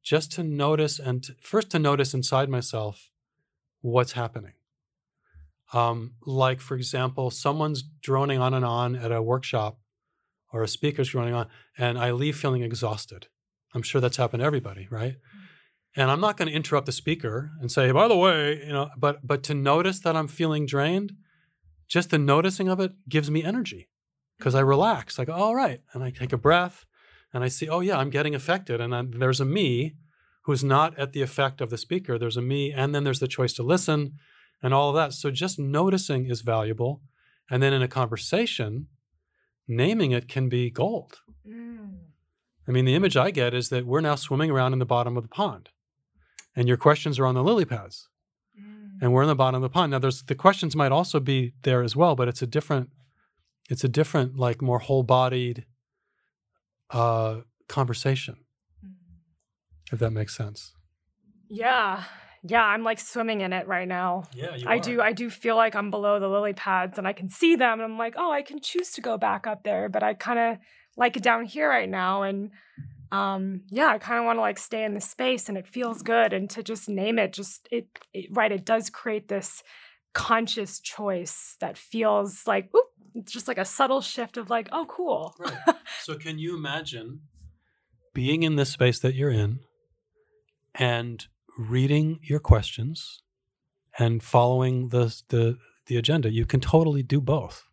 Just 0.02 0.32
to 0.34 0.44
notice 0.44 1.00
and 1.00 1.24
to, 1.24 1.36
first 1.42 1.70
to 1.72 1.80
notice 1.80 2.14
inside 2.14 2.50
myself 2.50 3.10
what's 3.82 4.14
happening 4.14 4.54
um, 5.74 6.14
like, 6.26 6.62
for 6.62 6.76
example, 6.76 7.30
someone's 7.30 7.84
droning 8.02 8.40
on 8.40 8.54
and 8.54 8.66
on 8.66 8.96
at 8.96 9.12
a 9.12 9.22
workshop 9.22 9.80
or 10.52 10.64
a 10.64 10.68
speaker's 10.68 11.10
droning 11.10 11.34
on, 11.34 11.48
and 11.78 11.98
I 11.98 12.12
leave 12.12 12.38
feeling 12.38 12.64
exhausted. 12.64 13.28
I'm 13.74 13.84
sure 13.84 14.02
that's 14.02 14.18
happened 14.18 14.42
to 14.42 14.46
everybody, 14.46 14.88
right? 14.90 15.16
And 15.96 16.10
I'm 16.10 16.22
not 16.22 16.38
going 16.38 16.48
to 16.48 16.56
interrupt 16.56 16.86
the 16.86 16.92
speaker 16.92 17.52
and 17.62 17.72
say, 17.72 17.92
by 17.92 18.08
the 18.08 18.18
way, 18.18 18.64
you 18.66 18.74
know, 18.74 18.90
but 18.98 19.26
but 19.26 19.44
to 19.44 19.54
notice 19.54 20.00
that 20.00 20.16
I'm 20.16 20.28
feeling 20.28 20.66
drained, 20.66 21.14
just 21.88 22.10
the 22.10 22.18
noticing 22.18 22.68
of 22.68 22.80
it 22.80 22.94
gives 23.08 23.30
me 23.30 23.44
energy 23.44 23.90
because 24.38 24.56
I 24.56 24.62
relax. 24.62 25.20
I 25.20 25.26
go, 25.26 25.34
all 25.34 25.56
right, 25.56 25.82
and 25.94 26.04
I 26.04 26.12
take 26.12 26.34
a 26.34 26.38
breath, 26.38 26.86
and 27.34 27.44
I 27.44 27.48
see, 27.48 27.68
oh 27.68 27.82
yeah, 27.82 27.98
I'm 27.98 28.10
getting 28.10 28.34
affected, 28.34 28.82
and 28.82 28.94
then 28.94 29.14
there's 29.20 29.42
a 29.42 29.46
me 29.46 29.96
who's 30.46 30.64
not 30.64 30.98
at 30.98 31.14
the 31.14 31.22
effect 31.22 31.62
of 31.62 31.70
the 31.70 31.78
speaker. 31.78 32.18
There's 32.18 32.38
a 32.38 32.42
me, 32.42 32.72
and 32.72 32.96
then 32.96 33.04
there's 33.04 33.20
the 33.20 33.28
choice 33.28 33.54
to 33.54 33.64
listen, 33.64 34.14
and 34.62 34.74
all 34.74 34.90
of 34.90 34.96
that. 34.96 35.14
So 35.14 35.32
just 35.32 35.60
noticing 35.60 36.26
is 36.30 36.42
valuable. 36.42 37.02
And 37.50 37.64
then 37.64 37.74
in 37.74 37.82
a 37.82 37.88
conversation, 37.88 38.88
naming 39.68 40.12
it 40.12 40.28
can 40.28 40.50
be 40.50 40.70
gold. 40.70 41.20
Mm. 41.48 41.98
I 42.68 42.72
mean, 42.72 42.86
the 42.86 42.94
image 42.94 43.18
I 43.18 43.32
get 43.32 43.54
is 43.56 43.70
that 43.70 43.88
we're 43.88 44.02
now 44.02 44.16
swimming 44.16 44.52
around 44.52 44.74
in 44.74 44.80
the 44.80 44.86
bottom 44.86 45.18
of 45.18 45.24
the 45.24 45.30
pond, 45.30 45.70
and 46.56 46.68
your 46.68 46.78
questions 46.78 47.18
are 47.18 47.26
on 47.26 47.34
the 47.34 47.44
lily 47.44 47.66
pads, 47.66 48.08
mm. 48.60 48.92
and 49.02 49.12
we're 49.12 49.24
in 49.24 49.28
the 49.28 49.36
bottom 49.36 49.64
of 49.64 49.70
the 49.70 49.74
pond. 49.74 49.92
Now, 49.92 50.00
there's 50.00 50.22
the 50.22 50.36
questions 50.36 50.76
might 50.76 50.92
also 50.92 51.20
be 51.20 51.54
there 51.64 51.82
as 51.82 51.96
well, 51.96 52.16
but 52.16 52.28
it's 52.28 52.44
a 52.44 52.48
different, 52.48 52.90
it's 53.72 53.84
a 53.84 53.90
different, 53.90 54.38
like 54.38 54.62
more 54.62 54.78
whole-bodied 54.80 55.66
uh, 56.92 57.38
conversation, 57.68 58.36
mm. 58.86 58.94
if 59.92 59.98
that 59.98 60.12
makes 60.12 60.38
sense. 60.38 60.74
Yeah, 61.50 62.04
yeah, 62.44 62.64
I'm 62.64 62.84
like 62.84 63.00
swimming 63.00 63.42
in 63.42 63.54
it 63.54 63.68
right 63.68 63.88
now. 63.88 64.24
Yeah, 64.34 64.58
I 64.66 64.78
are. 64.78 64.80
do. 64.80 65.02
I 65.02 65.14
do 65.14 65.30
feel 65.30 65.56
like 65.56 65.76
I'm 65.76 65.92
below 65.92 66.20
the 66.20 66.28
lily 66.28 66.54
pads, 66.54 66.98
and 66.98 67.08
I 67.08 67.14
can 67.14 67.30
see 67.30 67.56
them, 67.56 67.74
and 67.74 67.84
I'm 67.84 67.98
like, 67.98 68.16
oh, 68.18 68.32
I 68.32 68.42
can 68.42 68.62
choose 68.62 68.92
to 68.92 69.02
go 69.02 69.18
back 69.18 69.48
up 69.48 69.64
there, 69.64 69.90
but 69.90 70.04
I 70.04 70.14
kind 70.14 70.40
of 70.40 70.58
like 71.00 71.18
it 71.18 71.24
down 71.24 71.46
here 71.46 71.68
right 71.68 71.90
now. 71.90 72.24
And 72.24 72.52
um, 73.12 73.62
yeah, 73.70 73.88
I 73.88 73.98
kind 73.98 74.20
of 74.20 74.26
want 74.26 74.38
to 74.38 74.42
like 74.42 74.60
stay 74.60 74.84
in 74.84 74.94
the 74.94 75.02
space 75.02 75.50
and 75.50 75.58
it 75.58 75.68
feels 75.68 76.04
good. 76.04 76.34
And 76.34 76.50
to 76.52 76.62
just 76.62 76.88
name 76.88 77.18
it, 77.18 77.34
just 77.34 77.68
it, 77.72 77.88
it 78.14 78.28
right, 78.32 78.52
it 78.52 78.66
does 78.66 78.90
create 78.90 79.30
this 79.30 79.64
conscious 80.14 80.80
choice 80.80 81.56
that 81.62 81.78
feels 81.78 82.46
like, 82.46 82.70
oop, 82.76 82.86
it's 83.16 83.32
just 83.32 83.48
like 83.48 83.58
a 83.58 83.66
subtle 83.66 84.02
shift 84.02 84.38
of 84.38 84.50
like, 84.50 84.70
oh, 84.72 84.86
cool. 84.88 85.34
Right. 85.40 85.58
so 86.02 86.16
can 86.16 86.38
you 86.38 86.56
imagine 86.56 87.22
being 88.14 88.44
in 88.44 88.56
this 88.56 88.70
space 88.70 89.00
that 89.00 89.16
you're 89.16 89.32
in 89.32 89.60
and 90.76 91.28
reading 91.60 92.20
your 92.24 92.40
questions 92.40 93.22
and 93.98 94.24
following 94.24 94.90
the 94.90 95.22
the 95.30 95.58
the 95.88 95.98
agenda? 95.98 96.32
You 96.32 96.46
can 96.46 96.60
totally 96.60 97.04
do 97.04 97.20
both. 97.20 97.66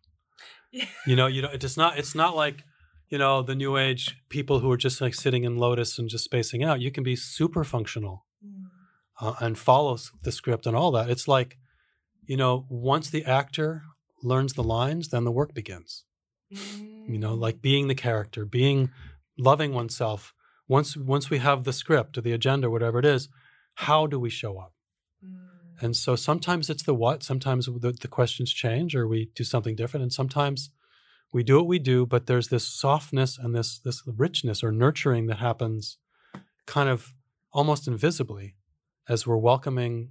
you 1.05 1.15
know, 1.15 1.27
you 1.27 1.41
know, 1.41 1.49
it's 1.51 1.77
not 1.77 1.97
it's 1.97 2.13
not 2.13 2.35
like 2.35 2.63
you 3.09 3.17
know 3.17 3.41
the 3.41 3.55
new 3.55 3.77
age 3.77 4.17
people 4.29 4.59
who 4.59 4.69
are 4.71 4.77
just 4.77 4.99
like 4.99 5.13
sitting 5.13 5.43
in 5.43 5.57
lotus 5.57 5.97
and 5.97 6.09
just 6.09 6.25
spacing 6.25 6.63
out. 6.63 6.81
You 6.81 6.91
can 6.91 7.03
be 7.03 7.15
super 7.15 7.63
functional 7.63 8.25
mm. 8.45 8.65
uh, 9.21 9.35
and 9.39 9.57
follow 9.57 9.97
the 10.23 10.31
script 10.31 10.65
and 10.65 10.75
all 10.75 10.91
that. 10.91 11.09
It's 11.09 11.27
like 11.27 11.57
you 12.25 12.35
know, 12.35 12.65
once 12.69 13.09
the 13.09 13.23
actor 13.23 13.83
learns 14.21 14.53
the 14.53 14.63
lines, 14.63 15.09
then 15.09 15.23
the 15.23 15.31
work 15.31 15.53
begins. 15.53 16.03
Mm. 16.53 17.09
You 17.09 17.17
know, 17.17 17.35
mm. 17.35 17.39
like 17.39 17.61
being 17.61 17.87
the 17.87 17.95
character, 17.95 18.45
being 18.45 18.91
loving 19.37 19.73
oneself. 19.73 20.33
Once 20.67 20.97
once 20.97 21.29
we 21.29 21.37
have 21.37 21.63
the 21.63 21.71
script 21.71 22.17
or 22.17 22.21
the 22.21 22.33
agenda, 22.33 22.69
whatever 22.69 22.99
it 22.99 23.05
is, 23.05 23.29
how 23.81 24.07
do 24.07 24.19
we 24.19 24.29
show 24.29 24.57
up? 24.57 24.73
Mm. 25.23 25.83
And 25.83 25.95
so 25.95 26.15
sometimes 26.15 26.67
it's 26.67 26.81
the 26.81 26.95
what, 26.95 27.21
sometimes 27.21 27.67
the, 27.67 27.95
the 28.01 28.07
questions 28.07 28.51
change 28.51 28.95
or 28.95 29.07
we 29.07 29.29
do 29.35 29.43
something 29.43 29.75
different, 29.75 30.01
and 30.01 30.11
sometimes 30.11 30.71
we 31.31 31.43
do 31.43 31.57
what 31.57 31.67
we 31.67 31.77
do, 31.77 32.05
but 32.05 32.25
there's 32.25 32.47
this 32.47 32.67
softness 32.67 33.37
and 33.37 33.53
this 33.53 33.79
this 33.79 34.01
richness 34.07 34.63
or 34.63 34.71
nurturing 34.71 35.27
that 35.27 35.37
happens 35.37 35.97
kind 36.65 36.89
of 36.89 37.13
almost 37.53 37.87
invisibly 37.87 38.55
as 39.07 39.27
we're 39.27 39.37
welcoming 39.37 40.09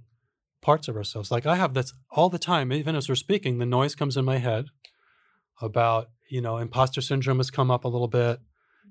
parts 0.61 0.87
of 0.87 0.95
ourselves. 0.95 1.29
Like 1.29 1.45
I 1.45 1.55
have 1.55 1.73
this 1.73 1.91
all 2.09 2.29
the 2.29 2.39
time, 2.39 2.71
even 2.71 2.95
as 2.95 3.09
we're 3.09 3.15
speaking, 3.15 3.57
the 3.57 3.65
noise 3.65 3.95
comes 3.95 4.15
in 4.15 4.23
my 4.23 4.37
head 4.37 4.67
about, 5.61 6.07
you 6.29 6.39
know, 6.39 6.57
imposter 6.57 7.01
syndrome 7.01 7.37
has 7.39 7.51
come 7.51 7.69
up 7.69 7.83
a 7.83 7.89
little 7.89 8.07
bit, 8.07 8.39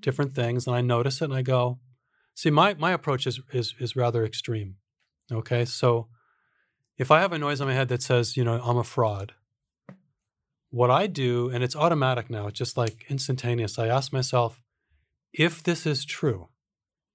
different 0.01 0.35
things, 0.35 0.67
and 0.67 0.77
I 0.77 0.83
notice 0.83 1.23
it 1.23 1.27
and 1.27 1.35
I 1.35 1.43
go, 1.43 1.79
see, 2.37 2.51
my 2.51 2.75
my 2.75 2.93
approach 2.93 3.27
is 3.27 3.41
is 3.53 3.75
is 3.81 3.97
rather 3.97 4.25
extreme. 4.25 4.77
Okay. 5.33 5.65
So 5.65 6.07
if 6.97 7.11
I 7.11 7.21
have 7.21 7.33
a 7.33 7.39
noise 7.39 7.61
in 7.61 7.67
my 7.67 7.75
head 7.75 7.89
that 7.89 8.03
says, 8.03 8.37
you 8.37 8.45
know, 8.45 8.61
I'm 8.63 8.77
a 8.77 8.85
fraud, 8.85 9.33
what 10.71 10.91
I 10.91 11.09
do, 11.09 11.51
and 11.51 11.65
it's 11.65 11.75
automatic 11.75 12.31
now, 12.31 12.47
it's 12.47 12.59
just 12.59 12.77
like 12.77 13.05
instantaneous, 13.09 13.79
I 13.79 13.89
ask 13.89 14.13
myself, 14.13 14.63
if 15.33 15.63
this 15.63 15.85
is 15.85 16.05
true, 16.05 16.49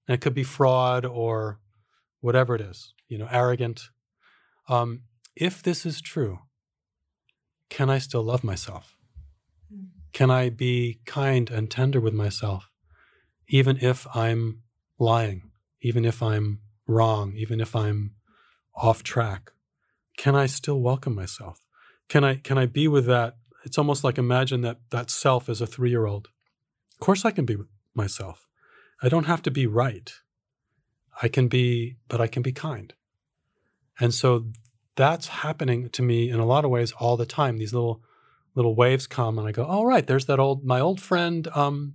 and 0.07 0.15
it 0.15 0.22
could 0.22 0.34
be 0.34 0.43
fraud 0.43 1.06
or 1.06 1.60
whatever 2.19 2.53
it 2.53 2.61
is, 2.61 2.93
you 3.07 3.18
know, 3.18 3.27
arrogant, 3.31 3.89
um, 4.68 5.03
if 5.35 5.64
this 5.64 5.85
is 5.85 6.02
true, 6.02 6.39
can 7.69 7.89
I 7.89 7.98
still 7.98 8.23
love 8.23 8.43
myself? 8.43 8.98
Hmm. 9.73 9.85
Can 10.11 10.30
I 10.30 10.49
be 10.49 10.99
kind 11.06 11.49
and 11.49 11.72
tender 11.72 11.99
with 11.99 12.14
myself, 12.14 12.69
even 13.48 13.77
if 13.81 14.06
I'm 14.14 14.61
lying, 15.02 15.41
even 15.82 16.06
if 16.06 16.22
I'm 16.22 16.60
wrong, 16.88 17.34
even 17.36 17.60
if 17.60 17.76
I'm 17.76 18.11
off 18.76 19.03
track? 19.03 19.52
Can 20.15 20.36
I 20.36 20.45
still 20.45 20.80
welcome 20.80 21.15
myself? 21.15 21.60
Can 22.07 22.23
I 22.23 22.36
can 22.36 22.57
I 22.57 22.68
be 22.68 22.88
with 22.88 23.07
that? 23.07 23.36
It's 23.65 23.78
almost 23.78 24.03
like 24.03 24.18
imagine 24.18 24.61
that 24.61 24.78
that 24.91 25.10
self 25.10 25.49
is 25.49 25.60
a 25.60 25.68
three 25.68 25.90
year 25.90 26.06
old. 26.06 26.30
Of 26.94 26.99
course, 26.99 27.26
I 27.26 27.32
can 27.32 27.45
be 27.45 27.57
myself. 27.95 28.48
I 29.02 29.10
don't 29.10 29.26
have 29.26 29.41
to 29.44 29.52
be 29.52 29.65
right. 29.65 30.14
I 31.22 31.28
can 31.28 31.48
be, 31.48 31.98
but 32.07 32.22
I 32.22 32.28
can 32.28 32.44
be 32.44 32.52
kind. 32.52 32.94
And 33.99 34.14
so 34.14 34.45
that's 34.95 35.28
happening 35.28 35.90
to 35.90 36.02
me 36.02 36.30
in 36.30 36.40
a 36.40 36.45
lot 36.45 36.64
of 36.64 36.72
ways 36.72 36.91
all 36.91 37.18
the 37.18 37.26
time. 37.26 37.57
These 37.57 37.73
little 37.73 38.03
little 38.53 38.76
waves 38.76 39.07
come 39.07 39.40
and 39.40 39.48
I 39.48 39.52
go, 39.52 39.65
"Oh 39.68 39.84
right, 39.84 40.06
there's 40.06 40.28
that 40.28 40.40
old 40.40 40.64
my 40.64 40.80
old 40.80 41.02
friend 41.02 41.48
um 41.56 41.94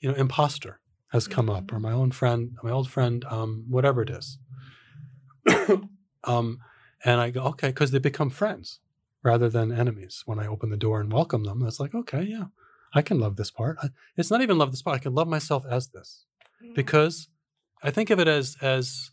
you 0.00 0.10
know, 0.10 0.16
imposter 0.16 0.80
has 1.14 1.26
come 1.28 1.48
up 1.56 1.72
or 1.72 1.78
my 1.80 1.92
own 2.00 2.10
friend, 2.10 2.42
my 2.62 2.72
old 2.78 2.88
friend 2.90 3.24
um 3.36 3.50
whatever 3.68 4.02
it 4.02 4.10
is." 4.10 4.38
um 6.24 6.58
and 7.04 7.20
I 7.20 7.30
go, 7.30 7.42
"Okay, 7.52 7.72
cuz 7.72 7.90
they 7.90 7.98
become 8.10 8.30
friends 8.30 8.80
rather 9.22 9.48
than 9.48 9.72
enemies 9.72 10.22
when 10.26 10.38
I 10.38 10.46
open 10.46 10.70
the 10.70 10.84
door 10.86 11.00
and 11.00 11.12
welcome 11.12 11.44
them." 11.44 11.66
It's 11.66 11.80
like, 11.80 11.94
"Okay, 11.94 12.22
yeah. 12.22 12.46
I 12.96 13.02
can 13.02 13.18
love 13.18 13.34
this 13.36 13.50
part. 13.50 13.76
It's 14.16 14.30
not 14.30 14.42
even 14.42 14.58
love 14.58 14.70
this 14.70 14.82
part. 14.82 14.96
I 14.96 15.04
can 15.06 15.14
love 15.14 15.28
myself 15.36 15.64
as 15.68 15.88
this." 15.88 16.26
Because 16.74 17.28
I 17.82 17.90
think 17.90 18.10
of 18.10 18.18
it 18.20 18.28
as 18.28 18.56
as 18.62 19.10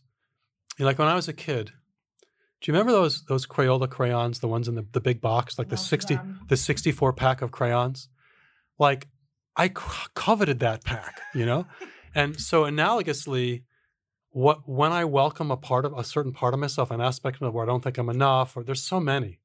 you 0.78 0.84
know, 0.84 0.88
like 0.90 0.98
when 0.98 1.08
I 1.08 1.14
was 1.14 1.28
a 1.28 1.32
kid, 1.46 1.66
do 2.60 2.64
you 2.70 2.72
remember 2.74 2.92
those 2.92 3.24
those 3.24 3.46
Crayola 3.46 3.88
crayons, 3.90 4.40
the 4.40 4.48
ones 4.48 4.68
in 4.68 4.74
the, 4.76 4.86
the 4.92 5.00
big 5.00 5.20
box, 5.20 5.58
like 5.58 5.68
the 5.68 5.76
sixty 5.76 6.14
them. 6.16 6.40
the 6.48 6.56
sixty 6.56 6.92
four 6.92 7.12
pack 7.12 7.42
of 7.42 7.50
crayons? 7.50 8.08
Like 8.78 9.08
I 9.56 9.68
c- 9.68 10.08
coveted 10.14 10.60
that 10.60 10.84
pack, 10.84 11.20
you 11.34 11.44
know, 11.44 11.66
and 12.14 12.40
so 12.40 12.64
analogously, 12.64 13.64
what 14.30 14.68
when 14.68 14.92
I 14.92 15.04
welcome 15.04 15.50
a 15.50 15.56
part 15.56 15.84
of 15.84 15.96
a 15.96 16.04
certain 16.04 16.32
part 16.32 16.54
of 16.54 16.60
myself, 16.60 16.90
an 16.90 17.00
aspect 17.00 17.42
of 17.42 17.52
where 17.52 17.64
I 17.64 17.66
don't 17.66 17.82
think 17.82 17.98
I'm 17.98 18.08
enough, 18.08 18.56
or 18.56 18.64
there's 18.64 18.82
so 18.82 19.00
many, 19.00 19.40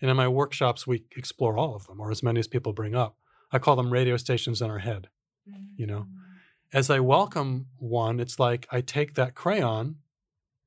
and 0.00 0.10
in 0.10 0.16
my 0.16 0.28
workshops 0.28 0.86
we 0.86 1.04
explore 1.16 1.56
all 1.56 1.74
of 1.74 1.86
them, 1.86 2.00
or 2.00 2.10
as 2.10 2.22
many 2.22 2.40
as 2.40 2.48
people 2.48 2.72
bring 2.72 2.94
up. 2.94 3.16
I 3.52 3.58
call 3.58 3.76
them 3.76 3.92
radio 3.92 4.16
stations 4.16 4.60
in 4.60 4.70
our 4.70 4.80
head, 4.80 5.08
you 5.76 5.86
know. 5.86 6.00
Mm. 6.00 6.12
As 6.72 6.90
I 6.90 6.98
welcome 6.98 7.66
one, 7.78 8.18
it's 8.18 8.40
like 8.40 8.66
I 8.72 8.80
take 8.80 9.14
that 9.14 9.36
crayon 9.36 9.96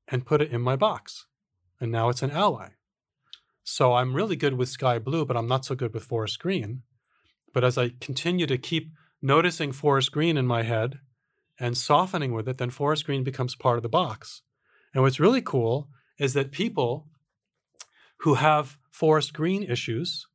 and 0.08 0.24
put 0.24 0.40
it 0.40 0.50
in 0.50 0.62
my 0.62 0.74
box 0.74 1.26
and 1.80 1.90
now 1.90 2.08
it's 2.10 2.22
an 2.22 2.30
ally. 2.30 2.68
So 3.64 3.94
I'm 3.94 4.14
really 4.14 4.36
good 4.36 4.54
with 4.54 4.68
sky 4.68 4.98
blue, 4.98 5.24
but 5.24 5.36
I'm 5.36 5.48
not 5.48 5.64
so 5.64 5.74
good 5.74 5.94
with 5.94 6.04
forest 6.04 6.38
green. 6.38 6.82
But 7.52 7.64
as 7.64 7.78
I 7.78 7.92
continue 8.00 8.46
to 8.46 8.58
keep 8.58 8.92
noticing 9.22 9.72
forest 9.72 10.12
green 10.12 10.36
in 10.36 10.46
my 10.46 10.62
head 10.62 11.00
and 11.60 11.76
softening 11.76 12.32
with 12.32 12.48
it, 12.48 12.58
then 12.58 12.70
forest 12.70 13.04
green 13.04 13.22
becomes 13.22 13.54
part 13.54 13.76
of 13.76 13.82
the 13.82 13.88
box. 13.88 14.42
And 14.94 15.02
what's 15.02 15.20
really 15.20 15.42
cool 15.42 15.88
is 16.18 16.32
that 16.32 16.50
people 16.50 17.06
who 18.20 18.34
have 18.34 18.78
forest 18.90 19.32
green 19.32 19.62
issues 19.62 20.26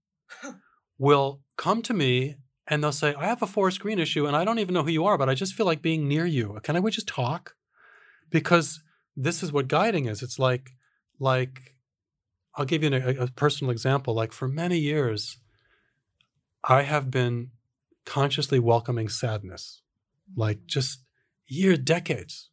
will 0.97 1.41
come 1.57 1.81
to 1.81 1.93
me 1.93 2.35
and 2.67 2.83
they'll 2.83 2.91
say, 2.91 3.13
I 3.15 3.25
have 3.25 3.41
a 3.41 3.47
forest 3.47 3.79
green 3.79 3.99
issue 3.99 4.25
and 4.25 4.35
I 4.35 4.45
don't 4.45 4.59
even 4.59 4.73
know 4.73 4.83
who 4.83 4.91
you 4.91 5.05
are, 5.05 5.17
but 5.17 5.29
I 5.29 5.33
just 5.33 5.53
feel 5.53 5.65
like 5.65 5.81
being 5.81 6.07
near 6.07 6.25
you. 6.25 6.59
Can 6.63 6.75
I 6.75 6.79
we 6.79 6.91
just 6.91 7.07
talk? 7.07 7.55
Because 8.29 8.81
this 9.15 9.43
is 9.43 9.51
what 9.51 9.67
guiding 9.67 10.05
is. 10.05 10.23
It's 10.23 10.39
like 10.39 10.71
like 11.19 11.75
I'll 12.55 12.65
give 12.65 12.83
you 12.83 12.93
a, 12.93 13.23
a 13.23 13.27
personal 13.27 13.71
example. 13.71 14.13
Like 14.13 14.31
for 14.31 14.47
many 14.47 14.77
years, 14.77 15.37
I 16.63 16.83
have 16.83 17.11
been 17.11 17.51
consciously 18.05 18.59
welcoming 18.59 19.09
sadness, 19.09 19.81
like 20.35 20.65
just 20.65 21.04
year, 21.47 21.77
decades, 21.77 22.49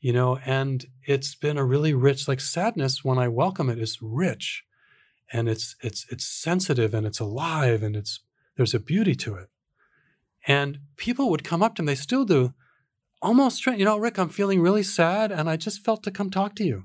you 0.00 0.12
know, 0.12 0.38
and 0.44 0.86
it's 1.02 1.34
been 1.34 1.58
a 1.58 1.64
really 1.64 1.94
rich, 1.94 2.28
like 2.28 2.40
sadness 2.40 3.04
when 3.04 3.18
I 3.18 3.28
welcome 3.28 3.70
it 3.70 3.78
is 3.78 3.98
rich 4.00 4.64
and 5.32 5.48
it's 5.48 5.74
it's 5.82 6.06
it's 6.10 6.24
sensitive 6.24 6.94
and 6.94 7.06
it's 7.06 7.20
alive 7.20 7.82
and 7.82 7.96
it's 7.96 8.20
there's 8.56 8.74
a 8.74 8.80
beauty 8.80 9.14
to 9.16 9.34
it. 9.34 9.48
And 10.46 10.80
people 10.96 11.30
would 11.30 11.42
come 11.42 11.62
up 11.62 11.74
to 11.76 11.82
me, 11.82 11.86
they 11.86 11.94
still 11.94 12.24
do, 12.24 12.52
almost, 13.22 13.64
you 13.66 13.84
know, 13.84 13.96
Rick, 13.96 14.18
I'm 14.18 14.28
feeling 14.28 14.60
really 14.60 14.82
sad 14.82 15.32
and 15.32 15.48
I 15.48 15.56
just 15.56 15.84
felt 15.84 16.02
to 16.04 16.10
come 16.10 16.30
talk 16.30 16.54
to 16.56 16.64
you. 16.64 16.84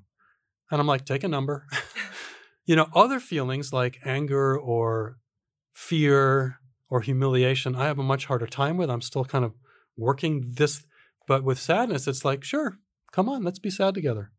And 0.72 0.80
I'm 0.80 0.88
like, 0.88 1.06
take 1.06 1.23
a 1.23 1.27
number. 1.27 1.68
you 2.65 2.76
know, 2.76 2.88
other 2.95 3.19
feelings 3.19 3.73
like 3.73 3.99
anger 4.06 4.57
or 4.57 5.18
fear 5.73 6.60
or 6.89 7.01
humiliation, 7.01 7.76
I 7.76 7.85
have 7.85 7.99
a 7.99 8.03
much 8.03 8.26
harder 8.26 8.47
time 8.47 8.77
with. 8.77 8.89
I'm 8.89 9.01
still 9.01 9.26
kind 9.26 9.43
of 9.43 9.53
working 9.97 10.53
this. 10.56 10.85
But 11.30 11.43
with 11.43 11.60
sadness, 11.60 12.07
it's 12.07 12.26
like, 12.26 12.43
sure, 12.43 12.80
come 13.11 13.30
on, 13.30 13.43
let's 13.43 13.60
be 13.60 13.69
sad 13.69 13.93
together. 13.93 14.31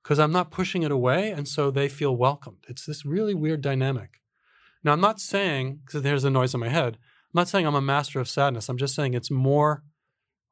Because 0.00 0.20
I'm 0.20 0.30
not 0.30 0.52
pushing 0.52 0.84
it 0.84 0.92
away. 0.92 1.32
And 1.32 1.48
so 1.48 1.72
they 1.72 1.88
feel 1.88 2.16
welcomed. 2.16 2.58
It's 2.68 2.86
this 2.86 3.04
really 3.04 3.34
weird 3.34 3.62
dynamic. 3.62 4.20
Now, 4.84 4.92
I'm 4.92 5.00
not 5.00 5.18
saying, 5.18 5.80
because 5.84 6.02
there's 6.02 6.22
a 6.22 6.30
noise 6.30 6.54
in 6.54 6.60
my 6.60 6.68
head, 6.68 6.98
I'm 6.98 7.40
not 7.40 7.48
saying 7.48 7.66
I'm 7.66 7.74
a 7.74 7.82
master 7.82 8.20
of 8.20 8.28
sadness. 8.28 8.68
I'm 8.68 8.78
just 8.78 8.94
saying 8.94 9.14
it's 9.14 9.28
more, 9.28 9.82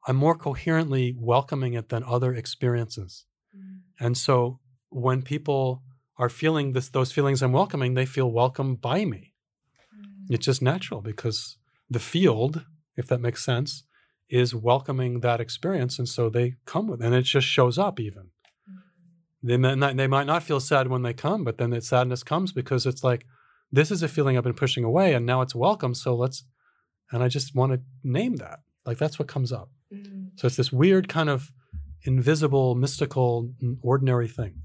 I'm 0.05 0.17
more 0.17 0.35
coherently 0.35 1.15
welcoming 1.17 1.75
it 1.75 1.87
than 1.87 2.03
other 2.03 2.33
experiences. 2.35 3.23
Mm. 3.57 3.79
And 4.01 4.17
so 4.17 4.59
when 4.89 5.21
people 5.21 5.81
are 6.17 6.27
feeling 6.27 6.73
this, 6.73 6.89
those 6.89 7.13
feelings 7.13 7.41
I'm 7.41 7.53
welcoming, 7.53 7.93
they 7.93 8.05
feel 8.05 8.29
welcomed 8.29 8.81
by 8.81 9.05
me. 9.05 9.33
Mm. 9.97 10.35
It's 10.35 10.45
just 10.45 10.61
natural 10.61 10.99
because 10.99 11.55
the 11.89 11.99
field, 11.99 12.65
if 12.97 13.07
that 13.07 13.21
makes 13.21 13.45
sense, 13.45 13.85
is 14.29 14.55
welcoming 14.55 15.21
that 15.21 15.41
experience, 15.41 15.97
and 15.99 16.07
so 16.07 16.29
they 16.29 16.55
come 16.65 16.87
with, 16.87 17.01
and 17.01 17.15
it 17.15 17.23
just 17.23 17.47
shows 17.47 17.77
up. 17.77 17.99
Even 17.99 18.29
they 19.41 19.57
might 19.57 19.77
not, 19.77 19.97
they 19.97 20.07
might 20.07 20.27
not 20.27 20.43
feel 20.43 20.59
sad 20.59 20.87
when 20.87 21.01
they 21.01 21.13
come, 21.13 21.43
but 21.43 21.57
then 21.57 21.71
the 21.71 21.81
sadness 21.81 22.23
comes 22.23 22.51
because 22.51 22.85
it's 22.85 23.03
like 23.03 23.25
this 23.71 23.91
is 23.91 24.03
a 24.03 24.07
feeling 24.07 24.37
I've 24.37 24.43
been 24.43 24.53
pushing 24.53 24.83
away, 24.83 25.13
and 25.13 25.25
now 25.25 25.41
it's 25.41 25.55
welcome. 25.55 25.93
So 25.93 26.15
let's 26.15 26.43
And 27.11 27.23
I 27.23 27.27
just 27.27 27.55
want 27.55 27.73
to 27.73 27.81
name 28.03 28.35
that. 28.37 28.59
Like 28.85 28.97
that's 28.97 29.19
what 29.19 29.27
comes 29.27 29.51
up. 29.51 29.69
Mm. 29.93 30.31
So 30.35 30.47
it's 30.47 30.55
this 30.55 30.71
weird 30.71 31.09
kind 31.09 31.29
of 31.29 31.51
invisible, 32.03 32.75
mystical, 32.75 33.51
ordinary 33.81 34.27
thing. 34.27 34.61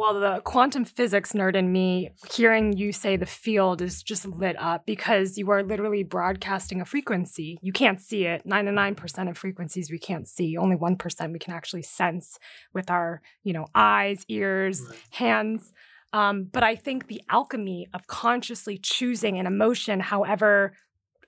Well, 0.00 0.18
the 0.18 0.40
quantum 0.44 0.86
physics 0.86 1.34
nerd 1.34 1.54
in 1.54 1.70
me, 1.70 2.12
hearing 2.32 2.72
you 2.72 2.90
say 2.90 3.18
the 3.18 3.26
field 3.26 3.82
is 3.82 4.02
just 4.02 4.24
lit 4.24 4.56
up 4.58 4.86
because 4.86 5.36
you 5.36 5.50
are 5.50 5.62
literally 5.62 6.04
broadcasting 6.04 6.80
a 6.80 6.86
frequency. 6.86 7.58
You 7.60 7.70
can't 7.74 8.00
see 8.00 8.24
it. 8.24 8.46
99% 8.46 9.28
of 9.28 9.36
frequencies 9.36 9.90
we 9.90 9.98
can't 9.98 10.26
see. 10.26 10.56
Only 10.56 10.76
1% 10.76 11.32
we 11.34 11.38
can 11.38 11.52
actually 11.52 11.82
sense 11.82 12.38
with 12.72 12.90
our, 12.90 13.20
you 13.44 13.52
know, 13.52 13.66
eyes, 13.74 14.24
ears, 14.28 14.80
right. 14.88 14.98
hands. 15.10 15.70
Um, 16.14 16.44
but 16.50 16.64
I 16.64 16.76
think 16.76 17.08
the 17.08 17.20
alchemy 17.28 17.86
of 17.92 18.06
consciously 18.06 18.78
choosing 18.78 19.38
an 19.38 19.46
emotion, 19.46 20.00
however 20.00 20.72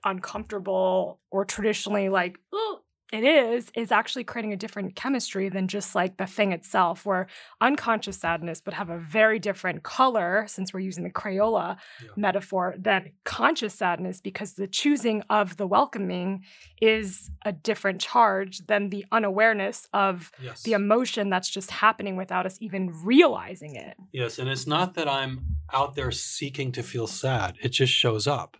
uncomfortable 0.03 1.19
or 1.29 1.45
traditionally 1.45 2.09
like, 2.09 2.39
oh, 2.51 2.79
it 3.13 3.23
is 3.23 3.71
is 3.75 3.91
actually 3.91 4.23
creating 4.23 4.51
a 4.53 4.57
different 4.57 4.95
chemistry 4.95 5.47
than 5.47 5.67
just 5.67 5.93
like 5.93 6.17
the 6.17 6.25
thing 6.25 6.51
itself 6.51 7.05
where 7.05 7.27
unconscious 7.61 8.17
sadness 8.17 8.61
would 8.65 8.73
have 8.73 8.89
a 8.89 8.97
very 8.97 9.37
different 9.37 9.83
color 9.83 10.45
since 10.47 10.73
we're 10.73 10.79
using 10.79 11.03
the 11.03 11.11
crayola 11.11 11.77
yeah. 12.01 12.09
metaphor 12.17 12.73
than 12.75 13.11
conscious 13.23 13.75
sadness 13.75 14.19
because 14.19 14.53
the 14.53 14.65
choosing 14.65 15.21
of 15.29 15.57
the 15.57 15.67
welcoming 15.67 16.43
is 16.81 17.29
a 17.45 17.51
different 17.51 18.01
charge 18.01 18.65
than 18.65 18.89
the 18.89 19.05
unawareness 19.11 19.87
of 19.93 20.31
yes. 20.41 20.63
the 20.63 20.73
emotion 20.73 21.29
that's 21.29 21.49
just 21.49 21.69
happening 21.69 22.15
without 22.15 22.47
us 22.47 22.57
even 22.61 22.89
realizing 23.05 23.75
it 23.75 23.95
yes 24.11 24.39
and 24.39 24.49
it's 24.49 24.65
not 24.65 24.95
that 24.95 25.07
i'm 25.07 25.45
out 25.71 25.93
there 25.93 26.11
seeking 26.11 26.71
to 26.71 26.81
feel 26.81 27.05
sad 27.05 27.55
it 27.61 27.69
just 27.69 27.93
shows 27.93 28.25
up 28.25 28.57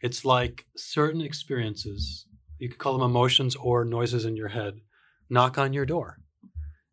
it's 0.00 0.24
like 0.24 0.66
certain 0.76 1.20
experiences 1.20 2.25
you 2.58 2.68
could 2.68 2.78
call 2.78 2.94
them 2.94 3.08
emotions 3.08 3.56
or 3.56 3.84
noises 3.84 4.24
in 4.24 4.36
your 4.36 4.48
head, 4.48 4.80
knock 5.28 5.58
on 5.58 5.72
your 5.72 5.86
door. 5.86 6.18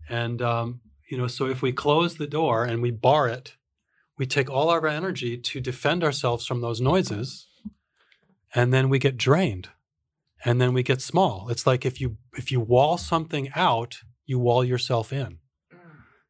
And, 0.09 0.41
um, 0.41 0.81
you 1.09 1.17
know, 1.17 1.27
so 1.27 1.45
if 1.45 1.61
we 1.61 1.71
close 1.71 2.15
the 2.15 2.27
door 2.27 2.65
and 2.65 2.81
we 2.81 2.91
bar 2.91 3.27
it, 3.27 3.55
we 4.17 4.25
take 4.25 4.49
all 4.49 4.69
our 4.69 4.85
energy 4.87 5.37
to 5.37 5.59
defend 5.59 6.03
ourselves 6.03 6.45
from 6.45 6.61
those 6.61 6.79
noises, 6.81 7.47
and 8.53 8.73
then 8.73 8.89
we 8.89 8.99
get 8.99 9.17
drained, 9.17 9.69
and 10.45 10.61
then 10.61 10.73
we 10.73 10.83
get 10.83 11.01
small. 11.01 11.49
It's 11.49 11.65
like 11.65 11.85
if 11.85 11.99
you 11.99 12.17
if 12.37 12.51
you 12.51 12.59
wall 12.59 12.97
something 12.97 13.49
out, 13.55 14.01
you 14.25 14.37
wall 14.37 14.63
yourself 14.63 15.11
in. 15.11 15.39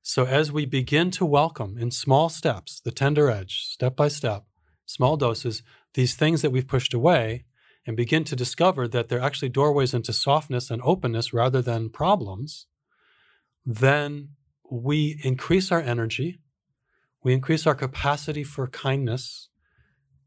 So 0.02 0.26
as 0.26 0.52
we 0.52 0.66
begin 0.66 1.12
to 1.12 1.26
welcome 1.26 1.78
in 1.78 1.92
small 1.92 2.30
steps, 2.30 2.82
the 2.82 2.92
tender 2.92 3.30
edge, 3.30 3.66
step 3.68 3.96
by 3.96 4.10
step, 4.10 4.46
small 4.86 5.16
doses, 5.16 5.64
these 5.94 6.16
things 6.16 6.42
that 6.42 6.52
we've 6.52 6.68
pushed 6.68 6.94
away, 6.94 7.46
and 7.86 7.98
begin 7.98 8.24
to 8.24 8.36
discover 8.36 8.88
that 8.88 9.10
they're 9.10 9.20
actually 9.20 9.50
doorways 9.50 9.94
into 9.94 10.14
softness 10.14 10.72
and 10.72 10.82
openness 10.84 11.34
rather 11.34 11.62
than 11.62 11.90
problems, 11.90 12.68
then 13.66 14.30
we 14.70 15.20
increase 15.24 15.72
our 15.72 15.82
energy, 15.82 16.40
we 17.24 17.34
increase 17.34 17.68
our 17.68 17.76
capacity 17.76 18.44
for 18.44 18.68
kindness 18.68 19.50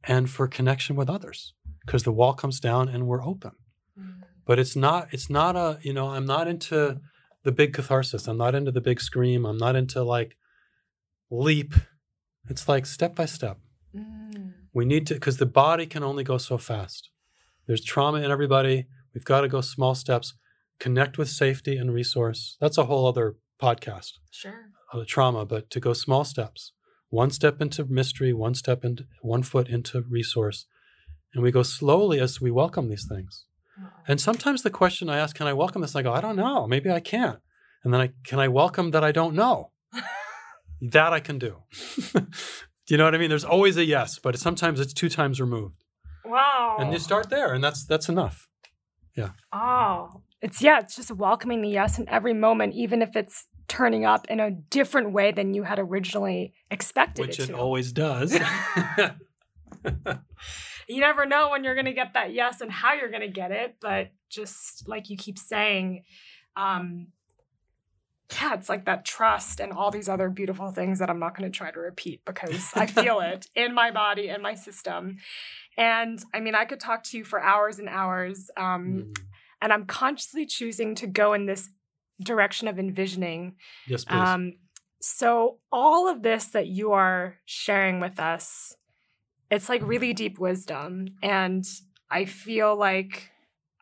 and 0.05 0.31
for 0.31 0.47
connection 0.47 0.97
with 0.97 1.11
others 1.11 1.55
because 1.85 2.05
the 2.05 2.13
wall 2.13 2.33
comes 2.33 2.61
down 2.61 2.89
and 2.89 3.07
we're 3.07 3.25
open. 3.25 3.53
Mm. 3.99 4.23
But 4.45 4.59
it's 4.59 4.77
not 4.77 5.09
it's 5.13 5.29
not 5.29 5.57
a, 5.57 5.79
you 5.83 5.93
know, 5.93 6.11
I'm 6.11 6.27
not 6.27 6.49
into 6.49 7.01
the 7.43 7.53
big 7.53 7.73
catharsis. 7.75 8.27
I'm 8.29 8.39
not 8.39 8.55
into 8.55 8.71
the 8.71 8.81
big 8.81 9.01
scream. 9.01 9.45
I'm 9.45 9.59
not 9.59 9.77
into 9.77 10.03
like 10.03 10.37
leap. 11.31 11.75
It's 12.49 12.69
like 12.69 12.87
step 12.87 13.15
by 13.15 13.27
step. 13.27 13.59
Mm. 13.95 14.53
We 14.73 14.85
need 14.85 15.07
to 15.09 15.15
because 15.15 15.39
the 15.39 15.47
body 15.47 15.87
can 15.87 16.03
only 16.03 16.25
go 16.25 16.39
so 16.39 16.59
fast. 16.59 17.11
There's 17.67 17.85
trauma 17.85 18.19
in 18.19 18.31
everybody. 18.31 18.87
We've 19.15 19.25
got 19.25 19.41
to 19.41 19.49
go 19.49 19.61
small 19.61 19.95
steps, 19.95 20.35
connect 20.79 21.19
with 21.19 21.29
safety 21.29 21.77
and 21.77 21.93
resource. 21.93 22.57
That's 22.61 22.79
a 22.79 22.85
whole 22.85 23.07
other 23.07 23.37
podcast. 23.61 24.13
Sure. 24.31 24.71
Trauma, 25.07 25.45
but 25.45 25.69
to 25.71 25.81
go 25.81 25.93
small 25.93 26.25
steps. 26.25 26.73
One 27.09 27.31
step 27.31 27.61
into 27.61 27.85
mystery, 27.85 28.33
one 28.33 28.55
step 28.55 28.85
into 28.85 29.05
one 29.21 29.43
foot 29.43 29.69
into 29.69 30.03
resource. 30.09 30.67
And 31.35 31.43
we 31.43 31.51
go 31.51 31.63
slowly 31.63 32.21
as 32.21 32.41
we 32.41 32.51
welcome 32.51 32.89
these 32.89 33.07
things. 33.07 33.45
And 34.09 34.21
sometimes 34.21 34.63
the 34.63 34.71
question 34.71 35.11
I 35.11 35.19
ask, 35.19 35.37
can 35.37 35.47
I 35.47 35.53
welcome 35.53 35.83
this? 35.83 35.95
And 35.95 36.01
I 36.01 36.11
go, 36.11 36.17
I 36.17 36.21
don't 36.21 36.37
know. 36.37 36.67
Maybe 36.67 36.91
I 36.91 37.01
can't. 37.01 37.41
And 37.85 37.93
then 37.93 38.01
I 38.01 38.11
can 38.25 38.39
I 38.39 38.49
welcome 38.49 38.93
that 38.93 39.05
I 39.05 39.13
don't 39.13 39.35
know? 39.35 39.71
that 40.81 41.13
I 41.13 41.21
can 41.21 41.39
do. 41.39 41.63
do 42.13 42.27
you 42.89 42.97
know 42.97 43.05
what 43.05 43.15
I 43.15 43.19
mean? 43.19 43.29
There's 43.29 43.45
always 43.45 43.77
a 43.77 43.85
yes, 43.85 44.19
but 44.19 44.39
sometimes 44.39 44.81
it's 44.81 44.95
two 44.95 45.09
times 45.09 45.41
removed. 45.41 45.85
Wow. 46.27 46.77
And 46.81 46.93
you 46.93 46.99
start 46.99 47.31
there, 47.31 47.55
and 47.55 47.63
that's 47.63 47.85
that's 47.85 48.09
enough. 48.09 48.49
Yeah. 49.17 49.31
Oh, 49.53 50.23
it's 50.43 50.61
yeah, 50.63 50.81
it's 50.81 50.97
just 50.97 51.11
welcoming 51.11 51.63
the 51.63 51.69
yes 51.69 51.99
in 51.99 52.09
every 52.09 52.35
moment, 52.35 52.75
even 52.75 53.03
if 53.03 53.17
it's 53.17 53.47
turning 53.69 54.05
up 54.05 54.27
in 54.29 54.41
a 54.41 54.51
different 54.51 55.13
way 55.13 55.33
than 55.33 55.55
you 55.55 55.65
had 55.65 55.79
originally 55.79 56.55
expected 56.71 57.27
Which 57.27 57.41
it, 57.41 57.51
it 57.51 57.55
always 57.55 57.93
does. 57.93 58.33
you 60.89 61.01
never 61.01 61.27
know 61.27 61.51
when 61.51 61.65
you're 61.65 61.75
going 61.75 61.87
to 61.87 61.93
get 61.93 62.15
that 62.15 62.33
yes 62.33 62.61
and 62.61 62.71
how 62.71 62.95
you're 62.95 63.11
going 63.11 63.23
to 63.23 63.29
get 63.29 63.51
it, 63.51 63.77
but 63.81 64.11
just 64.29 64.89
like 64.89 65.11
you 65.11 65.17
keep 65.17 65.39
saying, 65.39 66.05
um, 66.57 67.09
yeah, 68.35 68.55
it's 68.55 68.69
like 68.69 68.87
that 68.87 69.05
trust 69.05 69.61
and 69.61 69.73
all 69.73 69.91
these 69.91 70.09
other 70.09 70.29
beautiful 70.29 70.71
things 70.73 70.99
that 70.99 71.09
I'm 71.09 71.19
not 71.19 71.37
going 71.37 71.51
to 71.51 71.57
try 71.57 71.71
to 71.71 71.79
repeat 71.79 72.25
because 72.25 72.73
I 72.75 72.87
feel 72.87 73.21
it 73.21 73.47
in 73.55 73.75
my 73.75 73.91
body 73.91 74.29
and 74.29 74.43
my 74.43 74.55
system. 74.55 75.19
And 75.77 76.19
I 76.35 76.41
mean, 76.41 76.55
I 76.55 76.65
could 76.65 76.81
talk 76.81 77.05
to 77.05 77.19
you 77.19 77.25
for 77.25 77.41
hours 77.41 77.79
and 77.79 77.89
hours. 77.89 78.51
Um, 78.57 79.13
mm. 79.15 79.19
And 79.63 79.73
I'm 79.73 79.87
consciously 79.87 80.45
choosing 80.45 80.95
to 80.97 81.07
go 81.07 81.35
in 81.35 81.47
this 81.47 81.71
direction 82.21 82.69
of 82.69 82.79
envisioning. 82.79 83.57
Yes, 83.87 84.05
please. 84.05 84.17
Um, 84.17 84.55
so, 85.01 85.59
all 85.71 86.09
of 86.09 86.23
this 86.23 86.47
that 86.47 86.67
you 86.67 86.93
are 86.93 87.37
sharing 87.45 88.01
with 88.01 88.19
us, 88.19 88.75
it's 89.51 89.69
like 89.69 89.87
really 89.87 90.13
deep 90.13 90.39
wisdom. 90.39 91.09
And 91.23 91.65
I 92.11 92.25
feel 92.25 92.77
like 92.77 93.31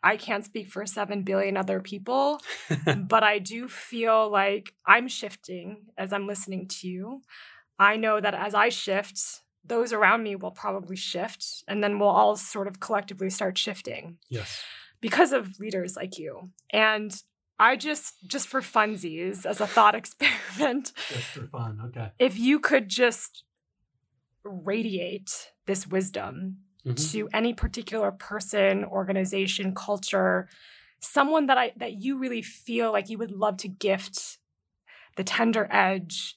I 0.05 0.19
can't 0.19 0.45
speak 0.45 0.69
for 0.69 0.85
7 0.85 1.23
billion 1.23 1.57
other 1.57 1.81
people, 1.81 2.41
but 2.97 3.23
I 3.23 3.39
do 3.39 3.69
feel 3.69 4.31
like 4.31 4.75
I'm 4.87 5.09
shifting 5.09 5.87
as 5.97 6.13
I'm 6.13 6.27
listening 6.27 6.69
to 6.69 6.89
you. 6.89 7.23
I 7.79 7.97
know 7.97 8.21
that 8.21 8.35
as 8.35 8.55
I 8.55 8.69
shift, 8.69 9.19
those 9.65 9.95
around 9.95 10.23
me 10.23 10.37
will 10.37 10.51
probably 10.51 10.95
shift 10.95 11.65
and 11.67 11.83
then 11.83 11.99
we'll 11.99 12.11
all 12.11 12.37
sort 12.37 12.69
of 12.69 12.81
collectively 12.81 13.31
start 13.31 13.57
shifting. 13.57 14.19
Yes. 14.29 14.63
Because 15.01 15.33
of 15.33 15.59
leaders 15.59 15.97
like 15.97 16.19
you. 16.19 16.51
And 16.71 17.15
I 17.59 17.77
just 17.77 18.15
just 18.27 18.47
for 18.47 18.61
funsies 18.61 19.47
as 19.47 19.61
a 19.61 19.67
thought 19.67 19.95
experiment. 20.03 20.93
Just 21.09 21.25
for 21.29 21.47
fun, 21.47 21.81
okay. 21.87 22.11
If 22.19 22.39
you 22.39 22.61
could 22.61 22.89
just 22.89 23.45
radiate 24.45 25.51
this 25.67 25.87
wisdom 25.87 26.59
mm-hmm. 26.87 26.95
to 26.95 27.29
any 27.33 27.55
particular 27.55 28.11
person, 28.13 28.85
organization, 28.85 29.75
culture, 29.75 30.49
someone 31.01 31.47
that 31.47 31.59
I 31.59 31.73
that 31.77 32.03
you 32.03 32.19
really 32.19 32.43
feel 32.43 32.93
like 32.93 33.09
you 33.09 33.19
would 33.19 33.31
love 33.31 33.57
to 33.59 33.69
gift 33.69 34.39
the 35.17 35.25
tender 35.25 35.69
edge 35.71 36.37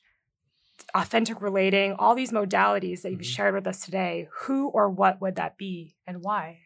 authentic 0.94 1.41
relating, 1.41 1.94
all 1.94 2.15
these 2.15 2.32
modalities 2.32 3.02
that 3.02 3.11
you've 3.11 3.22
mm-hmm. 3.22 3.28
shared 3.28 3.56
with 3.56 3.68
us 3.68 3.84
today, 3.84 4.28
who 4.41 4.69
or 4.69 4.90
what 4.90 5.22
would 5.22 5.36
that 5.36 5.57
be 5.57 5.95
and 6.06 6.22
why? 6.22 6.60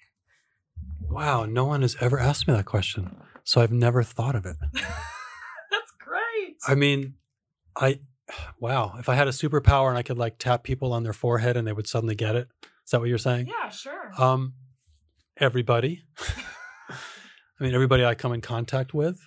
Wow, 1.10 1.46
no 1.46 1.66
one 1.66 1.82
has 1.82 1.98
ever 2.00 2.20
asked 2.20 2.48
me 2.48 2.54
that 2.54 2.66
question. 2.66 3.18
So 3.44 3.62
I've 3.62 3.72
never 3.72 4.04
thought 4.04 4.36
of 4.36 4.46
it. 4.46 4.58
That's 4.74 5.92
great. 6.00 6.58
I 6.68 6.76
mean, 6.76 7.16
I 7.76 8.00
wow, 8.60 8.96
if 9.00 9.10
I 9.10 9.16
had 9.16 9.28
a 9.28 9.32
superpower 9.32 9.90
and 9.90 9.98
I 9.98 10.04
could 10.04 10.18
like 10.18 10.38
tap 10.38 10.64
people 10.64 10.94
on 10.94 11.04
their 11.04 11.14
forehead 11.14 11.58
and 11.58 11.68
they 11.68 11.74
would 11.74 11.88
suddenly 11.88 12.16
get 12.16 12.36
it. 12.36 12.48
Is 12.92 12.94
that 12.94 13.00
what 13.00 13.08
you're 13.08 13.18
saying? 13.18 13.48
Yeah, 13.48 13.70
sure. 13.70 14.12
Um 14.18 14.52
everybody. 15.38 16.04
I 16.90 17.64
mean, 17.64 17.74
everybody 17.74 18.04
I 18.04 18.16
come 18.16 18.34
in 18.34 18.42
contact 18.42 18.94
with. 18.94 19.18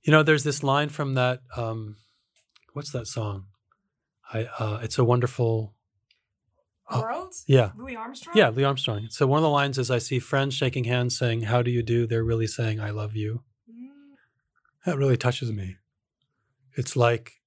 You 0.00 0.12
know, 0.12 0.22
there's 0.22 0.42
this 0.42 0.62
line 0.62 0.88
from 0.88 1.12
that 1.12 1.40
um 1.58 1.96
what's 2.72 2.90
that 2.92 3.06
song? 3.06 3.48
I 4.32 4.44
uh, 4.58 4.78
it's 4.82 4.96
a 4.96 5.04
wonderful 5.04 5.74
uh, 6.88 7.02
world. 7.02 7.34
Yeah, 7.46 7.72
Louis 7.76 7.96
Armstrong. 7.96 8.34
Yeah, 8.34 8.48
Louis 8.48 8.64
Armstrong. 8.64 9.08
So 9.10 9.26
one 9.26 9.36
of 9.36 9.42
the 9.42 9.50
lines 9.50 9.76
is, 9.76 9.90
"I 9.90 9.98
see 9.98 10.18
friends 10.18 10.54
shaking 10.54 10.84
hands, 10.84 11.18
saying 11.18 11.42
how 11.42 11.60
do 11.60 11.70
you 11.70 11.82
do?' 11.82 12.06
They're 12.06 12.24
really 12.24 12.46
saying 12.46 12.80
I 12.80 12.92
love 12.92 13.14
you." 13.14 13.42
Mm. 13.70 13.90
That 14.86 14.96
really 14.96 15.18
touches 15.18 15.52
me. 15.52 15.76
It's 16.78 16.96
like 16.96 17.42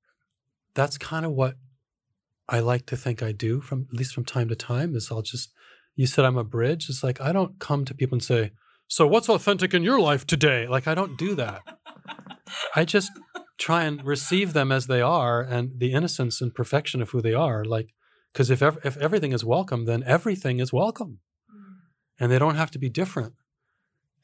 that's 0.75 0.99
kind 0.99 1.25
of 1.25 1.31
what 1.31 1.55
I 2.49 2.59
like 2.59 2.87
to 2.87 2.97
think 2.97 3.21
I 3.21 3.31
do 3.31 3.61
from 3.61 3.87
at 3.91 3.97
least 3.97 4.13
from 4.13 4.25
time 4.25 4.49
to 4.49 4.55
time. 4.55 4.95
Is 4.95 5.11
I'll 5.11 5.21
just 5.21 5.53
you 5.95 6.07
said 6.07 6.25
I'm 6.25 6.37
a 6.37 6.43
bridge. 6.43 6.89
It's 6.89 7.03
like 7.03 7.21
I 7.21 7.31
don't 7.31 7.59
come 7.59 7.85
to 7.85 7.93
people 7.93 8.15
and 8.15 8.23
say, 8.23 8.51
"So 8.87 9.07
what's 9.07 9.29
authentic 9.29 9.73
in 9.73 9.83
your 9.83 9.99
life 9.99 10.25
today?" 10.25 10.67
Like 10.67 10.87
I 10.87 10.95
don't 10.95 11.17
do 11.17 11.35
that. 11.35 11.61
I 12.75 12.85
just 12.85 13.11
try 13.59 13.83
and 13.83 14.03
receive 14.03 14.53
them 14.53 14.71
as 14.71 14.87
they 14.87 15.01
are 15.01 15.41
and 15.41 15.79
the 15.79 15.93
innocence 15.93 16.41
and 16.41 16.55
perfection 16.55 17.01
of 17.01 17.11
who 17.11 17.21
they 17.21 17.33
are 17.33 17.65
like 17.65 17.93
because 18.31 18.49
if 18.49 18.61
ev- 18.61 18.79
if 18.85 18.95
everything 18.97 19.33
is 19.33 19.43
welcome 19.43 19.83
then 19.85 20.01
everything 20.05 20.59
is 20.59 20.71
welcome 20.71 21.19
mm. 21.53 21.75
and 22.19 22.31
they 22.31 22.39
don't 22.39 22.55
have 22.55 22.71
to 22.71 22.79
be 22.79 22.89
different. 22.89 23.33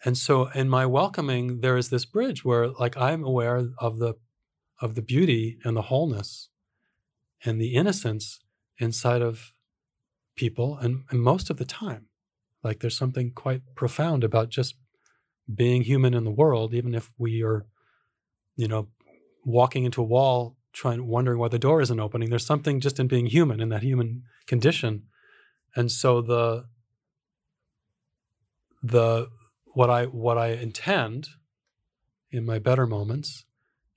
And 0.03 0.18
so 0.18 0.47
in 0.47 0.69
my 0.69 0.85
welcoming, 0.85 1.61
there 1.61 1.77
is 1.77 1.89
this 1.89 2.06
bridge 2.06 2.43
where 2.43 2.69
like 2.69 2.97
I'm 2.97 3.23
aware 3.23 3.69
of 3.77 3.99
the 3.99 4.15
of 4.81 4.95
the 4.95 5.02
beauty 5.02 5.57
and 5.64 5.76
the 5.76 5.84
wholeness 5.84 6.49
and 7.45 7.61
the 7.61 7.76
innocence 7.76 8.39
inside 8.77 9.22
of 9.22 9.53
people 10.35 10.77
and, 10.77 11.03
and 11.09 11.22
most 11.22 11.49
of 11.49 11.57
the 11.57 11.65
time. 11.65 12.07
Like 12.63 12.80
there's 12.80 12.97
something 12.97 13.31
quite 13.31 13.61
profound 13.76 14.23
about 14.23 14.49
just 14.49 14.76
being 15.53 15.84
human 15.84 16.13
in 16.13 16.23
the 16.23 16.31
world, 16.31 16.73
even 16.73 16.95
if 16.95 17.13
we 17.17 17.43
are, 17.43 17.65
you 18.57 18.67
know, 18.67 18.88
walking 19.45 19.85
into 19.85 20.01
a 20.01 20.05
wall 20.05 20.57
trying 20.73 21.07
wondering 21.07 21.39
why 21.39 21.47
the 21.47 21.59
door 21.59 21.81
isn't 21.81 21.99
opening. 21.99 22.30
There's 22.30 22.45
something 22.45 22.81
just 22.81 22.99
in 22.99 23.07
being 23.07 23.27
human 23.27 23.61
in 23.61 23.69
that 23.69 23.81
human 23.81 24.23
condition. 24.45 25.03
And 25.76 25.91
so 25.91 26.22
the 26.22 26.65
the 28.84 29.30
what 29.65 29.89
I 29.89 30.05
what 30.05 30.38
I 30.38 30.47
intend 30.47 31.30
in 32.30 32.45
my 32.45 32.59
better 32.59 32.85
moments 32.85 33.45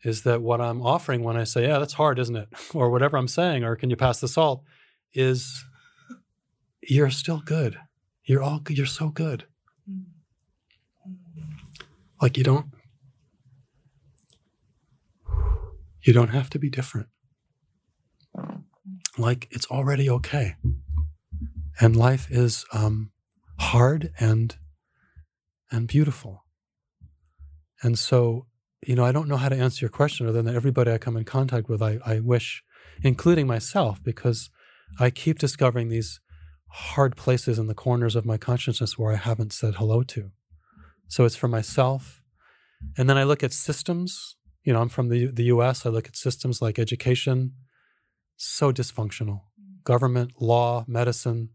is 0.04 0.22
that 0.22 0.42
what 0.42 0.60
I'm 0.60 0.82
offering 0.82 1.22
when 1.24 1.36
I 1.36 1.44
say, 1.44 1.66
"Yeah, 1.66 1.78
that's 1.78 1.94
hard, 1.94 2.18
isn't 2.18 2.36
it?" 2.36 2.48
or 2.74 2.90
whatever 2.90 3.16
I'm 3.16 3.28
saying, 3.28 3.64
or 3.64 3.76
"Can 3.76 3.90
you 3.90 3.96
pass 3.96 4.20
the 4.20 4.28
salt?" 4.28 4.62
is 5.14 5.64
you're 6.82 7.10
still 7.10 7.40
good. 7.44 7.78
You're 8.24 8.42
all 8.42 8.60
good. 8.60 8.76
you're 8.76 8.86
so 8.86 9.08
good. 9.08 9.44
Like 12.20 12.36
you 12.36 12.44
don't 12.44 12.66
you 16.02 16.12
don't 16.12 16.28
have 16.28 16.50
to 16.50 16.58
be 16.58 16.70
different. 16.70 17.08
Like 19.16 19.48
it's 19.50 19.66
already 19.66 20.08
okay. 20.10 20.56
And 21.80 21.94
life 21.96 22.28
is 22.30 22.64
um, 22.72 23.12
hard 23.58 24.12
and 24.18 24.56
and 25.70 25.86
beautiful. 25.86 26.44
And 27.82 27.98
so, 27.98 28.46
you 28.86 28.94
know, 28.94 29.04
I 29.04 29.12
don't 29.12 29.28
know 29.28 29.36
how 29.36 29.48
to 29.48 29.56
answer 29.56 29.84
your 29.84 29.90
question 29.90 30.26
other 30.26 30.36
than 30.36 30.46
that 30.46 30.54
everybody 30.54 30.92
I 30.92 30.98
come 30.98 31.16
in 31.16 31.24
contact 31.24 31.68
with, 31.68 31.82
I, 31.82 31.98
I 32.04 32.20
wish, 32.20 32.62
including 33.02 33.46
myself, 33.46 34.02
because 34.02 34.50
I 34.98 35.10
keep 35.10 35.38
discovering 35.38 35.88
these 35.88 36.20
hard 36.70 37.16
places 37.16 37.58
in 37.58 37.66
the 37.66 37.74
corners 37.74 38.14
of 38.14 38.24
my 38.24 38.36
consciousness 38.36 38.96
where 38.96 39.12
I 39.12 39.16
haven't 39.16 39.52
said 39.52 39.74
hello 39.76 40.02
to. 40.04 40.30
So 41.08 41.24
it's 41.24 41.36
for 41.36 41.48
myself. 41.48 42.22
And 42.96 43.08
then 43.08 43.18
I 43.18 43.24
look 43.24 43.42
at 43.42 43.52
systems. 43.52 44.36
You 44.62 44.72
know, 44.72 44.80
I'm 44.80 44.88
from 44.88 45.08
the, 45.08 45.26
the 45.26 45.44
US. 45.44 45.84
I 45.84 45.90
look 45.90 46.06
at 46.06 46.16
systems 46.16 46.62
like 46.62 46.78
education, 46.78 47.54
so 48.36 48.72
dysfunctional. 48.72 49.40
Government, 49.84 50.32
law, 50.40 50.84
medicine, 50.86 51.50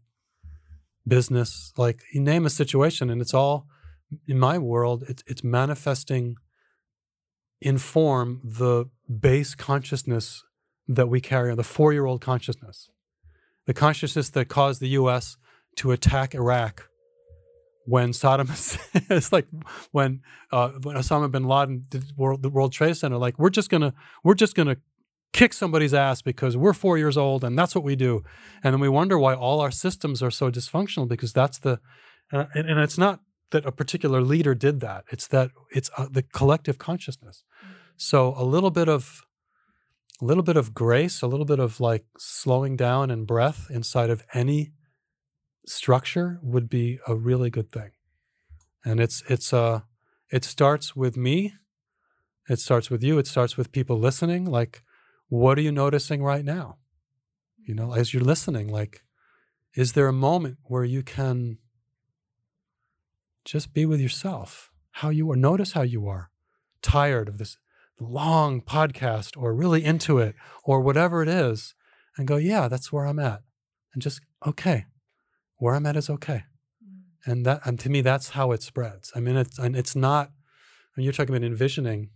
business, 1.06 1.72
like 1.76 2.02
you 2.12 2.20
name 2.20 2.44
a 2.46 2.50
situation, 2.50 3.10
and 3.10 3.20
it's 3.20 3.34
all 3.34 3.66
in 4.26 4.38
my 4.38 4.58
world, 4.58 5.04
it's, 5.08 5.22
it's 5.26 5.44
manifesting 5.44 6.36
in 7.64 7.78
form 7.78 8.40
the 8.44 8.84
base 9.20 9.54
consciousness 9.54 10.44
that 10.86 11.08
we 11.08 11.18
carry, 11.20 11.50
on, 11.50 11.56
the 11.56 11.64
four 11.64 11.92
year 11.94 12.04
old 12.04 12.20
consciousness, 12.20 12.90
the 13.66 13.74
consciousness 13.74 14.28
that 14.30 14.48
caused 14.48 14.80
the 14.80 14.88
US 14.88 15.38
to 15.76 15.90
attack 15.90 16.34
Iraq 16.34 16.88
when 17.86 18.10
Saddam 18.10 18.48
it's 19.10 19.32
like 19.32 19.46
when 19.92 20.20
uh, 20.52 20.68
when 20.82 20.96
Osama 20.96 21.30
bin 21.30 21.44
Laden 21.44 21.86
did 21.88 22.04
world, 22.16 22.42
the 22.42 22.50
World 22.50 22.72
Trade 22.72 22.96
Center, 22.96 23.16
like 23.16 23.38
we're 23.38 23.50
just 23.50 23.70
gonna 23.70 23.94
we're 24.22 24.34
just 24.34 24.54
gonna 24.54 24.76
kick 25.32 25.54
somebody's 25.54 25.94
ass 25.94 26.22
because 26.22 26.56
we're 26.56 26.74
four 26.74 26.96
years 26.96 27.16
old 27.16 27.42
and 27.44 27.58
that's 27.58 27.74
what 27.74 27.82
we 27.82 27.96
do, 27.96 28.22
and 28.62 28.74
then 28.74 28.80
we 28.80 28.90
wonder 28.90 29.18
why 29.18 29.34
all 29.34 29.60
our 29.60 29.70
systems 29.70 30.22
are 30.22 30.30
so 30.30 30.50
dysfunctional 30.50 31.08
because 31.08 31.32
that's 31.32 31.58
the 31.58 31.80
uh, 32.32 32.44
and, 32.54 32.68
and 32.68 32.78
it's 32.80 32.98
not 32.98 33.20
that 33.50 33.66
a 33.66 33.72
particular 33.72 34.20
leader 34.20 34.54
did 34.54 34.80
that. 34.80 35.04
It's 35.10 35.26
that 35.28 35.50
it's 35.70 35.90
uh, 35.96 36.08
the 36.10 36.22
collective 36.22 36.78
consciousness. 36.78 37.44
So 37.96 38.34
a 38.36 38.44
little 38.44 38.70
bit 38.70 38.88
of 38.88 39.22
a 40.20 40.24
little 40.24 40.42
bit 40.42 40.56
of 40.56 40.74
grace, 40.74 41.22
a 41.22 41.26
little 41.26 41.46
bit 41.46 41.58
of 41.58 41.80
like 41.80 42.04
slowing 42.18 42.76
down 42.76 43.10
and 43.10 43.26
breath 43.26 43.68
inside 43.70 44.10
of 44.10 44.22
any 44.32 44.72
structure 45.66 46.38
would 46.42 46.68
be 46.68 46.98
a 47.06 47.14
really 47.14 47.50
good 47.50 47.70
thing. 47.70 47.90
And 48.84 49.00
it's 49.00 49.22
it's 49.28 49.52
uh 49.52 49.80
it 50.30 50.44
starts 50.44 50.96
with 50.96 51.16
me. 51.16 51.54
It 52.48 52.58
starts 52.58 52.90
with 52.90 53.02
you. 53.02 53.18
It 53.18 53.26
starts 53.26 53.56
with 53.56 53.72
people 53.72 53.98
listening. 53.98 54.44
Like, 54.44 54.82
what 55.28 55.58
are 55.58 55.62
you 55.62 55.72
noticing 55.72 56.22
right 56.22 56.44
now? 56.44 56.78
You 57.66 57.74
know, 57.74 57.94
as 57.94 58.12
you're 58.12 58.22
listening, 58.22 58.68
like, 58.68 59.02
is 59.74 59.92
there 59.92 60.08
a 60.08 60.12
moment 60.12 60.58
where 60.64 60.84
you 60.84 61.02
can 61.02 61.58
just 63.44 63.74
be 63.74 63.86
with 63.86 64.00
yourself, 64.00 64.70
how 64.92 65.10
you 65.10 65.30
are. 65.30 65.36
Notice 65.36 65.72
how 65.72 65.82
you 65.82 66.08
are. 66.08 66.30
Tired 66.82 67.28
of 67.28 67.38
this 67.38 67.56
long 68.00 68.60
podcast 68.60 69.36
or 69.36 69.54
really 69.54 69.84
into 69.84 70.18
it 70.18 70.34
or 70.64 70.80
whatever 70.80 71.22
it 71.22 71.28
is, 71.28 71.74
and 72.16 72.28
go, 72.28 72.36
yeah, 72.36 72.68
that's 72.68 72.92
where 72.92 73.06
I'm 73.06 73.18
at. 73.18 73.42
And 73.92 74.02
just, 74.02 74.20
okay, 74.46 74.86
where 75.56 75.74
I'm 75.74 75.86
at 75.86 75.96
is 75.96 76.10
okay. 76.10 76.44
Mm. 76.84 77.02
And 77.24 77.46
that, 77.46 77.60
and 77.64 77.78
to 77.80 77.88
me, 77.88 78.00
that's 78.00 78.30
how 78.30 78.52
it 78.52 78.62
spreads. 78.62 79.12
I 79.14 79.20
mean, 79.20 79.36
it's, 79.36 79.58
and 79.58 79.76
it's 79.76 79.96
not, 79.96 80.30
when 80.94 81.04
you're 81.04 81.12
talking 81.12 81.34
about 81.34 81.46
envisioning, 81.46 82.10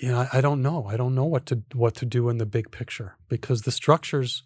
you 0.00 0.10
know, 0.10 0.20
I, 0.20 0.38
I 0.38 0.40
don't 0.40 0.62
know. 0.62 0.86
I 0.86 0.96
don't 0.96 1.14
know 1.14 1.24
what 1.24 1.46
to, 1.46 1.62
what 1.74 1.94
to 1.96 2.06
do 2.06 2.28
in 2.28 2.38
the 2.38 2.46
big 2.46 2.70
picture 2.70 3.16
because 3.28 3.62
the 3.62 3.72
structures, 3.72 4.44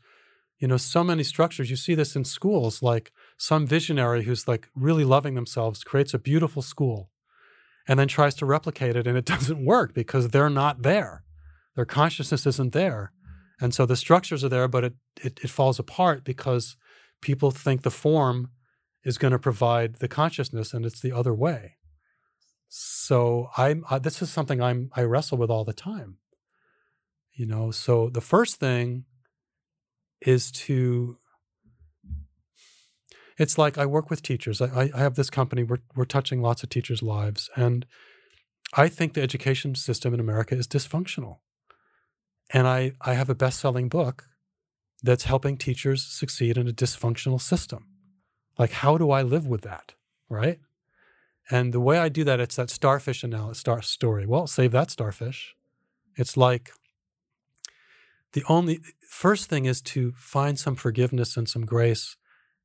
you 0.58 0.68
know, 0.68 0.76
so 0.76 1.04
many 1.04 1.22
structures, 1.22 1.70
you 1.70 1.76
see 1.76 1.94
this 1.94 2.16
in 2.16 2.24
schools, 2.24 2.82
like 2.82 3.12
some 3.42 3.66
visionary 3.66 4.22
who's 4.22 4.46
like 4.46 4.68
really 4.72 5.04
loving 5.04 5.34
themselves 5.34 5.82
creates 5.82 6.14
a 6.14 6.18
beautiful 6.18 6.62
school 6.62 7.10
and 7.88 7.98
then 7.98 8.06
tries 8.06 8.36
to 8.36 8.46
replicate 8.46 8.94
it 8.94 9.04
and 9.04 9.18
it 9.18 9.24
doesn't 9.34 9.64
work 9.64 9.92
because 9.92 10.28
they're 10.28 10.48
not 10.48 10.82
there. 10.82 11.24
Their 11.74 11.84
consciousness 11.84 12.46
isn't 12.46 12.72
there. 12.72 13.10
And 13.60 13.74
so 13.74 13.84
the 13.84 13.96
structures 13.96 14.44
are 14.44 14.48
there, 14.48 14.68
but 14.68 14.84
it, 14.84 14.94
it, 15.20 15.40
it 15.42 15.50
falls 15.50 15.80
apart 15.80 16.22
because 16.22 16.76
people 17.20 17.50
think 17.50 17.82
the 17.82 17.90
form 17.90 18.50
is 19.02 19.18
going 19.18 19.32
to 19.32 19.40
provide 19.40 19.96
the 19.96 20.06
consciousness 20.06 20.72
and 20.72 20.86
it's 20.86 21.00
the 21.00 21.10
other 21.10 21.34
way. 21.34 21.78
So 22.68 23.48
I'm 23.56 23.84
this 24.02 24.22
is 24.22 24.30
something 24.30 24.62
I'm 24.62 24.90
I 24.94 25.02
wrestle 25.02 25.36
with 25.36 25.50
all 25.50 25.64
the 25.64 25.72
time. 25.72 26.18
You 27.34 27.46
know, 27.46 27.72
so 27.72 28.08
the 28.08 28.20
first 28.20 28.60
thing 28.60 29.04
is 30.20 30.52
to 30.52 31.16
it's 33.38 33.58
like 33.58 33.78
I 33.78 33.86
work 33.86 34.10
with 34.10 34.22
teachers. 34.22 34.60
I, 34.60 34.90
I 34.94 34.98
have 34.98 35.14
this 35.14 35.30
company. 35.30 35.62
We're 35.62 35.82
we're 35.94 36.04
touching 36.04 36.42
lots 36.42 36.62
of 36.62 36.68
teachers' 36.68 37.02
lives, 37.02 37.50
and 37.56 37.86
I 38.74 38.88
think 38.88 39.14
the 39.14 39.22
education 39.22 39.74
system 39.74 40.14
in 40.14 40.20
America 40.20 40.56
is 40.56 40.66
dysfunctional. 40.66 41.38
And 42.52 42.66
I 42.66 42.92
I 43.00 43.14
have 43.14 43.30
a 43.30 43.34
best-selling 43.34 43.88
book 43.88 44.24
that's 45.02 45.24
helping 45.24 45.56
teachers 45.56 46.04
succeed 46.04 46.56
in 46.56 46.68
a 46.68 46.72
dysfunctional 46.72 47.40
system. 47.40 47.86
Like, 48.58 48.72
how 48.72 48.98
do 48.98 49.10
I 49.10 49.22
live 49.22 49.46
with 49.46 49.62
that, 49.62 49.94
right? 50.28 50.60
And 51.50 51.72
the 51.72 51.80
way 51.80 51.98
I 51.98 52.08
do 52.08 52.24
that, 52.24 52.40
it's 52.40 52.56
that 52.56 52.70
starfish 52.70 53.24
analysis 53.24 53.58
star 53.58 53.82
story. 53.82 54.26
Well, 54.26 54.46
save 54.46 54.72
that 54.72 54.90
starfish. 54.90 55.54
It's 56.16 56.36
like 56.36 56.72
the 58.32 58.44
only 58.48 58.80
first 59.08 59.48
thing 59.48 59.64
is 59.64 59.82
to 59.82 60.12
find 60.16 60.58
some 60.58 60.76
forgiveness 60.76 61.36
and 61.36 61.48
some 61.48 61.66
grace 61.66 62.16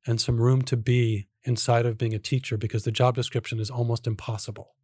and 0.08 0.20
some 0.20 0.40
room 0.40 0.62
to 0.62 0.76
be 0.76 1.28
inside 1.44 1.86
of 1.86 1.98
being 1.98 2.14
a 2.14 2.18
teacher 2.18 2.56
because 2.56 2.82
the 2.82 2.90
job 2.90 3.14
description 3.14 3.60
is 3.60 3.70
almost 3.70 4.06
impossible. 4.06 4.74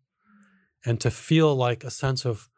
And 0.84 1.00
to 1.00 1.10
feel 1.10 1.54
like 1.56 1.82
a 1.82 1.90
sense 1.90 2.24
of 2.24 2.48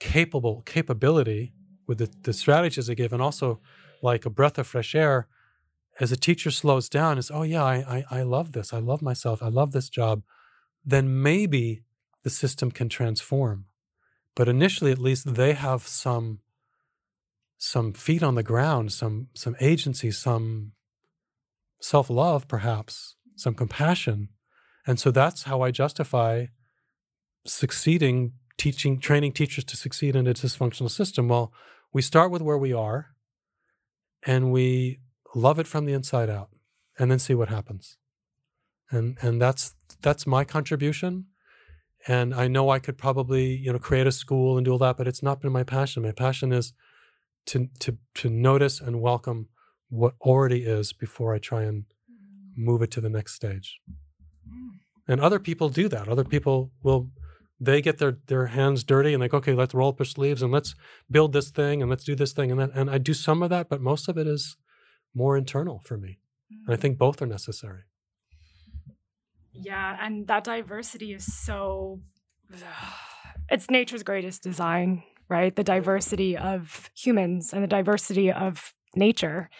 capable 0.00 0.62
capability 0.62 1.52
with 1.86 1.98
the, 1.98 2.10
the 2.22 2.32
strategies 2.32 2.90
I 2.90 2.94
give 2.94 3.12
and 3.12 3.22
also 3.22 3.60
like 4.02 4.26
a 4.26 4.30
breath 4.30 4.58
of 4.58 4.66
fresh 4.66 4.94
air 4.94 5.28
as 6.00 6.10
a 6.10 6.16
teacher 6.16 6.50
slows 6.50 6.88
down 6.88 7.18
is 7.18 7.30
oh 7.32 7.42
yeah 7.42 7.62
I, 7.62 8.04
I, 8.10 8.18
I 8.18 8.22
love 8.22 8.52
this. 8.52 8.72
I 8.72 8.78
love 8.80 9.02
myself. 9.02 9.42
I 9.42 9.48
love 9.48 9.72
this 9.72 9.88
job 9.88 10.22
then 10.84 11.22
maybe 11.22 11.82
the 12.22 12.30
system 12.30 12.70
can 12.70 12.88
transform. 12.88 13.66
But 14.36 14.48
initially 14.48 14.92
at 14.92 14.98
least 14.98 15.34
they 15.34 15.52
have 15.54 15.86
some 15.86 16.40
some 17.56 17.92
feet 17.92 18.22
on 18.22 18.34
the 18.34 18.42
ground 18.42 18.92
some 18.92 19.28
some 19.32 19.56
agency 19.60 20.10
some 20.10 20.72
self 21.84 22.08
love, 22.08 22.48
perhaps, 22.48 23.16
some 23.36 23.54
compassion. 23.54 24.30
And 24.86 24.98
so 24.98 25.10
that's 25.10 25.42
how 25.42 25.60
I 25.60 25.70
justify 25.70 26.46
succeeding, 27.46 28.32
teaching, 28.56 28.98
training 28.98 29.32
teachers 29.32 29.64
to 29.64 29.76
succeed 29.76 30.16
in 30.16 30.26
a 30.26 30.32
dysfunctional 30.32 30.90
system. 30.90 31.28
Well, 31.28 31.52
we 31.92 32.00
start 32.00 32.30
with 32.30 32.40
where 32.40 32.56
we 32.56 32.72
are 32.72 33.08
and 34.26 34.50
we 34.50 35.00
love 35.34 35.58
it 35.58 35.66
from 35.66 35.84
the 35.84 35.92
inside 35.92 36.30
out 36.30 36.48
and 36.98 37.10
then 37.10 37.18
see 37.18 37.34
what 37.34 37.50
happens. 37.50 37.98
And, 38.90 39.18
and 39.20 39.40
that's, 39.40 39.74
that's 40.00 40.26
my 40.26 40.44
contribution. 40.44 41.26
And 42.06 42.34
I 42.34 42.48
know 42.48 42.70
I 42.70 42.78
could 42.78 42.96
probably, 42.96 43.54
you 43.56 43.72
know, 43.72 43.78
create 43.78 44.06
a 44.06 44.12
school 44.12 44.56
and 44.56 44.64
do 44.64 44.72
all 44.72 44.78
that, 44.78 44.96
but 44.96 45.08
it's 45.08 45.22
not 45.22 45.40
been 45.40 45.52
my 45.52 45.64
passion. 45.64 46.02
My 46.02 46.12
passion 46.12 46.50
is 46.50 46.72
to, 47.46 47.68
to, 47.80 47.98
to 48.16 48.30
notice 48.30 48.80
and 48.80 49.02
welcome 49.02 49.48
what 49.88 50.14
already 50.20 50.64
is 50.64 50.92
before 50.92 51.34
I 51.34 51.38
try 51.38 51.62
and 51.62 51.84
mm. 51.84 52.56
move 52.56 52.82
it 52.82 52.90
to 52.92 53.00
the 53.00 53.10
next 53.10 53.34
stage. 53.34 53.80
Mm. 54.48 54.78
And 55.06 55.20
other 55.20 55.38
people 55.38 55.68
do 55.68 55.88
that. 55.88 56.08
Other 56.08 56.24
people 56.24 56.72
will 56.82 57.10
they 57.60 57.80
get 57.80 57.98
their 57.98 58.18
their 58.26 58.46
hands 58.46 58.84
dirty 58.84 59.12
and 59.12 59.20
like, 59.20 59.34
okay, 59.34 59.54
let's 59.54 59.74
roll 59.74 59.90
up 59.90 60.00
our 60.00 60.04
sleeves 60.04 60.42
and 60.42 60.52
let's 60.52 60.74
build 61.10 61.32
this 61.32 61.50
thing 61.50 61.80
and 61.80 61.90
let's 61.90 62.04
do 62.04 62.14
this 62.14 62.32
thing 62.32 62.50
and 62.50 62.60
that. 62.60 62.70
And 62.74 62.90
I 62.90 62.98
do 62.98 63.14
some 63.14 63.42
of 63.42 63.50
that, 63.50 63.68
but 63.68 63.80
most 63.80 64.08
of 64.08 64.18
it 64.18 64.26
is 64.26 64.56
more 65.14 65.36
internal 65.36 65.80
for 65.84 65.96
me. 65.96 66.18
And 66.66 66.74
I 66.74 66.76
mm. 66.76 66.80
think 66.80 66.98
both 66.98 67.22
are 67.22 67.26
necessary. 67.26 67.82
Yeah, 69.52 69.96
and 70.00 70.26
that 70.26 70.44
diversity 70.44 71.12
is 71.12 71.32
so 71.32 72.00
it's 73.48 73.70
nature's 73.70 74.02
greatest 74.02 74.42
design, 74.42 75.02
right? 75.28 75.54
The 75.54 75.64
diversity 75.64 76.36
of 76.36 76.90
humans 76.96 77.52
and 77.52 77.62
the 77.62 77.68
diversity 77.68 78.32
of 78.32 78.74
nature. 78.96 79.50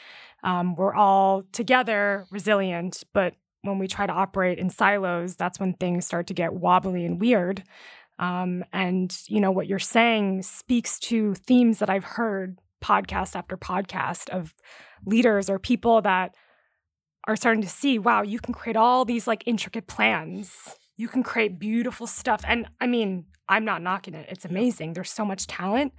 Um, 0.43 0.75
we're 0.75 0.95
all 0.95 1.45
together 1.53 2.27
resilient, 2.31 3.03
but 3.13 3.35
when 3.63 3.79
we 3.79 3.89
try 3.89 4.07
to 4.07 4.13
operate 4.13 4.59
in 4.59 4.69
silos, 4.69 5.37
that's 5.37 5.59
when 5.59 5.73
things 5.75 6.07
start 6.07 6.27
to 6.27 6.35
get 6.35 6.53
wobbly 6.53 7.05
and 7.07 7.21
weird. 7.21 7.65
Um, 8.19 8.65
and 8.73 9.17
you 9.27 9.41
know 9.41 9.51
what 9.51 9.67
you're 9.67 9.79
saying 9.79 10.43
speaks 10.43 10.99
to 11.01 11.35
themes 11.35 11.79
that 11.79 11.91
I've 11.91 12.05
heard 12.05 12.59
podcast 12.83 13.35
after 13.35 13.57
podcast 13.57 14.29
of 14.29 14.55
leaders 15.07 15.49
or 15.49 15.59
people 15.59 16.03
that 16.03 16.35
are 17.27 17.37
starting 17.37 17.63
to 17.63 17.69
see, 17.69 17.99
wow, 17.99 18.23
you 18.23 18.39
can 18.39 18.53
create 18.53 18.77
all 18.77 19.05
these 19.05 19.27
like 19.27 19.43
intricate 19.47 19.87
plans. 19.87 20.77
You 20.97 21.09
can 21.09 21.23
create 21.23 21.59
beautiful 21.59 22.07
stuff. 22.07 22.43
And 22.47 22.69
I 22.81 22.87
mean, 22.87 23.25
I'm 23.49 23.65
not 23.65 23.83
knocking 23.83 24.15
it. 24.15 24.27
It's 24.29 24.45
amazing. 24.45 24.93
There's 24.93 25.11
so 25.11 25.25
much 25.25 25.47
talent. 25.47 25.93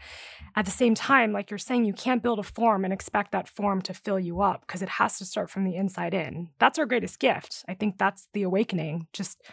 At 0.56 0.66
the 0.66 0.72
same 0.72 0.96
time, 0.96 1.32
like 1.32 1.52
you're 1.52 1.58
saying, 1.58 1.86
you 1.86 1.94
can't 1.94 2.24
build 2.24 2.40
a 2.40 2.44
form 2.44 2.84
and 2.84 2.94
expect 2.94 3.32
that 3.32 3.48
form 3.48 3.82
to 3.84 3.94
fill 3.94 4.20
you 4.20 4.42
up 4.42 4.62
because 4.62 4.82
it 4.82 4.90
has 4.90 5.18
to 5.20 5.26
start 5.26 5.50
from 5.50 5.64
the 5.64 5.76
inside 5.76 6.14
in. 6.14 6.50
That's 6.60 6.80
our 6.80 6.86
greatest 6.86 7.20
gift. 7.20 7.64
I 7.68 7.74
think 7.76 7.98
that's 7.98 8.28
the 8.34 8.44
awakening, 8.44 9.08
just 9.14 9.44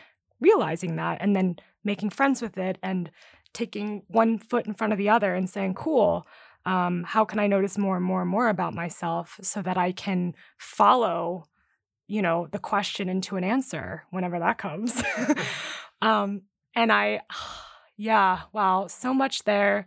realizing 0.41 0.97
that 0.97 1.19
and 1.21 1.37
then 1.37 1.57
making 1.85 2.11
friends 2.11 2.41
with 2.41 2.57
it 2.57 2.79
and 2.83 3.11
taking 3.53 4.03
one 4.09 4.39
foot 4.39 4.67
in 4.67 4.75
front 4.75 4.93
of 4.93 4.99
the 4.99 5.11
other 5.11 5.35
and 5.35 5.49
saying, 5.49 5.75
cool, 5.75 6.27
um, 6.65 7.05
how 7.07 7.25
can 7.25 7.39
I 7.39 7.47
notice 7.47 7.77
more 7.77 7.97
and 7.97 8.05
more 8.05 8.23
and 8.23 8.31
more 8.31 8.49
about 8.49 8.75
myself 8.75 9.39
so 9.43 9.61
that 9.63 9.77
I 9.77 9.93
can 9.93 10.35
follow, 10.59 11.45
you 12.07 12.23
know, 12.23 12.49
the 12.51 12.59
question 12.59 13.09
into 13.09 13.37
an 13.37 13.45
answer 13.45 14.05
whenever 14.11 14.39
that 14.39 14.59
comes. 14.59 15.03
um, 16.03 16.43
and 16.75 16.91
I, 16.91 17.21
yeah, 17.97 18.41
wow, 18.53 18.87
so 18.89 19.13
much 19.15 19.45
there. 19.45 19.87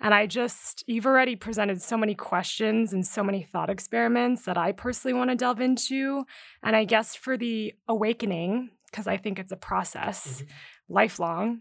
And 0.00 0.14
I 0.14 0.26
just, 0.26 0.82
you've 0.86 1.06
already 1.06 1.36
presented 1.36 1.82
so 1.82 1.96
many 1.96 2.14
questions 2.14 2.92
and 2.92 3.06
so 3.06 3.22
many 3.22 3.42
thought 3.42 3.68
experiments 3.68 4.44
that 4.46 4.56
I 4.56 4.72
personally 4.72 5.12
want 5.12 5.30
to 5.30 5.36
delve 5.36 5.60
into. 5.60 6.24
And 6.62 6.74
I 6.74 6.84
guess 6.84 7.14
for 7.14 7.36
the 7.36 7.74
awakening, 7.86 8.70
because 8.90 9.06
I 9.06 9.18
think 9.18 9.38
it's 9.38 9.52
a 9.52 9.56
process, 9.56 10.42
mm-hmm. 10.42 10.94
lifelong, 10.94 11.60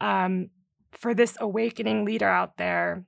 um, 0.00 0.50
for 0.90 1.14
this 1.14 1.36
awakening 1.40 2.04
leader 2.04 2.28
out 2.28 2.56
there, 2.56 3.04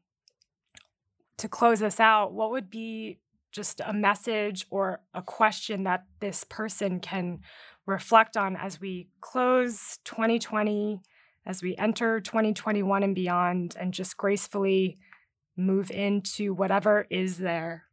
to 1.38 1.48
close 1.48 1.82
us 1.82 1.98
out, 1.98 2.32
what 2.32 2.50
would 2.50 2.70
be 2.70 3.18
just 3.50 3.80
a 3.84 3.92
message 3.92 4.66
or 4.70 5.00
a 5.14 5.22
question 5.22 5.84
that 5.84 6.04
this 6.20 6.44
person 6.44 7.00
can 7.00 7.40
reflect 7.86 8.36
on 8.36 8.54
as 8.54 8.80
we 8.80 9.08
close 9.20 9.98
2020 10.04 11.00
as 11.48 11.62
we 11.62 11.74
enter 11.76 12.20
2021 12.20 13.02
and 13.02 13.14
beyond 13.14 13.74
and 13.80 13.94
just 13.94 14.18
gracefully 14.18 14.98
move 15.56 15.90
into 15.90 16.52
whatever 16.52 17.06
is 17.10 17.38
there? 17.38 17.84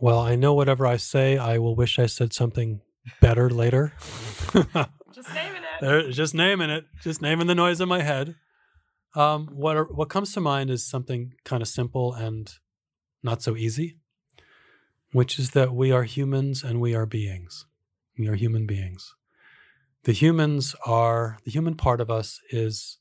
Well, 0.00 0.18
I 0.18 0.34
know 0.34 0.54
whatever 0.54 0.86
I 0.86 0.96
say, 0.96 1.38
I 1.38 1.58
will 1.58 1.76
wish 1.76 1.98
I 1.98 2.06
said 2.06 2.32
something 2.32 2.80
better 3.20 3.48
later. 3.48 3.92
just 5.12 5.32
naming 5.32 5.62
it. 5.62 5.80
There, 5.80 6.10
just 6.10 6.34
naming 6.34 6.70
it. 6.70 6.84
Just 7.00 7.22
naming 7.22 7.46
the 7.46 7.54
noise 7.54 7.80
in 7.80 7.88
my 7.88 8.02
head. 8.02 8.34
Um, 9.14 9.46
what 9.52 9.76
are, 9.76 9.84
what 9.84 10.10
comes 10.10 10.32
to 10.34 10.40
mind 10.40 10.70
is 10.70 10.84
something 10.84 11.34
kind 11.44 11.62
of 11.62 11.68
simple 11.68 12.12
and 12.12 12.52
not 13.22 13.40
so 13.40 13.56
easy, 13.56 13.98
which 15.12 15.38
is 15.38 15.52
that 15.52 15.72
we 15.74 15.92
are 15.92 16.02
humans 16.02 16.62
and 16.62 16.80
we 16.80 16.94
are 16.94 17.06
beings. 17.06 17.66
We 18.18 18.28
are 18.28 18.34
human 18.34 18.66
beings 18.66 19.14
the 20.08 20.14
humans 20.14 20.74
are 20.86 21.36
the 21.44 21.50
human 21.50 21.74
part 21.74 22.00
of 22.00 22.10
us 22.10 22.40
is 22.48 22.96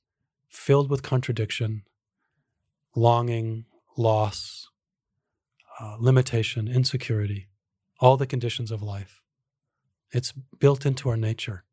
filled 0.50 0.90
with 0.90 1.04
contradiction, 1.04 1.84
longing, 2.98 3.64
loss, 3.96 4.68
uh, 5.80 5.96
limitation, 6.02 6.68
insecurity, 6.68 7.48
all 8.02 8.18
the 8.18 8.28
conditions 8.28 8.72
of 8.72 8.82
life. 8.84 9.22
It's 10.12 10.34
built 10.60 10.86
into 10.86 11.08
our 11.08 11.16
nature. 11.16 11.64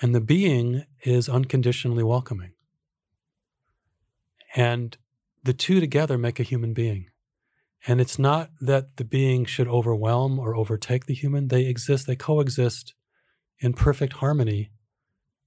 And 0.00 0.14
the 0.14 0.20
being 0.22 0.84
is 1.02 1.28
unconditionally 1.28 2.02
welcoming. 2.02 2.52
And 4.56 4.96
the 5.44 5.52
two 5.52 5.78
together 5.78 6.16
make 6.16 6.40
a 6.40 6.42
human 6.42 6.72
being. 6.72 7.10
And 7.86 8.00
it's 8.00 8.18
not 8.18 8.48
that 8.62 8.96
the 8.96 9.04
being 9.04 9.44
should 9.44 9.68
overwhelm 9.68 10.38
or 10.38 10.56
overtake 10.56 11.04
the 11.04 11.12
human, 11.12 11.48
they 11.48 11.66
exist, 11.66 12.06
they 12.06 12.16
coexist 12.16 12.94
in 13.60 13.72
perfect 13.72 14.14
harmony 14.14 14.70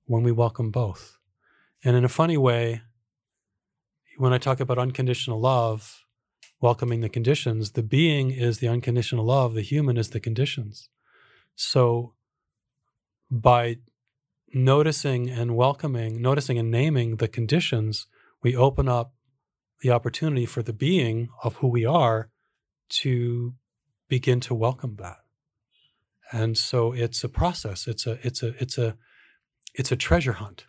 when 0.06 0.24
we 0.24 0.32
welcome 0.32 0.72
both. 0.72 1.18
And 1.84 1.96
in 1.96 2.04
a 2.04 2.10
funny 2.10 2.38
way, 2.38 2.82
when 4.18 4.34
I 4.34 4.38
talk 4.38 4.60
about 4.60 4.78
unconditional 4.78 5.40
love, 5.40 6.04
welcoming 6.60 7.02
the 7.02 7.10
conditions, 7.10 7.72
the 7.72 7.84
being 7.84 8.32
is 8.32 8.60
the 8.60 8.68
unconditional 8.68 9.26
love, 9.26 9.54
the 9.54 9.62
human 9.62 9.98
is 9.98 10.10
the 10.10 10.20
conditions. 10.20 10.90
So 11.56 12.14
by 13.32 13.78
noticing 14.54 15.30
and 15.30 15.56
welcoming, 15.56 16.22
noticing 16.22 16.60
and 16.60 16.70
naming 16.70 17.16
the 17.16 17.28
conditions, 17.28 18.08
we 18.44 18.56
open 18.56 18.90
up 18.90 19.14
the 19.80 19.92
opportunity 19.92 20.46
for 20.46 20.62
the 20.62 20.74
being 20.74 21.30
of 21.44 21.56
who 21.56 21.68
we 21.68 21.86
are 21.86 22.30
to 22.90 23.56
begin 24.08 24.40
to 24.42 24.54
welcome 24.54 24.98
that 24.98 25.21
and 26.32 26.58
so 26.58 26.94
it's 26.94 27.24
a 27.24 27.30
process. 27.30 27.88
It's 27.88 28.08
a 28.08 28.18
it's 28.26 28.42
a 28.42 28.56
it's 28.62 28.78
a 28.78 28.96
it's 29.74 29.92
a 29.92 29.96
treasure 29.96 30.34
hunt 30.34 30.66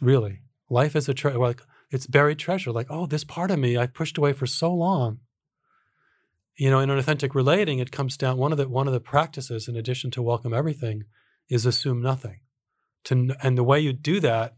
really. 0.00 0.40
Life 0.68 0.94
is 0.96 1.08
a 1.08 1.14
treasure 1.14 1.38
like 1.38 1.62
it's 1.90 2.06
buried 2.06 2.38
treasure. 2.38 2.72
Like 2.72 2.86
oh 2.88 3.06
this 3.06 3.24
part 3.24 3.50
of 3.50 3.58
me 3.58 3.76
i 3.76 3.86
pushed 3.86 4.16
away 4.16 4.32
for 4.32 4.46
so 4.46 4.72
long. 4.72 5.18
You 6.56 6.70
know 6.70 6.78
in 6.78 6.90
an 6.90 6.98
authentic 6.98 7.34
relating 7.34 7.78
it 7.78 7.90
comes 7.90 8.16
down 8.16 8.38
one 8.38 8.52
of 8.52 8.58
the 8.58 8.68
one 8.68 8.86
of 8.86 8.92
the 8.92 9.00
practices 9.00 9.66
in 9.66 9.76
addition 9.76 10.10
to 10.12 10.22
welcome 10.22 10.54
everything 10.54 11.04
is 11.48 11.66
assume 11.66 12.00
nothing. 12.00 12.40
To 13.04 13.34
and 13.42 13.58
the 13.58 13.64
way 13.64 13.80
you 13.80 13.92
do 13.92 14.20
that 14.20 14.56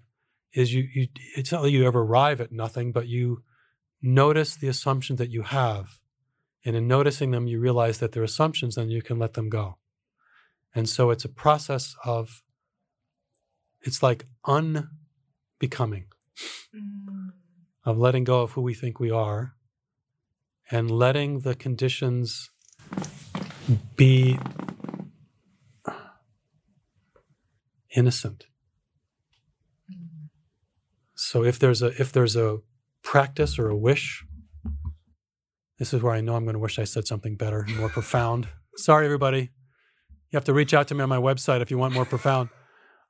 is 0.53 0.75
you 0.75 0.87
you 0.93 1.09
it's 1.37 1.53
not 1.53 1.63
that 1.63 1.71
you 1.71 1.87
ever 1.87 2.03
arrive 2.03 2.41
at 2.41 2.53
nothing 2.53 2.93
but 2.93 3.09
you 3.09 3.43
notice 4.03 4.57
the 4.57 4.69
assumptions 4.69 5.19
that 5.19 5.31
you 5.31 5.43
have. 5.43 6.01
And 6.65 6.77
in 6.77 6.87
noticing 6.87 7.31
them 7.31 7.47
you 7.47 7.59
realize 7.61 7.99
that 7.99 8.13
they're 8.13 8.23
assumptions 8.23 8.77
and 8.77 8.93
you 8.93 9.01
can 9.01 9.19
let 9.19 9.33
them 9.35 9.49
go 9.49 9.79
and 10.75 10.89
so 10.89 11.11
it's 11.11 11.25
a 11.25 11.29
process 11.29 11.95
of, 12.05 12.43
it's 13.83 14.03
like 14.03 14.27
unbecoming, 14.47 16.07
mm. 16.75 17.31
of 17.85 17.99
letting 17.99 18.25
go 18.25 18.43
of 18.43 18.53
who 18.53 18.63
we 18.63 18.75
think 18.75 18.99
we 18.99 19.11
are 19.11 19.55
and 20.71 20.91
letting 20.91 21.41
the 21.41 21.55
conditions 21.55 22.51
be 23.97 24.39
innocent. 27.95 28.47
Mm. 29.91 30.29
So 31.15 31.45
if 31.45 31.59
there's 31.59 31.83
a 31.83 31.89
if 32.01 32.13
there's 32.13 32.37
a 32.37 32.59
practice 33.03 33.59
or 33.59 33.69
a 33.69 33.77
wish, 33.77 34.25
this 35.79 35.93
is 35.93 36.03
where 36.03 36.15
I 36.15 36.21
know 36.21 36.37
I'm 36.37 36.45
going 36.45 36.55
to 36.55 36.61
wish 36.61 36.79
I 36.79 36.85
said 36.85 37.07
something 37.07 37.37
better, 37.37 37.67
more 37.77 37.89
profound. 37.89 38.49
Sorry, 38.77 39.05
everybody. 39.05 39.51
You 40.33 40.39
have 40.39 40.45
to 40.45 40.55
reach 40.55 40.73
out 40.73 40.89
to 40.89 40.95
me 40.95 41.03
on 41.03 41.11
my 41.11 41.19
website 41.19 41.61
if 41.61 41.71
you 41.71 41.79
want 41.79 41.95
more 41.95 42.05
profound. 42.05 42.49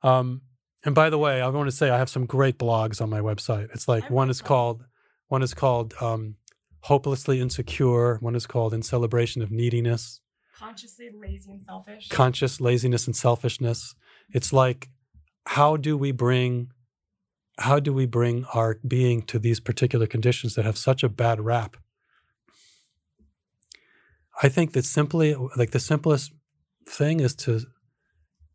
Um, 0.05 0.41
and 0.83 0.93
by 0.93 1.09
the 1.09 1.17
way, 1.17 1.41
I 1.41 1.47
want 1.47 1.67
to 1.67 1.71
say 1.71 1.89
I 1.89 1.97
have 1.97 2.09
some 2.09 2.25
great 2.25 2.59
blogs 2.59 3.01
on 3.01 3.09
my 3.09 3.21
website. 3.21 3.69
It's 3.73 3.87
like 3.87 4.09
one 4.09 4.29
is 4.29 4.41
called 4.41 4.83
one 5.29 5.41
is 5.41 5.53
called 5.53 5.93
um, 6.01 6.35
hopelessly 6.81 7.39
insecure. 7.39 8.17
One 8.17 8.35
is 8.35 8.45
called 8.45 8.73
in 8.73 8.83
celebration 8.83 9.41
of 9.41 9.49
neediness. 9.49 10.19
Consciously 10.57 11.09
lazy 11.17 11.51
and 11.51 11.61
selfish. 11.63 12.09
Conscious 12.09 12.59
laziness 12.59 13.07
and 13.07 13.15
selfishness. 13.15 13.95
It's 14.33 14.51
like 14.51 14.89
how 15.47 15.77
do 15.77 15.97
we 15.97 16.11
bring 16.11 16.71
how 17.59 17.79
do 17.79 17.93
we 17.93 18.05
bring 18.05 18.43
our 18.53 18.77
being 18.85 19.21
to 19.21 19.39
these 19.39 19.61
particular 19.61 20.05
conditions 20.05 20.55
that 20.55 20.65
have 20.65 20.77
such 20.77 21.01
a 21.01 21.07
bad 21.07 21.39
rap? 21.39 21.77
I 24.41 24.49
think 24.49 24.73
that 24.73 24.83
simply 24.83 25.33
like 25.55 25.71
the 25.71 25.79
simplest 25.79 26.33
thing 26.87 27.19
is 27.19 27.35
to 27.35 27.61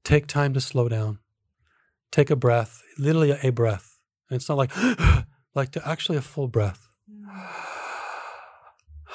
take 0.04 0.26
time 0.26 0.54
to 0.54 0.60
slow 0.60 0.88
down, 0.88 1.18
take 2.10 2.30
a 2.30 2.36
breath, 2.36 2.82
literally 2.98 3.36
a 3.42 3.50
breath. 3.50 3.98
And 4.30 4.36
it's 4.36 4.48
not 4.48 4.58
like, 4.58 4.72
like 5.54 5.70
to 5.72 5.88
actually 5.88 6.18
a 6.18 6.22
full 6.22 6.48
breath. 6.48 6.88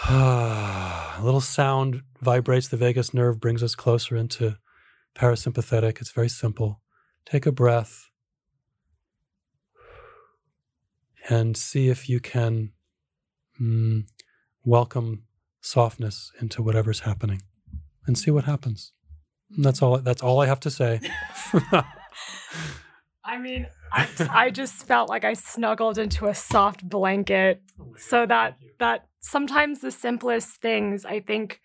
A 0.09 1.21
little 1.21 1.41
sound 1.41 2.01
vibrates 2.21 2.67
the 2.67 2.75
vagus 2.75 3.13
nerve, 3.13 3.39
brings 3.39 3.61
us 3.61 3.75
closer 3.75 4.17
into 4.17 4.57
parasympathetic. 5.15 6.01
It's 6.01 6.11
very 6.11 6.27
simple. 6.27 6.81
Take 7.25 7.45
a 7.45 7.51
breath 7.51 8.09
and 11.29 11.55
see 11.55 11.87
if 11.87 12.09
you 12.09 12.19
can 12.19 12.71
mm, 13.61 14.03
welcome 14.65 15.23
softness 15.61 16.31
into 16.41 16.61
whatever's 16.61 17.01
happening 17.01 17.41
and 18.05 18.17
see 18.17 18.31
what 18.31 18.43
happens. 18.43 18.91
And 19.55 19.65
that's 19.65 19.81
all 19.81 19.97
that's 19.99 20.21
all 20.21 20.41
I 20.41 20.47
have 20.47 20.59
to 20.61 20.71
say. 20.71 20.99
I 23.25 23.39
mean, 23.39 23.67
I, 23.91 24.07
I 24.29 24.49
just 24.49 24.85
felt 24.85 25.09
like 25.09 25.23
I 25.23 25.33
snuggled 25.33 25.97
into 25.97 26.27
a 26.27 26.33
soft 26.33 26.87
blanket 26.87 27.61
so 27.97 28.25
that 28.25 28.57
that 28.79 29.07
sometimes 29.19 29.81
the 29.81 29.91
simplest 29.91 30.61
things 30.61 31.05
I 31.05 31.19
think 31.19 31.61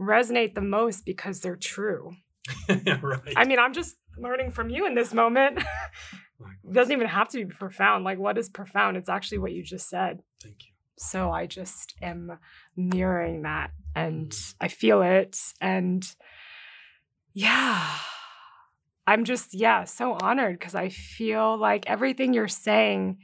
resonate 0.00 0.54
the 0.54 0.60
most 0.60 1.04
because 1.04 1.40
they're 1.40 1.56
true. 1.56 2.14
right. 2.68 3.34
I 3.36 3.44
mean, 3.44 3.58
I'm 3.58 3.72
just 3.72 3.96
learning 4.16 4.52
from 4.52 4.70
you 4.70 4.86
in 4.86 4.94
this 4.94 5.12
moment. 5.12 5.58
it 6.40 6.72
doesn't 6.72 6.92
even 6.92 7.06
have 7.06 7.28
to 7.30 7.38
be 7.38 7.46
profound. 7.46 8.04
Like, 8.04 8.18
what 8.18 8.38
is 8.38 8.48
profound? 8.48 8.96
It's 8.96 9.08
actually 9.08 9.38
what 9.38 9.52
you 9.52 9.62
just 9.62 9.88
said. 9.88 10.20
Thank 10.42 10.66
you. 10.66 10.72
So 10.96 11.30
I 11.30 11.46
just 11.46 11.94
am 12.02 12.38
mirroring 12.76 13.42
that 13.42 13.70
and 13.94 14.30
mm. 14.30 14.54
I 14.60 14.68
feel 14.68 15.02
it. 15.02 15.38
And 15.60 16.04
yeah, 17.38 17.88
I'm 19.06 19.24
just, 19.24 19.54
yeah, 19.54 19.84
so 19.84 20.18
honored 20.20 20.58
because 20.58 20.74
I 20.74 20.88
feel 20.88 21.56
like 21.56 21.86
everything 21.86 22.34
you're 22.34 22.48
saying, 22.48 23.18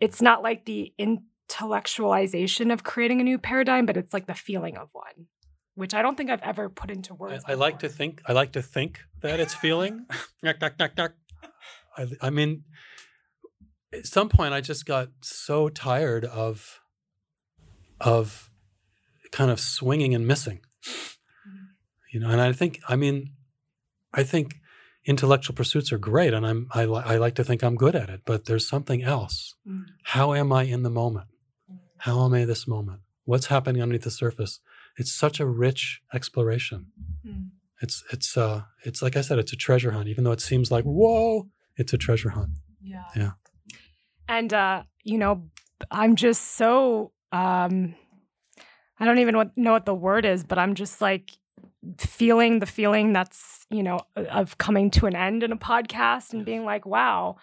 it's 0.00 0.22
not 0.22 0.42
like 0.42 0.64
the 0.64 0.94
intellectualization 0.98 2.72
of 2.72 2.82
creating 2.82 3.20
a 3.20 3.24
new 3.24 3.38
paradigm, 3.38 3.84
but 3.84 3.96
it's 3.98 4.14
like 4.14 4.26
the 4.26 4.34
feeling 4.34 4.78
of 4.78 4.88
one 4.92 5.26
which 5.76 5.92
I 5.92 6.00
don't 6.00 6.16
think 6.16 6.30
I've 6.30 6.40
ever 6.40 6.70
put 6.70 6.90
into 6.90 7.12
words. 7.12 7.44
I, 7.46 7.52
I 7.52 7.54
like 7.54 7.80
to 7.80 7.88
think. 7.90 8.22
I 8.26 8.32
like 8.32 8.52
to 8.52 8.62
think 8.62 9.00
that 9.20 9.38
it's 9.38 9.52
feeling. 9.54 10.06
I, 11.98 12.06
I 12.22 12.30
mean, 12.30 12.64
at 13.92 14.06
some 14.06 14.30
point, 14.30 14.54
I 14.54 14.62
just 14.62 14.86
got 14.86 15.08
so 15.20 15.68
tired 15.68 16.24
of 16.24 16.80
of 18.00 18.50
kind 19.32 19.50
of 19.50 19.60
swinging 19.60 20.14
and 20.14 20.26
missing. 20.26 20.60
You 22.16 22.22
know, 22.22 22.30
and 22.30 22.40
I 22.40 22.52
think, 22.52 22.80
I 22.88 22.96
mean, 22.96 23.32
I 24.14 24.22
think 24.22 24.56
intellectual 25.04 25.54
pursuits 25.54 25.92
are 25.92 25.98
great, 25.98 26.32
and 26.32 26.46
I'm 26.46 26.68
I, 26.72 26.82
I 26.84 27.16
like 27.18 27.34
to 27.34 27.44
think 27.44 27.62
I'm 27.62 27.76
good 27.76 27.94
at 27.94 28.08
it. 28.08 28.22
But 28.24 28.46
there's 28.46 28.66
something 28.66 29.02
else. 29.02 29.54
Mm. 29.68 29.84
How 30.02 30.32
am 30.32 30.50
I 30.50 30.62
in 30.62 30.82
the 30.82 30.90
moment? 30.90 31.28
How 31.98 32.24
am 32.24 32.32
I 32.32 32.46
this 32.46 32.66
moment? 32.66 33.00
What's 33.24 33.46
happening 33.46 33.82
underneath 33.82 34.04
the 34.04 34.10
surface? 34.10 34.60
it's 34.96 35.12
such 35.12 35.40
a 35.40 35.46
rich 35.46 36.02
exploration. 36.12 36.86
Mm. 37.26 37.50
It's 37.80 38.02
it's 38.10 38.36
uh 38.36 38.62
it's 38.84 39.02
like 39.02 39.16
I 39.16 39.20
said, 39.20 39.38
it's 39.38 39.52
a 39.52 39.56
treasure 39.56 39.90
hunt. 39.90 40.08
Even 40.08 40.24
though 40.24 40.32
it 40.32 40.40
seems 40.40 40.70
like 40.70 40.84
whoa, 40.84 41.48
it's 41.76 41.92
a 41.92 41.98
treasure 41.98 42.30
hunt. 42.30 42.52
Yeah. 42.82 43.04
Yeah. 43.14 43.32
And 44.28 44.52
uh, 44.52 44.84
you 45.04 45.18
know, 45.18 45.50
I'm 45.90 46.16
just 46.16 46.56
so 46.56 47.12
um 47.32 47.94
I 48.98 49.04
don't 49.04 49.18
even 49.18 49.50
know 49.56 49.72
what 49.72 49.84
the 49.84 49.94
word 49.94 50.24
is, 50.24 50.42
but 50.42 50.58
I'm 50.58 50.74
just 50.74 51.02
like 51.02 51.32
feeling 51.98 52.58
the 52.58 52.66
feeling 52.66 53.12
that's, 53.12 53.66
you 53.70 53.82
know, 53.82 54.00
of 54.16 54.58
coming 54.58 54.90
to 54.92 55.06
an 55.06 55.16
end 55.16 55.42
in 55.42 55.52
a 55.52 55.56
podcast 55.56 56.32
and 56.32 56.44
being 56.44 56.64
like, 56.64 56.86
wow, 56.86 57.36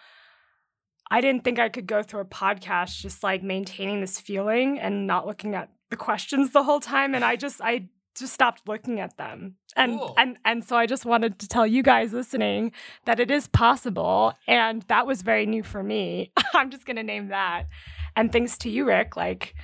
I 1.10 1.20
didn't 1.20 1.44
think 1.44 1.58
I 1.58 1.68
could 1.68 1.86
go 1.86 2.02
through 2.02 2.20
a 2.20 2.26
podcast 2.26 3.00
just 3.00 3.22
like 3.22 3.42
maintaining 3.42 4.00
this 4.00 4.20
feeling 4.20 4.78
and 4.78 5.06
not 5.06 5.26
looking 5.26 5.54
at 5.54 5.70
the 5.90 5.96
questions 5.96 6.50
the 6.50 6.62
whole 6.62 6.80
time 6.80 7.14
and 7.14 7.24
I 7.24 7.36
just 7.36 7.60
I 7.60 7.88
just 8.16 8.32
stopped 8.32 8.62
looking 8.66 9.00
at 9.00 9.16
them. 9.16 9.56
And 9.76 9.98
cool. 9.98 10.14
and 10.16 10.38
and 10.44 10.64
so 10.64 10.76
I 10.76 10.86
just 10.86 11.04
wanted 11.04 11.38
to 11.40 11.48
tell 11.48 11.66
you 11.66 11.82
guys 11.82 12.12
listening 12.12 12.72
that 13.04 13.20
it 13.20 13.30
is 13.30 13.48
possible 13.48 14.34
and 14.46 14.82
that 14.82 15.06
was 15.06 15.22
very 15.22 15.46
new 15.46 15.62
for 15.62 15.82
me. 15.82 16.32
I'm 16.54 16.70
just 16.70 16.86
going 16.86 16.96
to 16.96 17.02
name 17.02 17.28
that. 17.28 17.66
And 18.16 18.32
thanks 18.32 18.56
to 18.58 18.70
you 18.70 18.86
Rick 18.86 19.16
like 19.16 19.54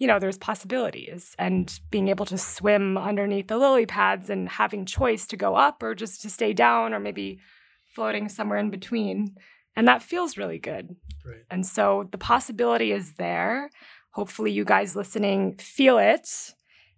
you 0.00 0.08
know 0.08 0.18
there's 0.18 0.38
possibilities 0.38 1.36
and 1.38 1.78
being 1.92 2.08
able 2.08 2.26
to 2.26 2.36
swim 2.38 2.98
underneath 2.98 3.46
the 3.46 3.56
lily 3.56 3.86
pads 3.86 4.28
and 4.28 4.48
having 4.48 4.84
choice 4.84 5.26
to 5.28 5.36
go 5.36 5.54
up 5.54 5.82
or 5.82 5.94
just 5.94 6.22
to 6.22 6.30
stay 6.30 6.52
down 6.52 6.92
or 6.92 6.98
maybe 6.98 7.38
floating 7.94 8.28
somewhere 8.28 8.58
in 8.58 8.70
between 8.70 9.36
and 9.76 9.86
that 9.86 10.02
feels 10.02 10.36
really 10.36 10.58
good. 10.58 10.96
Right. 11.24 11.44
And 11.48 11.64
so 11.64 12.08
the 12.10 12.18
possibility 12.18 12.90
is 12.90 13.14
there 13.14 13.70
hopefully 14.10 14.50
you 14.50 14.64
guys 14.64 14.96
listening 14.96 15.56
feel 15.58 15.98
it 15.98 16.28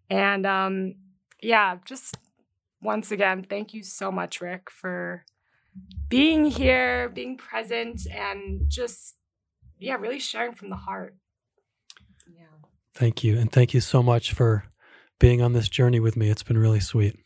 and 0.09 0.47
um 0.47 0.95
yeah 1.43 1.77
just 1.85 2.16
once 2.81 3.11
again 3.11 3.45
thank 3.49 3.74
you 3.74 3.83
so 3.83 4.11
much 4.11 4.41
rick 4.41 4.70
for 4.70 5.24
being 6.09 6.45
here 6.47 7.11
being 7.11 7.37
present 7.37 8.07
and 8.11 8.62
just 8.69 9.16
yeah 9.79 9.95
really 9.95 10.19
sharing 10.19 10.53
from 10.53 10.69
the 10.69 10.77
heart 10.77 11.15
thank 12.94 13.24
you 13.24 13.39
and 13.39 13.52
thank 13.52 13.74
you 13.74 13.81
so 13.81 14.02
much 14.02 14.32
for 14.32 14.64
being 15.19 15.40
on 15.40 15.52
this 15.52 15.69
journey 15.69 16.01
with 16.01 16.16
me 16.16 16.28
it's 16.28 16.43
been 16.43 16.59
really 16.59 16.81
sweet 16.81 17.16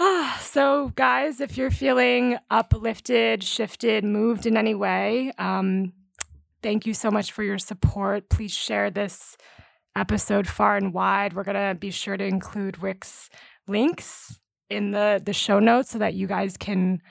Ah, 0.00 0.40
so 0.42 0.90
guys, 0.96 1.40
if 1.40 1.56
you're 1.56 1.70
feeling 1.70 2.36
uplifted, 2.50 3.44
shifted, 3.44 4.02
moved 4.02 4.44
in 4.44 4.56
any 4.56 4.74
way, 4.74 5.30
um, 5.38 5.92
Thank 6.64 6.86
you 6.86 6.94
so 6.94 7.10
much 7.10 7.30
for 7.30 7.42
your 7.42 7.58
support. 7.58 8.30
Please 8.30 8.50
share 8.50 8.90
this 8.90 9.36
episode 9.94 10.48
far 10.48 10.78
and 10.78 10.94
wide. 10.94 11.34
We're 11.34 11.44
to 11.44 11.76
be 11.78 11.90
sure 11.90 12.16
to 12.16 12.24
include 12.24 12.82
Rick's 12.82 13.28
links 13.68 14.40
in 14.70 14.92
the 14.92 15.20
the 15.22 15.34
show 15.34 15.58
notes 15.58 15.90
so 15.90 15.98
that 15.98 16.14
you 16.14 16.26
guys 16.26 16.56
can 16.56 17.02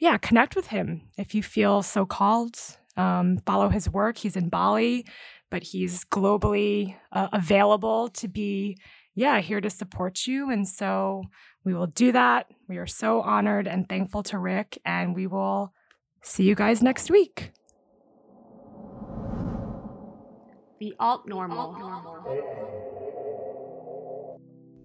yeah, 0.00 0.18
connect 0.18 0.54
with 0.54 0.66
him 0.66 1.08
if 1.16 1.34
you 1.34 1.42
feel 1.42 1.82
so 1.82 2.04
called. 2.04 2.58
Um, 2.94 3.38
follow 3.46 3.70
his 3.70 3.88
work. 3.88 4.18
He's 4.18 4.36
in 4.36 4.50
Bali, 4.50 5.06
but 5.50 5.62
he's 5.62 6.04
globally 6.04 6.96
uh, 7.12 7.28
available 7.32 8.08
to 8.08 8.28
be, 8.28 8.78
yeah, 9.14 9.40
here 9.40 9.60
to 9.60 9.70
support 9.70 10.26
you. 10.26 10.50
And 10.50 10.66
so 10.66 11.24
we 11.64 11.74
will 11.74 11.88
do 11.88 12.12
that. 12.12 12.46
We 12.68 12.78
are 12.78 12.86
so 12.86 13.20
honored 13.20 13.66
and 13.66 13.88
thankful 13.88 14.22
to 14.24 14.38
Rick, 14.38 14.78
and 14.84 15.14
we 15.14 15.26
will 15.26 15.72
see 16.22 16.44
you 16.44 16.54
guys 16.54 16.82
next 16.82 17.10
week. 17.10 17.52
the 20.80 20.94
alt 20.98 21.28
normal. 21.28 21.76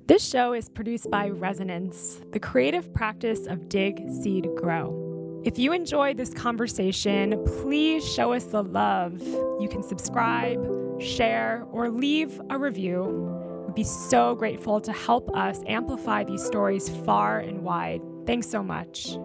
This 0.07 0.29
show 0.29 0.53
is 0.53 0.69
produced 0.69 1.09
by 1.09 1.29
Resonance, 1.29 2.21
the 2.31 2.39
creative 2.39 2.93
practice 2.93 3.47
of 3.47 3.69
dig, 3.69 4.03
seed, 4.21 4.47
grow. 4.55 5.04
If 5.45 5.59
you 5.59 5.73
enjoyed 5.73 6.17
this 6.17 6.33
conversation, 6.33 7.39
please 7.61 8.03
show 8.03 8.33
us 8.33 8.45
the 8.45 8.63
love. 8.63 9.21
You 9.21 9.67
can 9.69 9.83
subscribe, 9.83 10.59
share, 10.99 11.67
or 11.71 11.91
leave 11.91 12.41
a 12.49 12.57
review. 12.57 13.63
We'd 13.67 13.75
be 13.75 13.83
so 13.83 14.33
grateful 14.33 14.81
to 14.81 14.91
help 14.91 15.29
us 15.37 15.59
amplify 15.67 16.23
these 16.23 16.43
stories 16.43 16.89
far 17.05 17.37
and 17.37 17.61
wide. 17.61 18.01
Thanks 18.25 18.49
so 18.49 18.63
much. 18.63 19.17